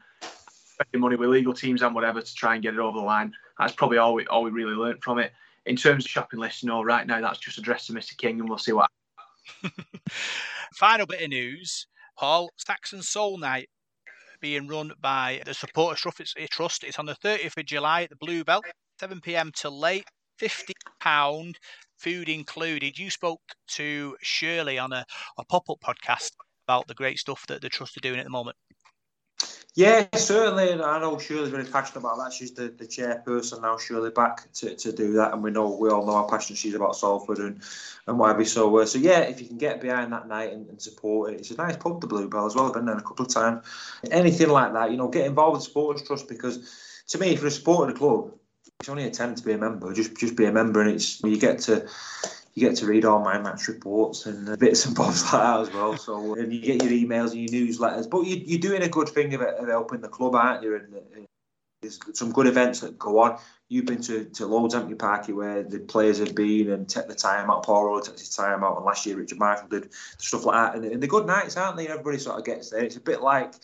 Spending 0.51 1.01
money 1.01 1.17
with 1.17 1.29
legal 1.29 1.53
teams 1.53 1.83
and 1.83 1.95
whatever 1.95 2.23
to 2.23 2.35
try 2.35 2.55
and 2.55 2.63
get 2.63 2.75
it 2.75 2.81
over 2.81 2.99
the 2.99 3.05
line. 3.05 3.33
That's 3.59 3.73
probably 3.73 3.99
all 3.99 4.15
we 4.15 4.27
all 4.27 4.43
we 4.43 4.51
really 4.51 4.75
learned 4.75 5.03
from 5.03 5.19
it. 5.19 5.33
In 5.67 5.77
terms 5.77 6.05
of 6.05 6.11
shopping 6.11 6.41
list, 6.41 6.65
no, 6.65 6.83
right 6.83 7.07
now 7.07 7.21
that's 7.21 7.39
just 7.39 7.59
addressed 7.59 7.89
to 7.89 7.93
Mr. 7.93 8.17
King, 8.17 8.41
and 8.41 8.49
we'll 8.49 8.59
see 8.59 8.73
what. 8.73 8.91
Final 10.75 11.07
bit 11.07 11.23
of 11.23 11.29
news. 11.29 11.87
Paul, 12.19 12.51
Saxon 12.57 13.03
Soul 13.03 13.39
Night 13.39 13.69
being 14.41 14.67
run 14.67 14.93
by 15.01 15.41
the 15.47 15.55
Supporters 15.55 16.01
Trust. 16.51 16.85
It's 16.85 16.99
on 16.99 17.07
the 17.07 17.15
30th 17.15 17.57
of 17.57 17.67
July 17.67 18.03
at 18.03 18.11
the 18.11 18.17
Bluebell, 18.17 18.63
7 18.99 19.21
pm 19.21 19.53
till 19.55 19.79
late, 19.79 20.05
£50, 20.41 21.55
food 21.97 22.29
included. 22.29 22.99
You 22.99 23.11
spoke 23.11 23.41
to 23.69 24.17
Shirley 24.21 24.79
on 24.79 24.93
a, 24.93 25.05
a 25.39 25.45
pop 25.45 25.71
up 25.71 25.79
podcast 25.85 26.33
about 26.67 26.89
the 26.89 26.95
great 26.95 27.19
stuff 27.19 27.45
that 27.47 27.63
the 27.63 27.69
Trust 27.69 27.97
are 27.97 28.01
doing 28.01 28.19
at 28.19 28.25
the 28.25 28.31
moment. 28.31 28.57
Yeah, 29.79 30.09
certainly. 30.17 30.73
And 30.73 30.83
I 30.83 30.99
know 30.99 31.21
Shirley's 31.21 31.51
very 31.51 31.63
passionate 31.63 32.01
about 32.01 32.19
that. 32.19 32.33
She's 32.33 32.51
the, 32.51 32.63
the 32.63 32.85
chairperson 32.85 33.63
now, 33.63 33.79
Shirley, 33.79 34.11
back 34.11 34.53
to, 34.55 34.75
to 34.75 34.91
do 34.91 35.13
that. 35.13 35.33
And 35.33 35.41
we 35.41 35.53
know 35.53 35.71
we 35.71 35.89
all 35.89 36.05
know 36.05 36.15
how 36.15 36.25
passionate 36.25 36.59
she's 36.59 36.75
about 36.75 36.97
Salford 36.97 37.39
and, 37.39 37.61
and 38.09 38.41
you. 38.41 38.45
So, 38.45 38.77
uh, 38.77 38.87
so 38.87 38.99
yeah, 38.99 39.21
if 39.21 39.41
you 39.41 39.47
can 39.47 39.57
get 39.57 39.81
behind 39.81 40.13
that 40.13 40.27
night 40.27 40.53
and, 40.53 40.69
and 40.69 40.83
support 40.83 41.33
it, 41.33 41.39
it's 41.39 41.53
a 41.53 41.57
nice 41.57 41.77
pub, 41.77 42.01
the 42.01 42.09
Bluebell, 42.09 42.47
as 42.47 42.57
well. 42.57 42.67
I've 42.67 42.75
been 42.75 42.87
there 42.87 42.97
a 42.97 43.03
couple 43.03 43.25
of 43.25 43.33
times. 43.33 43.65
Anything 44.11 44.49
like 44.49 44.73
that, 44.73 44.91
you 44.91 44.97
know, 44.97 45.07
get 45.07 45.27
involved 45.27 45.59
with 45.59 45.63
Supporters 45.63 46.03
Trust 46.03 46.29
because 46.29 47.05
to 47.11 47.19
me, 47.19 47.29
if 47.29 47.39
you're 47.39 47.47
a 47.47 47.53
supporter 47.53 47.93
of 47.93 47.95
the 47.95 47.99
club, 48.01 48.33
it's 48.81 48.89
only 48.89 49.05
a 49.05 49.11
10 49.11 49.37
to 49.37 49.45
be 49.45 49.53
a 49.53 49.59
member. 49.59 49.93
Just 49.93 50.17
just 50.17 50.35
be 50.35 50.47
a 50.47 50.53
member 50.53 50.81
and 50.81 50.91
it's 50.91 51.23
you 51.23 51.39
get 51.39 51.61
to 51.61 51.89
you 52.59 52.69
get 52.69 52.77
to 52.79 52.87
read 52.87 53.05
all 53.05 53.21
my 53.21 53.39
match 53.39 53.69
reports 53.69 54.27
and 54.27 54.59
bits 54.59 54.85
and 54.85 54.97
bobs 54.97 55.23
like 55.25 55.33
that 55.33 55.61
as 55.61 55.73
well. 55.73 55.97
So 55.97 56.33
uh, 56.33 56.35
and 56.35 56.53
you 56.53 56.61
get 56.61 56.83
your 56.83 56.93
emails 56.93 57.33
and 57.33 57.49
your 57.49 57.63
newsletters. 57.63 58.11
But 58.11 58.27
you, 58.27 58.37
you're 58.45 58.61
doing 58.61 58.83
a 58.83 58.89
good 58.89 59.09
thing 59.09 59.33
of, 59.35 59.43
of 59.43 59.69
helping 59.69 60.01
the 60.01 60.09
club, 60.09 60.35
aren't 60.35 60.65
you? 60.65 60.75
And, 60.75 60.93
and 61.15 61.27
there's 61.81 62.01
some 62.15 62.33
good 62.33 62.49
events 62.49 62.81
that 62.81 62.99
go 62.99 63.21
on. 63.21 63.39
You've 63.69 63.87
been 63.87 64.03
to, 64.03 64.25
to 64.25 64.47
loads, 64.47 64.75
you, 64.75 64.97
Parky, 64.97 65.33
where 65.33 65.63
the 65.63 65.79
players 65.79 66.19
have 66.19 66.35
been 66.35 66.71
and 66.71 66.89
take 66.89 67.07
the 67.07 67.15
time 67.15 67.49
out. 67.51 67.65
Paul 67.65 67.85
Rowe 67.85 68.01
takes 68.01 68.21
his 68.21 68.35
time 68.35 68.65
out, 68.65 68.77
and 68.77 68.85
last 68.85 69.07
year 69.07 69.17
Richard 69.17 69.39
Marshall 69.39 69.69
did 69.69 69.91
stuff 70.19 70.45
like 70.45 70.73
that. 70.73 70.75
And, 70.77 70.85
and 70.93 71.03
the 71.03 71.07
good 71.07 71.27
nights, 71.27 71.57
aren't 71.57 71.77
they? 71.77 71.87
Everybody 71.87 72.19
sort 72.19 72.39
of 72.39 72.45
gets 72.45 72.71
there. 72.71 72.83
It's 72.83 72.97
a 72.97 73.01
bit 73.01 73.23
like 73.23 73.55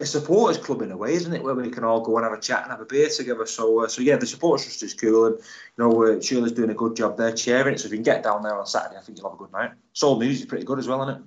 a 0.00 0.06
supporters 0.06 0.56
club 0.56 0.82
in 0.82 0.90
a 0.90 0.96
way, 0.96 1.12
isn't 1.12 1.32
it? 1.32 1.42
Where 1.42 1.54
we 1.54 1.70
can 1.70 1.84
all 1.84 2.00
go 2.00 2.16
and 2.16 2.24
have 2.24 2.32
a 2.32 2.40
chat 2.40 2.62
and 2.62 2.70
have 2.70 2.80
a 2.80 2.86
beer 2.86 3.08
together. 3.08 3.44
So, 3.46 3.84
uh, 3.84 3.88
so 3.88 4.00
yeah, 4.00 4.16
the 4.16 4.26
supporters 4.26 4.64
trust 4.64 4.82
is 4.82 4.94
cool, 4.94 5.26
and 5.26 5.36
you 5.36 5.44
know, 5.84 6.04
uh, 6.04 6.20
Sheila's 6.20 6.52
doing 6.52 6.70
a 6.70 6.74
good 6.74 6.96
job 6.96 7.16
there 7.16 7.32
chairing 7.32 7.74
it. 7.74 7.80
So 7.80 7.86
if 7.86 7.92
you 7.92 7.98
can 7.98 8.04
get 8.04 8.22
down 8.22 8.42
there 8.42 8.58
on 8.58 8.66
Saturday, 8.66 8.96
I 8.96 9.02
think 9.02 9.18
you'll 9.18 9.30
have 9.30 9.38
a 9.38 9.42
good 9.42 9.52
night. 9.52 9.72
Soul 9.92 10.18
News 10.18 10.40
is 10.40 10.46
pretty 10.46 10.64
good 10.64 10.78
as 10.78 10.88
well, 10.88 11.02
isn't 11.02 11.16
it? 11.16 11.22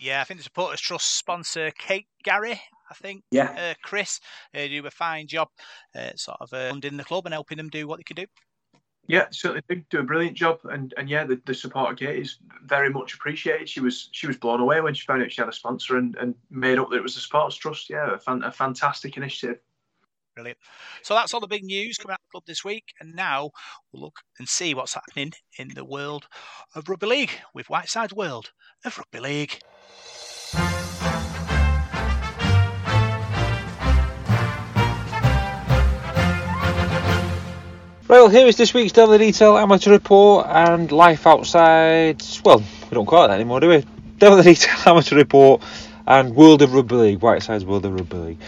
Yeah, 0.00 0.20
I 0.20 0.24
think 0.24 0.40
the 0.40 0.44
supporters 0.44 0.80
trust 0.80 1.16
sponsor 1.16 1.70
Kate 1.78 2.06
Gary. 2.24 2.60
I 2.90 2.94
think 2.94 3.22
Yeah. 3.30 3.50
uh, 3.56 3.74
Chris 3.82 4.20
uh, 4.54 4.66
do 4.66 4.86
a 4.86 4.90
fine 4.90 5.26
job, 5.26 5.48
uh, 5.94 6.10
sort 6.16 6.38
of 6.40 6.52
uh, 6.52 6.70
funding 6.70 6.96
the 6.96 7.04
club 7.04 7.26
and 7.26 7.34
helping 7.34 7.58
them 7.58 7.68
do 7.68 7.86
what 7.86 7.98
they 7.98 8.02
can 8.02 8.16
do. 8.16 8.26
Yeah, 9.08 9.26
certainly 9.30 9.62
do. 9.68 9.82
Do 9.88 10.00
a 10.00 10.02
brilliant 10.02 10.36
job, 10.36 10.60
and 10.64 10.92
and 10.98 11.08
yeah, 11.08 11.24
the, 11.24 11.40
the 11.46 11.54
support 11.54 11.90
I 11.90 11.94
get 11.94 12.14
is 12.14 12.36
very 12.64 12.90
much 12.90 13.14
appreciated. 13.14 13.68
She 13.68 13.80
was 13.80 14.10
she 14.12 14.26
was 14.26 14.36
blown 14.36 14.60
away 14.60 14.82
when 14.82 14.92
she 14.92 15.06
found 15.06 15.22
out 15.22 15.32
she 15.32 15.40
had 15.40 15.48
a 15.48 15.52
sponsor 15.52 15.96
and, 15.96 16.14
and 16.16 16.34
made 16.50 16.78
up 16.78 16.90
that 16.90 16.96
it 16.96 17.02
was 17.02 17.14
the 17.14 17.22
Sports 17.22 17.56
Trust. 17.56 17.88
Yeah, 17.88 18.14
a, 18.14 18.18
fan, 18.18 18.42
a 18.44 18.52
fantastic 18.52 19.16
initiative. 19.16 19.60
Brilliant. 20.34 20.58
So 21.02 21.14
that's 21.14 21.32
all 21.34 21.40
the 21.40 21.48
big 21.48 21.64
news 21.64 21.96
coming 21.96 22.12
out 22.12 22.20
of 22.20 22.26
the 22.26 22.30
club 22.32 22.44
this 22.46 22.64
week. 22.64 22.84
And 23.00 23.14
now 23.16 23.50
we'll 23.90 24.02
look 24.02 24.20
and 24.38 24.48
see 24.48 24.74
what's 24.74 24.94
happening 24.94 25.32
in 25.58 25.68
the 25.74 25.84
world 25.84 26.28
of 26.76 26.88
rugby 26.88 27.06
league 27.06 27.32
with 27.54 27.66
Whiteside's 27.66 28.14
World 28.14 28.52
of 28.84 28.96
Rugby 28.98 29.18
League. 29.18 29.58
Right, 38.08 38.20
well, 38.20 38.30
here 38.30 38.46
is 38.46 38.56
this 38.56 38.72
week's 38.72 38.92
Daily 38.92 39.18
Detail 39.18 39.58
amateur 39.58 39.90
report 39.90 40.46
and 40.48 40.90
life 40.90 41.26
outside. 41.26 42.22
Well, 42.42 42.60
we 42.60 42.94
don't 42.94 43.04
call 43.04 43.26
it 43.26 43.28
that 43.28 43.34
anymore, 43.34 43.60
do 43.60 43.68
we? 43.68 43.84
Daily 44.18 44.42
Detail 44.42 44.76
amateur 44.86 45.14
report 45.14 45.62
and 46.06 46.34
World 46.34 46.62
of 46.62 46.72
Rugby 46.72 46.94
League, 46.94 47.20
Whiteside's 47.20 47.66
World 47.66 47.84
of 47.84 47.92
Rugby 47.92 48.16
League. 48.16 48.38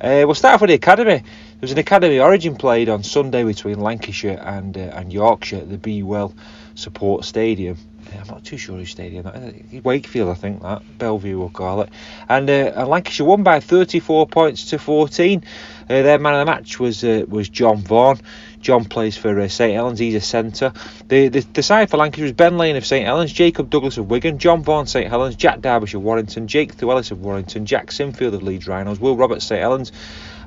Uh, 0.00 0.26
we'll 0.26 0.34
start 0.34 0.54
off 0.54 0.62
with 0.62 0.70
the 0.70 0.74
academy. 0.74 1.18
There 1.18 1.60
was 1.60 1.70
an 1.70 1.78
academy 1.78 2.18
origin 2.18 2.56
played 2.56 2.88
on 2.88 3.04
Sunday 3.04 3.44
between 3.44 3.78
Lancashire 3.78 4.42
and 4.42 4.76
uh, 4.76 4.80
and 4.80 5.12
Yorkshire 5.12 5.58
at 5.58 5.70
the 5.70 5.78
Be 5.78 6.02
Well 6.02 6.34
Support 6.74 7.24
Stadium. 7.24 7.78
Uh, 8.12 8.18
I'm 8.20 8.26
not 8.26 8.44
too 8.44 8.56
sure 8.56 8.76
whose 8.76 8.90
stadium 8.90 9.24
that 9.24 9.36
is. 9.36 9.84
Wakefield, 9.84 10.28
I 10.28 10.34
think 10.34 10.62
that 10.62 10.82
Belle 10.98 11.18
Vue 11.18 11.38
will 11.38 11.50
call 11.50 11.82
it. 11.82 11.90
And, 12.28 12.48
uh, 12.50 12.72
and 12.74 12.88
Lancashire 12.88 13.26
won 13.26 13.42
by 13.42 13.60
34 13.60 14.26
points 14.26 14.70
to 14.70 14.78
14. 14.78 15.44
Uh, 15.82 15.86
their 15.86 16.18
man 16.18 16.34
of 16.34 16.46
the 16.46 16.52
match 16.52 16.78
was 16.78 17.04
uh, 17.04 17.24
was 17.28 17.48
John 17.48 17.78
Vaughan. 17.78 18.20
John 18.64 18.86
plays 18.86 19.16
for 19.16 19.38
uh, 19.38 19.46
St 19.46 19.74
Helens. 19.74 19.98
He's 19.98 20.14
a 20.14 20.22
centre. 20.22 20.72
The, 21.06 21.28
the 21.28 21.40
the 21.40 21.62
side 21.62 21.90
for 21.90 21.98
Lancashire 21.98 22.24
was 22.24 22.32
Ben 22.32 22.56
Lane 22.56 22.76
of 22.76 22.86
St 22.86 23.04
Helens, 23.04 23.30
Jacob 23.30 23.68
Douglas 23.68 23.98
of 23.98 24.10
Wigan, 24.10 24.38
John 24.38 24.62
Vaughan 24.62 24.86
St 24.86 25.06
Helens, 25.06 25.36
Jack 25.36 25.60
Darvish 25.60 25.94
of 25.94 26.02
Warrington, 26.02 26.48
Jake 26.48 26.74
Thewlis 26.74 27.10
of 27.10 27.20
Warrington, 27.20 27.66
Jack 27.66 27.88
Sinfield 27.88 28.32
of 28.32 28.42
Leeds 28.42 28.66
Rhinos, 28.66 28.98
Will 28.98 29.16
Roberts 29.16 29.44
St 29.44 29.60
Helens, 29.60 29.92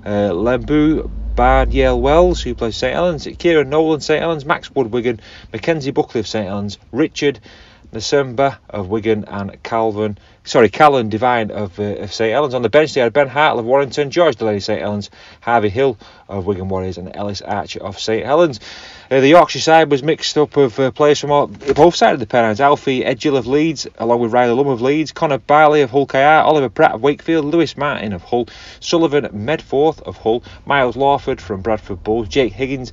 uh, 0.03 0.31
Lembu 0.31 1.09
Bardiel 1.35 2.01
Wells 2.01 2.41
who 2.41 2.55
plays 2.55 2.75
St 2.75 2.95
Helens, 2.95 3.27
Kieran 3.37 3.69
Nolan 3.69 4.01
St 4.01 4.19
Helens, 4.19 4.45
Max 4.45 4.73
Wood 4.73 4.91
Wigan, 4.91 5.19
Mackenzie 5.53 5.91
Buckley 5.91 6.19
of 6.19 6.27
St 6.27 6.47
Helens, 6.47 6.79
Richard 6.91 7.39
Nasemba 7.93 8.57
of 8.69 8.89
Wigan 8.89 9.25
and 9.25 9.61
Calvin, 9.63 10.17
sorry, 10.43 10.69
Callan 10.69 11.09
Divine 11.09 11.51
of, 11.51 11.79
uh, 11.79 11.83
of 11.83 12.13
St 12.13 12.31
Helens. 12.31 12.53
On 12.53 12.61
the 12.61 12.69
bench 12.69 12.93
they 12.93 13.01
had 13.01 13.13
Ben 13.13 13.29
Hartle 13.29 13.59
of 13.59 13.65
Warrington, 13.65 14.11
George 14.11 14.35
Delaney 14.35 14.57
of 14.57 14.63
St 14.63 14.81
Helens, 14.81 15.09
Harvey 15.41 15.69
Hill 15.69 15.97
of 16.27 16.45
Wigan 16.45 16.67
Warriors 16.67 16.97
and 16.97 17.15
Ellis 17.15 17.41
Archer 17.41 17.81
of 17.81 17.99
St 17.99 18.25
Helens. 18.25 18.59
Uh, 19.09 19.21
the 19.21 19.29
Yorkshire 19.29 19.59
side 19.59 19.89
was 19.89 20.03
mixed 20.03 20.37
up 20.37 20.57
of 20.57 20.77
uh, 20.79 20.91
players 20.91 21.19
from 21.19 21.31
all, 21.31 21.47
both 21.47 21.95
sides 21.95 22.15
of 22.15 22.19
the 22.19 22.27
Pennines. 22.27 22.59
Alfie 22.59 23.03
Edgell 23.03 23.37
of 23.37 23.47
Leeds, 23.47 23.87
along 23.99 24.19
with 24.19 24.33
Riley 24.33 24.53
Lumb 24.53 24.67
of 24.67 24.81
Leeds, 24.81 25.13
Connor 25.13 25.37
Barley 25.37 25.81
of 25.81 25.91
Hull 25.91 26.05
KR, 26.05 26.17
Oliver 26.17 26.69
Pratt 26.69 26.91
of 26.91 27.01
Wakefield, 27.01 27.45
Lewis 27.45 27.77
Martin 27.77 28.11
of 28.11 28.23
Hull, 28.23 28.49
Sullivan 28.81 29.25
Medforth 29.29 30.01
of 30.01 30.17
Hull, 30.17 30.43
Miles 30.65 30.97
Lawford 30.97 31.39
from 31.39 31.61
Bradford 31.61 32.03
Bulls, 32.03 32.27
Jake 32.27 32.51
Higgins 32.51 32.91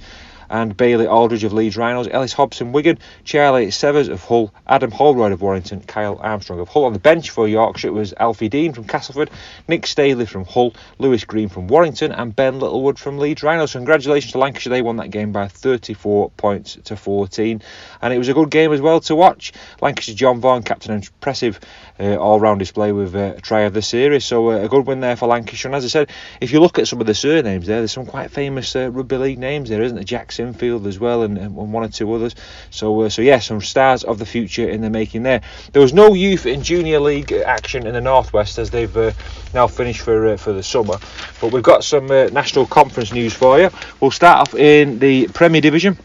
and 0.49 0.77
Bailey 0.77 1.07
Aldridge 1.07 1.45
of 1.45 1.53
Leeds 1.53 1.77
Rhinos, 1.77 2.09
Ellis 2.11 2.33
Hobson 2.33 2.73
Wigan, 2.73 2.99
Charlie 3.25 3.71
Severs 3.71 4.09
of 4.09 4.23
Hull, 4.23 4.53
Adam 4.67 4.91
Holroyd 4.91 5.33
of 5.33 5.43
Warrington, 5.43 5.81
Kyle 5.81 6.19
Armstrong 6.21 6.61
of 6.61 6.69
Hull. 6.69 6.85
On 6.85 6.93
the 6.93 6.99
bench 6.99 7.31
for 7.31 7.49
Yorkshire 7.49 7.93
was 7.93 8.15
Alfie 8.19 8.49
Dean 8.49 8.73
from 8.73 8.85
Castleford, 8.85 9.31
Nick 9.69 9.87
Staley 9.87 10.27
from 10.27 10.45
Hull, 10.45 10.75
Lewis 10.99 11.25
Green 11.25 11.49
from 11.49 11.69
Warrington, 11.69 12.13
and 12.13 12.35
Ben 12.35 12.59
Littlewood 12.59 12.99
from 12.99 13.19
Leeds 13.19 13.43
Rhinos. 13.43 13.73
So 13.73 13.79
congratulations 13.79 14.33
to 14.33 14.39
Lancashire, 14.39 14.71
they 14.71 14.83
won 14.83 14.97
that 14.97 15.11
game 15.11 15.33
by 15.33 15.49
34 15.49 16.31
points 16.31 16.79
to 16.85 16.97
14, 16.97 17.63
and 18.03 18.13
it 18.13 18.19
was 18.19 18.29
a 18.29 18.35
good 18.35 18.51
game 18.51 18.73
as 18.73 18.81
well 18.81 19.01
to 19.01 19.15
watch. 19.15 19.53
Lancashire 19.81 20.15
John 20.15 20.41
Vaughan, 20.41 20.63
captain, 20.63 20.95
impressive 20.95 21.61
uh, 21.99 22.17
all-round 22.17 22.59
display 22.59 22.93
with 22.93 23.15
uh, 23.15 23.35
a 23.37 23.41
try 23.41 23.63
of 23.63 23.75
the 23.75 23.83
series. 23.83 24.25
So 24.25 24.51
uh, 24.51 24.65
a 24.65 24.69
good 24.69 24.87
win 24.87 25.01
there 25.01 25.17
for 25.17 25.29
Lancashire. 25.29 25.71
And 25.71 25.77
as 25.77 25.85
I 25.85 25.89
said, 25.89 26.11
if 26.41 26.53
you 26.53 26.61
look 26.61 26.79
at 26.79 26.89
some 26.89 27.01
of 27.01 27.07
the 27.07 27.15
surnames 27.15 27.67
there, 27.67 27.79
there's 27.79 27.93
some 27.93 28.07
quite 28.07 28.31
famous 28.31 28.75
uh, 28.75 28.91
rugby 28.91 29.17
league 29.17 29.39
names 29.39 29.69
there, 29.69 29.83
isn't 29.83 29.97
there? 29.97 30.05
Jack 30.05 30.33
Sinfield 30.37 30.87
as 30.87 30.99
well, 30.99 31.23
and, 31.23 31.39
and 31.39 31.55
one 31.55 31.85
or 31.85 31.89
two 31.89 32.13
others. 32.13 32.35
So 32.71 33.03
uh, 33.03 33.09
so 33.09 33.23
yeah, 33.23 33.39
some 33.39 33.61
stars 33.61 34.05
of 34.05 34.19
the 34.19 34.27
future 34.27 34.69
in 34.69 34.81
the 34.81 34.91
making 34.91 35.23
there. 35.23 35.41
There 35.73 35.83
was 35.83 35.93
no 35.93 36.15
youth 36.15 36.47
and 36.47 36.63
junior 36.63 37.01
league 37.01 37.33
action 37.33 37.87
in 37.87 37.95
the 37.95 38.01
northwest 38.01 38.59
as 38.59 38.71
they've 38.71 38.97
uh, 38.97 39.13
now 39.53 39.67
finished 39.67 40.03
for 40.03 40.29
uh, 40.29 40.37
for 40.37 40.53
the 40.53 40.63
summer. 40.63 40.99
But 41.41 41.53
we've 41.53 41.63
got 41.63 41.85
some 41.85 42.11
uh, 42.11 42.27
national 42.27 42.67
conference 42.67 43.13
news 43.13 43.35
for 43.35 43.59
you. 43.59 43.71
We'll 44.01 44.11
start 44.11 44.49
off 44.49 44.55
in 44.55 44.99
the 44.99 45.29
Premier 45.29 45.61
Division. 45.61 45.99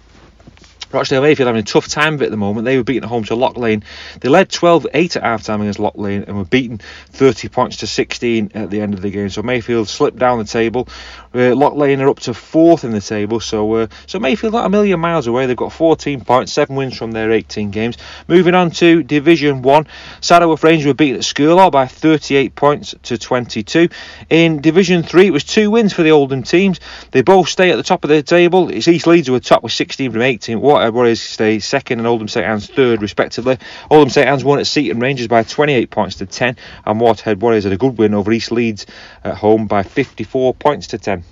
Rochdale 0.92 1.22
Mayfield 1.22 1.48
having 1.48 1.62
a 1.62 1.66
tough 1.66 1.88
time 1.88 2.16
of 2.16 2.22
it 2.22 2.26
at 2.26 2.32
the 2.32 2.38
moment. 2.38 2.66
They 2.66 2.78
were 2.78 2.84
beaten 2.84 3.04
at 3.04 3.10
home 3.10 3.24
to 3.26 3.36
Lock 3.36 3.58
Lane. 3.58 3.84
They 4.22 4.30
led 4.30 4.50
12 4.50 4.88
8 4.94 5.16
at 5.18 5.24
half 5.24 5.44
time 5.44 5.62
against 5.62 5.80
Lock 5.80 5.98
Lane 5.98 6.26
and 6.28 6.38
were 6.38 6.46
beaten 6.46 6.80
30 7.12 7.50
points 7.50 7.78
to 7.78 7.88
16 7.88 8.52
at 8.56 8.70
the 8.70 8.82
end 8.82 8.94
of 8.94 9.02
the 9.02 9.10
game. 9.10 9.30
So 9.30 9.44
Mayfield 9.44 9.88
slipped 9.88 10.18
down 10.18 10.40
the 10.40 10.46
table. 10.46 10.88
Uh, 11.34 11.56
Lock 11.56 11.76
Lane 11.76 12.02
are 12.02 12.10
up 12.10 12.20
to 12.22 12.34
fourth 12.34 12.84
in 12.84 12.92
the 12.92 13.02
table. 13.02 13.40
So 13.40 13.74
uh, 13.76 13.88
so 14.08 14.20
Mayfield 14.20 14.54
not 14.54 14.66
a 14.66 14.70
million 14.70 15.00
miles 15.00 15.28
away. 15.28 15.46
They've 15.46 15.56
got 15.56 15.74
14 15.74 16.22
points, 16.22 16.54
7 16.54 16.76
wins 16.76 16.98
from 16.98 17.12
their 17.12 17.32
18 17.32 17.72
games. 17.72 17.98
Moving 18.28 18.56
on 18.56 18.72
to 18.72 19.04
Division 19.04 19.62
1. 19.62 19.88
Saddleworth 20.22 20.64
Rangers 20.64 20.88
were 20.88 20.94
beaten 20.94 21.18
at 21.18 21.22
Schoolall 21.22 21.72
by 21.72 21.88
38 21.88 22.56
points 22.56 22.96
to 23.04 23.18
22. 23.18 23.90
In 24.30 24.62
Division 24.62 25.04
3, 25.04 25.28
it 25.28 25.32
was 25.32 25.44
two 25.44 25.70
wins 25.70 25.94
for 25.94 26.04
the 26.04 26.12
Oldham 26.12 26.44
teams. 26.44 26.80
They 27.12 27.22
both 27.22 27.50
stay 27.50 27.72
at 27.72 27.76
the 27.76 27.84
top 27.84 28.04
of 28.04 28.10
the 28.10 28.24
table. 28.24 28.70
It's 28.70 28.88
East 28.88 29.08
Leeds 29.08 29.28
who 29.28 29.36
are 29.36 29.40
top 29.40 29.64
with 29.64 29.74
16 29.74 30.12
from 30.12 30.22
18. 30.22 30.60
Warriors 30.88 31.22
stay 31.22 31.60
second 31.60 32.00
and 32.00 32.08
Oldham 32.08 32.28
St 32.28 32.46
Anne's 32.46 32.68
third, 32.68 33.02
respectively. 33.02 33.58
Oldham 33.90 34.10
St 34.10 34.28
Anne's 34.28 34.44
won 34.44 34.60
at 34.60 34.68
Seaton 34.68 35.00
Rangers 35.00 35.28
by 35.28 35.44
28 35.44 35.90
points 35.90 36.16
to 36.16 36.26
10, 36.26 36.56
and 36.86 37.02
Waterhead 37.02 37.40
Warriors 37.42 37.66
had 37.66 37.74
a 37.74 37.78
good 37.78 37.98
win 37.98 38.14
over 38.14 38.32
East 38.32 38.52
Leeds 38.52 38.86
at 39.24 39.36
home 39.36 39.68
by 39.68 39.84
54 39.84 40.54
points 40.54 40.88
to 40.88 40.98
10. 40.98 41.24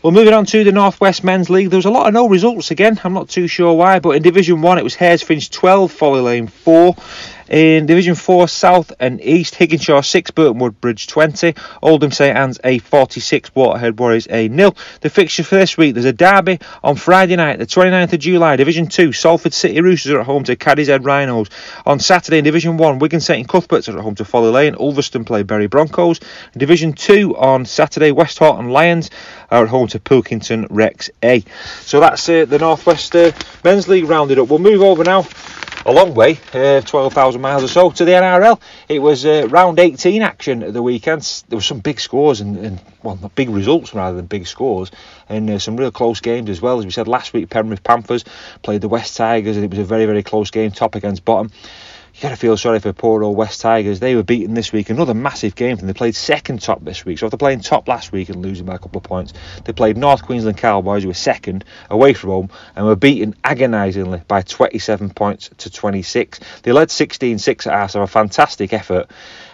Well, 0.00 0.12
moving 0.12 0.32
on 0.32 0.46
to 0.46 0.62
the 0.62 0.70
Northwest 0.70 1.24
Men's 1.24 1.50
League, 1.50 1.70
there 1.70 1.78
was 1.78 1.84
a 1.84 1.90
lot 1.90 2.06
of 2.06 2.14
no 2.14 2.28
results 2.28 2.70
again. 2.70 3.00
I'm 3.02 3.14
not 3.14 3.28
too 3.28 3.48
sure 3.48 3.74
why, 3.74 3.98
but 3.98 4.10
in 4.10 4.22
Division 4.22 4.62
1 4.62 4.78
it 4.78 4.84
was 4.84 4.94
Haresfinch 4.94 5.50
12, 5.50 5.90
Folly 5.90 6.20
Lane 6.20 6.46
4. 6.46 6.94
In 7.48 7.86
Division 7.86 8.14
4 8.14 8.46
South 8.46 8.92
and 9.00 9.22
East, 9.22 9.54
Higginshaw 9.54 10.04
6, 10.04 10.32
Burton 10.32 10.58
Woodbridge 10.58 11.06
20, 11.06 11.54
Oldham 11.82 12.10
St 12.10 12.36
Anne's 12.36 12.60
a 12.62 12.76
46, 12.76 13.50
Waterhead 13.54 13.98
Warriors 13.98 14.28
a 14.28 14.48
nil. 14.48 14.76
The 15.00 15.08
fixture 15.08 15.44
for 15.44 15.54
this 15.54 15.74
week, 15.78 15.94
there's 15.94 16.04
a 16.04 16.12
derby 16.12 16.58
on 16.84 16.96
Friday 16.96 17.36
night, 17.36 17.58
the 17.58 17.64
29th 17.64 18.12
of 18.12 18.18
July, 18.18 18.56
Division 18.56 18.86
2, 18.86 19.14
Salford 19.14 19.54
City 19.54 19.80
Roosters 19.80 20.12
are 20.12 20.20
at 20.20 20.26
home 20.26 20.44
to 20.44 20.56
Cadishead 20.56 21.06
Rhinos. 21.06 21.48
On 21.86 21.98
Saturday 21.98 22.36
in 22.36 22.44
Division 22.44 22.76
1, 22.76 22.98
Wigan 22.98 23.20
St 23.20 23.48
Cuthberts 23.48 23.88
are 23.88 23.96
at 23.96 24.04
home 24.04 24.14
to 24.16 24.26
Folly 24.26 24.50
Lane, 24.50 24.76
Ulverston 24.78 25.24
play 25.24 25.42
Bury 25.42 25.68
Broncos. 25.68 26.20
In 26.52 26.58
Division 26.58 26.92
2 26.92 27.34
on 27.34 27.64
Saturday, 27.64 28.10
West 28.10 28.38
Horton 28.38 28.68
Lions 28.68 29.08
are 29.50 29.64
at 29.64 29.68
home 29.68 29.88
to 29.88 30.00
Pilkington 30.00 30.68
Recs 30.68 31.10
A. 31.22 31.40
So 31.82 32.00
that's 32.00 32.28
uh, 32.28 32.44
the 32.44 32.58
Northwest 32.58 33.14
uh, 33.16 33.32
Men's 33.64 33.88
League 33.88 34.04
rounded 34.04 34.38
up. 34.38 34.48
We'll 34.48 34.58
move 34.58 34.82
over 34.82 35.04
now 35.04 35.26
a 35.86 35.92
long 35.92 36.14
way, 36.14 36.38
uh, 36.52 36.80
12,000 36.82 37.40
miles 37.40 37.64
or 37.64 37.68
so, 37.68 37.90
to 37.90 38.04
the 38.04 38.12
NRL. 38.12 38.60
It 38.88 38.98
was 38.98 39.24
uh, 39.24 39.46
round 39.48 39.78
18 39.78 40.22
action 40.22 40.62
at 40.62 40.72
the 40.74 40.82
weekend. 40.82 41.22
There 41.48 41.56
were 41.56 41.62
some 41.62 41.78
big 41.78 42.00
scores 42.00 42.40
and, 42.40 42.58
and 42.58 42.80
well, 43.02 43.16
big 43.34 43.48
results 43.48 43.94
rather 43.94 44.16
than 44.16 44.26
big 44.26 44.46
scores, 44.46 44.90
and 45.28 45.48
uh, 45.48 45.58
some 45.58 45.76
real 45.76 45.90
close 45.90 46.20
games 46.20 46.50
as 46.50 46.60
well. 46.60 46.78
As 46.78 46.84
we 46.84 46.90
said 46.90 47.08
last 47.08 47.32
week, 47.32 47.48
Penrith 47.48 47.82
Panthers 47.82 48.24
played 48.62 48.80
the 48.80 48.88
West 48.88 49.16
Tigers, 49.16 49.56
and 49.56 49.64
it 49.64 49.70
was 49.70 49.78
a 49.78 49.84
very, 49.84 50.04
very 50.04 50.22
close 50.22 50.50
game, 50.50 50.72
top 50.72 50.94
against 50.94 51.24
bottom. 51.24 51.50
You 52.18 52.22
got 52.22 52.30
to 52.30 52.36
feel 52.36 52.56
sorry 52.56 52.80
for 52.80 52.92
poor 52.92 53.22
old 53.22 53.36
West 53.36 53.60
Tigers. 53.60 54.00
They 54.00 54.16
were 54.16 54.24
beaten 54.24 54.54
this 54.54 54.72
week. 54.72 54.90
Another 54.90 55.14
massive 55.14 55.54
game 55.54 55.76
for 55.76 55.82
them. 55.82 55.86
They 55.86 55.92
played 55.96 56.16
second 56.16 56.60
top 56.60 56.84
this 56.84 57.04
week. 57.04 57.20
So 57.20 57.26
after 57.26 57.36
playing 57.36 57.60
top 57.60 57.86
last 57.86 58.10
week 58.10 58.28
and 58.28 58.42
losing 58.42 58.66
by 58.66 58.74
a 58.74 58.78
couple 58.80 58.98
of 58.98 59.04
points, 59.04 59.34
they 59.64 59.72
played 59.72 59.96
North 59.96 60.24
Queensland 60.24 60.58
Cowboys, 60.58 61.04
who 61.04 61.10
were 61.10 61.14
second 61.14 61.64
away 61.88 62.14
from 62.14 62.30
home, 62.30 62.50
and 62.74 62.86
were 62.86 62.96
beaten 62.96 63.36
agonisingly 63.44 64.22
by 64.26 64.42
27 64.42 65.10
points 65.10 65.50
to 65.58 65.70
26. 65.70 66.40
They 66.64 66.72
led 66.72 66.88
16-6 66.88 67.68
at 67.68 67.72
half, 67.72 67.92
so 67.92 68.02
a 68.02 68.08
fantastic 68.08 68.72
effort. 68.72 69.08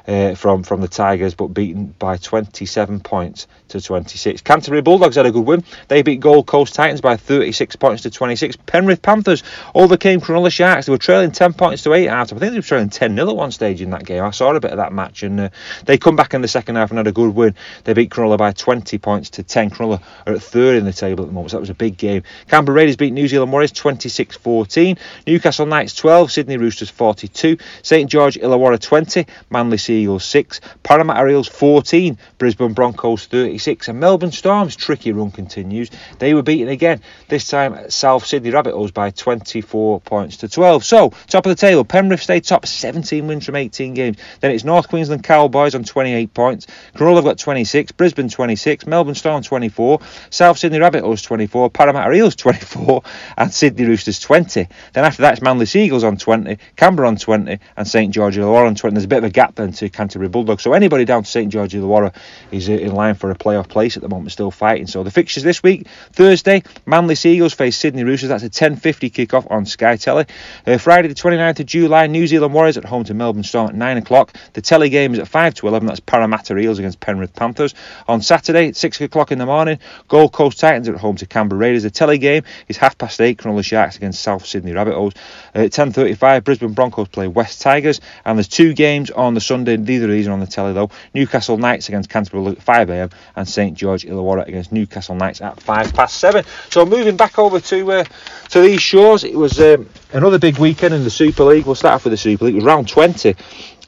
uh, 0.06 0.34
from 0.34 0.62
from 0.62 0.80
the 0.80 0.88
Tigers, 0.88 1.34
but 1.34 1.48
beaten 1.48 1.94
by 1.98 2.16
27 2.16 3.00
points 3.00 3.46
to 3.74 3.80
26. 3.80 4.40
Canterbury 4.42 4.82
Bulldogs 4.82 5.16
had 5.16 5.26
a 5.26 5.32
good 5.32 5.44
win. 5.44 5.64
They 5.88 6.02
beat 6.02 6.20
Gold 6.20 6.46
Coast 6.46 6.74
Titans 6.74 7.00
by 7.00 7.16
36 7.16 7.76
points 7.76 8.02
to 8.02 8.10
26. 8.10 8.56
Penrith 8.66 9.02
Panthers 9.02 9.42
overcame 9.74 10.20
Cronulla 10.20 10.50
Sharks. 10.50 10.86
They 10.86 10.92
were 10.92 10.98
trailing 10.98 11.32
10 11.32 11.54
points 11.54 11.82
to 11.82 11.92
8 11.92 12.08
after. 12.08 12.36
I 12.36 12.38
think 12.38 12.52
they 12.52 12.58
were 12.58 12.62
trailing 12.62 12.90
10 12.90 13.16
0 13.16 13.28
at 13.28 13.36
one 13.36 13.50
stage 13.50 13.82
in 13.82 13.90
that 13.90 14.04
game. 14.04 14.22
I 14.22 14.30
saw 14.30 14.54
a 14.54 14.60
bit 14.60 14.70
of 14.70 14.78
that 14.78 14.92
match, 14.92 15.22
and 15.22 15.40
uh, 15.40 15.48
they 15.84 15.98
come 15.98 16.16
back 16.16 16.34
in 16.34 16.42
the 16.42 16.48
second 16.48 16.76
half 16.76 16.90
and 16.90 16.98
had 16.98 17.06
a 17.06 17.12
good 17.12 17.34
win. 17.34 17.54
They 17.82 17.92
beat 17.92 18.10
Cronulla 18.10 18.38
by 18.38 18.52
20 18.52 18.98
points 18.98 19.30
to 19.30 19.42
10. 19.42 19.70
Cronulla 19.70 20.00
are 20.26 20.34
at 20.34 20.42
third 20.42 20.76
in 20.76 20.84
the 20.84 20.92
table 20.92 21.24
at 21.24 21.28
the 21.28 21.32
moment, 21.32 21.50
so 21.50 21.56
that 21.56 21.62
was 21.62 21.70
a 21.70 21.74
big 21.74 21.96
game. 21.96 22.22
Canberra 22.48 22.76
Raiders 22.76 22.96
beat 22.96 23.12
New 23.12 23.26
Zealand 23.26 23.50
Warriors 23.50 23.72
26 23.72 24.36
14. 24.36 24.96
Newcastle 25.26 25.66
Knights 25.66 25.94
12. 25.94 26.30
Sydney 26.30 26.56
Roosters 26.56 26.90
42. 26.90 27.58
St 27.82 28.10
George 28.10 28.36
Illawarra 28.36 28.80
20. 28.80 29.26
Manly 29.50 29.78
Sea 29.78 30.02
Eagles 30.02 30.24
6. 30.24 30.60
Parramatta 30.82 31.28
Eels 31.28 31.48
14. 31.48 32.18
Brisbane 32.38 32.72
Broncos 32.72 33.26
36. 33.26 33.63
And 33.66 33.98
Melbourne 33.98 34.30
Storm's 34.30 34.76
tricky 34.76 35.12
run 35.12 35.30
continues. 35.30 35.90
They 36.18 36.34
were 36.34 36.42
beaten 36.42 36.68
again, 36.68 37.00
this 37.28 37.48
time 37.48 37.72
at 37.72 37.94
South 37.94 38.26
Sydney 38.26 38.50
Rabbitohs 38.50 38.92
by 38.92 39.10
24 39.10 40.00
points 40.02 40.36
to 40.38 40.48
12. 40.48 40.84
So, 40.84 41.10
top 41.28 41.46
of 41.46 41.50
the 41.50 41.56
table, 41.56 41.82
Penrith 41.82 42.22
stay 42.22 42.40
top, 42.40 42.66
17 42.66 43.26
wins 43.26 43.46
from 43.46 43.56
18 43.56 43.94
games. 43.94 44.18
Then 44.40 44.50
it's 44.50 44.64
North 44.64 44.88
Queensland 44.88 45.24
Cowboys 45.24 45.74
on 45.74 45.82
28 45.82 46.34
points. 46.34 46.66
Cronulla 46.94 47.16
have 47.16 47.24
got 47.24 47.38
26. 47.38 47.92
Brisbane 47.92 48.28
26. 48.28 48.86
Melbourne 48.86 49.14
Storm 49.14 49.42
24. 49.42 50.00
South 50.28 50.58
Sydney 50.58 50.78
Rabbitohs 50.78 51.24
24. 51.24 51.70
Parramatta 51.70 52.12
Eels 52.12 52.36
24. 52.36 53.02
And 53.36 53.52
Sydney 53.52 53.86
Roosters 53.86 54.20
20. 54.20 54.68
Then 54.92 55.04
after 55.04 55.22
that, 55.22 55.34
it's 55.34 55.42
Manly 55.42 55.66
Sea 55.66 55.84
Eagles 55.84 56.04
on 56.04 56.16
20. 56.16 56.58
Canberra 56.76 57.08
on 57.08 57.16
20. 57.16 57.58
And 57.76 57.88
St 57.88 58.12
George 58.12 58.36
Illawarra 58.36 58.66
on 58.66 58.74
20. 58.74 58.94
There's 58.94 59.04
a 59.04 59.08
bit 59.08 59.18
of 59.18 59.24
a 59.24 59.30
gap 59.30 59.54
then 59.54 59.72
to 59.72 59.88
Canterbury 59.88 60.28
Bulldogs. 60.28 60.62
So 60.62 60.72
anybody 60.72 61.04
down 61.04 61.22
to 61.22 61.30
St 61.30 61.50
George 61.50 61.72
Illawarra 61.72 62.14
is 62.50 62.68
uh, 62.68 62.72
in 62.72 62.92
line 62.94 63.14
for 63.14 63.30
a 63.30 63.34
playoff 63.54 63.68
place 63.68 63.96
at 63.96 64.02
the 64.02 64.08
moment, 64.08 64.32
still 64.32 64.50
fighting. 64.50 64.86
So 64.86 65.02
the 65.02 65.10
fixtures 65.10 65.42
this 65.42 65.62
week 65.62 65.86
Thursday, 66.12 66.62
Manly 66.86 67.14
Sea 67.14 67.34
Eagles 67.34 67.54
face 67.54 67.76
Sydney 67.76 68.04
Roosters. 68.04 68.28
That's 68.28 68.42
a 68.42 68.50
10.50 68.50 69.12
kick-off 69.12 69.46
on 69.50 69.66
Sky 69.66 69.96
Telly. 69.96 70.26
Uh, 70.66 70.78
Friday 70.78 71.08
the 71.08 71.14
29th 71.14 71.60
of 71.60 71.66
July, 71.66 72.06
New 72.06 72.26
Zealand 72.26 72.54
Warriors 72.54 72.76
at 72.76 72.84
home 72.84 73.04
to 73.04 73.14
Melbourne 73.14 73.42
Storm 73.42 73.68
at 73.68 73.74
9 73.74 73.96
o'clock. 73.98 74.36
The 74.52 74.62
telly 74.62 74.88
game 74.88 75.14
is 75.14 75.20
at 75.20 75.28
5 75.28 75.54
to 75.54 75.68
11. 75.68 75.86
That's 75.86 76.00
Parramatta 76.00 76.56
Eels 76.56 76.78
against 76.78 77.00
Penrith 77.00 77.34
Panthers. 77.34 77.74
On 78.08 78.20
Saturday 78.22 78.68
at 78.68 78.76
6 78.76 79.00
o'clock 79.00 79.32
in 79.32 79.38
the 79.38 79.46
morning, 79.46 79.78
Gold 80.08 80.32
Coast 80.32 80.60
Titans 80.60 80.88
at 80.88 80.96
home 80.96 81.16
to 81.16 81.26
Canberra 81.26 81.58
Raiders. 81.58 81.82
The 81.82 81.90
telly 81.90 82.18
game 82.18 82.44
is 82.68 82.76
half 82.76 82.98
past 82.98 83.20
8, 83.20 83.38
Cronulla 83.38 83.64
Sharks 83.64 83.96
against 83.96 84.22
South 84.22 84.46
Sydney 84.46 84.72
Rabbitohs. 84.72 85.16
Uh, 85.54 85.60
at 85.60 85.70
10.35, 85.70 86.44
Brisbane 86.44 86.72
Broncos 86.72 87.08
play 87.08 87.28
West 87.28 87.60
Tigers. 87.60 88.00
And 88.24 88.38
there's 88.38 88.48
two 88.48 88.74
games 88.74 89.10
on 89.10 89.34
the 89.34 89.40
Sunday. 89.40 89.76
Neither 89.76 90.06
of 90.06 90.10
these 90.10 90.28
are 90.28 90.32
on 90.32 90.40
the 90.40 90.46
telly 90.46 90.72
though. 90.72 90.90
Newcastle 91.14 91.56
Knights 91.56 91.88
against 91.88 92.10
Canterbury 92.10 92.52
at 92.52 92.64
5am 92.64 93.12
and 93.36 93.43
St 93.46 93.76
George 93.76 94.04
Illawarra 94.04 94.46
against 94.46 94.72
Newcastle 94.72 95.14
Knights 95.14 95.40
at 95.40 95.60
5 95.60 95.94
past 95.94 96.18
7. 96.18 96.44
So 96.70 96.84
moving 96.84 97.16
back 97.16 97.38
over 97.38 97.60
to 97.60 97.92
uh, 97.92 98.04
to 98.50 98.60
these 98.60 98.82
shows, 98.82 99.24
it 99.24 99.34
was 99.34 99.60
um, 99.60 99.88
another 100.12 100.38
big 100.38 100.58
weekend 100.58 100.94
in 100.94 101.04
the 101.04 101.10
Super 101.10 101.44
League. 101.44 101.66
We'll 101.66 101.74
start 101.74 101.94
off 101.94 102.04
with 102.04 102.12
the 102.12 102.16
Super 102.16 102.46
League. 102.46 102.54
It 102.54 102.58
was 102.58 102.64
round 102.64 102.88
20. 102.88 103.34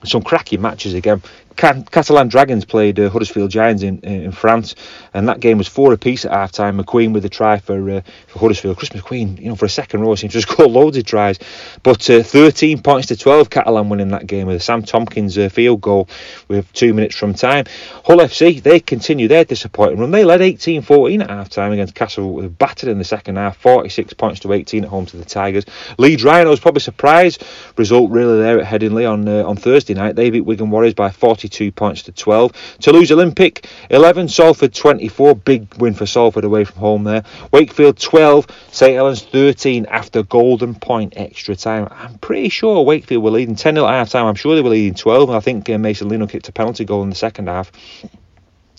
Some 0.05 0.23
cracking 0.23 0.61
matches 0.61 0.95
again. 0.95 1.23
Catalan 1.57 2.29
Dragons 2.29 2.65
played 2.65 3.01
uh, 3.01 3.09
Huddersfield 3.09 3.51
Giants 3.51 3.83
in, 3.83 3.99
in 4.01 4.33
France, 4.33 4.75
and 5.15 5.29
that 5.29 5.41
game 5.41 5.59
was 5.59 5.67
four 5.67 5.93
apiece 5.93 6.25
at 6.25 6.33
half 6.33 6.53
time. 6.53 6.79
McQueen 6.79 7.13
with 7.15 7.25
a 7.25 7.29
try 7.29 7.59
for, 7.59 7.91
uh, 7.91 8.01
for 8.27 8.39
Huddersfield. 8.39 8.77
Chris 8.77 8.91
McQueen, 8.91 9.41
you 9.41 9.49
know, 9.49 9.57
for 9.57 9.65
a 9.65 9.71
second 9.71 10.01
row, 10.01 10.15
seems 10.15 10.35
to 10.35 10.41
score 10.43 10.67
loads 10.67 10.97
of 10.97 11.05
tries. 11.05 11.39
But 11.83 12.09
uh, 12.11 12.23
13 12.23 12.83
points 12.83 13.09
to 13.09 13.17
12, 13.17 13.49
Catalan 13.49 13.89
winning 13.89 14.09
that 14.09 14.27
game 14.27 14.47
with 14.47 14.57
a 14.57 14.61
Sam 14.61 14.83
Tomkins 14.83 15.39
uh, 15.39 15.49
field 15.49 15.81
goal 15.81 16.09
with 16.49 16.71
two 16.73 16.93
minutes 16.93 17.17
from 17.17 17.33
time. 17.33 17.65
Hull 18.05 18.19
FC, 18.19 18.63
they 18.63 18.81
continue 18.81 19.29
their 19.29 19.45
disappointing 19.45 19.99
run. 19.99 20.11
They 20.11 20.25
led 20.25 20.43
18 20.43 20.83
14 20.83 21.23
at 21.23 21.31
half 21.31 21.49
time 21.49 21.73
against 21.73 21.95
Castle, 21.95 22.49
battered 22.49 22.91
in 22.91 22.99
the 22.99 23.05
second 23.05 23.37
half, 23.37 23.57
46 23.57 24.13
points 24.15 24.41
to 24.41 24.53
18 24.53 24.85
at 24.85 24.91
home 24.91 25.07
to 25.07 25.17
the 25.17 25.25
Tigers. 25.25 25.65
Leeds 25.99 26.23
Rhinos, 26.23 26.61
probably 26.61 26.81
surprise 26.81 27.39
result 27.77 28.11
really 28.11 28.39
there 28.39 28.61
at 28.61 28.67
Headingley 28.67 29.11
on, 29.11 29.27
uh, 29.27 29.45
on 29.45 29.57
Thursday 29.57 29.95
night. 29.95 30.17
They 30.17 30.31
beat 30.31 30.43
Wigan 30.43 30.71
Warriors 30.71 30.95
by 30.95 31.11
40. 31.11 31.46
42 31.47 31.73
points 31.73 32.03
to 32.03 32.13
12. 32.13 32.53
Toulouse 32.81 33.13
Olympic 33.13 33.69
11, 33.91 34.29
Salford 34.29 34.75
24. 34.75 35.37
Big 35.37 35.73
win 35.77 35.95
for 35.95 36.05
Salford 36.05 36.45
away 36.45 36.65
from 36.65 36.79
home 36.79 37.05
there. 37.05 37.23
Wakefield 37.53 37.99
12, 37.99 38.47
St 38.73 38.95
Helens 38.95 39.23
13 39.23 39.87
after 39.87 40.25
Golden 40.25 40.75
Point 40.75 41.15
extra 41.17 41.55
time. 41.55 41.87
I'm 41.93 42.19
pretty 42.19 42.49
sure 42.49 42.83
Wakefield 42.83 43.23
were 43.23 43.31
leading 43.31 43.55
10 43.55 43.77
0 43.77 43.87
at 43.87 43.93
half 43.93 44.11
time. 44.11 44.27
I'm 44.27 44.35
sure 44.35 44.57
they 44.57 44.63
were 44.63 44.71
leading 44.71 44.95
12. 44.95 45.31
I 45.31 45.41
think 45.41 45.71
uh, 45.71 45.79
Mason 45.79 46.09
Lino 46.09 46.27
kicked 46.27 46.49
a 46.49 46.53
penalty 46.53 46.85
goal 46.85 47.05
in 47.05 47.11
the 47.11 47.17
second 47.17 47.47
half. 47.47 47.71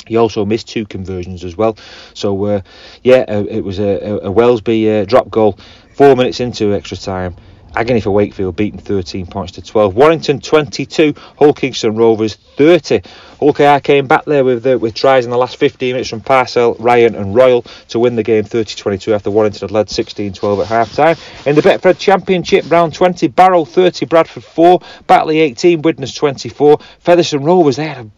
He 0.05 0.17
also 0.17 0.45
missed 0.45 0.67
two 0.67 0.85
conversions 0.85 1.45
as 1.45 1.55
well. 1.55 1.77
So, 2.13 2.45
uh, 2.45 2.61
yeah, 3.01 3.25
uh, 3.27 3.45
it 3.49 3.63
was 3.63 3.79
a, 3.79 4.19
a 4.23 4.31
Welsby 4.31 5.01
uh, 5.01 5.05
drop 5.05 5.29
goal 5.29 5.57
four 5.95 6.15
minutes 6.15 6.41
into 6.41 6.73
extra 6.73 6.97
time. 6.97 7.35
Agony 7.75 8.01
for 8.01 8.11
Wakefield 8.11 8.55
beaten 8.55 8.79
13 8.79 9.27
points 9.27 9.53
to 9.53 9.61
12. 9.61 9.95
Warrington 9.95 10.39
22, 10.39 11.13
Hull 11.37 11.53
Kingston 11.53 11.95
Rovers 11.95 12.35
30. 12.35 13.01
Hull 13.39 13.53
KR 13.53 13.79
came 13.79 14.07
back 14.07 14.25
there 14.25 14.43
with 14.43 14.65
uh, 14.65 14.77
with 14.79 14.95
tries 14.95 15.25
in 15.25 15.31
the 15.31 15.37
last 15.37 15.57
15 15.57 15.93
minutes 15.93 16.09
from 16.09 16.21
Parcell, 16.21 16.75
Ryan 16.79 17.15
and 17.15 17.35
Royal 17.35 17.61
to 17.89 17.99
win 17.99 18.15
the 18.15 18.23
game 18.23 18.43
30-22 18.43 19.13
after 19.13 19.29
Warrington 19.29 19.67
had 19.67 19.71
led 19.71 19.87
16-12 19.87 20.61
at 20.61 20.67
half 20.67 20.93
time. 20.93 21.15
In 21.45 21.55
the 21.55 21.61
Betfred 21.61 21.99
Championship, 21.99 22.69
round 22.71 22.93
20, 22.93 23.27
Barrow 23.27 23.63
30, 23.63 24.05
Bradford 24.07 24.43
4, 24.43 24.79
Batley 25.05 25.39
18, 25.39 25.81
Widnes 25.81 26.15
24, 26.15 26.79
Featherstone 26.99 27.43
Rovers, 27.43 27.75
they 27.75 27.87
had 27.87 28.05
a 28.05 28.09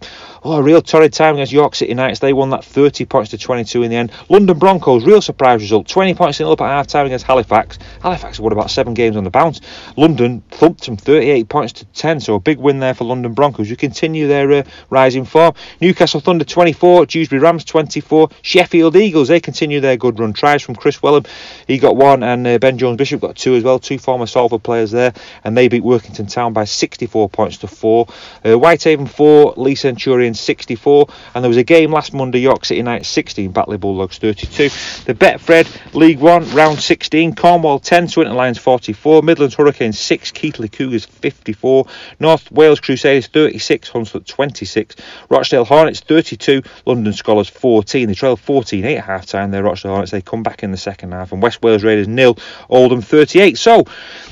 Oh, 0.41 0.53
a 0.53 0.63
real 0.63 0.81
torrid 0.81 1.11
time 1.11 1.35
against 1.35 1.51
York 1.51 1.75
City 1.75 1.93
Knights. 1.93 2.19
They 2.19 2.31
won 2.31 2.51
that 2.51 2.63
30 2.63 3.03
points 3.05 3.31
to 3.31 3.37
22 3.37 3.83
in 3.83 3.91
the 3.91 3.97
end. 3.97 4.13
London 4.29 4.57
Broncos, 4.57 5.03
real 5.03 5.21
surprise 5.21 5.61
result. 5.61 5.85
20 5.89 6.13
points 6.13 6.39
in 6.39 6.47
up 6.47 6.61
at 6.61 6.67
half 6.69 6.87
time 6.87 7.05
against 7.05 7.25
Halifax. 7.25 7.77
Halifax 8.01 8.39
won 8.39 8.53
about 8.53 8.71
seven 8.71 8.93
games 8.93 9.17
on 9.17 9.25
the 9.25 9.29
bounce. 9.29 9.59
London 9.97 10.41
thumped 10.49 10.85
them 10.85 10.95
38 10.95 11.49
points 11.49 11.73
to 11.73 11.85
10, 11.87 12.21
so 12.21 12.35
a 12.35 12.39
big 12.39 12.57
win 12.57 12.79
there 12.79 12.93
for 12.93 13.03
London 13.03 13.33
Broncos, 13.33 13.69
You 13.69 13.75
continue 13.75 14.29
their 14.29 14.49
uh, 14.49 14.63
rising 14.89 15.25
form. 15.25 15.55
Newcastle 15.81 16.21
Thunder 16.21 16.45
24, 16.45 17.07
Dewsbury 17.07 17.41
Rams 17.41 17.65
24, 17.65 18.29
Sheffield 18.41 18.95
Eagles, 18.95 19.27
they 19.27 19.41
continue 19.41 19.81
their 19.81 19.97
good 19.97 20.19
run. 20.19 20.31
Tries 20.31 20.61
from 20.61 20.75
Chris 20.75 20.99
Wellham, 20.99 21.27
he 21.67 21.77
got 21.79 21.97
one, 21.97 22.23
and 22.23 22.47
uh, 22.47 22.57
Ben 22.59 22.77
Jones 22.77 22.95
Bishop 22.95 23.19
got 23.19 23.35
two 23.35 23.55
as 23.55 23.63
well. 23.63 23.77
Two 23.77 23.97
former 23.97 24.25
Salford 24.25 24.63
players 24.63 24.91
there, 24.91 25.11
and 25.43 25.57
they 25.57 25.67
beat 25.67 25.83
Workington 25.83 26.31
Town 26.31 26.53
by 26.53 26.63
64 26.63 27.27
points 27.27 27.57
to 27.57 27.67
4. 27.67 28.07
Uh, 28.45 28.53
Whitehaven 28.53 29.07
4, 29.07 29.55
Leigh 29.57 29.75
Centurion 29.75 30.28
64, 30.33 31.07
and 31.35 31.43
there 31.43 31.49
was 31.49 31.57
a 31.57 31.63
game 31.63 31.91
last 31.91 32.13
Monday, 32.13 32.39
York 32.39 32.65
City 32.65 32.81
Knights 32.81 33.07
16, 33.09 33.51
Batley 33.51 33.77
Bulldogs 33.77 34.17
32. 34.17 34.69
The 35.05 35.13
Betfred 35.13 35.93
League 35.93 36.19
One 36.19 36.49
round 36.51 36.79
16, 36.79 37.35
Cornwall 37.35 37.79
10, 37.79 38.07
Swinton 38.07 38.35
Lions 38.35 38.57
44, 38.57 39.21
Midlands 39.21 39.55
Hurricanes 39.55 39.99
6, 39.99 40.31
Keighley 40.31 40.69
Cougars 40.69 41.05
54, 41.05 41.85
North 42.19 42.51
Wales 42.51 42.79
Crusaders 42.79 43.27
36, 43.27 43.89
Hunslet 43.89 44.25
26, 44.25 44.95
Rochdale 45.29 45.65
Hornets 45.65 45.99
32, 46.01 46.61
London 46.85 47.13
Skolars 47.13 47.49
14. 47.49 48.07
They 48.07 48.13
trail 48.13 48.35
14 48.35 48.85
8 48.85 48.97
at 48.97 49.03
half 49.03 49.25
time. 49.25 49.51
They're 49.51 49.63
Rochdale 49.63 49.91
Hornets. 49.91 50.11
They 50.11 50.21
come 50.21 50.43
back 50.43 50.63
in 50.63 50.71
the 50.71 50.77
second 50.77 51.11
half, 51.11 51.31
and 51.31 51.41
West 51.41 51.61
Wales 51.61 51.83
Raiders 51.83 52.07
nil, 52.07 52.37
Oldham 52.69 53.01
38. 53.01 53.57
So 53.57 53.85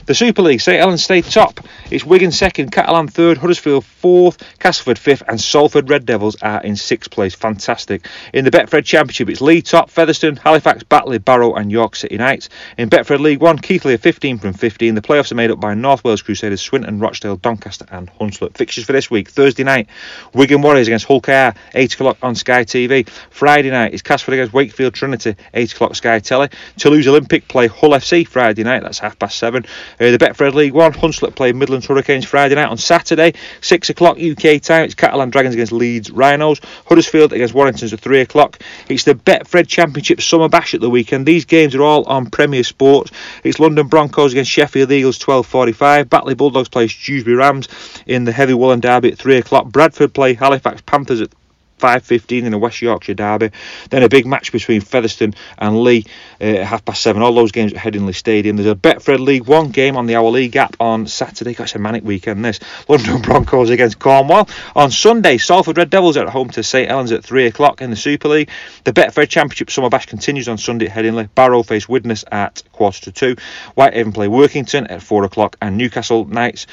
the 0.05 0.15
Super 0.15 0.41
League, 0.41 0.61
St 0.61 0.79
Helens 0.79 1.03
stay 1.03 1.21
top. 1.21 1.59
It's 1.91 2.05
Wigan 2.05 2.31
second, 2.31 2.71
Catalan 2.71 3.07
third, 3.07 3.37
Huddersfield 3.37 3.85
fourth, 3.85 4.37
Castleford 4.59 4.97
fifth, 4.97 5.23
and 5.27 5.39
Salford 5.39 5.86
Red 5.89 6.05
Devils 6.05 6.35
are 6.41 6.61
in 6.61 6.75
sixth 6.75 7.11
place. 7.11 7.35
Fantastic. 7.35 8.05
In 8.33 8.45
the 8.45 8.51
Betfred 8.51 8.85
Championship, 8.85 9.29
it's 9.29 9.41
Leigh 9.41 9.61
top, 9.61 9.89
Featherstone, 9.89 10.35
Halifax, 10.35 10.83
Batley, 10.83 11.17
Barrow, 11.17 11.55
and 11.55 11.71
York 11.71 11.95
City 11.95 12.17
Knights. 12.17 12.49
In 12.77 12.89
Betfred 12.89 13.19
League 13.19 13.41
One, 13.41 13.57
Keighley 13.57 13.93
are 13.93 13.97
15 13.97 14.37
from 14.39 14.53
15. 14.53 14.95
The 14.95 15.01
playoffs 15.01 15.31
are 15.31 15.35
made 15.35 15.51
up 15.51 15.59
by 15.59 15.73
North 15.73 16.03
Wales 16.03 16.21
Crusaders, 16.21 16.61
Swinton, 16.61 16.99
Rochdale, 16.99 17.37
Doncaster, 17.37 17.85
and 17.91 18.09
Hunslet. 18.19 18.57
Fixtures 18.57 18.85
for 18.85 18.93
this 18.93 19.09
week: 19.09 19.29
Thursday 19.29 19.63
night, 19.63 19.87
Wigan 20.33 20.61
Warriors 20.61 20.87
against 20.87 21.05
Hull 21.05 21.21
KR, 21.21 21.57
8 21.73 21.93
o'clock 21.93 22.17
on 22.21 22.35
Sky 22.35 22.63
TV. 22.63 23.07
Friday 23.29 23.71
night 23.71 23.93
is 23.93 24.01
Castleford 24.01 24.33
against 24.33 24.53
Wakefield 24.53 24.93
Trinity, 24.93 25.35
8 25.53 25.73
o'clock 25.73 25.95
Sky 25.95 26.19
Telly. 26.19 26.49
Toulouse 26.77 27.07
Olympic 27.07 27.47
play 27.47 27.67
Hull 27.67 27.91
FC 27.91 28.27
Friday 28.27 28.63
night. 28.63 28.83
That's 28.83 28.99
half 28.99 29.17
past 29.19 29.37
seven. 29.37 29.65
Uh, 29.99 30.11
the 30.11 30.17
Betfred 30.17 30.53
League 30.53 30.73
One, 30.73 30.93
Hunslet 30.93 31.35
play 31.35 31.53
Midlands 31.53 31.85
Hurricanes 31.85 32.25
Friday 32.25 32.55
night. 32.55 32.69
On 32.69 32.77
Saturday, 32.77 33.33
6 33.61 33.89
o'clock 33.89 34.17
UK 34.17 34.61
time, 34.61 34.85
it's 34.85 34.95
Catalan 34.95 35.29
Dragons 35.29 35.53
against 35.55 35.71
Leeds 35.77 36.11
Rhinos. 36.11 36.59
Huddersfield 36.87 37.33
against 37.33 37.53
Warrington's 37.53 37.93
at 37.93 37.99
3 37.99 38.21
o'clock. 38.21 38.59
It's 38.89 39.03
the 39.03 39.15
Betfred 39.15 39.67
Championship 39.67 40.21
Summer 40.21 40.49
Bash 40.49 40.73
at 40.73 40.81
the 40.81 40.89
weekend. 40.89 41.25
These 41.25 41.45
games 41.45 41.75
are 41.75 41.83
all 41.83 42.03
on 42.05 42.29
Premier 42.29 42.63
Sports. 42.63 43.11
It's 43.43 43.59
London 43.59 43.87
Broncos 43.87 44.33
against 44.33 44.51
Sheffield 44.51 44.91
Eagles 44.91 45.19
12.45. 45.19 46.09
Batley 46.09 46.35
Bulldogs 46.35 46.69
play 46.69 46.87
Dewsbury 46.87 47.35
Rams 47.35 47.67
in 48.05 48.25
the 48.25 48.31
Heavy 48.31 48.53
Woolen 48.53 48.79
Derby 48.79 49.11
at 49.11 49.17
3 49.17 49.37
o'clock. 49.37 49.69
Bradford 49.69 50.13
play 50.13 50.33
Halifax 50.33 50.81
Panthers 50.81 51.21
at 51.21 51.31
5.15 51.77 52.43
in 52.43 52.51
the 52.51 52.57
West 52.57 52.81
Yorkshire 52.81 53.13
Derby. 53.13 53.51
Then 53.89 54.03
a 54.03 54.09
big 54.09 54.25
match 54.25 54.51
between 54.51 54.81
Featherstone 54.81 55.33
and 55.57 55.81
Leigh 55.81 56.05
uh, 56.41 56.45
at 56.45 56.65
half 56.65 56.85
past 56.85 57.01
seven. 57.01 57.21
All 57.21 57.33
those 57.33 57.51
games 57.51 57.73
at 57.73 57.79
Headingley 57.79 58.15
Stadium. 58.15 58.55
There's 58.57 58.69
a 58.69 58.75
Betfred 58.75 59.19
League 59.19 59.45
One 59.45 59.69
game 59.69 59.97
on 59.97 60.05
the 60.05 60.15
Our 60.15 60.29
League 60.29 60.55
app 60.55 60.75
on 60.79 61.07
Saturday. 61.07 61.53
Gosh, 61.53 61.75
a 61.75 61.79
manic 61.79 62.03
weekend 62.03 62.43
this. 62.43 62.59
London 62.87 63.21
Broncos 63.21 63.69
against 63.69 63.99
Cornwall. 63.99 64.49
On 64.75 64.91
Sunday, 64.91 65.37
Salford 65.37 65.77
Red 65.77 65.89
Devils 65.89 66.17
at 66.17 66.29
home 66.29 66.49
to 66.51 66.63
St 66.63 66.89
Helens 66.89 67.11
at 67.11 67.23
3 67.23 67.45
o'clock 67.45 67.81
in 67.81 67.89
the 67.89 67.95
Super 67.95 68.27
League. 68.29 68.49
The 68.83 68.93
Betfred 68.93 69.29
Championship 69.29 69.69
Summer 69.69 69.89
Bash 69.89 70.05
continues 70.05 70.47
on 70.47 70.57
Sunday 70.57 70.87
at 70.87 70.91
Headingley. 70.91 71.29
Barrow 71.35 71.63
face 71.63 71.87
Widnes 71.87 72.23
at 72.31 72.63
quarter 72.71 73.01
to 73.01 73.11
two. 73.11 73.35
Whitehaven 73.75 74.13
play 74.13 74.27
Workington 74.27 74.89
at 74.89 75.03
4 75.03 75.25
o'clock. 75.25 75.55
And 75.61 75.77
Newcastle 75.77 76.25
Knights 76.25 76.67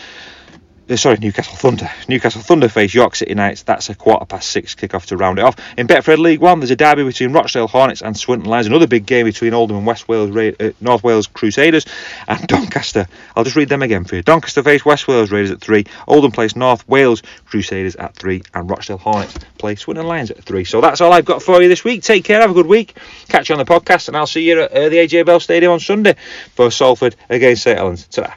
sorry, 0.96 1.18
Newcastle 1.18 1.56
Thunder. 1.56 1.90
Newcastle 2.08 2.42
Thunder 2.42 2.68
face 2.68 2.94
York 2.94 3.16
City 3.16 3.34
Knights. 3.34 3.62
That's 3.62 3.88
a 3.88 3.94
quarter 3.94 4.24
past 4.26 4.50
six 4.50 4.74
kickoff 4.74 5.06
to 5.06 5.16
round 5.16 5.38
it 5.38 5.44
off. 5.44 5.56
In 5.78 5.86
Betfred 5.86 6.18
League 6.18 6.40
One, 6.40 6.60
there's 6.60 6.70
a 6.70 6.76
derby 6.76 7.04
between 7.04 7.32
Rochdale 7.32 7.68
Hornets 7.68 8.02
and 8.02 8.16
Swinton 8.16 8.48
Lions. 8.48 8.66
Another 8.66 8.86
big 8.86 9.06
game 9.06 9.24
between 9.26 9.54
Oldham 9.54 9.78
and 9.78 9.86
West 9.86 10.08
Wales, 10.08 10.34
uh, 10.36 10.70
North 10.80 11.02
Wales 11.02 11.26
Crusaders 11.26 11.86
and 12.28 12.46
Doncaster. 12.48 13.06
I'll 13.34 13.44
just 13.44 13.56
read 13.56 13.68
them 13.68 13.82
again 13.82 14.04
for 14.04 14.16
you. 14.16 14.22
Doncaster 14.22 14.62
face 14.62 14.84
West 14.84 15.08
Wales 15.08 15.30
Raiders 15.30 15.50
at 15.50 15.60
three. 15.60 15.86
Oldham 16.06 16.32
plays 16.32 16.54
North 16.54 16.86
Wales 16.88 17.22
Crusaders 17.46 17.96
at 17.96 18.14
three, 18.14 18.42
and 18.52 18.68
Rochdale 18.68 18.98
Hornets 18.98 19.38
play 19.58 19.76
Swinton 19.76 20.06
Lions 20.06 20.30
at 20.30 20.44
three. 20.44 20.64
So 20.64 20.80
that's 20.80 21.00
all 21.00 21.12
I've 21.12 21.24
got 21.24 21.42
for 21.42 21.62
you 21.62 21.68
this 21.68 21.84
week. 21.84 22.02
Take 22.02 22.24
care. 22.24 22.40
Have 22.40 22.50
a 22.50 22.54
good 22.54 22.66
week. 22.66 22.96
Catch 23.28 23.48
you 23.48 23.54
on 23.54 23.58
the 23.58 23.64
podcast, 23.64 24.08
and 24.08 24.16
I'll 24.16 24.26
see 24.26 24.48
you 24.48 24.60
at 24.60 24.72
uh, 24.72 24.88
the 24.88 24.96
AJ 24.96 25.26
Bell 25.26 25.40
Stadium 25.40 25.72
on 25.72 25.80
Sunday 25.80 26.16
for 26.54 26.70
Salford 26.70 27.16
against 27.30 27.62
St 27.62 27.78
Helens. 27.78 28.06
ta 28.08 28.36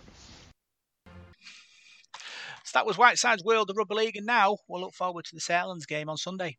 So 2.67 2.71
that 2.79 2.85
was 2.85 2.97
Whiteside's 2.97 3.45
World 3.45 3.69
of 3.69 3.77
Rugby 3.77 3.95
League, 3.95 4.17
and 4.17 4.25
now 4.25 4.57
we'll 4.67 4.81
look 4.81 4.93
forward 4.93 5.23
to 5.23 5.33
the 5.33 5.41
Helens 5.41 5.85
game 5.85 6.09
on 6.09 6.17
Sunday. 6.17 6.57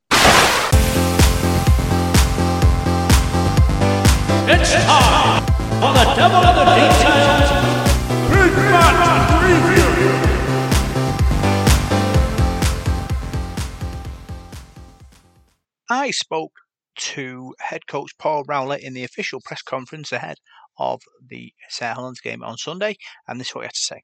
It's 4.51 4.72
time 4.72 5.43
for 5.68 5.93
the 5.93 6.05
Devil 6.16 6.39
of 6.39 6.56
the 6.56 6.64
Details 6.64 7.51
Big 8.30 8.56
Match 8.56 9.28
Preview. 9.43 10.16
I 15.90 16.10
spoke 16.10 16.52
to 16.97 17.55
head 17.60 17.86
coach 17.86 18.16
Paul 18.18 18.44
Rowley 18.48 18.82
in 18.82 18.94
the 18.94 19.05
official 19.05 19.43
press 19.44 19.60
conference 19.60 20.10
ahead 20.12 20.39
of 20.78 21.02
the 21.22 21.52
Helens 21.78 22.22
game 22.22 22.43
on 22.43 22.56
Sunday, 22.56 22.97
and 23.26 23.39
this 23.39 23.48
is 23.48 23.55
what 23.55 23.60
he 23.60 23.66
had 23.66 23.74
to 23.74 23.80
say. 23.80 24.02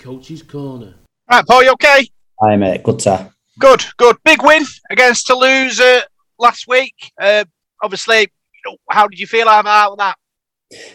Coach's 0.00 0.42
Corner. 0.42 0.94
Right, 1.30 1.46
Paul, 1.46 1.62
you 1.62 1.72
okay? 1.72 2.08
Hi, 2.40 2.56
mate. 2.56 2.82
Good 2.82 3.00
to. 3.00 3.30
Good, 3.58 3.84
good. 3.98 4.16
Big 4.24 4.42
win 4.42 4.64
against 4.90 5.26
Toulouse 5.26 5.78
uh, 5.78 6.00
last 6.38 6.66
week. 6.66 6.94
Uh, 7.20 7.44
obviously, 7.82 8.20
you 8.20 8.60
know, 8.64 8.76
how 8.90 9.06
did 9.06 9.20
you 9.20 9.26
feel 9.26 9.46
about 9.46 9.98
that? 9.98 10.16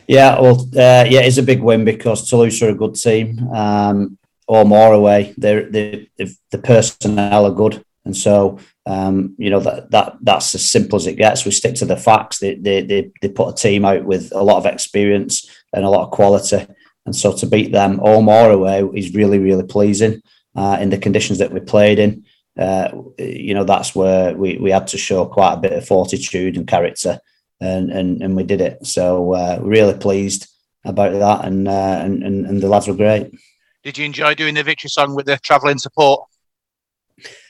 Yeah, 0.08 0.40
well, 0.40 0.62
uh, 0.62 1.06
yeah, 1.08 1.22
it's 1.22 1.38
a 1.38 1.44
big 1.44 1.62
win 1.62 1.86
because 1.86 2.28
Toulouse 2.28 2.62
are 2.64 2.70
a 2.70 2.76
good 2.76 2.96
team. 2.96 3.48
Um, 3.50 4.18
or 4.48 4.66
more 4.66 4.94
away, 4.94 5.34
they're, 5.38 5.70
they 5.70 6.08
the 6.18 6.58
personnel 6.58 7.46
are 7.46 7.52
good, 7.52 7.84
and 8.06 8.16
so 8.16 8.60
um, 8.86 9.36
you 9.40 9.50
know 9.50 9.60
that 9.60 9.90
that 9.90 10.18
that's 10.22 10.54
as 10.54 10.70
simple 10.70 10.98
as 10.98 11.08
it 11.08 11.16
gets. 11.16 11.46
We 11.46 11.52
stick 11.52 11.76
to 11.76 11.86
the 11.86 11.98
facts. 11.98 12.40
They, 12.40 12.54
they 12.54 12.82
they 12.82 13.12
they 13.22 13.30
put 13.30 13.50
a 13.50 13.56
team 13.56 13.86
out 13.86 14.06
with 14.06 14.32
a 14.34 14.44
lot 14.44 14.58
of 14.58 14.68
experience 14.68 15.50
and 15.74 15.84
a 15.84 15.90
lot 15.90 16.06
of 16.06 16.12
quality, 16.12 16.68
and 17.06 17.16
so 17.16 17.34
to 17.34 17.46
beat 17.46 17.72
them 17.72 18.00
all 18.00 18.22
more 18.22 18.52
away 18.52 18.84
is 18.94 19.14
really 19.14 19.40
really 19.40 19.64
pleasing 19.64 20.22
uh, 20.56 20.78
in 20.80 20.90
the 20.90 20.98
conditions 20.98 21.40
that 21.40 21.52
we 21.52 21.60
played 21.60 22.00
in. 22.00 22.26
Uh, 22.58 22.90
you 23.18 23.54
know 23.54 23.64
that's 23.64 23.94
where 23.94 24.34
we, 24.36 24.58
we 24.58 24.72
had 24.72 24.88
to 24.88 24.98
show 24.98 25.26
quite 25.26 25.54
a 25.54 25.58
bit 25.58 25.74
of 25.74 25.86
fortitude 25.86 26.56
and 26.56 26.68
character, 26.68 27.20
and 27.60 27.92
and, 27.92 28.22
and 28.22 28.36
we 28.36 28.44
did 28.44 28.62
it. 28.62 28.86
So 28.86 29.34
uh, 29.34 29.60
really 29.62 29.98
pleased 29.98 30.48
about 30.86 31.12
that, 31.14 31.46
and, 31.46 31.68
uh, 31.68 32.00
and 32.02 32.24
and 32.24 32.46
and 32.46 32.62
the 32.62 32.70
lads 32.70 32.88
were 32.88 32.94
great. 32.94 33.32
Did 33.84 33.98
you 33.98 34.06
enjoy 34.06 34.36
doing 34.36 34.56
the 34.56 34.64
victory 34.64 34.90
song 34.90 35.16
with 35.16 35.26
the 35.26 35.38
travelling 35.38 35.78
support? 35.78 36.28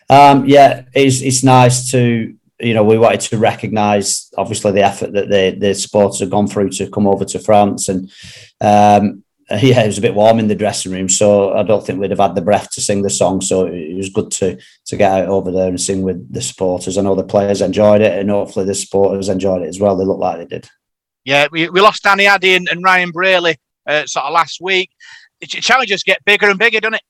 Um, 0.10 0.46
yeah, 0.46 0.84
it's 0.94 1.22
it's 1.22 1.44
nice 1.44 1.92
to 1.92 2.36
you 2.60 2.74
know 2.74 2.84
we 2.84 2.98
wanted 2.98 3.22
to 3.22 3.38
recognise 3.38 4.30
obviously 4.38 4.72
the 4.72 4.84
effort 4.84 5.14
that 5.14 5.30
the 5.30 5.56
the 5.60 5.76
supporters 5.76 6.20
have 6.20 6.30
gone 6.30 6.48
through 6.48 6.70
to 6.70 6.90
come 6.90 7.06
over 7.06 7.26
to 7.26 7.40
France 7.40 7.90
and 7.90 8.12
um, 8.62 9.24
yeah 9.52 9.84
it 9.84 9.88
was 9.88 9.98
a 9.98 10.02
bit 10.02 10.16
warm 10.16 10.40
in 10.40 10.48
the 10.48 10.56
dressing 10.56 10.92
room 10.92 11.08
so 11.08 11.54
I 11.54 11.64
don't 11.64 11.86
think 11.86 12.00
we'd 12.00 12.10
have 12.10 12.20
had 12.20 12.36
the 12.36 12.42
breath 12.42 12.72
to 12.72 12.82
sing 12.82 13.04
the 13.04 13.10
song 13.10 13.42
so 13.42 13.68
it 13.68 13.96
was 13.96 14.10
good 14.10 14.32
to 14.32 14.58
to 14.86 14.98
get 14.98 15.12
out 15.12 15.28
over 15.28 15.52
there 15.52 15.70
and 15.70 15.80
sing 15.80 16.02
with 16.02 16.34
the 16.34 16.42
supporters. 16.42 16.98
I 16.98 17.02
know 17.02 17.16
the 17.16 17.24
players 17.24 17.62
enjoyed 17.62 18.02
it 18.02 18.18
and 18.18 18.30
hopefully 18.30 18.66
the 18.66 18.74
supporters 18.74 19.30
enjoyed 19.30 19.62
it 19.62 19.68
as 19.68 19.80
well. 19.80 19.96
They 19.96 20.06
looked 20.06 20.20
like 20.20 20.38
they 20.40 20.46
did. 20.46 20.70
Yeah, 21.26 21.48
we, 21.52 21.70
we 21.70 21.82
lost 21.82 22.04
Danny 22.04 22.28
Addy 22.28 22.56
and, 22.56 22.70
and 22.70 22.84
Ryan 22.84 23.12
Brierley 23.12 23.58
uh, 23.88 24.06
sort 24.06 24.26
of 24.26 24.34
last 24.34 24.62
week. 24.62 24.92
The 25.42 25.48
challenges 25.48 26.04
get 26.04 26.24
bigger 26.26 26.50
and 26.50 26.60
bigger, 26.60 26.80
doesn't 26.80 26.96
it? 26.96 27.02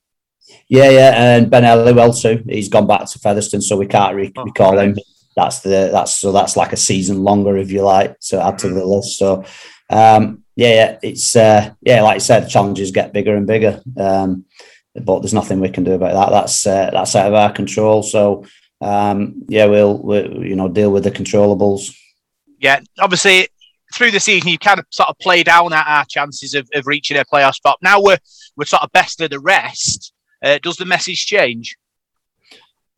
Yeah, 0.67 0.89
yeah, 0.89 1.35
and 1.35 1.49
Ben 1.49 1.63
Hellewell 1.63 2.19
too. 2.19 2.43
He's 2.47 2.69
gone 2.69 2.87
back 2.87 3.09
to 3.09 3.19
Featherstone, 3.19 3.61
so 3.61 3.77
we 3.77 3.87
can't 3.87 4.15
re- 4.15 4.31
recall 4.37 4.77
him. 4.77 4.95
That's 5.35 5.59
the 5.59 5.89
that's 5.91 6.17
so 6.17 6.31
that's 6.31 6.55
like 6.55 6.71
a 6.71 6.77
season 6.77 7.23
longer, 7.23 7.57
if 7.57 7.71
you 7.71 7.81
like, 7.81 8.19
to 8.27 8.41
add 8.41 8.59
to 8.59 8.69
the 8.69 8.85
list. 8.85 9.17
So, 9.17 9.43
um, 9.89 10.44
yeah, 10.55 10.69
yeah, 10.69 10.99
it's 11.01 11.35
uh, 11.35 11.73
yeah, 11.81 12.01
like 12.01 12.15
I 12.15 12.19
said, 12.19 12.47
challenges 12.47 12.91
get 12.91 13.13
bigger 13.13 13.35
and 13.35 13.47
bigger. 13.47 13.81
Um, 13.97 14.45
but 14.95 15.19
there's 15.19 15.33
nothing 15.33 15.59
we 15.59 15.69
can 15.69 15.83
do 15.83 15.93
about 15.93 16.13
that. 16.13 16.31
That's 16.31 16.65
uh, 16.65 16.89
that's 16.91 17.15
out 17.15 17.27
of 17.27 17.33
our 17.33 17.51
control. 17.51 18.01
So, 18.03 18.45
um, 18.81 19.43
yeah, 19.49 19.65
we'll, 19.65 19.97
we'll 19.97 20.43
you 20.43 20.55
know 20.55 20.69
deal 20.69 20.91
with 20.91 21.03
the 21.03 21.11
controllables. 21.11 21.93
Yeah, 22.59 22.79
obviously 22.99 23.49
through 23.93 24.11
the 24.11 24.19
season, 24.19 24.49
you 24.49 24.57
kind 24.57 24.79
of 24.79 24.85
sort 24.89 25.09
of 25.09 25.17
play 25.19 25.43
down 25.43 25.73
our, 25.73 25.83
our 25.83 26.05
chances 26.05 26.53
of, 26.53 26.67
of 26.73 26.87
reaching 26.87 27.17
a 27.17 27.25
playoff 27.25 27.55
spot. 27.55 27.77
Now 27.81 28.01
we're 28.01 28.17
we're 28.55 28.65
sort 28.65 28.83
of 28.83 28.91
best 28.91 29.21
of 29.21 29.29
the 29.29 29.39
rest. 29.39 30.13
Uh, 30.43 30.59
does 30.61 30.77
the 30.77 30.85
message 30.85 31.25
change? 31.25 31.75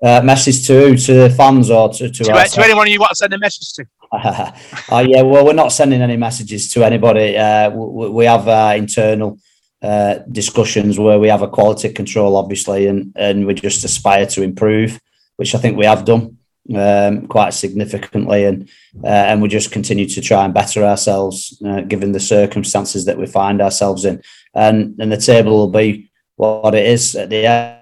Uh, 0.03 0.21
message 0.21 0.67
to 0.67 0.95
to 0.95 1.13
the 1.13 1.29
fans 1.31 1.71
or 1.71 1.89
to 1.89 2.09
to, 2.09 2.23
To, 2.23 2.33
to 2.33 2.63
anyone 2.63 2.87
you 2.87 2.99
want 2.99 3.09
to 3.09 3.15
send 3.15 3.33
a 3.33 3.39
message 3.39 3.73
to? 3.73 3.85
Uh, 4.11 4.51
yeah, 5.07 5.21
well, 5.21 5.45
we're 5.45 5.53
not 5.53 5.71
sending 5.71 6.01
any 6.01 6.17
messages 6.17 6.71
to 6.73 6.83
anybody. 6.83 7.37
Uh, 7.37 7.69
we, 7.71 8.09
we 8.09 8.25
have 8.25 8.47
uh, 8.47 8.73
internal 8.75 9.39
uh, 9.81 10.15
discussions 10.31 10.97
where 10.99 11.19
we 11.19 11.27
have 11.27 11.41
a 11.41 11.47
quality 11.47 11.89
control, 11.89 12.35
obviously, 12.35 12.87
and 12.87 13.13
and 13.15 13.45
we 13.45 13.53
just 13.53 13.83
aspire 13.83 14.25
to 14.27 14.43
improve, 14.43 14.99
which 15.37 15.53
I 15.55 15.59
think 15.59 15.77
we 15.77 15.85
have 15.85 16.05
done 16.05 16.37
um, 16.75 17.27
quite 17.27 17.53
significantly, 17.53 18.45
and 18.45 18.69
uh, 19.03 19.07
and 19.07 19.41
we 19.41 19.47
just 19.47 19.71
continue 19.71 20.07
to 20.07 20.21
try 20.21 20.45
and 20.45 20.53
better 20.53 20.83
ourselves 20.83 21.61
given 21.87 22.11
the 22.11 22.19
circumstances 22.19 23.05
that 23.05 23.17
we 23.17 23.27
find 23.27 23.61
ourselves 23.61 24.05
in, 24.05 24.21
and 24.53 24.95
and 24.99 25.11
the 25.11 25.17
table 25.17 25.51
will 25.51 25.71
be 25.71 26.09
what 26.35 26.75
it 26.75 26.85
is 26.85 27.15
at 27.15 27.29
the 27.29 27.45
end 27.45 27.76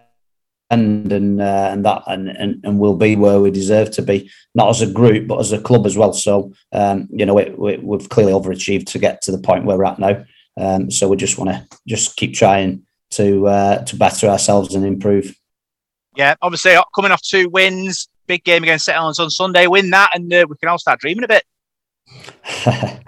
and 0.70 1.12
and 1.12 1.42
uh, 1.42 1.70
and 1.72 1.86
that 1.86 2.04
and, 2.08 2.30
and 2.30 2.64
and 2.64 2.80
we'll 2.80 2.96
be 2.96 3.16
where 3.16 3.40
we 3.40 3.52
deserve 3.52 3.92
to 3.92 4.02
be, 4.02 4.32
not 4.56 4.70
as 4.70 4.82
a 4.82 4.92
group 4.92 5.28
but 5.28 5.40
as 5.40 5.52
a 5.52 5.62
club 5.62 5.86
as 5.86 5.98
well. 5.98 6.14
So 6.14 6.54
um, 6.72 7.08
you 7.12 7.26
know 7.26 7.36
we, 7.36 7.50
we, 7.52 7.78
we've 7.78 8.10
clearly 8.10 8.34
overachieved 8.34 8.88
to 8.88 9.00
get 9.00 9.22
to 9.24 9.32
the 9.32 9.38
point 9.38 9.66
where 9.66 9.78
we're 9.78 9.86
at 9.86 10.00
now. 10.00 10.26
Um, 10.58 10.90
so 10.90 11.08
we 11.08 11.18
just 11.18 11.38
want 11.38 11.52
to 11.52 11.78
just 11.88 12.16
keep 12.16 12.34
trying 12.34 12.84
to 13.12 13.48
uh, 13.48 13.84
to 13.86 13.96
better 13.96 14.28
ourselves 14.28 14.74
and 14.74 14.86
improve. 14.86 15.36
Yeah, 16.16 16.36
obviously 16.42 16.76
uh, 16.76 16.84
coming 16.96 17.12
off 17.12 17.22
two 17.22 17.50
wins, 17.50 18.08
big 18.26 18.44
game 18.44 18.64
against 18.64 18.86
St 18.86 18.96
Helens 18.96 19.20
on 19.20 19.30
Sunday. 19.30 19.68
Win 19.68 19.90
that, 19.92 20.12
and 20.16 20.34
uh, 20.34 20.46
we 20.50 20.56
can 20.58 20.70
all 20.70 20.80
start 20.80 21.00
dreaming 21.00 21.26
a 21.26 21.28
bit. 21.28 21.44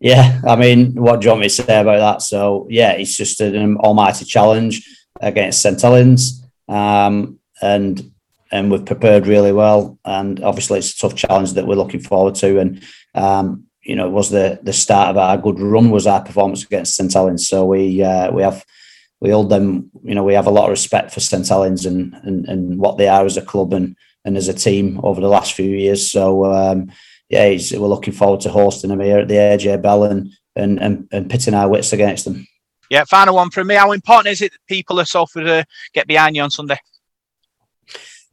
yeah, 0.00 0.40
I 0.46 0.56
mean, 0.56 0.94
what 0.94 1.20
do 1.20 1.26
you 1.26 1.30
want 1.30 1.40
me 1.40 1.48
to 1.48 1.54
say 1.54 1.80
about 1.80 1.98
that? 1.98 2.22
So 2.22 2.66
yeah, 2.70 2.92
it's 2.92 3.16
just 3.16 3.40
an 3.40 3.76
almighty 3.78 4.24
challenge 4.24 4.88
against 5.20 5.60
St 5.60 5.80
Helens 5.80 6.43
um, 6.68 7.38
and 7.62 8.10
and 8.52 8.70
we've 8.70 8.86
prepared 8.86 9.26
really 9.26 9.52
well. 9.52 9.98
And 10.04 10.42
obviously, 10.42 10.78
it's 10.78 10.94
a 10.94 10.98
tough 10.98 11.16
challenge 11.16 11.54
that 11.54 11.66
we're 11.66 11.74
looking 11.74 12.00
forward 12.00 12.36
to. 12.36 12.60
And 12.60 12.82
um, 13.14 13.64
you 13.82 13.96
know, 13.96 14.06
it 14.06 14.12
was 14.12 14.30
the 14.30 14.60
the 14.62 14.72
start 14.72 15.10
of 15.10 15.16
our 15.16 15.36
good 15.36 15.60
run 15.60 15.90
was 15.90 16.06
our 16.06 16.22
performance 16.22 16.64
against 16.64 16.94
St 16.94 17.12
Helens. 17.12 17.48
So 17.48 17.66
we 17.66 18.02
uh, 18.02 18.30
we 18.32 18.42
have 18.42 18.64
we 19.20 19.30
hold 19.30 19.50
them. 19.50 19.90
You 20.02 20.14
know, 20.14 20.24
we 20.24 20.34
have 20.34 20.46
a 20.46 20.50
lot 20.50 20.64
of 20.64 20.70
respect 20.70 21.12
for 21.12 21.20
St 21.20 21.46
Helens 21.46 21.84
and, 21.86 22.14
and 22.22 22.46
and 22.48 22.78
what 22.78 22.98
they 22.98 23.08
are 23.08 23.24
as 23.24 23.36
a 23.36 23.42
club 23.42 23.72
and 23.72 23.96
and 24.24 24.36
as 24.36 24.48
a 24.48 24.54
team 24.54 25.00
over 25.02 25.20
the 25.20 25.28
last 25.28 25.52
few 25.52 25.70
years. 25.70 26.10
So 26.10 26.44
um, 26.46 26.90
yeah, 27.28 27.48
we're 27.48 27.88
looking 27.88 28.14
forward 28.14 28.40
to 28.42 28.50
hosting 28.50 28.90
them 28.90 29.00
here 29.00 29.18
at 29.18 29.28
the 29.28 29.34
AJ 29.34 29.82
Bell 29.82 30.04
and 30.04 30.30
and 30.56 30.80
and, 30.80 31.08
and 31.12 31.30
pitting 31.30 31.54
our 31.54 31.68
wits 31.68 31.92
against 31.92 32.24
them. 32.24 32.46
Yeah, 32.90 33.04
final 33.04 33.36
one 33.36 33.50
from 33.50 33.68
me. 33.68 33.74
How 33.74 33.92
important 33.92 34.32
is 34.32 34.42
it 34.42 34.52
that 34.52 34.66
people 34.66 35.00
are 35.00 35.04
so 35.04 35.26
for 35.26 35.42
to 35.42 35.66
get 35.92 36.06
behind 36.06 36.36
you 36.36 36.42
on 36.42 36.50
Sunday? 36.50 36.78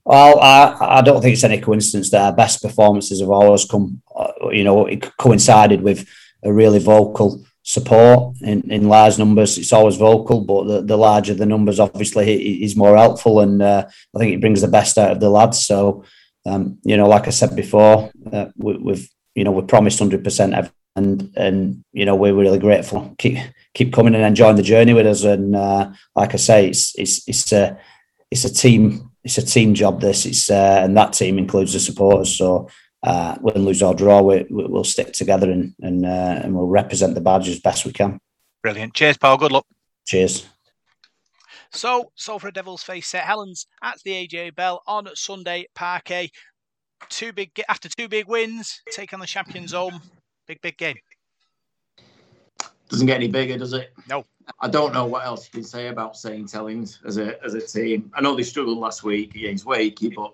Well, 0.03 0.39
I, 0.39 0.97
I 0.97 1.01
don't 1.01 1.21
think 1.21 1.33
it's 1.33 1.43
any 1.43 1.59
coincidence 1.59 2.09
that 2.11 2.21
our 2.21 2.33
best 2.33 2.61
performances 2.61 3.21
have 3.21 3.29
always 3.29 3.65
come, 3.65 4.01
uh, 4.15 4.31
you 4.51 4.63
know, 4.63 4.87
it 4.87 5.15
coincided 5.17 5.81
with 5.81 6.07
a 6.43 6.51
really 6.51 6.79
vocal 6.79 7.43
support 7.63 8.35
in, 8.41 8.69
in 8.71 8.89
large 8.89 9.19
numbers. 9.19 9.57
It's 9.57 9.73
always 9.73 9.97
vocal, 9.97 10.41
but 10.41 10.63
the, 10.63 10.81
the 10.81 10.97
larger 10.97 11.35
the 11.35 11.45
numbers, 11.45 11.79
obviously, 11.79 12.63
is 12.63 12.75
more 12.75 12.97
helpful. 12.97 13.41
And 13.41 13.61
uh, 13.61 13.85
I 14.15 14.19
think 14.19 14.33
it 14.33 14.41
brings 14.41 14.61
the 14.61 14.67
best 14.67 14.97
out 14.97 15.11
of 15.11 15.19
the 15.19 15.29
lads. 15.29 15.65
So, 15.65 16.03
um, 16.45 16.79
you 16.83 16.97
know, 16.97 17.07
like 17.07 17.27
I 17.27 17.31
said 17.31 17.55
before, 17.55 18.11
uh, 18.31 18.47
we, 18.57 18.93
have 18.93 19.05
you 19.35 19.43
know 19.43 19.51
we 19.51 19.61
promised 19.61 19.99
hundred 19.99 20.23
percent, 20.23 20.55
and 20.95 21.31
and 21.37 21.83
you 21.93 22.05
know 22.05 22.15
we're 22.15 22.33
really 22.33 22.57
grateful. 22.57 23.13
Keep 23.19 23.37
keep 23.73 23.93
coming 23.93 24.15
and 24.15 24.23
enjoying 24.23 24.55
the 24.55 24.63
journey 24.63 24.93
with 24.93 25.07
us. 25.07 25.23
And 25.23 25.55
uh, 25.55 25.91
like 26.15 26.33
I 26.33 26.37
say, 26.37 26.67
it's 26.67 26.97
it's 26.97 27.27
it's 27.27 27.51
a 27.51 27.77
it's 28.29 28.45
a 28.45 28.53
team 28.53 29.11
it's 29.23 29.37
a 29.37 29.45
team 29.45 29.73
job. 29.73 30.01
This 30.01 30.25
it's 30.25 30.49
uh, 30.49 30.81
and 30.83 30.95
that 30.97 31.13
team 31.13 31.37
includes 31.37 31.73
the 31.73 31.79
supporters. 31.79 32.37
So 32.37 32.69
uh, 33.03 33.37
win, 33.41 33.65
lose 33.65 33.81
or 33.81 33.95
draw, 33.95 34.21
we, 34.21 34.45
will 34.49 34.83
stick 34.83 35.13
together 35.13 35.49
and 35.49 35.73
and, 35.81 36.05
uh, 36.05 36.41
and 36.43 36.55
we'll 36.55 36.67
represent 36.67 37.15
the 37.15 37.21
badge 37.21 37.49
as 37.49 37.59
best 37.59 37.85
we 37.85 37.93
can. 37.93 38.19
Brilliant. 38.63 38.93
Cheers, 38.93 39.17
Paul. 39.17 39.37
Good 39.37 39.51
luck. 39.51 39.65
Cheers. 40.05 40.45
So, 41.73 42.11
Salford 42.15 42.53
Devils 42.53 42.83
face 42.83 43.07
St 43.07 43.23
Helens 43.23 43.65
at 43.81 43.97
the 44.03 44.11
AJ 44.11 44.55
Bell 44.55 44.83
on 44.85 45.07
Sunday 45.15 45.67
Parquet. 45.73 46.29
Two 47.09 47.33
big 47.33 47.51
after 47.67 47.89
two 47.89 48.07
big 48.07 48.27
wins, 48.27 48.81
take 48.91 49.13
on 49.13 49.19
the 49.19 49.25
champions 49.25 49.71
home. 49.71 50.01
Big 50.47 50.61
big 50.61 50.77
game. 50.77 50.97
Doesn't 52.91 53.07
get 53.07 53.15
any 53.15 53.29
bigger, 53.29 53.57
does 53.57 53.71
it? 53.71 53.93
No. 54.09 54.25
I 54.59 54.67
don't 54.67 54.93
know 54.93 55.05
what 55.05 55.25
else 55.25 55.45
you 55.47 55.51
can 55.51 55.63
say 55.63 55.87
about 55.87 56.17
St 56.17 56.51
Helens 56.51 56.99
as 57.05 57.17
a 57.17 57.41
as 57.43 57.53
a 57.53 57.61
team. 57.61 58.11
I 58.13 58.21
know 58.21 58.35
they 58.35 58.43
struggled 58.43 58.77
last 58.77 59.01
week 59.03 59.33
against 59.33 59.65
Wakey, 59.65 60.13
but 60.13 60.33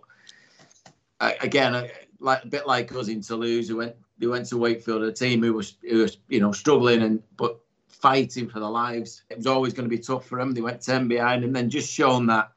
uh, 1.20 1.34
again, 1.42 1.90
like 2.20 2.44
a 2.44 2.48
bit 2.48 2.66
like 2.66 2.92
us 2.96 3.10
in 3.10 3.22
Toulouse, 3.22 3.68
who 3.68 3.78
went 3.78 3.96
they 4.18 4.26
went 4.26 4.48
to 4.48 4.58
Wakefield, 4.58 5.04
a 5.04 5.12
team 5.12 5.44
who 5.44 5.54
was 5.54 5.78
who 5.88 6.00
was 6.00 6.18
you 6.30 6.40
know 6.40 6.52
struggling 6.52 7.04
and 7.04 7.22
but 7.38 7.60
fighting 7.88 8.50
for 8.50 8.60
their 8.60 8.70
lives. 8.70 9.22
It 9.30 9.38
was 9.38 9.48
always 9.48 9.74
going 9.74 9.88
to 9.88 9.96
be 9.96 10.02
tough 10.02 10.26
for 10.26 10.40
them. 10.40 10.52
They 10.52 10.62
went 10.62 10.82
ten 10.82 11.08
behind, 11.08 11.44
and 11.44 11.56
then 11.56 11.70
just 11.70 11.94
shown 11.94 12.26
that 12.28 12.52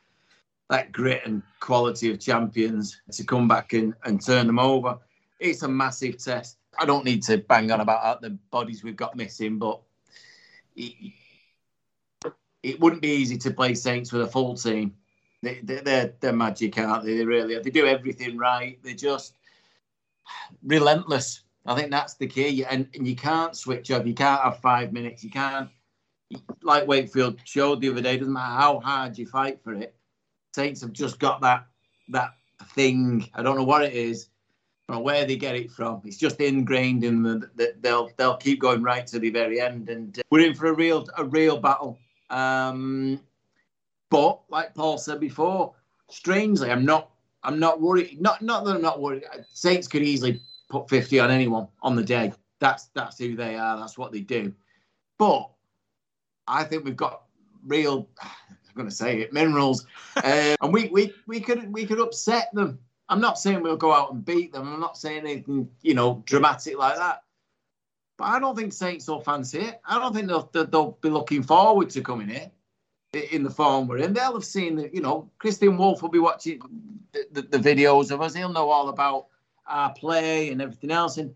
that 0.70 0.92
grit 0.92 1.22
and 1.26 1.42
quality 1.58 2.10
of 2.10 2.20
champions 2.20 3.02
to 3.12 3.24
come 3.24 3.48
back 3.48 3.74
and, 3.74 3.92
and 4.04 4.24
turn 4.24 4.46
them 4.46 4.58
over. 4.58 4.98
It's 5.40 5.62
a 5.62 5.68
massive 5.68 6.22
test. 6.22 6.56
I 6.78 6.86
don't 6.86 7.04
need 7.04 7.22
to 7.24 7.38
bang 7.38 7.70
on 7.70 7.80
about 7.80 8.22
the 8.22 8.30
bodies 8.50 8.84
we've 8.84 8.96
got 8.96 9.16
missing, 9.16 9.58
but 9.58 9.80
it, 10.76 12.80
wouldn't 12.80 13.02
be 13.02 13.08
easy 13.08 13.36
to 13.38 13.50
play 13.50 13.74
Saints 13.74 14.12
with 14.12 14.22
a 14.22 14.26
full 14.26 14.54
team. 14.54 14.94
They, 15.42 15.60
they, 15.62 15.80
they're, 15.80 16.14
they're 16.20 16.32
magic, 16.32 16.78
aren't 16.78 17.04
they? 17.04 17.16
They 17.16 17.24
really 17.24 17.54
are. 17.54 17.62
They 17.62 17.70
do 17.70 17.86
everything 17.86 18.36
right. 18.36 18.78
They're 18.82 18.94
just 18.94 19.34
relentless. 20.62 21.42
I 21.66 21.74
think 21.74 21.90
that's 21.90 22.14
the 22.14 22.26
key. 22.26 22.64
And, 22.64 22.88
and 22.94 23.06
you 23.06 23.16
can't 23.16 23.56
switch 23.56 23.90
off. 23.90 24.06
You 24.06 24.14
can't 24.14 24.42
have 24.42 24.60
five 24.60 24.92
minutes. 24.92 25.24
You 25.24 25.30
can't, 25.30 25.68
like 26.62 26.86
Wakefield 26.86 27.40
showed 27.44 27.80
the 27.80 27.90
other 27.90 28.00
day, 28.00 28.16
doesn't 28.16 28.32
matter 28.32 28.60
how 28.60 28.80
hard 28.80 29.18
you 29.18 29.26
fight 29.26 29.62
for 29.62 29.74
it. 29.74 29.94
Saints 30.54 30.80
have 30.80 30.92
just 30.92 31.18
got 31.18 31.40
that 31.42 31.66
that 32.08 32.34
thing. 32.74 33.28
I 33.34 33.42
don't 33.42 33.56
know 33.56 33.64
what 33.64 33.82
it 33.82 33.92
is, 33.92 34.28
or 34.92 35.02
where 35.02 35.24
they 35.24 35.36
get 35.36 35.54
it 35.54 35.70
from. 35.70 36.02
It's 36.04 36.16
just 36.16 36.40
ingrained 36.40 37.04
in 37.04 37.22
them 37.22 37.50
that 37.56 37.82
they'll 37.82 38.10
they'll 38.16 38.36
keep 38.36 38.60
going 38.60 38.82
right 38.82 39.06
to 39.08 39.18
the 39.18 39.30
very 39.30 39.60
end. 39.60 39.88
And 39.88 40.18
uh, 40.18 40.22
we're 40.30 40.46
in 40.46 40.54
for 40.54 40.66
a 40.66 40.72
real 40.72 41.06
a 41.16 41.24
real 41.24 41.58
battle. 41.58 41.98
Um, 42.30 43.20
but 44.10 44.40
like 44.48 44.74
Paul 44.74 44.98
said 44.98 45.20
before, 45.20 45.74
strangely, 46.08 46.70
I'm 46.70 46.84
not 46.84 47.10
I'm 47.42 47.58
not 47.58 47.80
worried. 47.80 48.20
Not 48.20 48.42
not 48.42 48.64
that 48.64 48.76
I'm 48.76 48.82
not 48.82 49.00
worried. 49.00 49.24
Saints 49.52 49.88
could 49.88 50.02
easily 50.02 50.40
put 50.68 50.88
50 50.88 51.18
on 51.20 51.30
anyone 51.30 51.68
on 51.82 51.96
the 51.96 52.04
day. 52.04 52.32
That's 52.58 52.86
that's 52.94 53.18
who 53.18 53.36
they 53.36 53.56
are. 53.56 53.78
That's 53.78 53.98
what 53.98 54.12
they 54.12 54.20
do. 54.20 54.52
But 55.18 55.50
I 56.46 56.64
think 56.64 56.84
we've 56.84 56.96
got 56.96 57.22
real. 57.66 58.08
I'm 58.22 58.76
going 58.76 58.88
to 58.88 58.94
say 58.94 59.20
it 59.20 59.32
minerals, 59.32 59.84
uh, 60.16 60.54
and 60.62 60.72
we 60.72 60.86
we 60.88 61.12
we 61.26 61.40
could 61.40 61.72
we 61.72 61.84
could 61.84 61.98
upset 61.98 62.54
them. 62.54 62.78
I'm 63.10 63.20
not 63.20 63.38
saying 63.38 63.60
we'll 63.60 63.76
go 63.76 63.92
out 63.92 64.12
and 64.12 64.24
beat 64.24 64.52
them. 64.52 64.72
I'm 64.72 64.80
not 64.80 64.96
saying 64.96 65.24
anything 65.26 65.68
you 65.82 65.94
know 65.94 66.22
dramatic 66.24 66.78
like 66.78 66.96
that. 66.96 67.24
But 68.16 68.24
I 68.26 68.38
don't 68.38 68.54
think 68.54 68.72
Saints 68.72 69.08
will 69.08 69.20
fancy 69.20 69.60
it. 69.60 69.80
I 69.84 69.98
don't 69.98 70.14
think 70.14 70.28
they'll, 70.28 70.48
they'll 70.52 70.98
be 71.00 71.08
looking 71.08 71.42
forward 71.42 71.90
to 71.90 72.02
coming 72.02 72.28
here 72.28 72.50
in 73.32 73.42
the 73.42 73.50
form 73.50 73.88
we're 73.88 73.96
in. 73.96 74.12
They'll 74.12 74.34
have 74.34 74.44
seen 74.44 74.76
that, 74.76 74.94
you 74.94 75.00
know, 75.00 75.30
Kristian 75.42 75.78
Woolf 75.78 76.02
will 76.02 76.10
be 76.10 76.18
watching 76.18 76.60
the, 77.12 77.24
the, 77.32 77.42
the, 77.42 77.58
videos 77.58 78.10
of 78.10 78.20
us. 78.20 78.34
He'll 78.34 78.52
know 78.52 78.68
all 78.68 78.90
about 78.90 79.28
our 79.66 79.92
play 79.94 80.50
and 80.50 80.60
everything 80.60 80.90
else. 80.90 81.16
And, 81.16 81.34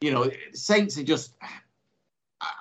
you 0.00 0.12
know, 0.12 0.30
Saints 0.52 0.96
are 0.96 1.02
just, 1.02 1.34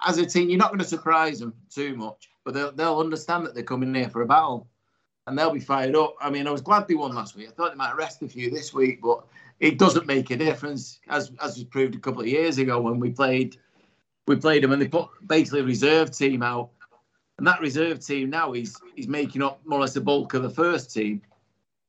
as 0.07 0.17
a 0.17 0.25
team, 0.25 0.49
you're 0.49 0.57
not 0.57 0.69
going 0.69 0.79
to 0.79 0.85
surprise 0.85 1.39
them 1.39 1.53
too 1.69 1.95
much, 1.95 2.29
but 2.43 2.55
they'll, 2.55 2.71
they'll 2.71 2.99
understand 2.99 3.45
that 3.45 3.53
they're 3.53 3.63
coming 3.63 3.93
here 3.93 4.09
for 4.09 4.23
a 4.23 4.27
battle 4.27 4.67
and 5.27 5.37
they'll 5.37 5.53
be 5.53 5.59
fired 5.59 5.95
up. 5.95 6.15
I 6.21 6.29
mean, 6.29 6.47
I 6.47 6.51
was 6.51 6.61
glad 6.61 6.87
they 6.87 6.95
won 6.95 7.13
last 7.13 7.35
week. 7.35 7.49
I 7.49 7.51
thought 7.51 7.71
they 7.71 7.77
might 7.77 7.95
rest 7.95 8.21
a 8.21 8.27
few 8.27 8.49
this 8.49 8.73
week, 8.73 9.01
but 9.01 9.25
it 9.59 9.77
doesn't 9.77 10.07
make 10.07 10.31
a 10.31 10.37
difference, 10.37 10.99
as 11.09 11.31
as 11.41 11.55
was 11.55 11.63
proved 11.65 11.95
a 11.95 11.99
couple 11.99 12.21
of 12.21 12.27
years 12.27 12.57
ago 12.57 12.81
when 12.81 12.99
we 12.99 13.11
played 13.11 13.57
we 14.27 14.35
played 14.35 14.63
them 14.63 14.71
and 14.71 14.81
they 14.81 14.87
put 14.87 15.09
basically 15.25 15.61
a 15.61 15.63
reserve 15.63 16.11
team 16.11 16.43
out 16.43 16.69
and 17.41 17.47
that 17.47 17.59
reserve 17.59 17.99
team 18.05 18.29
now 18.29 18.53
is 18.53 18.79
is 18.95 19.07
making 19.07 19.41
up 19.41 19.59
more 19.65 19.79
or 19.79 19.81
less 19.81 19.95
the 19.95 19.99
bulk 19.99 20.35
of 20.35 20.43
the 20.43 20.49
first 20.51 20.93
team. 20.93 21.23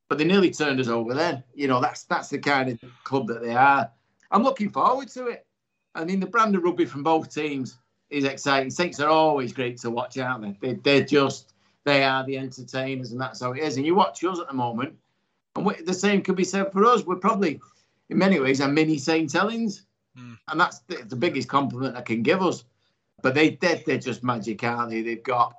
But 0.09 0.17
they 0.17 0.25
nearly 0.25 0.51
turned 0.51 0.81
us 0.81 0.89
over 0.89 1.13
then. 1.13 1.45
You 1.55 1.69
know, 1.69 1.79
that's 1.79 2.05
that's 2.05 2.31
the 2.31 2.39
kind 2.39 2.71
of 2.71 2.81
club 3.05 3.27
that 3.27 3.43
they 3.43 3.55
are. 3.55 3.91
I'm 4.31 4.43
looking 4.43 4.71
forward 4.71 5.09
to 5.09 5.27
it. 5.27 5.47
I 5.95 6.05
mean, 6.07 6.21
the 6.21 6.27
brand 6.27 6.57
of 6.57 6.63
rugby 6.63 6.87
from 6.87 7.03
both 7.03 7.35
teams 7.35 7.77
is 8.09 8.25
exciting. 8.25 8.71
Saints 8.71 8.99
are 8.99 9.11
always 9.11 9.53
great 9.53 9.77
to 9.81 9.91
watch, 9.91 10.17
aren't 10.17 10.59
they? 10.59 10.73
they 10.73 10.75
they're 10.77 11.05
just 11.05 11.52
they 11.85 12.05
are 12.05 12.25
the 12.25 12.39
entertainers, 12.39 13.13
and 13.13 13.21
that's 13.21 13.41
how 13.41 13.53
it 13.53 13.61
is. 13.61 13.77
And 13.77 13.87
you 13.87 13.95
watch 13.95 14.23
us 14.25 14.39
at 14.39 14.49
the 14.49 14.55
moment, 14.55 14.97
and 15.57 15.67
we, 15.67 15.75
the 15.83 15.95
same 15.95 16.23
could 16.23 16.37
be 16.37 16.45
said 16.45 16.73
for 16.73 16.85
us. 16.85 17.05
We're 17.05 17.17
probably, 17.17 17.61
in 18.09 18.19
many 18.19 18.39
ways, 18.39 18.61
a 18.61 18.69
mini 18.69 18.99
St. 18.99 19.31
Helens, 19.31 19.85
mm. 20.19 20.37
and 20.49 20.61
that's 20.61 20.81
the, 20.81 21.05
the 21.07 21.17
biggest 21.17 21.49
compliment 21.49 21.97
I 21.97 22.03
can 22.03 22.23
give 22.23 22.43
us. 22.43 22.65
But 23.23 23.35
they 23.35 23.51
they're, 23.57 23.81
they're 23.85 23.99
just 23.99 24.25
magic, 24.25 24.63
aren't 24.65 24.91
they? 24.91 25.03
They've 25.03 25.23
got 25.23 25.55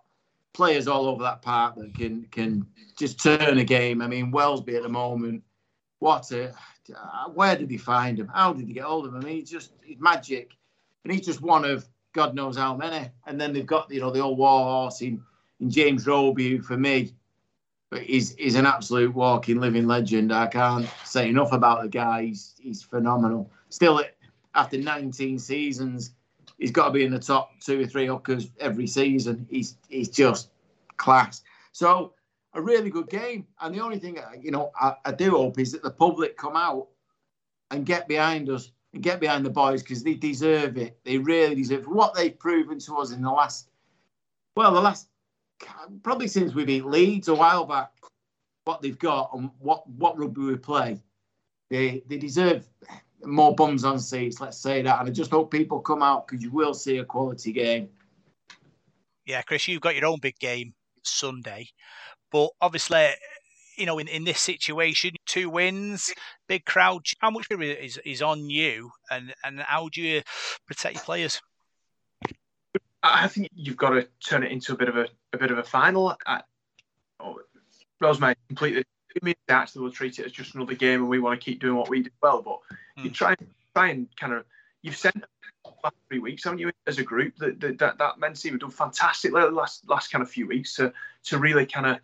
players 0.53 0.87
all 0.87 1.07
over 1.07 1.23
that 1.23 1.41
park 1.41 1.75
that 1.75 1.93
can 1.95 2.23
can 2.31 2.65
just 2.97 3.21
turn 3.21 3.57
a 3.57 3.63
game. 3.63 4.01
I 4.01 4.07
mean, 4.07 4.31
Welsby 4.31 4.75
at 4.75 4.83
the 4.83 4.89
moment, 4.89 5.43
what 5.99 6.31
a 6.31 6.53
where 7.33 7.55
did 7.55 7.71
he 7.71 7.77
find 7.77 8.19
him? 8.19 8.27
How 8.27 8.53
did 8.53 8.67
he 8.67 8.73
get 8.73 8.83
hold 8.83 9.05
of 9.05 9.13
him? 9.13 9.21
I 9.21 9.23
mean, 9.25 9.39
he's 9.39 9.49
just 9.49 9.71
he's 9.83 9.99
magic, 9.99 10.55
and 11.03 11.13
he's 11.13 11.25
just 11.25 11.41
one 11.41 11.65
of 11.65 11.87
God 12.13 12.35
knows 12.35 12.57
how 12.57 12.75
many. 12.75 13.09
And 13.25 13.39
then 13.39 13.53
they've 13.53 13.65
got 13.65 13.91
you 13.91 14.01
know 14.01 14.11
the 14.11 14.19
old 14.19 14.37
warhorse 14.37 15.01
in 15.01 15.21
in 15.63 15.71
James 15.71 16.05
Roby, 16.05 16.59
for 16.59 16.77
me 16.77 17.13
is 18.05 18.33
is 18.33 18.55
an 18.55 18.65
absolute 18.65 19.13
walking 19.13 19.59
living 19.59 19.87
legend. 19.87 20.33
I 20.33 20.47
can't 20.47 20.87
say 21.05 21.29
enough 21.29 21.53
about 21.53 21.81
the 21.81 21.89
guy. 21.89 22.25
He's 22.25 22.53
he's 22.59 22.83
phenomenal. 22.83 23.49
Still, 23.69 24.03
after 24.55 24.77
19 24.77 25.39
seasons, 25.39 26.11
he's 26.57 26.71
got 26.71 26.87
to 26.87 26.91
be 26.91 27.05
in 27.05 27.11
the 27.11 27.19
top 27.19 27.59
two 27.61 27.81
or 27.81 27.85
three 27.85 28.07
hookers 28.07 28.49
every 28.59 28.87
season. 28.87 29.47
He's 29.49 29.77
he's 29.87 30.09
just 30.09 30.49
class. 30.97 31.43
So 31.71 32.13
a 32.53 32.61
really 32.61 32.89
good 32.89 33.09
game. 33.09 33.47
And 33.61 33.73
the 33.73 33.79
only 33.79 33.99
thing 33.99 34.19
you 34.41 34.51
know 34.51 34.71
I, 34.79 34.95
I 35.05 35.11
do 35.13 35.31
hope 35.31 35.59
is 35.59 35.71
that 35.71 35.81
the 35.81 35.91
public 35.91 36.35
come 36.35 36.57
out 36.57 36.89
and 37.71 37.85
get 37.85 38.07
behind 38.09 38.49
us 38.49 38.71
and 38.93 39.01
get 39.01 39.21
behind 39.21 39.45
the 39.45 39.49
boys 39.49 39.81
because 39.81 40.03
they 40.03 40.15
deserve 40.15 40.77
it. 40.77 40.99
They 41.05 41.17
really 41.17 41.55
deserve 41.55 41.85
what 41.85 42.13
they've 42.13 42.37
proven 42.37 42.79
to 42.79 42.97
us 42.97 43.13
in 43.13 43.21
the 43.21 43.31
last 43.31 43.69
well 44.57 44.73
the 44.73 44.81
last 44.81 45.07
probably 46.03 46.27
since 46.27 46.53
we 46.53 46.65
beat 46.65 46.85
Leeds 46.85 47.27
a 47.27 47.35
while 47.35 47.65
back. 47.65 47.91
What 48.65 48.81
they've 48.81 48.97
got 48.97 49.31
and 49.33 49.49
what 49.59 49.87
what 49.89 50.17
rugby 50.17 50.41
we 50.41 50.55
play, 50.55 50.97
they 51.69 52.01
they 52.07 52.17
deserve 52.17 52.65
more 53.25 53.55
bums 53.55 53.83
on 53.83 53.99
seats, 53.99 54.39
let's 54.39 54.57
say 54.57 54.81
that. 54.81 54.99
And 54.99 55.09
I 55.09 55.11
just 55.11 55.31
hope 55.31 55.51
people 55.51 55.79
come 55.79 56.01
out 56.01 56.27
because 56.27 56.43
you 56.43 56.51
will 56.51 56.73
see 56.73 56.97
a 56.97 57.05
quality 57.05 57.51
game. 57.51 57.89
Yeah, 59.25 59.41
Chris, 59.41 59.67
you've 59.67 59.81
got 59.81 59.95
your 59.95 60.05
own 60.05 60.19
big 60.19 60.37
game 60.39 60.73
Sunday. 61.03 61.69
But 62.31 62.49
obviously, 62.61 63.09
you 63.77 63.85
know, 63.85 63.99
in, 63.99 64.07
in 64.07 64.23
this 64.23 64.39
situation, 64.39 65.11
two 65.25 65.49
wins, 65.49 66.13
big 66.47 66.65
crowd, 66.65 67.05
how 67.19 67.29
much 67.29 67.47
is, 67.49 67.99
is 68.05 68.21
on 68.21 68.49
you 68.49 68.91
and, 69.11 69.33
and 69.43 69.59
how 69.61 69.89
do 69.89 70.01
you 70.01 70.21
protect 70.67 70.95
your 70.95 71.03
players? 71.03 71.41
I 73.03 73.27
think 73.27 73.49
you've 73.53 73.77
got 73.77 73.89
to 73.89 74.07
turn 74.25 74.43
it 74.43 74.51
into 74.51 74.73
a 74.73 74.77
bit 74.77 74.87
of 74.89 74.97
a, 74.97 75.07
a 75.33 75.37
bit 75.37 75.51
of 75.51 75.57
a 75.57 75.63
final. 75.63 76.15
I, 76.25 76.41
oh, 77.19 77.39
Rosemary 77.99 78.35
completely 78.47 78.83
me 79.21 79.35
actually 79.47 79.83
will 79.83 79.91
treat 79.91 80.17
it 80.17 80.25
as 80.25 80.31
just 80.31 80.55
another 80.55 80.73
game 80.73 81.01
and 81.01 81.09
we 81.09 81.19
want 81.19 81.39
to 81.39 81.43
keep 81.43 81.59
doing 81.59 81.75
what 81.75 81.89
we 81.89 82.01
do 82.01 82.09
well. 82.21 82.41
But 82.41 82.59
mm. 82.97 83.03
you 83.03 83.09
hmm. 83.09 83.13
try, 83.13 83.35
try 83.75 83.89
and 83.89 84.07
kind 84.17 84.33
of, 84.33 84.45
you've 84.81 84.97
sent 84.97 85.23
last 85.83 85.95
three 86.07 86.19
weeks, 86.19 86.43
haven't 86.43 86.59
you, 86.59 86.71
as 86.87 86.97
a 86.97 87.03
group? 87.03 87.35
That 87.37 87.59
that, 87.59 87.77
that, 87.79 87.97
that 87.97 88.19
men's 88.19 88.41
team 88.41 88.53
have 88.53 88.61
done 88.61 88.71
fantastic 88.71 89.31
the 89.31 89.51
last 89.51 89.87
last 89.89 90.11
kind 90.11 90.21
of 90.21 90.29
few 90.29 90.47
weeks 90.47 90.75
to 90.75 90.93
to 91.25 91.37
really 91.37 91.65
kind 91.65 91.85
of 91.85 91.99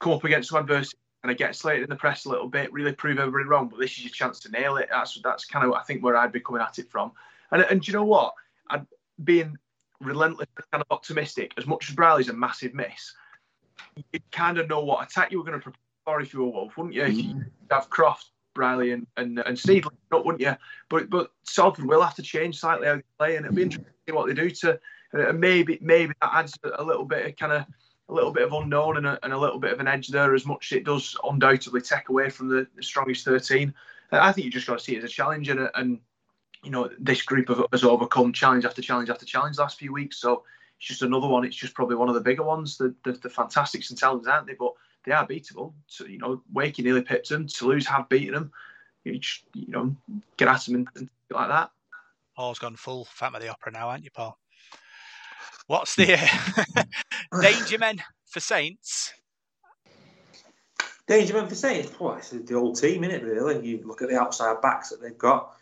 come 0.00 0.12
up 0.12 0.24
against 0.24 0.50
some 0.50 0.60
adversity, 0.60 0.98
kind 1.22 1.32
of 1.32 1.38
get 1.38 1.56
slated 1.56 1.84
in 1.84 1.90
the 1.90 1.96
press 1.96 2.24
a 2.24 2.28
little 2.28 2.48
bit, 2.48 2.72
really 2.72 2.92
prove 2.92 3.18
everybody 3.18 3.44
wrong. 3.44 3.68
But 3.68 3.80
this 3.80 3.92
is 3.92 4.04
your 4.04 4.12
chance 4.12 4.40
to 4.40 4.50
nail 4.50 4.76
it. 4.76 4.88
That's 4.90 5.18
that's 5.22 5.44
kind 5.44 5.66
of 5.66 5.72
I 5.72 5.82
think 5.82 6.02
where 6.02 6.16
I'd 6.16 6.32
be 6.32 6.40
coming 6.40 6.62
at 6.62 6.78
it 6.78 6.90
from. 6.90 7.12
And 7.50 7.62
and 7.62 7.80
do 7.80 7.90
you 7.90 7.96
know 7.96 8.04
what? 8.04 8.34
I'd 8.68 8.86
being 9.22 9.58
relentless, 10.00 10.48
kind 10.72 10.82
of 10.82 10.86
optimistic. 10.90 11.52
As 11.56 11.66
much 11.66 11.88
as 11.88 11.94
Brierley's 11.94 12.28
a 12.28 12.32
massive 12.32 12.74
miss, 12.74 13.14
you 14.12 14.20
kind 14.32 14.58
of 14.58 14.68
know 14.68 14.82
what 14.82 15.06
attack 15.06 15.32
you 15.32 15.38
were 15.38 15.44
going 15.44 15.58
to 15.58 15.62
prepare 15.62 15.80
for 16.04 16.20
if 16.20 16.32
you 16.32 16.44
were 16.44 16.50
Woolf, 16.50 16.76
wouldn't 16.76 16.94
you? 16.94 17.02
If 17.02 17.16
you 17.16 17.24
mm-hmm. 17.24 17.40
have 17.70 17.90
Croft, 17.90 18.30
Brierley, 18.54 18.92
and 18.92 19.06
and, 19.16 19.38
and 19.40 19.56
Steedley, 19.56 19.90
wouldn't 20.10 20.40
you? 20.40 20.56
But 20.88 21.10
but 21.10 21.30
Salford 21.44 21.84
will 21.84 22.00
have 22.00 22.14
to 22.14 22.22
change 22.22 22.60
slightly 22.60 22.86
how 22.86 22.96
they 22.96 23.02
play, 23.18 23.36
and 23.36 23.44
it'll 23.44 23.54
be 23.54 23.62
mm-hmm. 23.62 23.66
interesting 23.66 23.92
to 23.92 24.12
see 24.12 24.14
what 24.14 24.28
they 24.28 24.34
do 24.34 24.50
to. 24.50 24.80
And 25.12 25.40
maybe 25.40 25.78
maybe 25.82 26.14
that 26.20 26.30
adds 26.32 26.58
a 26.78 26.82
little 26.82 27.04
bit 27.04 27.26
of 27.26 27.36
kind 27.36 27.52
of 27.52 27.66
a 28.08 28.14
little 28.14 28.32
bit 28.32 28.44
of 28.44 28.52
unknown 28.52 28.98
and 28.98 29.06
a, 29.06 29.18
and 29.24 29.32
a 29.32 29.38
little 29.38 29.58
bit 29.58 29.72
of 29.72 29.80
an 29.80 29.88
edge 29.88 30.08
there, 30.08 30.34
as 30.34 30.46
much 30.46 30.70
as 30.70 30.78
it 30.78 30.84
does 30.84 31.16
undoubtedly 31.24 31.80
take 31.80 32.08
away 32.08 32.30
from 32.30 32.48
the, 32.48 32.66
the 32.76 32.82
strongest 32.82 33.24
13. 33.24 33.74
I 34.12 34.30
think 34.30 34.44
you 34.44 34.50
just 34.50 34.68
got 34.68 34.78
to 34.78 34.84
see 34.84 34.94
it 34.94 34.98
as 34.98 35.04
a 35.04 35.08
challenge, 35.08 35.48
and, 35.48 35.68
and 35.74 35.98
you 36.66 36.72
know 36.72 36.90
this 36.98 37.22
group 37.22 37.48
of, 37.48 37.64
has 37.72 37.84
overcome 37.84 38.32
challenge 38.32 38.64
after 38.64 38.82
challenge 38.82 39.08
after 39.08 39.24
challenge 39.24 39.56
last 39.56 39.78
few 39.78 39.92
weeks. 39.92 40.18
So 40.18 40.42
it's 40.78 40.88
just 40.88 41.02
another 41.02 41.28
one. 41.28 41.44
It's 41.44 41.56
just 41.56 41.74
probably 41.74 41.96
one 41.96 42.08
of 42.08 42.14
the 42.14 42.20
bigger 42.20 42.42
ones. 42.42 42.76
The 42.76 42.94
the, 43.04 43.12
the 43.12 43.30
fantastic 43.30 43.84
St 43.84 43.98
Helens, 43.98 44.26
aren't 44.26 44.48
they? 44.48 44.54
But 44.54 44.72
they 45.06 45.12
are 45.12 45.26
beatable. 45.26 45.72
So, 45.86 46.04
you 46.04 46.18
know, 46.18 46.42
Wakey 46.52 46.84
nearly 46.84 47.02
pipped 47.02 47.28
them. 47.28 47.46
Toulouse 47.46 47.86
have 47.86 48.08
beaten 48.08 48.34
them. 48.34 48.52
You, 49.04 49.18
just, 49.18 49.44
you 49.54 49.68
know, 49.68 49.94
get 50.36 50.48
at 50.48 50.64
them 50.64 50.74
and, 50.74 50.88
and 50.96 51.08
like 51.30 51.48
that. 51.48 51.70
Paul's 52.34 52.58
gone 52.58 52.74
full 52.74 53.04
Phantom 53.06 53.36
of 53.36 53.42
the 53.42 53.48
Opera 53.48 53.72
now, 53.72 53.88
aren't 53.88 54.04
you, 54.04 54.10
Paul? 54.10 54.36
What's 55.68 55.94
the 55.94 56.14
uh, 56.14 56.82
danger 57.40 57.78
men 57.78 58.02
for 58.26 58.40
Saints? 58.40 59.12
Danger 61.06 61.34
men 61.34 61.48
for 61.48 61.54
Saints? 61.54 61.98
Well, 61.98 62.16
it's 62.16 62.30
the 62.30 62.54
old 62.54 62.78
team, 62.80 63.04
isn't 63.04 63.14
it, 63.14 63.24
really? 63.24 63.66
You 63.66 63.82
look 63.86 64.02
at 64.02 64.08
the 64.08 64.20
outside 64.20 64.60
backs 64.60 64.90
that 64.90 65.00
they've 65.00 65.16
got. 65.16 65.55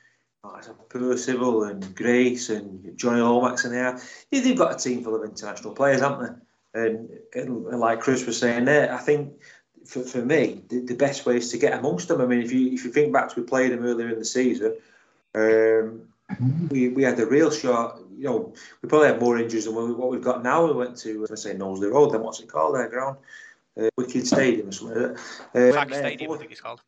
Like 0.44 0.64
Percival 0.90 1.64
and 1.64 1.94
Grace 1.94 2.50
and 2.50 2.96
Jonny 2.98 3.20
Lomax 3.20 3.64
in 3.64 3.72
there. 3.72 3.98
Yeah, 4.30 4.40
they've 4.40 4.56
got 4.56 4.74
a 4.74 4.78
team 4.78 5.02
full 5.02 5.14
of 5.14 5.24
international 5.28 5.74
players, 5.74 6.00
haven't 6.00 6.38
they? 6.74 6.80
And, 6.80 7.08
and, 7.34 7.66
and 7.66 7.80
like 7.80 8.00
Chris 8.00 8.26
was 8.26 8.38
saying 8.38 8.66
there, 8.66 8.92
I 8.92 8.98
think 8.98 9.32
for, 9.86 10.02
for 10.02 10.24
me, 10.24 10.62
the, 10.68 10.80
the, 10.80 10.94
best 10.94 11.24
way 11.24 11.36
is 11.36 11.50
to 11.50 11.58
get 11.58 11.78
amongst 11.78 12.08
them. 12.08 12.20
I 12.20 12.26
mean, 12.26 12.42
if 12.42 12.52
you 12.52 12.72
if 12.72 12.84
you 12.84 12.90
think 12.90 13.12
back 13.12 13.30
to 13.30 13.40
we 13.40 13.46
played 13.46 13.72
them 13.72 13.84
earlier 13.84 14.08
in 14.08 14.18
the 14.18 14.24
season, 14.24 14.76
um, 15.34 16.08
we, 16.70 16.88
we 16.88 17.02
had 17.02 17.18
a 17.20 17.26
real 17.26 17.50
shot. 17.50 18.00
You 18.16 18.24
know, 18.24 18.54
we 18.82 18.88
probably 18.88 19.08
had 19.08 19.20
more 19.20 19.38
injuries 19.38 19.64
than 19.64 19.74
what 19.74 20.10
we've 20.10 20.22
got 20.22 20.42
now. 20.42 20.66
We 20.66 20.72
went 20.72 20.96
to, 20.98 21.26
I 21.30 21.34
say, 21.34 21.54
Knowsley 21.54 21.88
Road, 21.88 22.12
then 22.12 22.22
what's 22.22 22.40
it 22.40 22.48
called, 22.48 22.74
their 22.74 22.88
ground? 22.88 23.18
Uh, 23.78 23.88
Wicked 23.96 24.26
Stadium 24.26 24.68
or 24.68 24.72
something. 24.72 24.96
Uh, 24.96 25.72
Flag 25.72 25.92
Stadium, 25.92 26.28
four, 26.28 26.36
I 26.36 26.38
think 26.38 26.52
it's 26.52 26.60
called. 26.60 26.80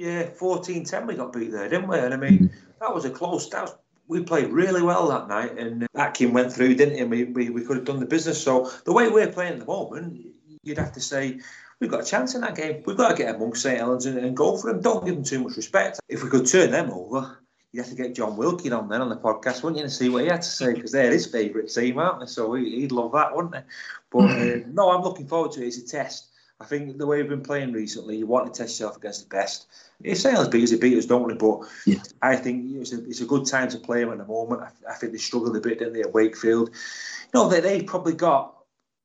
Yeah, 0.00 0.26
14 0.26 0.84
10 0.84 1.06
we 1.06 1.14
got 1.14 1.32
beat 1.32 1.52
there, 1.52 1.68
didn't 1.68 1.88
we? 1.88 1.98
And 1.98 2.12
I 2.12 2.16
mean, 2.16 2.50
that 2.84 2.94
was 2.94 3.04
a 3.04 3.10
close, 3.10 3.48
that 3.50 3.62
was, 3.62 3.74
we 4.06 4.22
played 4.22 4.50
really 4.50 4.82
well 4.82 5.08
that 5.08 5.28
night, 5.28 5.56
and 5.58 5.86
Atkin 5.94 6.34
went 6.34 6.52
through, 6.52 6.74
didn't 6.74 6.94
he? 6.94 7.00
And 7.00 7.10
we, 7.10 7.24
we, 7.24 7.50
we 7.50 7.64
could 7.64 7.76
have 7.76 7.86
done 7.86 8.00
the 8.00 8.06
business. 8.06 8.42
So 8.42 8.70
the 8.84 8.92
way 8.92 9.08
we're 9.08 9.32
playing 9.32 9.54
at 9.54 9.58
the 9.60 9.64
moment, 9.64 10.26
you'd 10.62 10.78
have 10.78 10.92
to 10.92 11.00
say 11.00 11.40
we've 11.80 11.90
got 11.90 12.02
a 12.02 12.04
chance 12.04 12.34
in 12.34 12.42
that 12.42 12.54
game. 12.54 12.82
We've 12.84 12.96
got 12.96 13.10
to 13.10 13.14
get 13.16 13.34
amongst 13.34 13.62
St 13.62 13.78
Helens 13.78 14.04
and, 14.04 14.18
and 14.18 14.36
go 14.36 14.58
for 14.58 14.70
them. 14.70 14.82
Don't 14.82 15.06
give 15.06 15.14
them 15.14 15.24
too 15.24 15.42
much 15.42 15.56
respect. 15.56 16.00
If 16.08 16.22
we 16.22 16.28
could 16.28 16.46
turn 16.46 16.70
them 16.70 16.90
over, 16.90 17.38
you'd 17.72 17.82
have 17.82 17.90
to 17.90 17.96
get 17.96 18.14
Jon 18.14 18.36
Wilkin 18.36 18.74
on 18.74 18.88
then 18.88 19.00
on 19.00 19.08
the 19.08 19.16
podcast, 19.16 19.62
wouldn't 19.62 19.78
you, 19.78 19.84
and 19.84 19.92
see 19.92 20.10
what 20.10 20.24
he 20.24 20.28
had 20.28 20.42
to 20.42 20.48
say 20.48 20.74
because 20.74 20.92
they're 20.92 21.10
his 21.10 21.26
favourite 21.26 21.68
team, 21.68 21.98
aren't 21.98 22.20
they? 22.20 22.26
So 22.26 22.52
he'd 22.54 22.92
love 22.92 23.12
that, 23.12 23.34
wouldn't 23.34 23.54
he? 23.54 23.62
But 24.10 24.30
uh, 24.30 24.66
no, 24.70 24.90
I'm 24.90 25.02
looking 25.02 25.26
forward 25.26 25.52
to 25.52 25.62
it. 25.62 25.68
It's 25.68 25.78
a 25.78 25.86
test. 25.86 26.28
I 26.60 26.64
think 26.66 26.96
the 26.98 27.06
way 27.06 27.20
we've 27.20 27.28
been 27.28 27.42
playing 27.42 27.72
recently, 27.72 28.16
you 28.16 28.26
want 28.26 28.52
to 28.52 28.62
test 28.62 28.78
yourself 28.78 28.96
against 28.96 29.28
the 29.28 29.36
best. 29.36 29.66
If 30.02 30.18
Sales 30.18 30.48
beat 30.48 30.62
us, 30.62 30.70
they 30.70 30.76
beat 30.76 30.96
us, 30.96 31.06
don't 31.06 31.26
we? 31.26 31.34
But 31.34 31.60
yeah. 31.84 32.02
I 32.22 32.36
think 32.36 32.76
it's 32.76 32.92
a, 32.92 33.04
it's 33.04 33.20
a 33.20 33.26
good 33.26 33.46
time 33.46 33.68
to 33.70 33.78
play 33.78 34.00
them 34.00 34.12
at 34.12 34.18
the 34.18 34.24
moment. 34.24 34.62
I, 34.62 34.92
I 34.92 34.94
think 34.94 35.12
they 35.12 35.18
struggled 35.18 35.56
a 35.56 35.60
bit, 35.60 35.80
didn't 35.80 35.94
they, 35.94 36.02
at 36.02 36.14
Wakefield? 36.14 36.70
You 36.70 37.30
know, 37.34 37.48
they, 37.48 37.60
they've 37.60 37.86
probably 37.86 38.14
got 38.14 38.56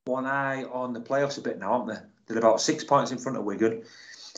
one 0.06 0.26
eye 0.26 0.64
on 0.66 0.94
the 0.94 1.02
playoffs 1.02 1.38
a 1.38 1.42
bit 1.42 1.60
now, 1.60 1.80
haven't 1.80 1.96
they? 1.96 2.02
They're 2.28 2.38
about 2.38 2.62
six 2.62 2.84
points 2.84 3.12
in 3.12 3.18
front 3.18 3.38
of 3.38 3.44
Wigan. 3.44 3.84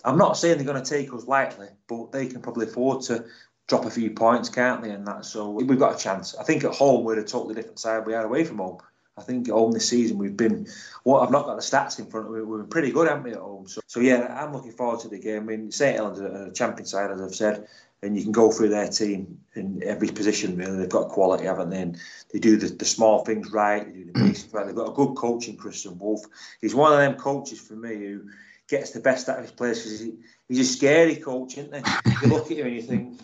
I'm 0.05 0.17
not 0.17 0.37
saying 0.37 0.57
they're 0.57 0.65
going 0.65 0.81
to 0.81 0.89
take 0.89 1.13
us 1.13 1.27
lightly, 1.27 1.67
but 1.87 2.11
they 2.11 2.27
can 2.27 2.41
probably 2.41 2.67
afford 2.67 3.01
to 3.03 3.25
drop 3.67 3.85
a 3.85 3.91
few 3.91 4.11
points, 4.11 4.49
can't 4.49 4.81
they? 4.81 4.91
And 4.91 5.05
that, 5.07 5.25
so 5.25 5.49
we've 5.49 5.79
got 5.79 5.95
a 5.95 6.03
chance. 6.03 6.35
I 6.35 6.43
think 6.43 6.63
at 6.63 6.73
home 6.73 7.03
we're 7.03 7.19
a 7.19 7.23
totally 7.23 7.55
different 7.55 7.79
side 7.79 8.05
we 8.05 8.13
are 8.13 8.25
away 8.25 8.45
from 8.45 8.57
home. 8.57 8.79
I 9.21 9.23
think 9.23 9.47
at 9.47 9.53
home 9.53 9.71
this 9.71 9.87
season 9.89 10.17
we've 10.17 10.35
been. 10.35 10.67
Well, 11.03 11.21
I've 11.21 11.31
not 11.31 11.45
got 11.45 11.55
the 11.55 11.61
stats 11.61 11.99
in 11.99 12.07
front 12.07 12.27
of 12.27 12.33
me. 12.33 12.41
We've 12.41 12.59
been 12.59 12.69
pretty 12.69 12.91
good, 12.91 13.07
haven't 13.07 13.23
we, 13.23 13.31
at 13.31 13.39
home? 13.39 13.67
So, 13.67 13.81
so 13.85 13.99
yeah, 13.99 14.35
I'm 14.39 14.53
looking 14.53 14.71
forward 14.71 14.99
to 15.01 15.09
the 15.09 15.19
game. 15.19 15.43
I 15.43 15.45
mean, 15.45 15.71
St 15.71 15.95
Helens 15.95 16.19
are 16.19 16.47
a 16.47 16.53
champion 16.53 16.85
side, 16.85 17.11
as 17.11 17.21
I've 17.21 17.35
said, 17.35 17.67
and 18.01 18.17
you 18.17 18.23
can 18.23 18.31
go 18.31 18.51
through 18.51 18.69
their 18.69 18.87
team 18.87 19.39
in 19.53 19.81
every 19.83 20.09
position. 20.09 20.57
Really, 20.57 20.77
they've 20.77 20.89
got 20.89 21.09
quality, 21.09 21.45
haven't 21.45 21.69
they? 21.69 21.81
And 21.81 21.97
they 22.33 22.39
do 22.39 22.57
the, 22.57 22.67
the 22.67 22.85
small 22.85 23.23
things 23.23 23.51
right. 23.51 23.85
They 23.85 23.99
do 23.99 24.05
the 24.05 24.19
basics 24.19 24.53
right. 24.53 24.65
They've 24.65 24.75
got 24.75 24.89
a 24.89 24.93
good 24.93 25.15
coach 25.15 25.47
in 25.47 25.57
Kristian 25.57 25.97
Woolf. 25.97 26.25
He's 26.59 26.75
one 26.75 26.91
of 26.91 26.99
them 26.99 27.15
coaches 27.15 27.59
for 27.59 27.73
me 27.73 27.95
who 27.95 28.23
gets 28.67 28.91
the 28.91 29.01
best 29.01 29.29
out 29.29 29.37
of 29.37 29.43
his 29.43 29.51
players 29.51 29.83
because 29.83 29.99
he, 29.99 30.13
he's 30.47 30.59
a 30.59 30.63
scary 30.63 31.17
coach, 31.17 31.57
isn't 31.57 31.75
he? 31.75 31.83
You 32.23 32.33
look 32.33 32.49
at 32.49 32.57
him 32.57 32.67
and 32.67 32.75
you 32.75 32.81
think 32.81 33.19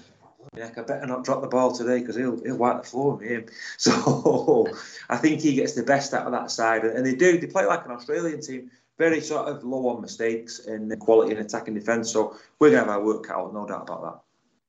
yeah, 0.55 0.69
I 0.75 0.81
better 0.81 1.05
not 1.05 1.23
drop 1.23 1.41
the 1.41 1.47
ball 1.47 1.71
today 1.71 1.99
because 1.99 2.15
he'll 2.15 2.41
he'll 2.43 2.57
wipe 2.57 2.83
the 2.83 2.87
floor 2.89 3.15
with 3.15 3.27
him. 3.27 3.45
So 3.77 4.67
I 5.09 5.17
think 5.17 5.41
he 5.41 5.55
gets 5.55 5.73
the 5.73 5.83
best 5.83 6.13
out 6.13 6.25
of 6.25 6.31
that 6.31 6.51
side, 6.51 6.83
and 6.83 7.05
they 7.05 7.15
do. 7.15 7.37
They 7.37 7.47
play 7.47 7.65
like 7.65 7.85
an 7.85 7.91
Australian 7.91 8.41
team, 8.41 8.71
very 8.97 9.21
sort 9.21 9.47
of 9.47 9.63
low 9.63 9.87
on 9.89 10.01
mistakes 10.01 10.59
and 10.65 10.97
quality 10.99 11.33
in 11.33 11.37
attack 11.37 11.67
and 11.67 11.75
defence. 11.75 12.11
So 12.11 12.37
we're 12.59 12.71
gonna 12.71 12.81
have 12.81 12.89
our 12.89 13.03
work 13.03 13.29
out, 13.29 13.53
no 13.53 13.65
doubt 13.65 13.83
about 13.83 14.01
that. 14.03 14.19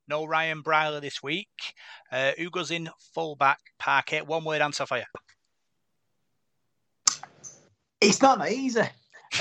No 0.09 0.24
Ryan 0.24 0.62
Brierley 0.62 1.00
this 1.00 1.22
week. 1.22 1.48
Uh, 2.10 2.32
who 2.38 2.50
goes 2.50 2.70
in 2.70 2.88
fullback 3.14 3.59
Parquet? 3.78 4.22
One 4.22 4.44
word 4.44 4.62
answer 4.62 4.86
for 4.86 4.98
you. 4.98 5.05
It's 8.00 8.22
not 8.22 8.38
that 8.38 8.52
easy. 8.52 8.82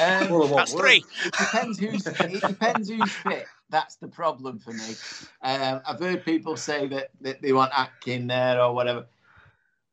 Um, 0.01 0.30
well, 0.30 0.47
That's 0.49 0.73
three. 0.73 1.01
It 1.26 1.31
depends 1.31 1.80
who's 1.80 2.05
it 2.05 2.41
depends 2.41 2.89
who's 2.89 3.09
fit. 3.09 3.45
That's 3.69 3.95
the 3.95 4.07
problem 4.07 4.60
for 4.60 4.72
me. 4.72 4.95
Um, 5.41 5.81
I've 5.85 5.99
heard 5.99 6.23
people 6.23 6.56
say 6.56 6.88
that, 6.88 7.10
that 7.22 7.41
they 7.41 7.52
want 7.52 7.77
Atkin 7.77 8.27
there 8.27 8.61
or 8.61 8.73
whatever. 8.73 9.06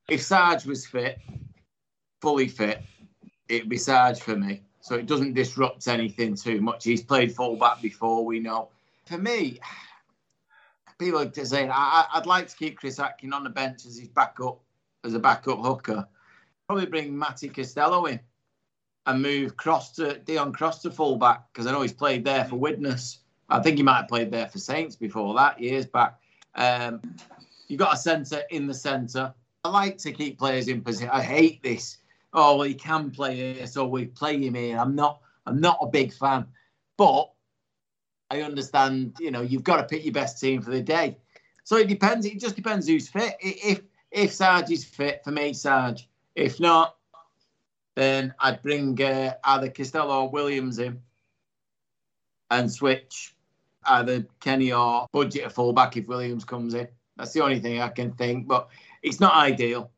If 0.08 0.22
Sarge 0.22 0.64
was 0.64 0.86
fit, 0.86 1.18
fully 2.20 2.46
fit, 2.48 2.82
it'd 3.48 3.68
be 3.68 3.76
Sarge 3.76 4.20
for 4.20 4.36
me. 4.36 4.62
So 4.80 4.94
it 4.96 5.06
doesn't 5.06 5.32
disrupt 5.32 5.88
anything 5.88 6.36
too 6.36 6.60
much. 6.60 6.84
He's 6.84 7.02
played 7.02 7.34
fullback 7.34 7.80
before, 7.80 8.24
we 8.24 8.38
know. 8.38 8.68
For 9.06 9.18
me, 9.18 9.58
people 10.98 11.20
are 11.20 11.44
saying 11.44 11.70
I, 11.72 12.06
would 12.14 12.26
like 12.26 12.48
to 12.48 12.56
keep 12.56 12.78
Chris 12.78 12.98
Atkin 12.98 13.32
on 13.32 13.44
the 13.44 13.50
bench 13.50 13.86
as 13.86 13.98
his 13.98 14.08
backup, 14.08 14.60
as 15.02 15.14
a 15.14 15.18
backup 15.18 15.58
hooker. 15.60 16.06
Probably 16.66 16.86
bring 16.86 17.18
Matty 17.18 17.48
Costello 17.48 18.06
in 18.06 18.20
and 19.06 19.22
move 19.22 19.56
Cross 19.56 19.92
to 19.92 20.20
Deon 20.26 20.54
Cross 20.54 20.82
to 20.82 20.90
fullback 20.90 21.52
because 21.52 21.66
I 21.66 21.72
know 21.72 21.82
he's 21.82 21.92
played 21.92 22.24
there 22.24 22.44
for 22.44 22.56
Widnes. 22.56 23.20
I 23.54 23.62
think 23.62 23.76
he 23.76 23.84
might 23.84 23.98
have 23.98 24.08
played 24.08 24.32
there 24.32 24.48
for 24.48 24.58
Saints 24.58 24.96
before 24.96 25.32
that 25.34 25.60
years 25.60 25.86
back. 25.86 26.18
Um, 26.56 27.00
you've 27.68 27.78
got 27.78 27.94
a 27.94 27.96
centre 27.96 28.42
in 28.50 28.66
the 28.66 28.74
centre. 28.74 29.32
I 29.62 29.68
like 29.68 29.96
to 29.98 30.12
keep 30.12 30.40
players 30.40 30.66
in 30.66 30.82
position. 30.82 31.10
I 31.12 31.22
hate 31.22 31.62
this. 31.62 31.98
Oh, 32.32 32.56
well, 32.56 32.66
he 32.66 32.74
can 32.74 33.12
play 33.12 33.54
here, 33.54 33.66
so 33.68 33.86
we 33.86 34.06
play 34.06 34.42
him 34.42 34.54
here. 34.54 34.76
I'm 34.76 34.96
not. 34.96 35.20
I'm 35.46 35.60
not 35.60 35.78
a 35.80 35.86
big 35.86 36.12
fan, 36.12 36.46
but 36.96 37.30
I 38.28 38.42
understand. 38.42 39.14
You 39.20 39.30
know, 39.30 39.42
you've 39.42 39.62
got 39.62 39.76
to 39.76 39.84
pick 39.84 40.04
your 40.04 40.12
best 40.12 40.40
team 40.40 40.60
for 40.60 40.70
the 40.70 40.82
day. 40.82 41.18
So 41.62 41.76
it 41.76 41.86
depends. 41.86 42.26
It 42.26 42.40
just 42.40 42.56
depends 42.56 42.88
who's 42.88 43.08
fit. 43.08 43.36
If 43.40 43.82
if 44.10 44.32
Sarge 44.32 44.72
is 44.72 44.84
fit 44.84 45.22
for 45.22 45.30
me, 45.30 45.52
Sarge. 45.52 46.08
If 46.34 46.58
not, 46.58 46.96
then 47.94 48.34
I'd 48.40 48.62
bring 48.62 49.00
uh, 49.00 49.34
either 49.44 49.70
Costello 49.70 50.22
or 50.22 50.30
Williams 50.30 50.80
in 50.80 51.00
and 52.50 52.70
switch 52.70 53.33
either 53.86 54.26
Kenny 54.40 54.72
or 54.72 55.06
budget 55.12 55.46
a 55.46 55.50
fullback 55.50 55.96
if 55.96 56.06
Williams 56.06 56.44
comes 56.44 56.74
in. 56.74 56.88
That's 57.16 57.32
the 57.32 57.42
only 57.42 57.60
thing 57.60 57.80
I 57.80 57.88
can 57.88 58.12
think, 58.12 58.48
but 58.48 58.68
it's 59.02 59.20
not 59.20 59.34
ideal. 59.34 59.90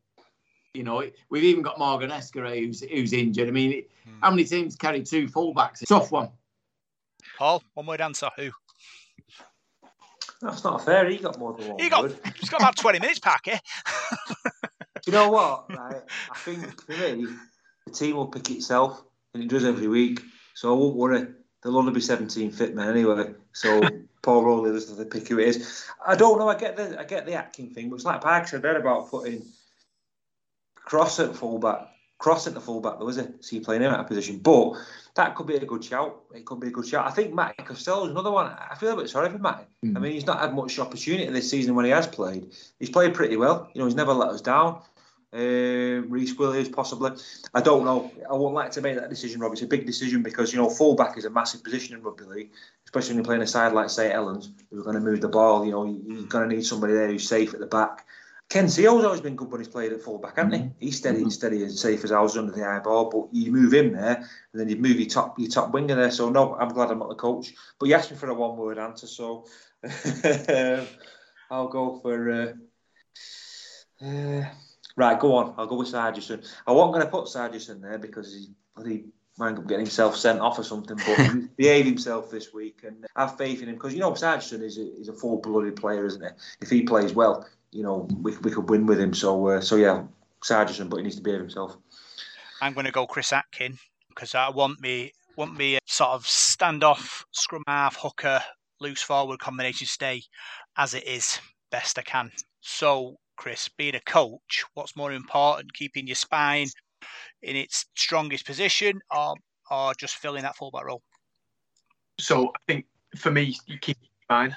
You 0.75 0.83
know, 0.83 1.03
we've 1.31 1.45
even 1.45 1.63
got 1.63 1.79
Morgan 1.79 2.11
Escare 2.11 2.59
who's, 2.59 2.83
who's 2.83 3.13
injured. 3.13 3.49
I 3.49 3.51
mean, 3.51 3.85
hmm. 4.05 4.21
how 4.21 4.31
many 4.31 4.45
teams 4.45 4.77
carry 4.77 5.03
two 5.03 5.27
fullbacks? 5.27 5.83
A 5.83 5.87
tough 5.87 6.13
one. 6.13 6.29
Paul, 7.39 7.63
one 7.75 7.87
word 7.87 8.01
answer. 8.01 8.29
Who? 8.37 8.51
That's 10.43 10.65
not 10.65 10.85
fair. 10.85 11.09
He 11.09 11.19
got 11.19 11.39
more 11.39 11.55
than 11.55 11.69
one. 11.69 11.79
He 11.79 11.89
got. 11.89 12.03
Word. 12.03 12.19
He's 12.39 12.51
got 12.51 12.61
about 12.61 12.77
twenty 12.77 12.99
minutes, 12.99 13.19
Packy. 13.19 13.53
you 15.07 15.13
know 15.13 15.31
what? 15.31 15.71
Right? 15.71 16.03
I 16.31 16.39
think 16.39 16.83
for 16.83 16.93
me, 16.93 17.27
the 17.87 17.93
team 17.93 18.17
will 18.17 18.27
pick 18.27 18.51
itself, 18.51 19.03
and 19.33 19.43
it 19.43 19.49
does 19.49 19.65
every 19.65 19.89
week. 19.89 20.21
So 20.55 20.75
I 20.75 20.79
won't 20.79 20.97
worry. 20.97 21.27
There'll 21.67 21.81
only 21.81 21.93
be 21.93 22.01
17 22.01 22.53
fit 22.53 22.77
men 22.77 22.89
anyway. 22.89 23.35
So 23.53 23.81
Paul 24.23 24.45
Rowley 24.45 24.71
doesn't 24.71 24.97
have 24.97 25.11
to 25.11 25.19
pick 25.19 25.27
who 25.27 25.41
it 25.41 25.49
is. 25.49 25.85
I 26.07 26.15
don't 26.15 26.39
know. 26.39 26.49
I 26.49 26.57
get 26.57 26.77
the 26.77 26.97
I 26.97 27.03
get 27.03 27.27
the 27.27 27.35
Atkin 27.35 27.71
thing, 27.71 27.91
but 27.91 27.97
it's 27.97 28.05
like 28.05 28.21
Park 28.21 28.47
said 28.47 28.63
there 28.63 28.77
about 28.77 29.11
putting 29.11 29.43
Cross 30.77 31.19
at 31.19 31.35
fullback. 31.35 31.89
Cross 32.19 32.47
at 32.47 32.55
the 32.55 32.61
fullback, 32.61 33.01
though, 33.01 33.09
is 33.09 33.17
it? 33.17 33.45
So 33.45 33.57
you're 33.57 33.65
playing 33.65 33.83
him 33.83 33.93
out 33.93 33.99
of 33.99 34.07
position. 34.07 34.39
But 34.39 34.75
that 35.17 35.35
could 35.35 35.49
be 35.49 35.57
a 35.57 35.65
good 35.67 35.83
shout. 35.83 36.23
It 36.33 36.47
could 36.47 36.61
be 36.61 36.69
a 36.69 36.71
good 36.71 36.87
shout. 36.87 37.05
I 37.05 37.11
think 37.11 37.35
Matt 37.35 37.57
Costello 37.59 38.05
is 38.05 38.13
another 38.13 38.31
one. 38.31 38.47
I 38.47 38.77
feel 38.77 38.93
a 38.93 38.97
bit 38.97 39.11
sorry 39.11 39.29
for 39.29 39.39
Matt. 39.39 39.69
Mm. 39.85 39.97
I 39.97 39.99
mean, 39.99 40.13
he's 40.13 40.25
not 40.25 40.39
had 40.39 40.55
much 40.55 40.79
opportunity 40.79 41.29
this 41.33 41.51
season 41.51 41.75
when 41.75 41.85
he 41.85 41.91
has 41.91 42.07
played. 42.07 42.53
He's 42.79 42.91
played 42.91 43.13
pretty 43.13 43.37
well. 43.37 43.69
You 43.75 43.81
know, 43.81 43.87
he's 43.87 43.97
never 43.97 44.13
let 44.13 44.29
us 44.29 44.41
down. 44.41 44.83
Uh, 45.33 46.07
Rhys 46.09 46.37
Williams 46.39 46.69
possibly. 46.69 47.11
I 47.53 47.61
don't 47.61 47.85
know. 47.85 48.11
I 48.31 48.33
wouldn't 48.33 48.55
like 48.55 48.71
to 48.73 48.81
make 48.81 48.97
that 48.97 49.11
decision, 49.11 49.41
Rob. 49.41 49.53
It's 49.53 49.63
a 49.63 49.67
big 49.67 49.85
decision 49.85 50.23
because 50.23 50.53
you 50.53 50.59
know 50.59 50.71
fullback 50.71 51.19
is 51.19 51.25
a 51.25 51.31
massive 51.31 51.65
position 51.65 51.97
in 51.97 52.03
rugby 52.03 52.25
league, 52.25 52.51
especially 52.85 53.11
when 53.11 53.17
you're 53.17 53.25
playing 53.25 53.43
a 53.43 53.47
side 53.47 53.73
like 53.73 53.91
St 53.91 54.13
Helens 54.13 54.51
who's 54.71 54.85
going 54.85 54.95
to 54.95 55.01
move 55.01 55.21
the 55.21 55.29
ball. 55.29 55.65
You 55.65 55.73
know, 55.73 55.85
you're 55.85 56.27
going 56.27 56.49
to 56.49 56.55
need 56.55 56.65
somebody 56.65 56.95
there 56.95 57.09
who's 57.09 57.29
safe 57.29 57.55
at 57.55 57.61
the 57.61 57.67
back. 57.67 58.07
Ken 58.49 58.69
Sio's 58.69 59.05
always 59.05 59.21
been 59.21 59.35
good 59.35 59.51
when 59.51 59.61
he's 59.61 59.69
played 59.69 59.93
at 59.93 60.01
fullback, 60.01 60.37
hasn't 60.37 60.55
he? 60.55 60.87
He's 60.87 60.97
steady, 60.97 61.29
steady 61.31 61.63
and 61.65 61.73
safe 61.73 62.05
as 62.05 62.13
I 62.13 62.21
was 62.21 62.37
under 62.37 62.53
the 62.53 62.65
eye 62.65 62.79
ball. 62.79 63.11
But 63.11 63.35
you 63.37 63.51
move 63.51 63.75
him 63.75 63.93
there, 63.93 64.17
and 64.17 64.61
then 64.61 64.69
you 64.69 64.77
move 64.77 65.01
your 65.01 65.09
top 65.09 65.39
your 65.39 65.51
top 65.51 65.73
winger 65.73 65.97
there. 65.97 66.13
So 66.13 66.31
no, 66.31 66.55
I'm 66.55 66.69
glad 66.69 66.91
I'm 66.91 67.01
not 67.01 67.09
the 67.09 67.17
coach. 67.17 67.53
But 67.81 67.89
you 67.89 67.97
asked 67.97 68.13
me 68.13 68.17
for 68.17 68.29
a 68.29 68.35
one 68.35 68.57
word 68.57 68.79
answer, 68.79 69.09
so 69.09 69.47
I'll 71.51 71.69
go 71.69 71.99
for. 72.01 72.31
Uh, 72.31 72.53
uh, 74.05 74.45
right, 74.97 75.19
go 75.19 75.35
on. 75.35 75.55
I'll 75.57 75.67
go 75.67 75.77
with 75.77 75.89
Sargison. 75.89 76.45
I 76.67 76.73
wasn't 76.73 76.95
going 76.95 77.07
to 77.07 77.11
put 77.11 77.29
Sargison 77.29 77.81
there 77.81 77.99
because 77.99 78.35
he 78.35 78.49
bloody 78.75 79.05
might 79.39 79.57
up 79.57 79.67
getting 79.67 79.85
himself 79.85 80.17
sent 80.17 80.41
off 80.41 80.59
or 80.59 80.63
something, 80.63 80.97
but 80.97 81.19
he 81.19 81.41
behaved 81.57 81.87
himself 81.87 82.31
this 82.31 82.53
week 82.53 82.81
and 82.85 83.07
have 83.17 83.37
faith 83.37 83.63
in 83.63 83.69
him 83.69 83.75
because 83.75 83.93
you 83.93 84.01
know 84.01 84.15
Sargison 84.15 84.63
is 84.63 84.79
a, 84.79 85.01
is 85.01 85.09
a 85.09 85.13
full 85.13 85.39
blooded 85.39 85.77
player, 85.77 86.07
isn't 86.07 86.23
he? 86.23 86.29
If 86.61 86.71
he 86.71 86.83
plays 86.83 87.13
well, 87.13 87.47
you 87.71 87.83
know 87.83 88.09
we, 88.21 88.37
we 88.39 88.51
could 88.51 88.71
win 88.71 88.87
with 88.87 88.99
him. 88.99 89.13
So 89.13 89.49
uh, 89.49 89.61
so 89.61 89.77
yeah, 89.77 90.05
Sargison, 90.43 90.89
but 90.89 90.99
he 90.99 91.03
needs 91.03 91.17
to 91.17 91.23
behave 91.23 91.41
himself. 91.41 91.77
I'm 92.63 92.73
going 92.73 92.87
to 92.87 92.93
go 92.93 93.07
Chris 93.07 93.33
Atkin 93.33 93.79
because 94.09 94.35
I 94.35 94.49
want 94.49 94.81
me 94.81 95.13
want 95.37 95.57
me 95.57 95.79
sort 95.85 96.11
of 96.11 96.25
standoff 96.25 97.25
scrum 97.33 97.63
half 97.67 97.97
hooker 97.97 98.41
loose 98.81 99.03
forward 99.03 99.39
combination 99.39 99.87
stay 99.87 100.23
as 100.77 100.95
it 100.95 101.07
is 101.07 101.39
best 101.71 101.99
I 101.99 102.03
can. 102.03 102.31
So 102.61 103.17
Chris, 103.37 103.69
being 103.77 103.95
a 103.95 104.01
coach, 104.01 104.65
what's 104.75 104.97
more 104.97 105.13
important, 105.13 105.73
keeping 105.75 106.07
your 106.07 106.17
spine 106.17 106.69
in 107.43 107.57
its 107.57 107.87
strongest 107.97 108.47
position, 108.47 109.01
or 109.15 109.35
or 109.71 109.95
just 109.95 110.17
filling 110.17 110.43
that 110.43 110.57
fullback 110.57 110.85
role? 110.85 111.03
So 112.19 112.49
I 112.49 112.59
think 112.67 112.87
for 113.17 113.31
me, 113.31 113.57
you 113.67 113.79
keep 113.79 113.99
your 114.01 114.11
spine, 114.23 114.57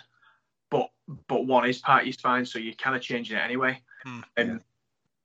but 0.70 0.90
but 1.28 1.46
one 1.46 1.68
is 1.68 1.80
part 1.80 2.02
of 2.02 2.08
your 2.08 2.14
spine, 2.14 2.46
so 2.46 2.60
you're 2.60 2.74
kind 2.76 2.96
of 2.96 3.02
changing 3.02 3.38
it 3.38 3.42
anyway. 3.42 3.82
Hmm. 4.04 4.22
And 4.38 4.62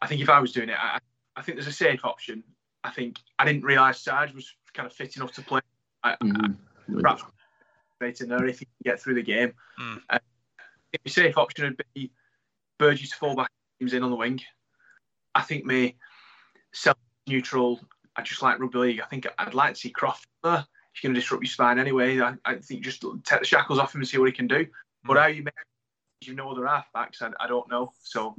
I 0.01 0.07
think 0.07 0.21
if 0.21 0.29
I 0.29 0.41
was 0.41 0.53
doing 0.53 0.69
it, 0.69 0.77
I, 0.81 0.99
I 1.37 1.43
think 1.43 1.57
there's 1.57 1.69
a 1.69 1.73
safe 1.73 2.05
option. 2.05 2.43
I 2.83 2.91
think 2.91 3.19
I 3.39 3.45
didn't 3.45 3.63
realise 3.63 4.01
Sarge 4.01 4.35
was 4.35 4.53
kind 4.75 4.87
of 4.87 4.93
fit 4.93 5.17
enough 5.17 5.33
to 5.33 5.43
play. 5.43 5.61
I, 6.03 6.17
Mm-hmm. 6.91 7.07
I, 7.07 7.17
perhaps 8.01 8.21
in 8.21 8.29
there 8.29 8.47
if 8.47 8.59
he 8.59 8.65
can 8.67 8.75
get 8.85 9.01
through 9.01 9.15
the 9.15 9.23
game. 9.23 9.53
Mm. 9.81 10.01
Uh, 10.11 10.19
the 11.03 11.11
safe 11.11 11.37
option 11.39 11.65
would 11.65 11.83
be 11.95 12.11
Burgess 12.79 13.13
fullback 13.13 13.51
teams 13.79 13.93
in 13.95 14.03
on 14.03 14.11
the 14.11 14.17
wing. 14.17 14.41
I 15.35 15.43
think 15.43 15.65
me 15.65 15.97
self 16.73 16.97
neutral. 17.27 17.81
I 18.17 18.23
just 18.23 18.43
like 18.43 18.59
rugby 18.59 18.79
league. 18.79 19.01
I 19.01 19.07
think 19.07 19.27
I'd 19.39 19.55
like 19.55 19.75
to 19.75 19.81
see 19.81 19.91
Croft 19.91 20.27
there. 20.43 20.65
You're 21.03 21.09
going 21.09 21.15
to 21.15 21.21
disrupt 21.21 21.43
your 21.43 21.51
spine 21.51 21.81
anyway, 21.81 22.21
I, 22.21 22.35
I 22.45 22.55
think 22.57 22.85
just 22.85 23.05
take 23.25 23.41
the 23.41 23.45
shackles 23.45 23.81
off 23.81 23.95
him 23.95 24.01
and 24.01 24.09
see 24.09 24.19
what 24.19 24.27
he 24.27 24.33
can 24.33 24.47
do. 24.47 24.67
But 25.05 25.17
how 25.17 25.27
you 25.27 25.43
make 25.43 25.55
you 26.21 26.35
know 26.35 26.51
other 26.51 26.63
halfbacks, 26.63 27.21
I, 27.21 27.31
I 27.41 27.49
don't 27.49 27.69
know. 27.69 27.93
So 28.03 28.37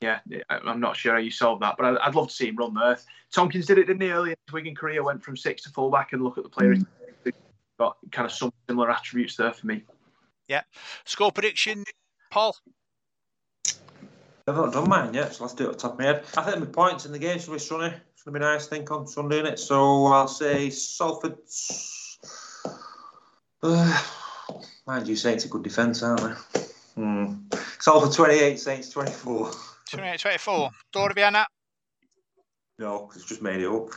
yeah, 0.00 0.20
I, 0.48 0.58
I'm 0.58 0.80
not 0.80 0.96
sure 0.96 1.12
how 1.12 1.18
you 1.18 1.30
solve 1.30 1.60
that. 1.60 1.76
But 1.78 1.98
I, 1.98 2.06
I'd 2.06 2.14
love 2.14 2.28
to 2.28 2.34
see 2.34 2.48
him 2.48 2.56
run 2.56 2.74
there. 2.74 2.98
Tomkins 3.32 3.66
did 3.66 3.78
it, 3.78 3.86
didn't 3.86 4.02
he? 4.02 4.10
Early 4.10 4.30
in 4.30 4.36
his 4.46 4.52
Wigan 4.52 4.74
career, 4.74 5.02
went 5.02 5.22
from 5.22 5.36
six 5.36 5.62
to 5.62 5.70
fullback, 5.70 6.12
and 6.12 6.22
look 6.22 6.38
at 6.38 6.44
the 6.44 6.50
players. 6.50 6.80
Got 7.78 7.96
kind 8.12 8.26
of 8.26 8.32
some 8.32 8.52
similar 8.68 8.90
attributes 8.90 9.36
there 9.36 9.52
for 9.52 9.66
me. 9.66 9.84
Yeah. 10.48 10.62
Score 11.04 11.32
prediction, 11.32 11.84
Paul. 12.30 12.56
I've 14.46 14.56
not 14.56 14.74
done 14.74 14.88
mine 14.90 15.14
yet, 15.14 15.34
so 15.34 15.44
let's 15.44 15.54
do 15.54 15.64
it 15.64 15.68
at 15.68 15.72
the 15.74 15.78
top 15.78 15.92
of 15.92 15.98
my 15.98 16.04
head. 16.04 16.24
I 16.36 16.42
think 16.42 16.58
my 16.58 16.66
points 16.66 17.06
in 17.06 17.12
the 17.12 17.18
game 17.18 17.38
should 17.38 17.52
be 17.52 17.58
sunny. 17.58 17.86
It's 18.12 18.22
going 18.24 18.34
to 18.34 18.40
be 18.40 18.44
nice, 18.44 18.66
I 18.66 18.70
think, 18.70 18.90
on 18.90 19.06
Sunday, 19.06 19.40
innit? 19.40 19.58
So 19.58 20.06
I'll 20.06 20.28
say 20.28 20.70
Salford. 20.70 21.36
Uh, 23.62 24.02
mind 24.86 25.08
you, 25.08 25.16
Saints 25.16 25.46
a 25.46 25.48
good 25.48 25.62
defence, 25.62 26.02
aren't 26.02 26.20
they? 26.20 26.60
Hmm. 26.96 27.32
Salford 27.80 28.12
28, 28.12 28.60
Saints 28.60 28.90
24. 28.90 29.52
28 29.88 30.20
24. 30.20 30.70
Story 30.90 31.14
behind 31.14 31.36
that. 31.36 31.48
No, 32.78 33.06
'cause 33.06 33.16
it's 33.16 33.24
just 33.24 33.40
made 33.40 33.62
it 33.62 33.68
up. 33.68 33.88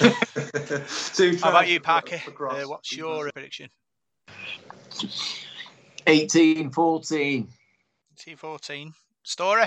Two 1.14 1.36
How 1.36 1.50
about 1.50 1.68
you, 1.68 1.78
Parker? 1.78 2.16
Uh, 2.50 2.62
what's 2.64 2.96
your 2.96 3.30
prediction? 3.30 3.68
18 6.08 6.70
14. 6.72 7.48
T 8.16 8.34
14. 8.34 8.92
Story? 9.28 9.66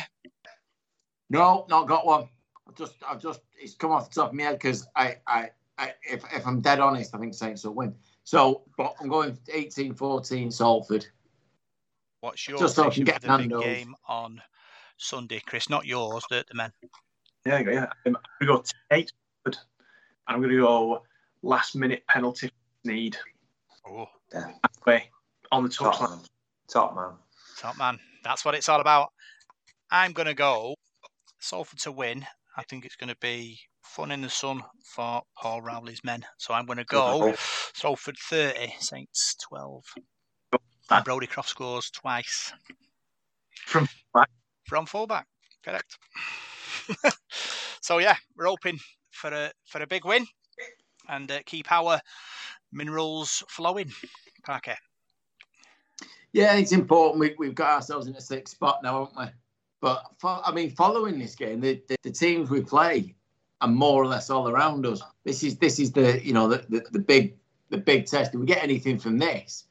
No, 1.30 1.68
not 1.70 1.88
got 1.88 2.04
one. 2.04 2.28
I've 2.68 2.76
just, 2.76 2.96
I've 3.08 3.22
just, 3.22 3.42
it's 3.62 3.76
come 3.76 3.92
off 3.92 4.10
the 4.10 4.20
top 4.20 4.30
of 4.30 4.36
my 4.36 4.44
head 4.44 4.54
because 4.54 4.88
I, 4.96 5.18
I, 5.28 5.52
I, 5.78 5.94
if, 6.02 6.24
if 6.34 6.48
I'm 6.48 6.62
dead 6.62 6.80
honest, 6.80 7.14
I 7.14 7.20
think 7.20 7.36
Saints 7.36 7.64
will 7.64 7.76
win. 7.76 7.94
So, 8.24 8.64
but 8.76 8.96
I'm 9.00 9.08
going 9.08 9.38
18 9.54 9.94
14 9.94 10.50
Salford. 10.50 11.06
What's 12.22 12.48
your 12.48 12.58
Just 12.58 12.76
so 12.76 12.88
I 12.88 12.90
can 12.90 13.04
get 13.04 13.22
the 13.22 13.38
big 13.38 13.52
game 13.52 13.94
on 14.08 14.42
Sunday, 14.98 15.42
Chris? 15.46 15.70
Not 15.70 15.86
yours, 15.86 16.24
the, 16.32 16.44
the 16.48 16.56
men. 16.56 16.72
Yeah, 17.46 17.60
yeah. 17.60 17.88
Um, 18.08 18.18
I'm 18.42 18.48
going 18.48 18.64
to 18.64 18.64
go 18.64 18.64
eight, 18.92 19.12
and 19.46 19.58
I'm 20.26 20.40
going 20.40 20.50
to 20.50 20.62
go 20.62 21.04
last 21.44 21.76
minute 21.76 22.04
penalty 22.08 22.50
need 22.84 23.16
Oh, 23.88 24.08
way 24.88 25.10
on 25.52 25.64
the 25.64 25.70
touchline. 25.70 26.00
Top 26.00 26.00
man. 26.10 26.20
Top 26.68 26.96
man. 26.96 27.12
top 27.58 27.78
man. 27.78 28.00
That's 28.24 28.44
what 28.44 28.56
it's 28.56 28.70
all 28.70 28.82
about. 28.82 29.12
I'm 29.92 30.14
going 30.14 30.28
to 30.28 30.34
go 30.34 30.76
Salford 31.40 31.80
to 31.80 31.92
win. 31.92 32.26
I 32.56 32.64
think 32.64 32.86
it's 32.86 32.96
going 32.96 33.10
to 33.10 33.18
be 33.20 33.60
fun 33.84 34.12
in 34.12 34.22
the 34.22 34.30
sun 34.30 34.62
for 34.86 35.22
Paul 35.38 35.62
Rowley's 35.62 36.04
men. 36.04 36.24
So 36.38 36.54
I'm 36.54 36.66
going 36.66 36.78
to 36.78 36.86
go 36.86 37.34
Salford 37.74 38.18
30, 38.18 38.74
Saints 38.80 39.36
12. 39.50 39.84
And 40.90 41.06
Brodie 41.06 41.28
Croft 41.28 41.50
scores 41.50 41.90
twice. 41.90 42.54
From 43.66 43.88
fullback. 43.88 44.30
From 44.66 44.86
fullback. 44.86 45.28
Correct. 45.64 45.98
so 47.82 48.00
yeah, 48.00 48.16
we're 48.36 48.48
hoping 48.48 48.80
for 49.12 49.30
a 49.30 49.52
for 49.66 49.82
a 49.82 49.88
big 49.88 50.06
win 50.06 50.26
and 51.08 51.32
uh, 51.32 51.40
keep 51.46 51.72
our 51.72 52.00
minerals 52.72 53.44
flowing. 53.48 53.92
Parker. 54.44 54.76
Yeah, 56.34 56.56
it's 56.56 56.72
important. 56.72 57.20
We, 57.20 57.36
we've 57.38 57.56
got 57.56 57.76
ourselves 57.76 58.08
in 58.08 58.16
a 58.16 58.22
sixth 58.22 58.56
spot 58.56 58.80
now, 58.84 59.06
haven't 59.06 59.18
we? 59.18 59.41
But 59.82 60.04
I 60.24 60.52
mean, 60.52 60.70
following 60.70 61.20
this 61.20 61.36
game, 61.36 61.60
the, 61.60 61.82
the, 61.88 61.96
the 62.04 62.12
teams 62.12 62.50
we 62.50 62.62
play 62.62 63.16
are 63.62 63.68
more 63.68 64.02
or 64.02 64.08
less 64.08 64.30
all 64.30 64.48
around 64.48 64.86
us. 64.86 65.02
This 65.24 65.44
is 65.44 65.58
this 65.58 65.80
is 65.80 65.92
the 65.92 66.24
you 66.24 66.34
know 66.34 66.48
the, 66.48 66.66
the, 66.70 66.86
the 66.92 67.00
big 67.00 67.36
the 67.70 67.78
big 67.78 68.06
test. 68.06 68.34
If 68.34 68.40
we 68.40 68.46
get 68.46 68.64
anything 68.64 69.00
from 69.00 69.18
this, 69.18 69.66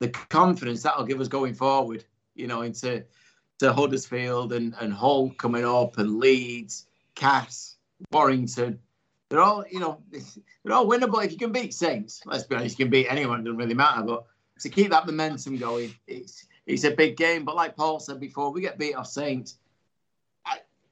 the 0.00 0.08
confidence 0.08 0.82
that'll 0.82 1.06
give 1.06 1.20
us 1.20 1.28
going 1.28 1.54
forward, 1.54 2.04
you 2.34 2.46
know, 2.46 2.62
into 2.62 3.04
to 3.60 3.72
Huddersfield 3.72 4.52
and, 4.52 4.74
and 4.80 4.92
Hull 4.92 5.30
coming 5.38 5.64
up 5.64 5.98
and 5.98 6.18
Leeds, 6.18 6.86
Cas, 7.14 7.76
Warrington. 8.10 8.78
They're 9.30 9.40
all, 9.40 9.64
you 9.70 9.80
know, 9.80 10.02
they're 10.64 10.74
all 10.74 10.86
winnable. 10.86 11.24
If 11.24 11.32
you 11.32 11.38
can 11.38 11.52
beat 11.52 11.72
Saints, 11.72 12.20
let's 12.26 12.44
be 12.44 12.56
honest, 12.56 12.78
you 12.78 12.84
can 12.84 12.90
beat 12.90 13.06
anyone, 13.08 13.40
it 13.40 13.44
doesn't 13.44 13.56
really 13.56 13.74
matter. 13.74 14.02
But 14.02 14.26
to 14.60 14.68
keep 14.68 14.90
that 14.90 15.06
momentum 15.06 15.56
going, 15.56 15.94
it's 16.06 16.46
it's 16.66 16.84
a 16.84 16.90
big 16.90 17.16
game. 17.16 17.44
But 17.44 17.56
like 17.56 17.76
Paul 17.76 18.00
said 18.00 18.20
before, 18.20 18.50
we 18.52 18.60
get 18.60 18.78
beat 18.78 18.94
off 18.94 19.06
Saints. 19.06 19.58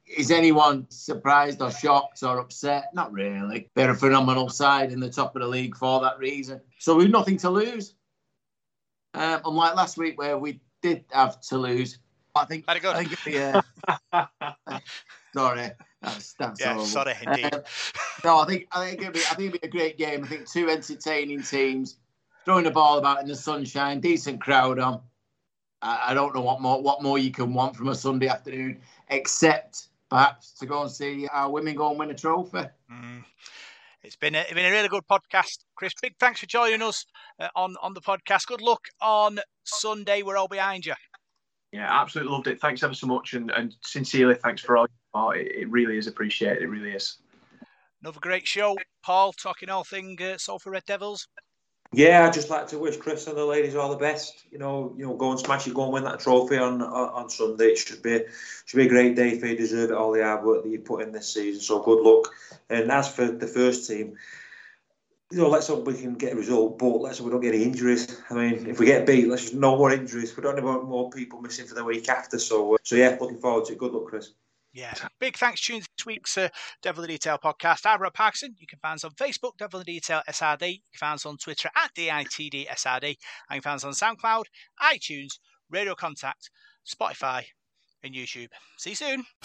Is 0.05 0.29
anyone 0.31 0.85
surprised 0.89 1.61
or 1.61 1.71
shocked 1.71 2.21
or 2.23 2.37
upset? 2.39 2.93
Not 2.93 3.11
really. 3.11 3.69
They're 3.73 3.91
a 3.91 3.95
phenomenal 3.95 4.49
side 4.49 4.91
in 4.91 4.99
the 4.99 5.09
top 5.09 5.35
of 5.35 5.41
the 5.41 5.47
league 5.47 5.75
for 5.75 6.01
that 6.01 6.19
reason. 6.19 6.61
So 6.77 6.95
we've 6.95 7.09
nothing 7.09 7.37
to 7.37 7.49
lose. 7.49 7.95
Um, 9.15 9.41
unlike 9.45 9.75
last 9.75 9.97
week 9.97 10.19
where 10.19 10.37
we 10.37 10.59
did 10.81 11.05
have 11.11 11.39
to 11.41 11.57
lose. 11.57 11.99
I 12.35 12.45
think. 12.45 12.65
Very 12.65 12.79
good. 12.79 12.95
I 12.95 13.03
think 13.03 13.13
it'd 13.13 13.25
be, 13.25 13.39
uh, 13.39 14.79
sorry, 15.35 15.71
that's 16.01 16.33
that's 16.33 16.59
Yeah, 16.59 16.67
horrible. 16.73 16.85
sorry, 16.85 17.13
indeed. 17.25 17.53
Um, 17.53 17.61
no, 18.23 18.39
I 18.39 18.45
think 18.45 18.67
I 18.71 18.85
think 18.89 19.01
it'd 19.01 19.13
be 19.13 19.19
I 19.21 19.35
think 19.35 19.49
it'd 19.55 19.61
be 19.61 19.67
a 19.67 19.71
great 19.71 19.97
game. 19.97 20.23
I 20.23 20.27
think 20.27 20.49
two 20.51 20.69
entertaining 20.69 21.43
teams 21.43 21.97
throwing 22.43 22.63
the 22.65 22.71
ball 22.71 22.97
about 22.97 23.21
in 23.21 23.27
the 23.27 23.35
sunshine, 23.35 23.99
decent 23.99 24.41
crowd 24.41 24.79
on. 24.79 25.01
I, 25.83 26.11
I 26.11 26.13
don't 26.13 26.33
know 26.33 26.41
what 26.41 26.61
more 26.61 26.81
what 26.81 27.03
more 27.03 27.19
you 27.19 27.29
can 27.29 27.53
want 27.53 27.75
from 27.75 27.89
a 27.89 27.95
Sunday 27.95 28.27
afternoon, 28.27 28.79
except 29.09 29.89
perhaps 30.09 30.53
to 30.53 30.65
go 30.65 30.81
and 30.81 30.89
see 30.89 31.27
our 31.27 31.51
women 31.51 31.75
go 31.75 31.89
and 31.89 31.99
win 31.99 32.09
a 32.09 32.15
trophy. 32.15 32.65
Mm. 32.91 33.23
It's 34.03 34.15
been 34.15 34.35
a, 34.35 34.39
it's 34.39 34.53
been 34.53 34.65
a 34.65 34.71
really 34.71 34.89
good 34.89 35.07
podcast, 35.09 35.59
Chris. 35.75 35.93
Big 36.01 36.15
thanks 36.19 36.39
for 36.39 36.45
joining 36.45 36.81
us 36.81 37.05
uh, 37.39 37.49
on 37.55 37.75
on 37.81 37.93
the 37.93 38.01
podcast. 38.01 38.47
Good 38.47 38.61
luck 38.61 38.81
on 39.01 39.39
Sunday. 39.63 40.23
We're 40.23 40.37
all 40.37 40.47
behind 40.47 40.85
you. 40.85 40.93
Yeah, 41.71 41.87
absolutely 41.89 42.31
loved 42.31 42.47
it. 42.47 42.61
Thanks 42.61 42.83
ever 42.83 42.93
so 42.93 43.07
much, 43.07 43.33
and, 43.33 43.51
and 43.51 43.75
sincerely 43.81 44.35
thanks 44.35 44.61
for 44.61 44.77
all. 44.77 44.87
Oh, 45.13 45.31
it, 45.31 45.47
it 45.55 45.69
really 45.69 45.97
is 45.97 46.07
appreciated. 46.07 46.63
It 46.63 46.67
really 46.67 46.91
is. 46.91 47.17
Another 48.01 48.19
great 48.19 48.45
show. 48.45 48.77
Paul 49.03 49.33
talking 49.33 49.69
all 49.69 49.83
thing 49.83 50.17
uh, 50.21 50.37
Salford 50.37 50.73
Red 50.73 50.85
Devils. 50.85 51.27
Yeah, 51.93 52.25
I'd 52.25 52.33
just 52.33 52.49
like 52.49 52.67
to 52.69 52.79
wish 52.79 52.97
Chris 52.97 53.27
and 53.27 53.37
the 53.37 53.45
ladies 53.45 53.75
all 53.75 53.91
the 53.91 53.97
best. 53.97 54.45
You 54.51 54.57
know, 54.57 54.95
you 54.97 55.05
know, 55.05 55.15
go 55.15 55.29
and 55.29 55.39
smash 55.39 55.67
it, 55.67 55.75
go 55.75 55.83
and 55.83 55.93
win 55.93 56.03
that 56.05 56.19
trophy 56.19 56.57
on 56.57 56.81
on, 56.81 57.09
on 57.09 57.29
Sunday. 57.29 57.65
It 57.65 57.77
should 57.77 58.01
be 58.01 58.23
should 58.65 58.77
be 58.77 58.87
a 58.87 58.89
great 58.89 59.15
day 59.15 59.39
for 59.39 59.45
you. 59.45 59.55
Deserve 59.55 59.91
it 59.91 59.95
all 59.95 60.11
the 60.11 60.23
hard 60.23 60.43
work 60.43 60.63
that 60.63 60.69
you 60.69 60.79
put 60.79 61.03
in 61.03 61.11
this 61.11 61.31
season. 61.31 61.61
So 61.61 61.83
good 61.83 62.01
luck. 62.01 62.33
And 62.67 62.91
as 62.91 63.13
for 63.13 63.27
the 63.27 63.45
first 63.45 63.87
team, 63.87 64.17
you 65.31 65.37
know, 65.37 65.49
let's 65.49 65.67
hope 65.67 65.85
we 65.85 65.93
can 65.93 66.15
get 66.15 66.33
a 66.33 66.35
result, 66.35 66.79
but 66.79 66.97
let's 66.97 67.19
hope 67.19 67.25
we 67.25 67.31
don't 67.31 67.41
get 67.41 67.53
any 67.53 67.63
injuries. 67.63 68.19
I 68.29 68.33
mean, 68.33 68.67
if 68.67 68.79
we 68.79 68.87
get 68.87 69.05
beat, 69.05 69.27
let's 69.27 69.43
just 69.43 69.55
no 69.55 69.77
more 69.77 69.91
injuries. 69.91 70.35
We 70.35 70.41
don't 70.41 70.63
want 70.63 70.85
more 70.87 71.11
people 71.11 71.41
missing 71.41 71.67
for 71.67 71.75
the 71.75 71.83
week 71.83 72.09
after. 72.09 72.39
So, 72.39 72.73
uh, 72.73 72.77
so 72.81 72.95
yeah, 72.95 73.17
looking 73.21 73.37
forward 73.37 73.65
to 73.65 73.73
it. 73.73 73.77
Good 73.77 73.91
luck, 73.91 74.05
Chris. 74.07 74.31
Yeah. 74.73 74.93
Big 75.19 75.37
thanks 75.37 75.61
to 75.67 75.77
this 75.77 75.87
week's 76.05 76.35
uh, 76.35 76.49
Devil 76.81 77.03
in 77.03 77.09
the 77.09 77.13
Detail 77.13 77.37
podcast. 77.37 77.85
I'm 77.85 78.01
Rob 78.01 78.15
Parkinson. 78.15 78.55
You 78.57 78.65
can 78.65 78.79
find 78.79 78.95
us 78.95 79.03
on 79.03 79.11
Facebook, 79.11 79.55
Devil 79.59 79.81
in 79.81 79.85
the 79.85 79.93
Detail 79.93 80.23
SRD. 80.27 80.71
You 80.71 80.79
can 80.93 80.99
find 80.99 81.15
us 81.15 81.25
on 81.27 81.37
Twitter 81.37 81.69
at 81.75 81.93
DITD 81.95 82.67
SRD. 82.67 83.03
And 83.03 83.15
you 83.51 83.61
can 83.61 83.61
find 83.61 83.75
us 83.75 83.83
on 83.83 83.93
SoundCloud, 83.93 84.45
iTunes, 84.81 85.37
Radio 85.69 85.93
Contact, 85.93 86.49
Spotify, 86.87 87.43
and 88.03 88.15
YouTube. 88.15 88.49
See 88.79 88.91
you 88.91 88.95
soon. 88.95 89.42